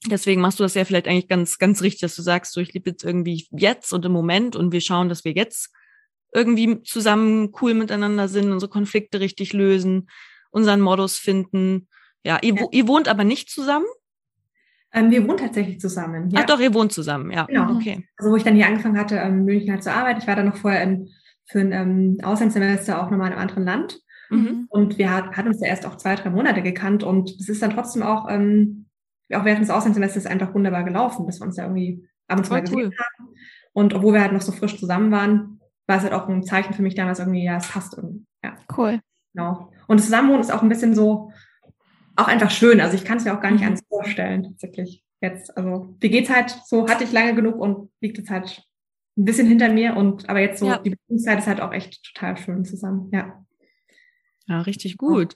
Deswegen 0.07 0.41
machst 0.41 0.59
du 0.59 0.63
das 0.63 0.75
ja 0.75 0.85
vielleicht 0.85 1.09
eigentlich 1.09 1.29
ganz, 1.29 1.59
ganz 1.59 1.83
richtig, 1.83 2.01
dass 2.01 2.17
du 2.17 2.23
sagst, 2.23 2.53
so 2.53 2.61
ich 2.61 2.73
liebe 2.73 2.91
jetzt 2.91 3.05
irgendwie 3.05 3.47
jetzt 3.51 3.93
und 3.93 4.05
im 4.05 4.13
Moment 4.13 4.57
und 4.57 4.73
wir 4.73 4.81
schauen, 4.81 5.11
dass 5.11 5.25
wir 5.25 5.33
jetzt 5.33 5.71
irgendwie 6.33 6.83
zusammen 6.83 7.53
cool 7.61 7.75
miteinander 7.75 8.29
sind, 8.29 8.53
unsere 8.53 8.71
Konflikte 8.71 9.21
richtig 9.21 9.53
lösen, 9.53 10.09
unseren 10.51 10.81
Modus 10.81 11.19
finden. 11.19 11.89
Ja, 12.25 12.39
ihr, 12.41 12.55
ja. 12.55 12.67
ihr 12.71 12.89
wohnt 12.89 13.09
aber 13.09 13.25
nicht 13.25 13.51
zusammen? 13.51 13.87
Ähm, 14.93 15.11
wir 15.11 15.27
wohnen 15.27 15.39
tatsächlich 15.39 15.81
zusammen. 15.81 16.31
Ja. 16.31 16.41
Ach 16.43 16.47
doch, 16.47 16.61
ihr 16.61 16.75
wohnt 16.75 16.93
zusammen, 16.93 17.31
ja. 17.31 17.45
Genau. 17.47 17.75
Okay. 17.77 18.07
Also 18.17 18.33
wo 18.33 18.37
ich 18.37 18.43
dann 18.43 18.57
hier 18.57 18.67
angefangen 18.67 18.99
hatte, 18.99 19.17
ähm, 19.17 19.45
München 19.45 19.71
halt 19.71 19.83
zur 19.83 19.93
Arbeit. 19.93 20.19
Ich 20.19 20.27
war 20.27 20.37
dann 20.37 20.47
noch 20.47 20.57
vorher 20.57 20.83
in, 20.83 21.09
für 21.47 21.61
ein 21.61 21.73
ähm, 21.73 22.19
Auslandssemester 22.23 23.01
auch 23.01 23.11
nochmal 23.11 23.29
in 23.29 23.35
einem 23.35 23.43
anderen 23.43 23.65
Land. 23.65 24.01
Mhm. 24.31 24.67
Und 24.69 24.99
wir 24.99 25.15
hat, 25.15 25.37
hatten 25.37 25.49
uns 25.49 25.61
ja 25.61 25.69
erst 25.69 25.87
auch 25.87 25.97
zwei, 25.97 26.15
drei 26.15 26.31
Monate 26.31 26.63
gekannt 26.63 27.03
und 27.03 27.31
es 27.31 27.49
ist 27.49 27.63
dann 27.63 27.71
trotzdem 27.71 28.03
auch, 28.03 28.29
ähm, 28.31 28.87
auch 29.33 29.45
während 29.45 29.63
des 29.63 29.71
Auslandssemesters 29.71 30.27
einfach 30.27 30.55
wunderbar 30.55 30.85
gelaufen, 30.85 31.27
dass 31.27 31.41
wir 31.41 31.47
uns 31.47 31.57
ja 31.57 31.65
irgendwie 31.65 32.09
ab 32.29 32.39
und 32.39 32.45
zu 32.45 32.53
mal 32.53 32.61
gesehen 32.61 32.79
cool. 32.79 32.91
haben. 32.97 33.35
Und 33.73 33.95
obwohl 33.95 34.15
wir 34.15 34.21
halt 34.21 34.33
noch 34.33 34.41
so 34.41 34.53
frisch 34.53 34.79
zusammen 34.79 35.11
waren, 35.11 35.61
war 35.87 35.99
es 35.99 36.03
halt 36.03 36.13
auch 36.13 36.29
ein 36.29 36.43
Zeichen 36.43 36.75
für 36.75 36.83
mich 36.83 36.95
damals 36.95 37.19
irgendwie, 37.19 37.45
ja, 37.45 37.57
es 37.57 37.69
passt 37.69 37.97
irgendwie. 37.97 38.25
Ja. 38.45 38.57
Cool. 38.77 39.01
Genau. 39.35 39.71
Und 39.87 39.99
das 39.99 40.07
Zusammenwohnen 40.07 40.41
ist 40.41 40.53
auch 40.53 40.63
ein 40.63 40.69
bisschen 40.69 40.95
so, 40.95 41.33
auch 42.21 42.29
einfach 42.29 42.51
schön. 42.51 42.81
Also 42.81 42.95
ich 42.95 43.05
kann 43.05 43.19
es 43.19 43.25
mir 43.25 43.37
auch 43.37 43.41
gar 43.41 43.51
nicht 43.51 43.61
mhm. 43.61 43.69
anders 43.69 43.85
vorstellen, 43.89 44.45
tatsächlich 44.45 45.05
jetzt. 45.21 45.57
Also 45.57 45.97
die 46.03 46.11
geht's 46.11 46.31
halt 46.31 46.51
so, 46.67 46.89
hatte 46.89 47.05
ich 47.05 47.13
lange 47.13 47.35
genug 47.35 47.57
und 47.57 47.91
liegt 48.01 48.19
jetzt 48.19 48.31
halt 48.31 48.65
ein 49.17 49.25
bisschen 49.25 49.47
hinter 49.47 49.69
mir 49.69 49.97
und 49.97 50.29
aber 50.29 50.41
jetzt 50.41 50.61
so 50.61 50.67
ja. 50.67 50.79
die 50.79 50.91
Beziehungszeit 50.91 51.39
ist 51.39 51.47
halt 51.47 51.61
auch 51.61 51.73
echt 51.73 52.03
total 52.05 52.37
schön 52.37 52.65
zusammen. 52.65 53.11
Ja. 53.13 53.45
Ja, 54.47 54.63
richtig 54.63 54.97
gut. 54.97 55.35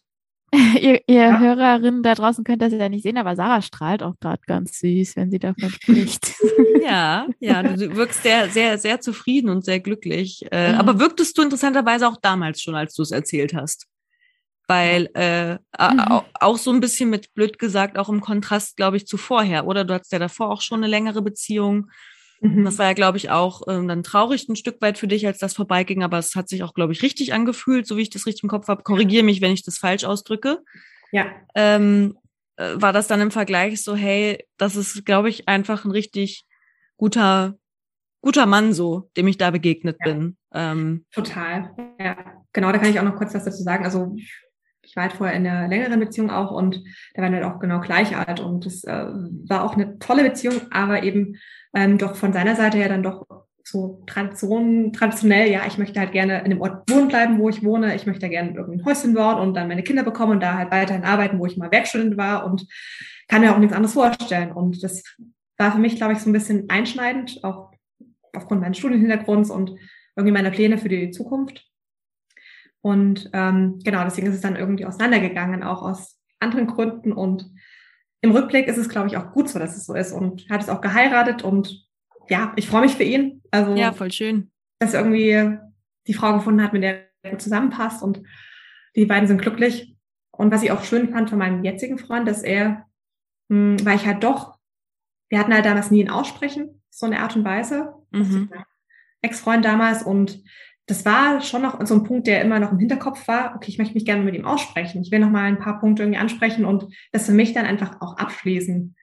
ihr, 0.80 1.00
ihr 1.06 1.14
ja. 1.14 1.38
Hörerinnen 1.38 2.02
da 2.02 2.14
draußen 2.14 2.44
könnt 2.44 2.62
das 2.62 2.72
ja 2.72 2.88
nicht 2.88 3.02
sehen, 3.02 3.16
aber 3.16 3.36
Sarah 3.36 3.62
strahlt 3.62 4.02
auch 4.02 4.14
gerade 4.20 4.42
ganz 4.46 4.78
süß, 4.78 5.16
wenn 5.16 5.30
sie 5.30 5.38
davon 5.38 5.70
spricht. 5.70 6.34
ja, 6.82 7.26
ja, 7.40 7.62
du 7.62 7.96
wirkst 7.96 8.22
sehr, 8.22 8.48
sehr, 8.48 8.78
sehr 8.78 9.00
zufrieden 9.00 9.50
und 9.50 9.64
sehr 9.64 9.80
glücklich. 9.80 10.44
Äh, 10.50 10.72
mhm. 10.72 10.78
Aber 10.78 10.98
wirktest 11.00 11.36
du 11.38 11.42
interessanterweise 11.42 12.06
auch 12.06 12.18
damals 12.20 12.62
schon, 12.62 12.74
als 12.74 12.94
du 12.94 13.02
es 13.02 13.10
erzählt 13.10 13.54
hast? 13.54 13.88
Weil 14.66 15.10
äh, 15.14 15.54
mhm. 15.54 16.22
auch 16.40 16.56
so 16.56 16.72
ein 16.72 16.80
bisschen 16.80 17.10
mit 17.10 17.34
blöd 17.34 17.58
gesagt, 17.58 17.98
auch 17.98 18.08
im 18.08 18.20
Kontrast, 18.20 18.76
glaube 18.76 18.96
ich, 18.96 19.06
zu 19.06 19.16
vorher, 19.16 19.66
oder? 19.66 19.84
Du 19.84 19.94
hattest 19.94 20.12
ja 20.12 20.18
davor 20.18 20.50
auch 20.50 20.62
schon 20.62 20.80
eine 20.80 20.86
längere 20.86 21.22
Beziehung. 21.22 21.90
Mhm. 22.40 22.64
Das 22.64 22.78
war 22.78 22.86
ja, 22.86 22.92
glaube 22.92 23.18
ich, 23.18 23.30
auch 23.30 23.62
ähm, 23.68 23.88
dann 23.88 24.02
traurig 24.02 24.48
ein 24.48 24.56
Stück 24.56 24.80
weit 24.80 24.98
für 24.98 25.08
dich, 25.08 25.26
als 25.26 25.38
das 25.38 25.54
vorbeiging, 25.54 26.02
aber 26.02 26.18
es 26.18 26.34
hat 26.34 26.48
sich 26.48 26.62
auch, 26.62 26.74
glaube 26.74 26.92
ich, 26.92 27.02
richtig 27.02 27.32
angefühlt, 27.32 27.86
so 27.86 27.96
wie 27.96 28.02
ich 28.02 28.10
das 28.10 28.26
richtig 28.26 28.44
im 28.44 28.48
Kopf 28.48 28.68
habe. 28.68 28.82
Korrigiere 28.82 29.24
mich, 29.24 29.40
wenn 29.40 29.52
ich 29.52 29.64
das 29.64 29.78
falsch 29.78 30.04
ausdrücke. 30.04 30.58
Ja. 31.12 31.26
Ähm, 31.54 32.18
äh, 32.56 32.74
war 32.74 32.92
das 32.92 33.06
dann 33.06 33.20
im 33.20 33.30
Vergleich 33.30 33.82
so, 33.82 33.94
hey, 33.94 34.44
das 34.56 34.76
ist, 34.76 35.04
glaube 35.04 35.28
ich, 35.28 35.48
einfach 35.48 35.84
ein 35.84 35.90
richtig 35.90 36.44
guter, 36.96 37.54
guter 38.20 38.46
Mann 38.46 38.72
so, 38.72 39.10
dem 39.16 39.26
ich 39.26 39.38
da 39.38 39.50
begegnet 39.50 39.96
ja. 40.04 40.12
bin. 40.12 40.36
Ähm, 40.52 41.04
Total. 41.12 41.70
Ja, 41.98 42.16
genau, 42.52 42.72
da 42.72 42.78
kann 42.78 42.90
ich 42.90 42.98
auch 42.98 43.04
noch 43.04 43.16
kurz 43.16 43.34
was 43.34 43.44
dazu 43.44 43.62
sagen. 43.62 43.84
Also 43.84 44.16
ich 44.84 44.96
war 44.96 45.04
halt 45.04 45.12
vorher 45.14 45.36
in 45.36 45.46
einer 45.46 45.68
längeren 45.68 46.00
Beziehung 46.00 46.30
auch 46.30 46.50
und 46.50 46.82
da 47.14 47.22
waren 47.22 47.32
wir 47.32 47.42
halt 47.42 47.54
auch 47.54 47.60
genau 47.60 47.80
gleich 47.80 48.16
alt 48.16 48.40
und 48.40 48.66
das 48.66 48.84
äh, 48.84 49.06
war 49.48 49.64
auch 49.64 49.74
eine 49.74 49.98
tolle 49.98 50.24
Beziehung, 50.24 50.60
aber 50.70 51.02
eben 51.02 51.36
ähm, 51.74 51.98
doch 51.98 52.16
von 52.16 52.32
seiner 52.32 52.56
Seite 52.56 52.78
her 52.78 52.88
dann 52.88 53.02
doch 53.02 53.26
so 53.66 54.02
Tradition, 54.06 54.92
traditionell, 54.92 55.50
ja, 55.50 55.62
ich 55.66 55.78
möchte 55.78 55.98
halt 55.98 56.12
gerne 56.12 56.44
in 56.44 56.50
dem 56.50 56.60
Ort 56.60 56.88
wohnen 56.90 57.08
bleiben, 57.08 57.38
wo 57.38 57.48
ich 57.48 57.64
wohne. 57.64 57.96
Ich 57.96 58.06
möchte 58.06 58.28
gerne 58.28 58.52
irgendwie 58.54 58.78
ein 58.78 58.84
Häuschen 58.84 59.14
bauen 59.14 59.40
und 59.40 59.54
dann 59.54 59.68
meine 59.68 59.82
Kinder 59.82 60.02
bekommen 60.02 60.32
und 60.32 60.42
da 60.42 60.58
halt 60.58 60.70
weiterhin 60.70 61.04
arbeiten, 61.04 61.38
wo 61.38 61.46
ich 61.46 61.56
mal 61.56 61.72
Werkstudent 61.72 62.16
war 62.18 62.44
und 62.44 62.66
kann 63.26 63.40
mir 63.40 63.54
auch 63.54 63.58
nichts 63.58 63.74
anderes 63.74 63.94
vorstellen. 63.94 64.52
Und 64.52 64.82
das 64.82 65.02
war 65.56 65.72
für 65.72 65.78
mich, 65.78 65.96
glaube 65.96 66.12
ich, 66.12 66.18
so 66.18 66.28
ein 66.28 66.34
bisschen 66.34 66.68
einschneidend, 66.68 67.42
auch 67.42 67.70
aufgrund 68.34 68.60
meines 68.60 68.78
Studienhintergrunds 68.78 69.50
und 69.50 69.76
irgendwie 70.14 70.32
meiner 70.32 70.50
Pläne 70.50 70.76
für 70.76 70.90
die 70.90 71.10
Zukunft. 71.10 71.64
Und 72.84 73.30
ähm, 73.32 73.80
genau, 73.82 74.04
deswegen 74.04 74.26
ist 74.26 74.34
es 74.34 74.42
dann 74.42 74.56
irgendwie 74.56 74.84
auseinandergegangen, 74.84 75.62
auch 75.62 75.80
aus 75.80 76.20
anderen 76.38 76.66
Gründen. 76.66 77.12
Und 77.14 77.50
im 78.20 78.30
Rückblick 78.30 78.68
ist 78.68 78.76
es, 78.76 78.90
glaube 78.90 79.06
ich, 79.06 79.16
auch 79.16 79.32
gut 79.32 79.48
so, 79.48 79.58
dass 79.58 79.74
es 79.74 79.86
so 79.86 79.94
ist. 79.94 80.12
Und 80.12 80.50
hat 80.50 80.60
es 80.60 80.68
auch 80.68 80.82
geheiratet 80.82 81.42
und 81.42 81.88
ja, 82.28 82.52
ich 82.56 82.68
freue 82.68 82.82
mich 82.82 82.94
für 82.94 83.02
ihn. 83.02 83.40
Also, 83.50 83.74
ja, 83.74 83.92
voll 83.92 84.12
schön. 84.12 84.50
Dass 84.80 84.92
irgendwie 84.92 85.56
die 86.06 86.12
Frau 86.12 86.34
gefunden 86.34 86.62
hat, 86.62 86.74
mit 86.74 86.82
der 86.82 87.06
er 87.22 87.30
gut 87.30 87.40
zusammenpasst 87.40 88.02
und 88.02 88.20
die 88.96 89.06
beiden 89.06 89.28
sind 89.28 89.40
glücklich. 89.40 89.96
Und 90.30 90.52
was 90.52 90.62
ich 90.62 90.70
auch 90.70 90.84
schön 90.84 91.08
fand 91.08 91.30
von 91.30 91.38
meinem 91.38 91.64
jetzigen 91.64 91.96
Freund, 91.96 92.28
dass 92.28 92.42
er, 92.42 92.86
mh, 93.48 93.78
hm, 93.78 93.86
weil 93.86 93.96
ich 93.96 94.06
halt 94.06 94.22
doch, 94.22 94.58
wir 95.30 95.38
hatten 95.38 95.54
halt 95.54 95.64
damals 95.64 95.90
nie 95.90 96.04
ein 96.04 96.10
Aussprechen, 96.10 96.82
so 96.90 97.06
eine 97.06 97.20
Art 97.20 97.34
und 97.34 97.46
Weise. 97.46 97.94
Mhm. 98.10 98.50
Ex-Freund 99.22 99.64
damals 99.64 100.02
und 100.02 100.44
das 100.86 101.04
war 101.04 101.40
schon 101.40 101.62
noch 101.62 101.84
so 101.86 101.94
ein 101.94 102.04
Punkt, 102.04 102.26
der 102.26 102.42
immer 102.42 102.60
noch 102.60 102.72
im 102.72 102.78
Hinterkopf 102.78 103.26
war. 103.26 103.54
Okay, 103.56 103.70
ich 103.70 103.78
möchte 103.78 103.94
mich 103.94 104.04
gerne 104.04 104.22
mit 104.22 104.34
ihm 104.34 104.44
aussprechen. 104.44 105.02
Ich 105.02 105.10
will 105.10 105.18
noch 105.18 105.30
mal 105.30 105.44
ein 105.44 105.58
paar 105.58 105.80
Punkte 105.80 106.02
irgendwie 106.02 106.18
ansprechen 106.18 106.64
und 106.64 106.86
das 107.12 107.26
für 107.26 107.32
mich 107.32 107.54
dann 107.54 107.64
einfach 107.64 108.00
auch 108.00 108.18
abschließen. 108.18 108.94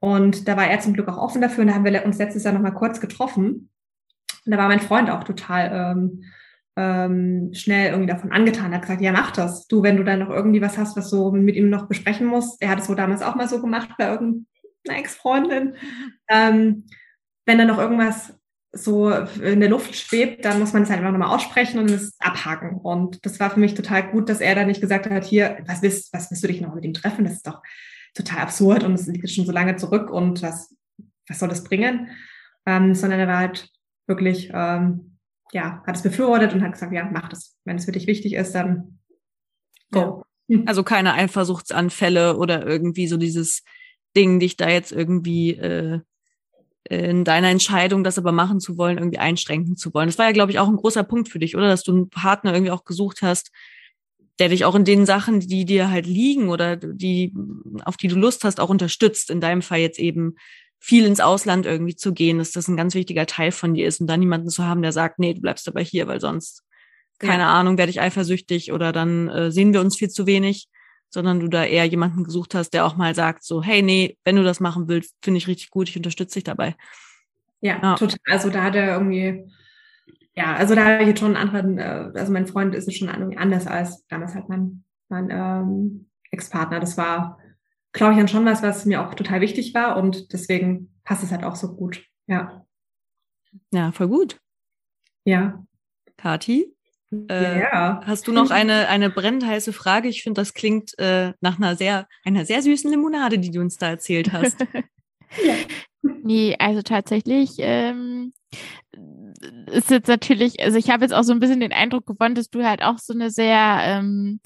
Und 0.00 0.48
da 0.48 0.56
war 0.56 0.66
er 0.66 0.80
zum 0.80 0.94
Glück 0.94 1.08
auch 1.08 1.18
offen 1.18 1.42
dafür 1.42 1.62
und 1.62 1.68
da 1.68 1.74
haben 1.74 1.84
wir 1.84 2.04
uns 2.04 2.18
letztes 2.18 2.44
Jahr 2.44 2.54
noch 2.54 2.62
mal 2.62 2.72
kurz 2.72 3.00
getroffen. 3.00 3.70
Und 4.44 4.52
da 4.52 4.56
war 4.56 4.68
mein 4.68 4.80
Freund 4.80 5.10
auch 5.10 5.22
total 5.22 5.70
ähm, 5.72 6.24
ähm, 6.76 7.50
schnell 7.52 7.90
irgendwie 7.90 8.10
davon 8.10 8.32
angetan. 8.32 8.72
Er 8.72 8.76
hat 8.76 8.82
gesagt, 8.82 9.02
ja, 9.02 9.12
mach 9.12 9.30
das. 9.32 9.68
Du, 9.68 9.82
wenn 9.82 9.98
du 9.98 10.04
dann 10.04 10.20
noch 10.20 10.30
irgendwie 10.30 10.62
was 10.62 10.78
hast, 10.78 10.96
was 10.96 11.10
du 11.10 11.30
mit 11.30 11.56
ihm 11.56 11.68
noch 11.68 11.86
besprechen 11.86 12.26
musst. 12.26 12.60
Er 12.62 12.70
hat 12.70 12.80
es 12.80 12.86
so 12.86 12.94
damals 12.94 13.22
auch 13.22 13.34
mal 13.34 13.48
so 13.48 13.60
gemacht 13.60 13.90
bei 13.98 14.08
irgendeiner 14.08 14.46
Ex-Freundin. 14.98 15.76
Ähm, 16.28 16.86
wenn 17.44 17.58
da 17.58 17.64
noch 17.64 17.78
irgendwas 17.78 18.34
so 18.72 19.10
in 19.10 19.60
der 19.60 19.68
Luft 19.68 19.94
schwebt, 19.94 20.44
dann 20.44 20.58
muss 20.58 20.72
man 20.72 20.82
es 20.82 20.88
halt 20.88 21.00
einfach 21.00 21.12
nochmal 21.12 21.34
aussprechen 21.34 21.78
und 21.78 21.90
es 21.90 22.16
abhaken. 22.18 22.78
Und 22.78 23.24
das 23.24 23.38
war 23.38 23.50
für 23.50 23.60
mich 23.60 23.74
total 23.74 24.10
gut, 24.10 24.28
dass 24.28 24.40
er 24.40 24.54
da 24.54 24.64
nicht 24.64 24.80
gesagt 24.80 25.08
hat, 25.08 25.24
hier, 25.24 25.58
was 25.66 25.82
willst, 25.82 26.12
was 26.12 26.30
willst 26.30 26.42
du 26.42 26.48
dich 26.48 26.60
noch 26.60 26.74
mit 26.74 26.84
ihm 26.84 26.94
treffen? 26.94 27.24
Das 27.24 27.34
ist 27.34 27.46
doch 27.46 27.62
total 28.14 28.38
absurd 28.40 28.82
und 28.82 28.94
es 28.94 29.06
liegt 29.06 29.28
schon 29.30 29.46
so 29.46 29.52
lange 29.52 29.76
zurück 29.76 30.10
und 30.10 30.42
was, 30.42 30.74
was 31.28 31.38
soll 31.38 31.48
das 31.48 31.64
bringen? 31.64 32.10
Ähm, 32.64 32.94
sondern 32.94 33.20
er 33.20 33.28
war 33.28 33.38
halt 33.38 33.68
wirklich, 34.06 34.50
ähm, 34.54 35.18
ja, 35.52 35.82
hat 35.86 35.96
es 35.96 36.02
befürwortet 36.02 36.54
und 36.54 36.62
hat 36.62 36.72
gesagt, 36.72 36.92
ja, 36.92 37.08
mach 37.12 37.28
das. 37.28 37.56
Wenn 37.64 37.76
es 37.76 37.84
für 37.84 37.92
dich 37.92 38.06
wichtig 38.06 38.34
ist, 38.34 38.52
dann 38.52 39.00
go. 39.90 40.24
Ja. 40.48 40.62
Also 40.66 40.82
keine 40.82 41.14
Eifersuchtsanfälle 41.14 42.36
oder 42.36 42.66
irgendwie 42.66 43.06
so 43.06 43.16
dieses 43.16 43.62
Ding, 44.16 44.40
dich 44.40 44.56
da 44.56 44.68
jetzt 44.68 44.92
irgendwie 44.92 45.52
äh, 45.52 46.00
in 46.88 47.24
deiner 47.24 47.48
Entscheidung, 47.48 48.04
das 48.04 48.18
aber 48.18 48.32
machen 48.32 48.60
zu 48.60 48.76
wollen, 48.76 48.98
irgendwie 48.98 49.18
einschränken 49.18 49.76
zu 49.76 49.94
wollen. 49.94 50.08
Das 50.08 50.18
war 50.18 50.26
ja, 50.26 50.32
glaube 50.32 50.50
ich, 50.52 50.58
auch 50.58 50.68
ein 50.68 50.76
großer 50.76 51.04
Punkt 51.04 51.28
für 51.28 51.38
dich, 51.38 51.56
oder? 51.56 51.68
Dass 51.68 51.84
du 51.84 51.92
einen 51.92 52.10
Partner 52.10 52.52
irgendwie 52.52 52.72
auch 52.72 52.84
gesucht 52.84 53.22
hast, 53.22 53.50
der 54.38 54.48
dich 54.48 54.64
auch 54.64 54.74
in 54.74 54.84
den 54.84 55.06
Sachen, 55.06 55.40
die 55.40 55.64
dir 55.64 55.90
halt 55.90 56.06
liegen 56.06 56.48
oder 56.48 56.76
die, 56.76 57.32
auf 57.84 57.96
die 57.96 58.08
du 58.08 58.16
Lust 58.16 58.44
hast, 58.44 58.60
auch 58.60 58.70
unterstützt. 58.70 59.30
In 59.30 59.40
deinem 59.40 59.62
Fall 59.62 59.80
jetzt 59.80 59.98
eben 59.98 60.36
viel 60.80 61.06
ins 61.06 61.20
Ausland 61.20 61.64
irgendwie 61.64 61.94
zu 61.94 62.12
gehen, 62.12 62.38
dass 62.38 62.50
das 62.50 62.66
ein 62.66 62.76
ganz 62.76 62.94
wichtiger 62.94 63.26
Teil 63.26 63.52
von 63.52 63.74
dir 63.74 63.86
ist 63.86 64.00
und 64.00 64.08
dann 64.08 64.20
jemanden 64.20 64.48
zu 64.48 64.64
haben, 64.64 64.82
der 64.82 64.90
sagt, 64.90 65.20
nee, 65.20 65.34
du 65.34 65.40
bleibst 65.40 65.68
aber 65.68 65.80
hier, 65.80 66.08
weil 66.08 66.20
sonst, 66.20 66.64
keine 67.20 67.44
ja. 67.44 67.52
Ahnung, 67.52 67.78
werde 67.78 67.90
ich 67.90 68.00
eifersüchtig 68.00 68.72
oder 68.72 68.92
dann 68.92 69.28
äh, 69.28 69.52
sehen 69.52 69.72
wir 69.72 69.80
uns 69.80 69.96
viel 69.96 70.08
zu 70.08 70.26
wenig 70.26 70.66
sondern 71.12 71.40
du 71.40 71.48
da 71.48 71.64
eher 71.64 71.84
jemanden 71.84 72.24
gesucht 72.24 72.54
hast, 72.54 72.70
der 72.70 72.86
auch 72.86 72.96
mal 72.96 73.14
sagt, 73.14 73.44
so, 73.44 73.62
hey, 73.62 73.82
nee, 73.82 74.16
wenn 74.24 74.36
du 74.36 74.42
das 74.42 74.60
machen 74.60 74.88
willst, 74.88 75.14
finde 75.22 75.38
ich 75.38 75.46
richtig 75.46 75.70
gut, 75.70 75.88
ich 75.88 75.96
unterstütze 75.96 76.34
dich 76.34 76.44
dabei. 76.44 76.74
Ja, 77.60 77.78
ja, 77.82 77.94
total. 77.94 78.18
Also 78.30 78.50
da 78.50 78.62
hat 78.62 78.74
er 78.74 78.94
irgendwie, 78.94 79.46
ja, 80.34 80.54
also 80.54 80.74
da 80.74 80.84
habe 80.84 81.02
ich 81.02 81.08
jetzt 81.08 81.20
schon 81.20 81.36
anderen, 81.36 81.78
äh, 81.78 82.10
also 82.14 82.32
mein 82.32 82.46
Freund 82.46 82.74
ist 82.74 82.88
es 82.88 82.96
schon 82.96 83.08
anders 83.08 83.66
als 83.66 84.06
damals 84.08 84.34
halt 84.34 84.48
mein, 84.48 84.84
mein 85.08 85.28
ähm, 85.30 86.08
Ex-Partner. 86.30 86.80
Das 86.80 86.96
war, 86.96 87.38
glaube 87.92 88.14
ich, 88.14 88.18
dann 88.18 88.28
schon 88.28 88.46
was, 88.46 88.62
was 88.62 88.86
mir 88.86 89.06
auch 89.06 89.14
total 89.14 89.42
wichtig 89.42 89.74
war 89.74 89.96
und 89.98 90.32
deswegen 90.32 90.94
passt 91.04 91.22
es 91.22 91.30
halt 91.30 91.44
auch 91.44 91.56
so 91.56 91.76
gut. 91.76 92.04
Ja. 92.26 92.64
Ja, 93.70 93.92
voll 93.92 94.08
gut. 94.08 94.40
Ja. 95.24 95.62
Kati? 96.16 96.71
Äh, 97.28 97.60
ja. 97.60 98.00
Hast 98.04 98.26
du 98.26 98.32
noch 98.32 98.50
eine, 98.50 98.88
eine 98.88 99.10
brennend 99.10 99.46
heiße 99.46 99.72
Frage? 99.72 100.08
Ich 100.08 100.22
finde, 100.22 100.40
das 100.40 100.54
klingt 100.54 100.98
äh, 100.98 101.32
nach 101.40 101.58
einer 101.58 101.76
sehr, 101.76 102.08
einer 102.24 102.44
sehr 102.44 102.62
süßen 102.62 102.90
Limonade, 102.90 103.38
die 103.38 103.50
du 103.50 103.60
uns 103.60 103.76
da 103.76 103.88
erzählt 103.88 104.32
hast. 104.32 104.60
ja. 105.44 105.54
Nee, 106.02 106.56
also 106.58 106.82
tatsächlich 106.82 107.54
ähm, 107.58 108.32
ist 109.70 109.90
jetzt 109.90 110.08
natürlich, 110.08 110.60
also 110.60 110.76
ich 110.76 110.90
habe 110.90 111.04
jetzt 111.04 111.12
auch 111.12 111.22
so 111.22 111.32
ein 111.32 111.40
bisschen 111.40 111.60
den 111.60 111.72
Eindruck 111.72 112.06
gewonnen, 112.06 112.34
dass 112.34 112.50
du 112.50 112.64
halt 112.64 112.82
auch 112.82 112.98
so 112.98 113.12
eine 113.12 113.30
sehr 113.30 113.78
ähm, 113.82 114.40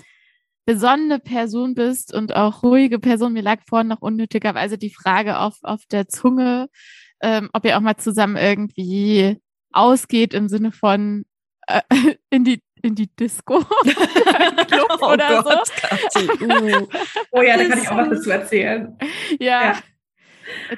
besonnene 0.67 1.19
Person 1.19 1.75
bist 1.75 2.13
und 2.13 2.35
auch 2.35 2.63
ruhige 2.63 2.99
Person. 2.99 3.33
Mir 3.33 3.43
lag 3.43 3.61
vorhin 3.67 3.89
noch 3.89 4.03
unnötigerweise 4.03 4.77
die 4.77 4.93
Frage 4.93 5.39
auf, 5.39 5.57
auf 5.63 5.83
der 5.91 6.09
Zunge, 6.09 6.69
ähm, 7.21 7.49
ob 7.53 7.65
ihr 7.65 7.77
auch 7.77 7.81
mal 7.81 7.97
zusammen 7.97 8.37
irgendwie 8.37 9.39
ausgeht 9.73 10.35
im 10.35 10.49
Sinne 10.49 10.73
von 10.73 11.25
äh, 11.67 11.81
in 12.31 12.45
die 12.45 12.63
in 12.83 12.95
die 12.95 13.09
Disco 13.17 13.61
Club 14.69 14.99
oh 15.01 15.13
oder 15.13 15.43
Gott, 15.43 15.73
so. 16.11 16.21
Uh. 16.21 16.87
Oh 17.33 17.43
ja, 17.43 17.57
da 17.57 17.65
kann 17.65 17.83
ich 17.83 17.89
auch 17.89 17.97
was 17.97 18.11
dazu 18.11 18.31
erzählen. 18.31 18.97
Ja. 19.41 19.65
ja. 19.65 19.79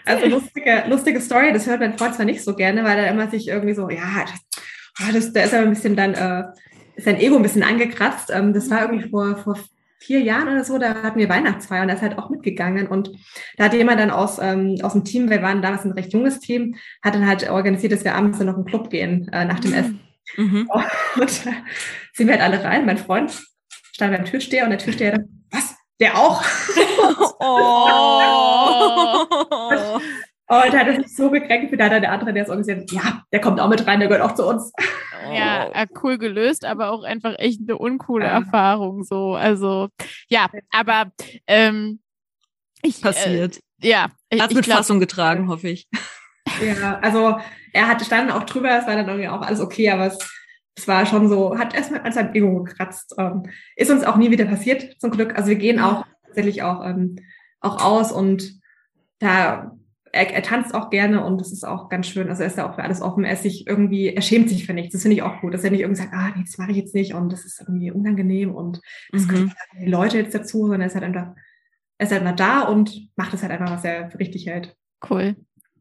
Also 0.07 0.27
lustige, 0.27 0.85
lustige 0.89 1.21
Story, 1.21 1.53
das 1.53 1.67
hört 1.67 1.81
mein 1.81 1.99
Freund 1.99 2.15
zwar 2.15 2.25
nicht 2.25 2.43
so 2.43 2.55
gerne, 2.55 2.85
weil 2.85 2.99
er 2.99 3.11
immer 3.11 3.29
sich 3.29 3.49
irgendwie 3.49 3.75
so, 3.75 3.91
ja, 3.91 4.25
das, 4.25 4.41
ah, 5.01 5.13
das, 5.13 5.33
da 5.33 5.43
ist 5.43 5.53
er 5.53 5.61
ein 5.61 5.71
bisschen 5.71 5.97
dann, 5.97 6.15
äh, 6.15 6.45
ist 6.97 7.05
sein 7.05 7.21
Ego 7.21 7.37
ein 7.37 7.43
bisschen 7.43 7.63
angekratzt. 7.63 8.31
Ähm, 8.33 8.55
das 8.55 8.71
war 8.71 8.83
irgendwie 8.83 9.11
vor, 9.11 9.37
vor 9.37 9.59
vier 9.99 10.21
Jahren 10.21 10.49
oder 10.49 10.65
so, 10.65 10.79
da 10.79 11.03
hatten 11.03 11.19
wir 11.19 11.29
Weihnachtsfeier 11.29 11.83
und 11.83 11.89
er 11.89 11.97
ist 11.97 12.03
halt 12.03 12.19
auch 12.19 12.31
mitgegangen. 12.31 12.87
Und 12.87 13.11
da 13.57 13.65
hat 13.65 13.75
jemand 13.75 14.01
dann 14.01 14.11
aus, 14.11 14.39
ähm, 14.41 14.77
aus 14.83 14.93
dem 14.93 15.05
Team, 15.05 15.29
wir 15.29 15.43
waren 15.43 15.61
damals 15.61 15.85
ein 15.85 15.93
recht 15.93 16.13
junges 16.13 16.41
Team, 16.41 16.77
hat 17.03 17.15
dann 17.15 17.27
halt 17.27 17.51
organisiert, 17.51 17.93
dass 17.93 18.05
wir 18.05 18.15
abends 18.15 18.39
dann 18.39 18.47
noch 18.47 18.57
in 18.57 18.65
den 18.65 18.71
Club 18.71 18.91
gehen 18.91 19.29
äh, 19.33 19.45
nach 19.45 19.61
dem 19.61 19.73
mhm. 19.73 19.77
Essen. 19.77 20.08
Mhm. 20.37 20.69
Und 21.21 21.31
sind 21.31 22.27
wir 22.27 22.33
halt 22.33 22.43
alle 22.43 22.63
rein. 22.65 22.87
Mein 22.87 22.99
Freund 22.99 23.33
stand 23.93 24.15
beim 24.15 24.25
Türsteher 24.25 24.65
und 24.65 24.71
der 24.71 24.79
Türsteher 24.79 25.13
dann, 25.13 25.45
was? 25.51 25.75
Der 26.01 26.17
auch? 26.17 26.43
oh. 27.41 27.89
und, 30.47 30.73
hat 30.73 30.87
es 30.87 31.17
so 31.17 31.31
gekränkt, 31.31 31.73
wie 31.73 31.77
da 31.77 31.89
der 31.89 32.13
andere, 32.13 32.33
der 32.33 32.45
es 32.45 32.49
organisiert 32.49 32.91
ja, 32.93 33.25
der 33.33 33.41
kommt 33.41 33.59
auch 33.59 33.69
mit 33.69 33.85
rein, 33.87 33.99
der 33.99 34.09
gehört 34.09 34.25
auch 34.25 34.37
zu 34.37 34.47
uns. 34.47 34.73
Ja, 35.33 35.69
äh, 35.73 35.87
cool 36.03 36.19
gelöst, 36.19 36.65
aber 36.65 36.93
auch 36.93 37.03
einfach 37.03 37.35
echt 37.39 37.61
eine 37.63 37.77
uncoole 37.77 38.27
ja. 38.27 38.33
Erfahrung. 38.33 39.03
So, 39.03 39.35
also 39.35 39.89
ja, 40.29 40.47
aber 40.71 41.11
ähm, 41.49 42.01
ich, 42.83 43.03
passiert. 43.03 43.57
Äh, 43.83 43.89
ja, 43.89 44.07
ich, 44.31 44.41
hat 44.41 44.55
mit 44.55 44.65
glaub, 44.65 44.79
Fassung 44.79 45.01
getragen, 45.01 45.49
hoffe 45.49 45.69
ich. 45.69 45.89
Ja, 46.65 46.99
also 47.01 47.39
er 47.73 47.89
hatte 47.89 48.05
standen 48.05 48.33
auch 48.33 48.45
drüber, 48.45 48.71
es 48.79 48.87
war 48.87 48.97
dann 48.97 49.09
irgendwie 49.09 49.29
auch 49.29 49.43
alles 49.43 49.61
okay, 49.61 49.91
aber 49.91 50.07
es, 50.07 50.19
es 50.77 50.89
war 50.89 51.07
schon 51.07 51.29
so, 51.29 51.59
hat 51.59 51.75
erstmal 51.75 52.03
an 52.03 52.13
seinem 52.13 52.35
Ego 52.35 52.63
gekratzt. 52.63 53.15
Ähm, 53.19 53.45
ist 53.77 53.91
uns 53.91 54.05
auch 54.05 54.17
nie 54.17 54.31
wieder 54.31 54.45
passiert, 54.45 55.01
zum 55.01 55.11
Glück. 55.11 55.37
Also 55.37 55.49
wir 55.49 55.57
gehen 55.57 55.81
auch 55.81 56.05
tatsächlich 56.27 56.63
auch, 56.63 56.85
ähm, 56.85 57.17
auch 57.61 57.85
aus 57.85 58.13
und 58.13 58.61
da 59.19 59.73
er, 60.13 60.31
er 60.33 60.43
tanzt 60.43 60.75
auch 60.75 60.91
gerne 60.91 61.25
und 61.25 61.41
das 61.41 61.53
ist 61.53 61.65
auch 61.65 61.89
ganz 61.89 62.07
schön. 62.07 62.29
Also 62.29 62.43
er 62.43 62.49
ist 62.49 62.59
da 62.59 62.69
auch 62.69 62.75
für 62.75 62.83
alles 62.83 63.03
offen. 63.03 63.25
Er 63.25 63.33
ist 63.33 63.43
sich 63.43 63.67
irgendwie, 63.67 64.09
er 64.09 64.23
schämt 64.23 64.49
sich 64.49 64.67
für 64.67 64.73
nichts. 64.73 64.93
Das 64.93 65.03
finde 65.03 65.17
ich 65.17 65.23
auch 65.23 65.41
gut, 65.41 65.55
dass 65.55 65.65
er 65.65 65.71
nicht 65.71 65.81
irgendwie 65.81 66.01
sagt, 66.01 66.15
ah, 66.15 66.33
nee, 66.35 66.43
das 66.45 66.59
mache 66.59 66.71
ich 66.71 66.77
jetzt 66.77 66.95
nicht 66.95 67.15
und 67.15 67.33
das 67.33 67.45
ist 67.45 67.61
irgendwie 67.61 67.91
unangenehm 67.91 68.55
und 68.55 68.81
das 69.13 69.27
mhm. 69.27 69.29
kommen 69.29 69.55
die 69.81 69.87
Leute 69.91 70.19
jetzt 70.19 70.35
dazu, 70.35 70.63
sondern 70.63 70.83
er 70.83 70.87
ist 70.87 70.95
halt 70.95 71.05
einfach, 71.05 71.35
er 71.99 72.07
ist 72.07 72.13
halt 72.13 72.25
mal 72.25 72.33
da 72.33 72.63
und 72.63 73.11
macht 73.17 73.35
es 73.35 73.43
halt 73.43 73.53
einfach, 73.53 73.71
was 73.71 73.85
er 73.85 74.11
für 74.11 74.19
richtig 74.19 74.47
hält. 74.47 74.77
Cool. 75.09 75.37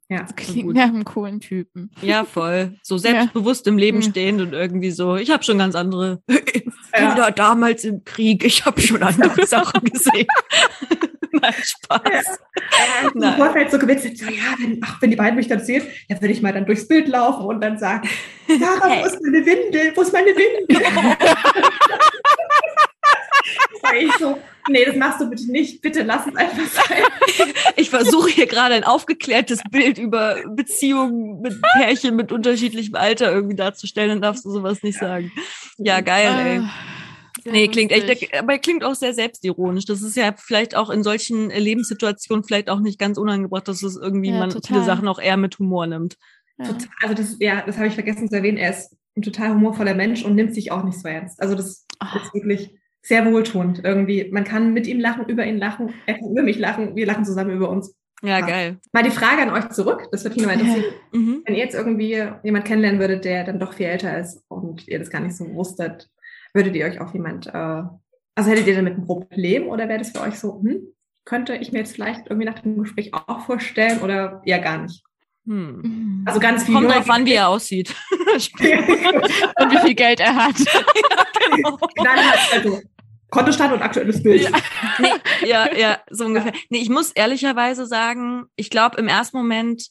Ja, 0.10 0.22
das 0.22 0.36
klingt 0.36 0.74
nach 0.74 0.84
einem 0.84 1.04
coolen 1.04 1.42
Typen. 1.42 1.92
Ja, 2.02 2.24
voll. 2.24 2.76
So 2.82 2.98
selbstbewusst 2.98 3.66
ja. 3.66 3.72
im 3.72 3.78
Leben 3.78 4.02
stehend 4.02 4.40
und 4.42 4.54
irgendwie 4.54 4.92
so, 4.92 5.18
ich 5.18 5.32
habe 5.32 5.44
schon 5.44 5.58
ganz 5.58 5.76
andere 5.76 6.22
ja. 6.98 7.32
damals 7.32 7.84
im 7.84 8.04
Krieg, 8.06 8.46
ich 8.46 8.66
habe 8.66 8.80
schon 8.82 9.04
andere 9.04 9.46
Sachen 9.48 9.84
gesehen. 9.84 10.28
Nein, 11.34 11.54
Spaß. 11.62 12.02
Ja. 12.06 13.12
Nein. 13.14 13.34
Im 13.34 13.38
Vorfeld 13.38 13.70
so 13.70 13.78
gewitzelt, 13.78 14.18
so, 14.18 14.26
ja, 14.26 14.56
wenn, 14.60 14.80
ach, 14.82 15.02
wenn 15.02 15.12
die 15.12 15.18
beiden 15.18 15.36
mich 15.36 15.48
dann 15.48 15.60
sehen, 15.60 15.84
dann 16.08 16.22
würde 16.22 16.34
ich 16.34 16.42
mal 16.42 16.54
dann 16.54 16.66
durchs 16.66 16.88
Bild 16.88 17.08
laufen 17.10 17.46
und 17.46 17.62
dann 17.62 17.78
sagen, 17.78 18.08
Sarah, 18.48 18.88
hey. 18.88 19.04
wo 19.04 19.08
ist 19.08 19.22
meine 19.22 19.46
Windel? 19.46 19.92
Wo 19.94 20.02
ist 20.02 20.14
meine 20.14 20.30
Windel? 20.30 20.82
Ich 24.00 24.14
so, 24.20 24.38
nee, 24.70 24.86
das 24.86 24.96
machst 24.96 25.22
du 25.22 25.30
bitte 25.30 25.52
nicht. 25.52 25.82
Bitte 25.82 26.04
lass 26.04 26.28
es 26.28 26.36
einfach 26.36 26.66
sein. 26.66 27.48
Ich 27.76 27.90
versuche 27.90 28.30
hier 28.30 28.48
gerade 28.48 28.76
ein 28.76 28.84
aufgeklärtes 28.84 29.62
Bild 29.70 29.98
über 29.98 30.38
Beziehungen 30.56 31.42
mit 31.42 31.62
Pärchen 31.78 32.16
mit 32.16 32.32
unterschiedlichem 32.32 32.96
Alter 32.96 33.32
irgendwie 33.32 33.56
darzustellen, 33.56 34.10
dann 34.10 34.22
darfst 34.22 34.46
du 34.46 34.52
sowas 34.52 34.84
nicht 34.84 34.98
sagen. 34.98 35.32
Ja, 35.78 36.02
geil, 36.02 36.34
ey. 36.46 36.60
Ah, 36.60 36.72
nee, 37.46 37.68
klingt 37.68 37.92
echt, 37.92 38.34
aber 38.38 38.58
klingt 38.58 38.84
auch 38.84 38.96
sehr 38.96 39.14
selbstironisch. 39.14 39.86
Das 39.86 40.02
ist 40.02 40.16
ja 40.16 40.34
vielleicht 40.38 40.76
auch 40.76 40.90
in 40.90 41.04
solchen 41.04 41.50
Lebenssituationen 41.50 42.44
vielleicht 42.44 42.70
auch 42.70 42.80
nicht 42.80 43.00
ganz 43.00 43.18
unangebracht, 43.18 43.68
dass 43.68 43.84
es 43.84 43.96
irgendwie 43.96 44.32
ja, 44.32 44.40
man 44.40 44.50
total. 44.50 44.78
viele 44.78 44.86
Sachen 44.86 45.08
auch 45.08 45.20
eher 45.20 45.38
mit 45.38 45.60
Humor 45.60 45.88
nimmt. 45.88 46.18
Ja. 46.58 46.76
Also 47.04 47.14
das, 47.14 47.36
ja, 47.40 47.62
das 47.66 47.78
habe 47.78 47.88
ich 47.88 47.94
vergessen 47.94 48.30
zu 48.30 48.36
erwähnen. 48.36 48.58
Er 48.58 48.72
ist 48.72 48.96
ein 49.16 49.22
total 49.22 49.52
humorvoller 49.52 49.94
Mensch 49.94 50.24
und 50.24 50.36
nimmt 50.36 50.54
sich 50.54 50.72
auch 50.72 50.84
nicht 50.84 51.00
so 51.00 51.08
ernst. 51.08 51.42
Also 51.42 51.56
das 51.56 51.86
oh. 52.02 52.18
ist 52.18 52.34
wirklich 52.34 52.72
sehr 53.08 53.26
wohltuend 53.26 53.84
irgendwie. 53.84 54.30
Man 54.32 54.44
kann 54.44 54.74
mit 54.74 54.86
ihm 54.86 55.00
lachen, 55.00 55.26
über 55.28 55.46
ihn 55.46 55.58
lachen, 55.58 55.94
er 56.06 56.16
kann 56.16 56.30
über 56.30 56.44
mich 56.44 56.60
lachen, 56.60 56.96
wir 56.96 57.06
lachen 57.06 57.24
zusammen 57.24 57.52
über 57.52 57.70
uns. 57.70 57.96
Ja, 58.22 58.42
geil. 58.42 58.78
Mal 58.92 59.04
die 59.04 59.12
Frage 59.12 59.44
an 59.44 59.52
euch 59.52 59.70
zurück. 59.70 60.08
Das 60.12 60.24
würde 60.24 60.36
mich 60.36 60.46
nochmal 60.46 60.60
interessieren. 60.60 60.94
Mhm. 61.14 61.44
Wenn 61.46 61.56
ihr 61.56 61.64
jetzt 61.64 61.76
irgendwie 61.76 62.22
jemand 62.44 62.66
kennenlernen 62.66 63.00
würdet, 63.00 63.26
der 63.26 63.44
dann 63.44 63.60
doch 63.60 63.74
viel 63.74 63.86
älter 63.86 64.18
ist 64.18 64.44
und 64.48 64.88
ihr 64.88 65.00
das 65.00 65.10
gar 65.10 65.22
nicht 65.22 65.38
so 65.38 65.54
wusstet, 65.54 66.10
würdet 66.54 66.76
ihr 66.76 66.86
euch 66.86 67.00
auf 67.00 67.14
jemand, 67.14 67.48
äh, 67.48 67.52
also 68.36 68.50
hättet 68.50 68.68
ihr 68.68 68.76
damit 68.76 68.98
ein 68.98 69.06
Problem 69.06 69.68
oder 69.68 69.88
wäre 69.88 70.00
das 70.00 70.12
für 70.12 70.22
euch 70.22 70.40
so, 70.40 70.60
hm, 70.62 70.82
könnte 71.26 71.56
ich 71.56 71.72
mir 71.72 71.80
jetzt 71.80 71.94
vielleicht 71.94 72.28
irgendwie 72.28 72.48
nach 72.48 72.60
dem 72.60 72.78
Gespräch 72.80 73.14
auch 73.14 73.46
vorstellen 73.46 74.00
oder 74.00 74.42
eher 74.46 74.60
gar 74.60 74.82
nicht? 74.82 75.04
Hm. 75.46 76.24
Also 76.26 76.40
ganz 76.40 76.64
viel. 76.64 76.74
Kommt 76.74 76.90
drauf 76.90 77.10
an, 77.10 77.26
wie 77.26 77.34
er 77.34 77.48
aussieht. 77.48 77.96
und 78.12 79.72
wie 79.72 79.78
viel 79.86 79.96
Geld 79.96 80.20
er 80.20 80.36
hat. 80.36 80.60
ja, 80.60 81.56
genau. 81.56 81.78
Dann 81.96 82.18
halt, 82.18 82.40
also 82.54 82.82
Kontostand 83.30 83.74
und 83.74 83.82
aktuelles 83.82 84.24
Bild. 84.24 84.42
Ja, 84.42 84.52
nee, 85.00 85.10
ja, 85.48 85.76
ja, 85.76 86.02
so 86.10 86.26
ungefähr. 86.26 86.54
Nee, 86.70 86.80
ich 86.80 86.90
muss 86.90 87.12
ehrlicherweise 87.12 87.86
sagen, 87.86 88.46
ich 88.56 88.70
glaube 88.70 88.98
im 88.98 89.08
ersten 89.08 89.38
Moment, 89.38 89.90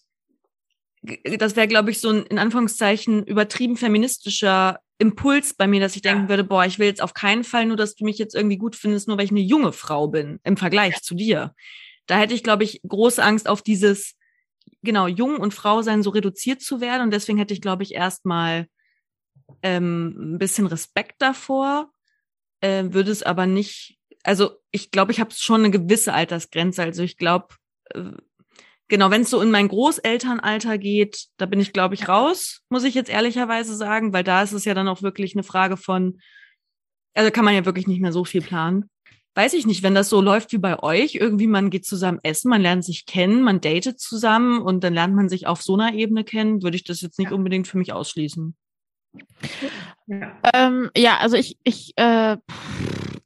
das 1.38 1.54
wäre, 1.54 1.68
glaube 1.68 1.90
ich, 1.90 2.00
so 2.00 2.10
ein 2.10 2.22
in 2.24 2.38
Anführungszeichen 2.38 3.24
übertrieben 3.24 3.76
feministischer 3.76 4.80
Impuls 4.98 5.52
bei 5.54 5.66
mir, 5.66 5.80
dass 5.80 5.94
ich 5.94 6.02
denken 6.02 6.28
würde, 6.30 6.44
boah, 6.44 6.64
ich 6.64 6.78
will 6.78 6.86
jetzt 6.86 7.02
auf 7.02 7.12
keinen 7.12 7.44
Fall 7.44 7.66
nur, 7.66 7.76
dass 7.76 7.94
du 7.94 8.04
mich 8.04 8.18
jetzt 8.18 8.34
irgendwie 8.34 8.56
gut 8.56 8.74
findest, 8.74 9.08
nur 9.08 9.18
weil 9.18 9.26
ich 9.26 9.30
eine 9.30 9.40
junge 9.40 9.72
Frau 9.72 10.08
bin 10.08 10.40
im 10.42 10.56
Vergleich 10.56 10.94
ja. 10.94 11.00
zu 11.02 11.14
dir. 11.14 11.54
Da 12.06 12.18
hätte 12.18 12.34
ich, 12.34 12.42
glaube 12.42 12.64
ich, 12.64 12.80
große 12.88 13.22
Angst 13.22 13.48
auf 13.48 13.60
dieses, 13.60 14.14
genau, 14.82 15.06
jung 15.06 15.36
und 15.36 15.52
Frau 15.52 15.82
sein 15.82 16.02
so 16.02 16.10
reduziert 16.10 16.62
zu 16.62 16.80
werden. 16.80 17.02
Und 17.02 17.10
deswegen 17.10 17.36
hätte 17.36 17.52
ich, 17.52 17.60
glaube 17.60 17.82
ich, 17.82 17.94
erstmal 17.94 18.66
ähm, 19.62 20.34
ein 20.34 20.38
bisschen 20.38 20.66
Respekt 20.66 21.16
davor 21.18 21.90
äh, 22.60 22.84
würde 22.90 23.10
es 23.10 23.22
aber 23.22 23.46
nicht, 23.46 23.98
also 24.22 24.52
ich 24.70 24.90
glaube, 24.90 25.12
ich 25.12 25.20
habe 25.20 25.30
schon 25.34 25.60
eine 25.60 25.70
gewisse 25.70 26.12
Altersgrenze. 26.12 26.82
Also 26.82 27.02
ich 27.02 27.16
glaube, 27.16 27.48
äh, 27.90 28.12
genau, 28.88 29.10
wenn 29.10 29.22
es 29.22 29.30
so 29.30 29.40
in 29.40 29.50
mein 29.50 29.68
Großelternalter 29.68 30.78
geht, 30.78 31.26
da 31.36 31.46
bin 31.46 31.60
ich, 31.60 31.72
glaube 31.72 31.94
ich, 31.94 32.08
raus, 32.08 32.62
muss 32.68 32.84
ich 32.84 32.94
jetzt 32.94 33.10
ehrlicherweise 33.10 33.74
sagen, 33.74 34.12
weil 34.12 34.24
da 34.24 34.42
ist 34.42 34.52
es 34.52 34.64
ja 34.64 34.74
dann 34.74 34.88
auch 34.88 35.02
wirklich 35.02 35.34
eine 35.34 35.42
Frage 35.42 35.76
von, 35.76 36.20
also 37.14 37.30
kann 37.30 37.44
man 37.44 37.54
ja 37.54 37.64
wirklich 37.64 37.86
nicht 37.86 38.00
mehr 38.00 38.12
so 38.12 38.24
viel 38.24 38.42
planen. 38.42 38.90
Weiß 39.34 39.52
ich 39.52 39.66
nicht, 39.66 39.82
wenn 39.82 39.94
das 39.94 40.08
so 40.08 40.22
läuft 40.22 40.52
wie 40.52 40.58
bei 40.58 40.82
euch, 40.82 41.14
irgendwie 41.16 41.46
man 41.46 41.68
geht 41.68 41.84
zusammen 41.84 42.20
essen, 42.22 42.48
man 42.48 42.62
lernt 42.62 42.86
sich 42.86 43.04
kennen, 43.04 43.42
man 43.42 43.60
datet 43.60 44.00
zusammen 44.00 44.62
und 44.62 44.82
dann 44.82 44.94
lernt 44.94 45.14
man 45.14 45.28
sich 45.28 45.46
auf 45.46 45.60
so 45.62 45.74
einer 45.74 45.92
Ebene 45.92 46.24
kennen, 46.24 46.62
würde 46.62 46.76
ich 46.76 46.84
das 46.84 47.02
jetzt 47.02 47.18
nicht 47.18 47.32
unbedingt 47.32 47.68
für 47.68 47.76
mich 47.76 47.92
ausschließen. 47.92 48.56
Ja, 50.06 50.36
ähm, 50.54 50.90
ja 50.96 51.18
also 51.18 51.36
ich, 51.36 51.58
ich, 51.64 51.92
äh, 51.96 52.36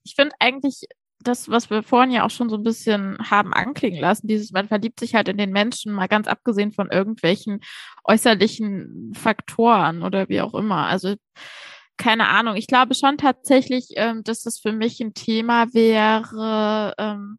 ich 0.03 0.14
finde 0.14 0.34
eigentlich 0.38 0.86
das, 1.22 1.49
was 1.51 1.68
wir 1.68 1.82
vorhin 1.82 2.12
ja 2.12 2.24
auch 2.24 2.30
schon 2.30 2.49
so 2.49 2.57
ein 2.57 2.62
bisschen 2.62 3.18
haben 3.18 3.53
anklingen 3.53 4.01
lassen, 4.01 4.26
dieses, 4.26 4.53
man 4.53 4.68
verliebt 4.68 4.99
sich 5.01 5.14
halt 5.14 5.28
in 5.28 5.36
den 5.36 5.51
Menschen, 5.51 5.93
mal 5.93 6.09
ganz 6.09 6.26
abgesehen 6.26 6.72
von 6.72 6.91
irgendwelchen 6.91 7.61
äußerlichen 8.05 9.12
Faktoren 9.14 10.03
oder 10.03 10.28
wie 10.28 10.41
auch 10.41 10.55
immer. 10.55 10.86
Also 10.86 11.14
keine 11.99 12.28
Ahnung. 12.28 12.57
Ich 12.57 12.66
glaube 12.66 12.95
schon 12.95 13.18
tatsächlich, 13.18 13.88
ähm, 13.97 14.24
dass 14.24 14.43
das 14.43 14.59
für 14.59 14.72
mich 14.72 15.01
ein 15.01 15.12
Thema 15.12 15.72
wäre. 15.74 16.95
Ähm, 16.97 17.38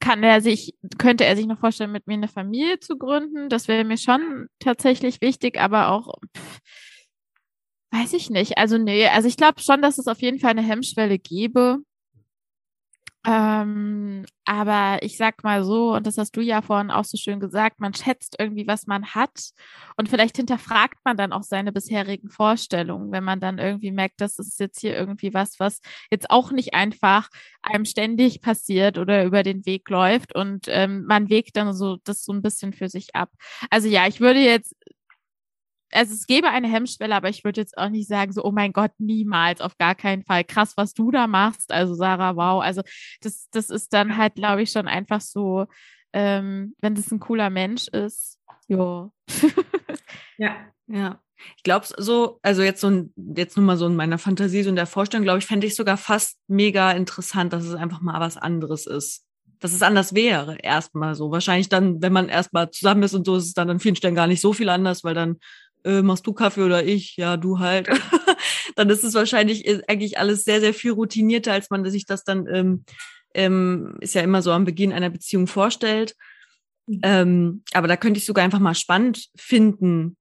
kann 0.00 0.22
er 0.22 0.40
sich, 0.40 0.74
könnte 0.96 1.26
er 1.26 1.36
sich 1.36 1.46
noch 1.46 1.58
vorstellen, 1.58 1.92
mit 1.92 2.06
mir 2.06 2.14
eine 2.14 2.28
Familie 2.28 2.80
zu 2.80 2.96
gründen? 2.96 3.50
Das 3.50 3.68
wäre 3.68 3.84
mir 3.84 3.98
schon 3.98 4.46
tatsächlich 4.58 5.20
wichtig, 5.20 5.60
aber 5.60 5.90
auch 5.90 6.14
pff, 6.34 6.58
Weiß 7.92 8.12
ich 8.12 8.30
nicht. 8.30 8.56
Also 8.58 8.78
nee, 8.78 9.06
also 9.08 9.26
ich 9.28 9.36
glaube 9.36 9.60
schon, 9.60 9.82
dass 9.82 9.98
es 9.98 10.06
auf 10.06 10.20
jeden 10.22 10.38
Fall 10.38 10.50
eine 10.50 10.62
Hemmschwelle 10.62 11.18
gäbe. 11.18 11.78
Ähm, 13.26 14.24
aber 14.46 15.02
ich 15.02 15.18
sag 15.18 15.44
mal 15.44 15.62
so, 15.62 15.94
und 15.94 16.06
das 16.06 16.16
hast 16.16 16.34
du 16.36 16.40
ja 16.40 16.62
vorhin 16.62 16.90
auch 16.90 17.04
so 17.04 17.18
schön 17.18 17.38
gesagt, 17.38 17.78
man 17.78 17.92
schätzt 17.92 18.36
irgendwie, 18.38 18.66
was 18.66 18.86
man 18.86 19.14
hat. 19.14 19.50
Und 19.98 20.08
vielleicht 20.08 20.36
hinterfragt 20.36 20.98
man 21.04 21.18
dann 21.18 21.32
auch 21.34 21.42
seine 21.42 21.70
bisherigen 21.70 22.30
Vorstellungen, 22.30 23.12
wenn 23.12 23.24
man 23.24 23.38
dann 23.38 23.58
irgendwie 23.58 23.90
merkt, 23.92 24.22
das 24.22 24.38
ist 24.38 24.58
jetzt 24.58 24.80
hier 24.80 24.96
irgendwie 24.96 25.34
was, 25.34 25.60
was 25.60 25.80
jetzt 26.10 26.30
auch 26.30 26.50
nicht 26.50 26.72
einfach 26.74 27.28
einem 27.60 27.84
ständig 27.84 28.40
passiert 28.40 28.96
oder 28.96 29.24
über 29.24 29.42
den 29.42 29.66
Weg 29.66 29.90
läuft 29.90 30.34
und 30.34 30.64
ähm, 30.68 31.04
man 31.06 31.28
wägt 31.28 31.56
dann 31.56 31.74
so 31.74 31.98
das 32.04 32.24
so 32.24 32.32
ein 32.32 32.40
bisschen 32.42 32.72
für 32.72 32.88
sich 32.88 33.14
ab. 33.14 33.30
Also 33.68 33.88
ja, 33.88 34.06
ich 34.06 34.20
würde 34.20 34.40
jetzt 34.40 34.74
also 35.92 36.14
es 36.14 36.26
gäbe 36.26 36.48
eine 36.48 36.68
Hemmschwelle, 36.68 37.14
aber 37.14 37.28
ich 37.28 37.44
würde 37.44 37.60
jetzt 37.60 37.76
auch 37.76 37.88
nicht 37.88 38.08
sagen, 38.08 38.32
so, 38.32 38.44
oh 38.44 38.52
mein 38.52 38.72
Gott, 38.72 38.92
niemals, 38.98 39.60
auf 39.60 39.76
gar 39.78 39.94
keinen 39.94 40.24
Fall. 40.24 40.44
Krass, 40.44 40.76
was 40.76 40.94
du 40.94 41.10
da 41.10 41.26
machst. 41.26 41.72
Also 41.72 41.94
Sarah, 41.94 42.36
wow. 42.36 42.62
Also 42.62 42.82
das, 43.20 43.48
das 43.50 43.70
ist 43.70 43.92
dann 43.92 44.16
halt, 44.16 44.34
glaube 44.36 44.62
ich, 44.62 44.70
schon 44.70 44.88
einfach 44.88 45.20
so, 45.20 45.66
ähm, 46.12 46.74
wenn 46.80 46.94
das 46.94 47.10
ein 47.10 47.20
cooler 47.20 47.50
Mensch 47.50 47.88
ist. 47.88 48.38
Jo. 48.68 49.12
ja, 50.38 50.56
ja. 50.86 51.20
Ich 51.56 51.62
glaube 51.62 51.86
so, 51.96 52.38
also 52.42 52.62
jetzt 52.62 52.80
so 52.80 52.88
ein, 52.90 53.14
jetzt 53.34 53.56
nur 53.56 53.64
mal 53.64 53.76
so 53.76 53.86
in 53.86 53.96
meiner 53.96 54.18
Fantasie, 54.18 54.62
so 54.62 54.68
in 54.68 54.76
der 54.76 54.86
Vorstellung, 54.86 55.24
glaube 55.24 55.38
ich, 55.38 55.46
fände 55.46 55.66
ich 55.66 55.74
sogar 55.74 55.96
fast 55.96 56.38
mega 56.48 56.92
interessant, 56.92 57.52
dass 57.52 57.64
es 57.64 57.74
einfach 57.74 58.00
mal 58.00 58.20
was 58.20 58.36
anderes 58.36 58.86
ist. 58.86 59.24
Dass 59.58 59.72
es 59.72 59.82
anders 59.82 60.14
wäre, 60.14 60.56
erstmal 60.62 61.14
so. 61.14 61.30
Wahrscheinlich 61.30 61.68
dann, 61.68 62.00
wenn 62.00 62.12
man 62.12 62.28
erstmal 62.28 62.70
zusammen 62.70 63.02
ist 63.02 63.14
und 63.14 63.26
so, 63.26 63.36
ist 63.36 63.44
es 63.44 63.54
dann 63.54 63.70
an 63.70 63.80
vielen 63.80 63.96
Stellen 63.96 64.14
gar 64.14 64.26
nicht 64.26 64.40
so 64.40 64.52
viel 64.52 64.68
anders, 64.68 65.04
weil 65.04 65.14
dann 65.14 65.38
äh, 65.84 66.02
machst 66.02 66.26
du 66.26 66.32
Kaffee 66.32 66.62
oder 66.62 66.84
ich? 66.84 67.16
Ja, 67.16 67.36
du 67.36 67.58
halt. 67.58 67.88
dann 68.76 68.90
ist 68.90 69.04
es 69.04 69.14
wahrscheinlich 69.14 69.64
ist 69.64 69.88
eigentlich 69.88 70.18
alles 70.18 70.44
sehr, 70.44 70.60
sehr 70.60 70.74
viel 70.74 70.92
routinierter, 70.92 71.52
als 71.52 71.70
man 71.70 71.88
sich 71.90 72.06
das 72.06 72.24
dann, 72.24 72.46
ähm, 72.46 72.84
ähm, 73.34 73.96
ist 74.00 74.14
ja 74.14 74.22
immer 74.22 74.42
so 74.42 74.52
am 74.52 74.64
Beginn 74.64 74.92
einer 74.92 75.10
Beziehung 75.10 75.46
vorstellt. 75.46 76.16
Mhm. 76.86 77.00
Ähm, 77.02 77.62
aber 77.72 77.88
da 77.88 77.96
könnte 77.96 78.18
ich 78.18 78.26
sogar 78.26 78.44
einfach 78.44 78.58
mal 78.58 78.74
spannend 78.74 79.28
finden. 79.36 80.16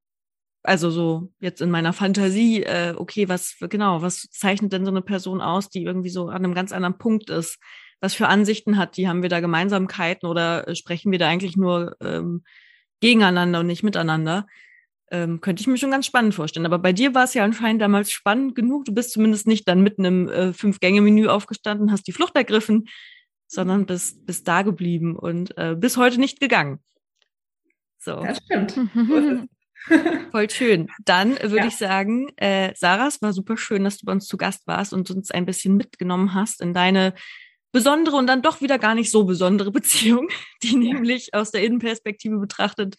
Also 0.62 0.92
so 0.92 1.32
jetzt 1.40 1.62
in 1.62 1.72
meiner 1.72 1.94
Fantasie, 1.94 2.64
äh, 2.64 2.94
okay, 2.98 3.30
was 3.30 3.56
genau, 3.62 4.02
was 4.02 4.30
zeichnet 4.30 4.74
denn 4.74 4.86
so 4.86 4.92
eine 4.92 5.02
Person 5.02 5.42
aus, 5.42 5.70
die 5.70 5.84
irgendwie 5.84 6.10
so 6.10 6.28
an 6.28 6.44
einem 6.44 6.54
ganz 6.54 6.72
anderen 6.72 6.98
Punkt 6.98 7.30
ist? 7.30 7.60
Was 8.02 8.14
für 8.14 8.28
Ansichten 8.28 8.78
hat 8.78 8.98
die? 8.98 9.08
Haben 9.08 9.24
wir 9.24 9.30
da 9.30 9.40
Gemeinsamkeiten 9.40 10.28
oder 10.28 10.68
äh, 10.68 10.76
sprechen 10.76 11.12
wir 11.12 11.20
da 11.20 11.28
eigentlich 11.28 11.58
nur 11.58 11.96
ähm, 12.02 12.44
gegeneinander 13.00 13.62
und 13.62 13.68
nicht 13.68 13.84
miteinander? 13.84 14.48
Ähm, 15.12 15.42
könnte 15.42 15.62
ich 15.62 15.68
mir 15.68 15.78
schon 15.78 15.92
ganz 15.92 16.06
spannend 16.06 16.36
vorstellen. 16.36 16.66
Aber 16.66 16.80
bei 16.80 16.94
dir 16.94 17.14
war 17.14 17.24
es 17.24 17.34
ja 17.34 17.44
anscheinend 17.44 17.82
damals 17.82 18.12
spannend 18.12 18.56
genug. 18.56 18.86
Du 18.86 18.94
bist 18.94 19.12
zumindest 19.12 19.48
nicht 19.48 19.68
dann 19.68 19.82
mitten 19.82 20.06
im 20.06 20.30
äh, 20.30 20.54
Fünf-Gänge-Menü 20.54 21.28
aufgestanden, 21.28 21.92
hast 21.92 22.08
die 22.08 22.12
Flucht 22.12 22.36
ergriffen, 22.36 22.88
sondern 23.48 23.86
bist, 23.86 24.26
bist 24.26 24.48
da 24.48 24.62
geblieben 24.62 25.16
und 25.16 25.58
äh, 25.58 25.76
bis 25.76 25.98
heute 25.98 26.20
nicht 26.20 26.40
gegangen. 26.40 26.80
So. 27.98 28.24
Das 28.24 28.38
stimmt. 28.38 28.80
Voll 30.32 30.50
schön. 30.50 30.88
Dann 31.06 31.32
würde 31.42 31.58
ja. 31.58 31.68
ich 31.68 31.78
sagen, 31.78 32.28
äh, 32.38 32.74
Sarah, 32.76 33.08
es 33.08 33.22
war 33.22 33.34
super 33.34 33.58
schön, 33.58 33.84
dass 33.84 33.98
du 33.98 34.06
bei 34.06 34.12
uns 34.12 34.28
zu 34.28 34.38
Gast 34.38 34.68
warst 34.68 34.94
und 34.94 35.10
uns 35.10 35.32
ein 35.32 35.46
bisschen 35.46 35.78
mitgenommen 35.78 36.34
hast 36.34 36.62
in 36.62 36.74
deine 36.74 37.14
besondere 37.72 38.16
und 38.16 38.28
dann 38.28 38.42
doch 38.42 38.62
wieder 38.62 38.80
gar 38.80 38.96
nicht 38.96 39.12
so 39.12 39.26
besondere 39.26 39.72
Beziehung, 39.80 40.30
die 40.64 40.76
nämlich 40.76 41.34
aus 41.34 41.52
der 41.52 41.64
Innenperspektive 41.64 42.38
betrachtet 42.38 42.98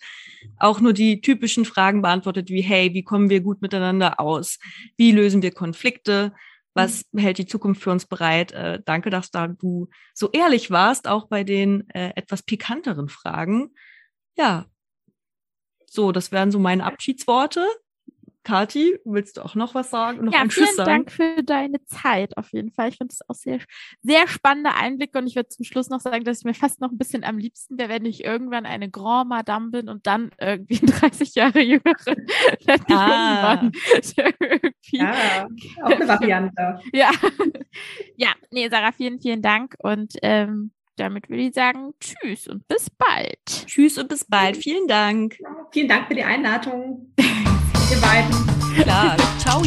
auch 0.58 0.80
nur 0.80 0.92
die 0.92 1.20
typischen 1.20 1.64
Fragen 1.64 2.02
beantwortet 2.02 2.50
wie, 2.50 2.62
hey, 2.62 2.94
wie 2.94 3.04
kommen 3.04 3.30
wir 3.30 3.40
gut 3.40 3.62
miteinander 3.62 4.20
aus? 4.20 4.58
Wie 4.96 5.12
lösen 5.12 5.42
wir 5.42 5.52
Konflikte? 5.52 6.32
Was 6.74 7.04
mhm. 7.12 7.18
hält 7.18 7.38
die 7.38 7.46
Zukunft 7.46 7.82
für 7.82 7.90
uns 7.90 8.06
bereit? 8.06 8.52
Äh, 8.52 8.80
danke, 8.84 9.10
dass 9.10 9.30
da 9.30 9.48
du 9.48 9.88
so 10.14 10.30
ehrlich 10.32 10.70
warst, 10.70 11.08
auch 11.08 11.28
bei 11.28 11.44
den 11.44 11.88
äh, 11.90 12.12
etwas 12.14 12.42
pikanteren 12.42 13.08
Fragen. 13.08 13.74
Ja, 14.36 14.66
so, 15.86 16.12
das 16.12 16.30
wären 16.30 16.52
so 16.52 16.60
meine 16.60 16.84
Abschiedsworte. 16.84 17.66
Kati, 18.50 18.98
willst 19.04 19.36
du 19.36 19.44
auch 19.44 19.54
noch 19.54 19.76
was 19.76 19.90
sagen? 19.90 20.24
Noch 20.24 20.32
ja, 20.32 20.44
vielen 20.48 20.76
Dank 20.76 21.12
für 21.12 21.40
deine 21.44 21.84
Zeit 21.84 22.36
auf 22.36 22.52
jeden 22.52 22.72
Fall. 22.72 22.88
Ich 22.88 22.96
finde 22.96 23.12
es 23.12 23.20
auch 23.28 23.36
sehr, 23.36 23.60
sehr 24.02 24.26
spannende 24.26 24.74
Einblicke 24.74 25.18
und 25.18 25.28
ich 25.28 25.36
würde 25.36 25.50
zum 25.50 25.64
Schluss 25.64 25.88
noch 25.88 26.00
sagen, 26.00 26.24
dass 26.24 26.40
ich 26.40 26.44
mir 26.44 26.54
fast 26.54 26.80
noch 26.80 26.90
ein 26.90 26.98
bisschen 26.98 27.22
am 27.22 27.38
liebsten 27.38 27.78
wäre, 27.78 27.90
wenn 27.90 28.04
ich 28.06 28.24
irgendwann 28.24 28.66
eine 28.66 28.90
Grand 28.90 29.28
Madame 29.28 29.70
bin 29.70 29.88
und 29.88 30.04
dann 30.08 30.32
irgendwie 30.40 30.80
30 30.84 31.34
Jahre 31.36 31.60
jüngere 31.60 31.94
ah. 32.90 33.70
Ja, 34.90 35.46
auch 35.84 35.90
eine 35.90 36.08
Variante. 36.08 36.80
ja. 36.92 37.12
ja, 38.16 38.32
nee, 38.50 38.68
Sarah, 38.68 38.90
vielen, 38.90 39.20
vielen 39.20 39.42
Dank 39.42 39.76
und 39.78 40.14
ähm, 40.22 40.72
damit 40.96 41.30
würde 41.30 41.42
ich 41.42 41.54
sagen, 41.54 41.94
tschüss 42.00 42.48
und 42.48 42.66
bis 42.66 42.90
bald. 42.90 43.38
Tschüss 43.46 43.96
und 43.96 44.08
bis 44.08 44.24
bald. 44.24 44.56
Vielen 44.56 44.88
Dank. 44.88 45.38
Vielen 45.70 45.86
Dank 45.86 46.08
für 46.08 46.14
die 46.14 46.24
Einladung. 46.24 47.14
ihr 47.90 48.00
beiden. 48.00 48.82
Klar. 48.82 49.16
Ciao. 49.38 49.62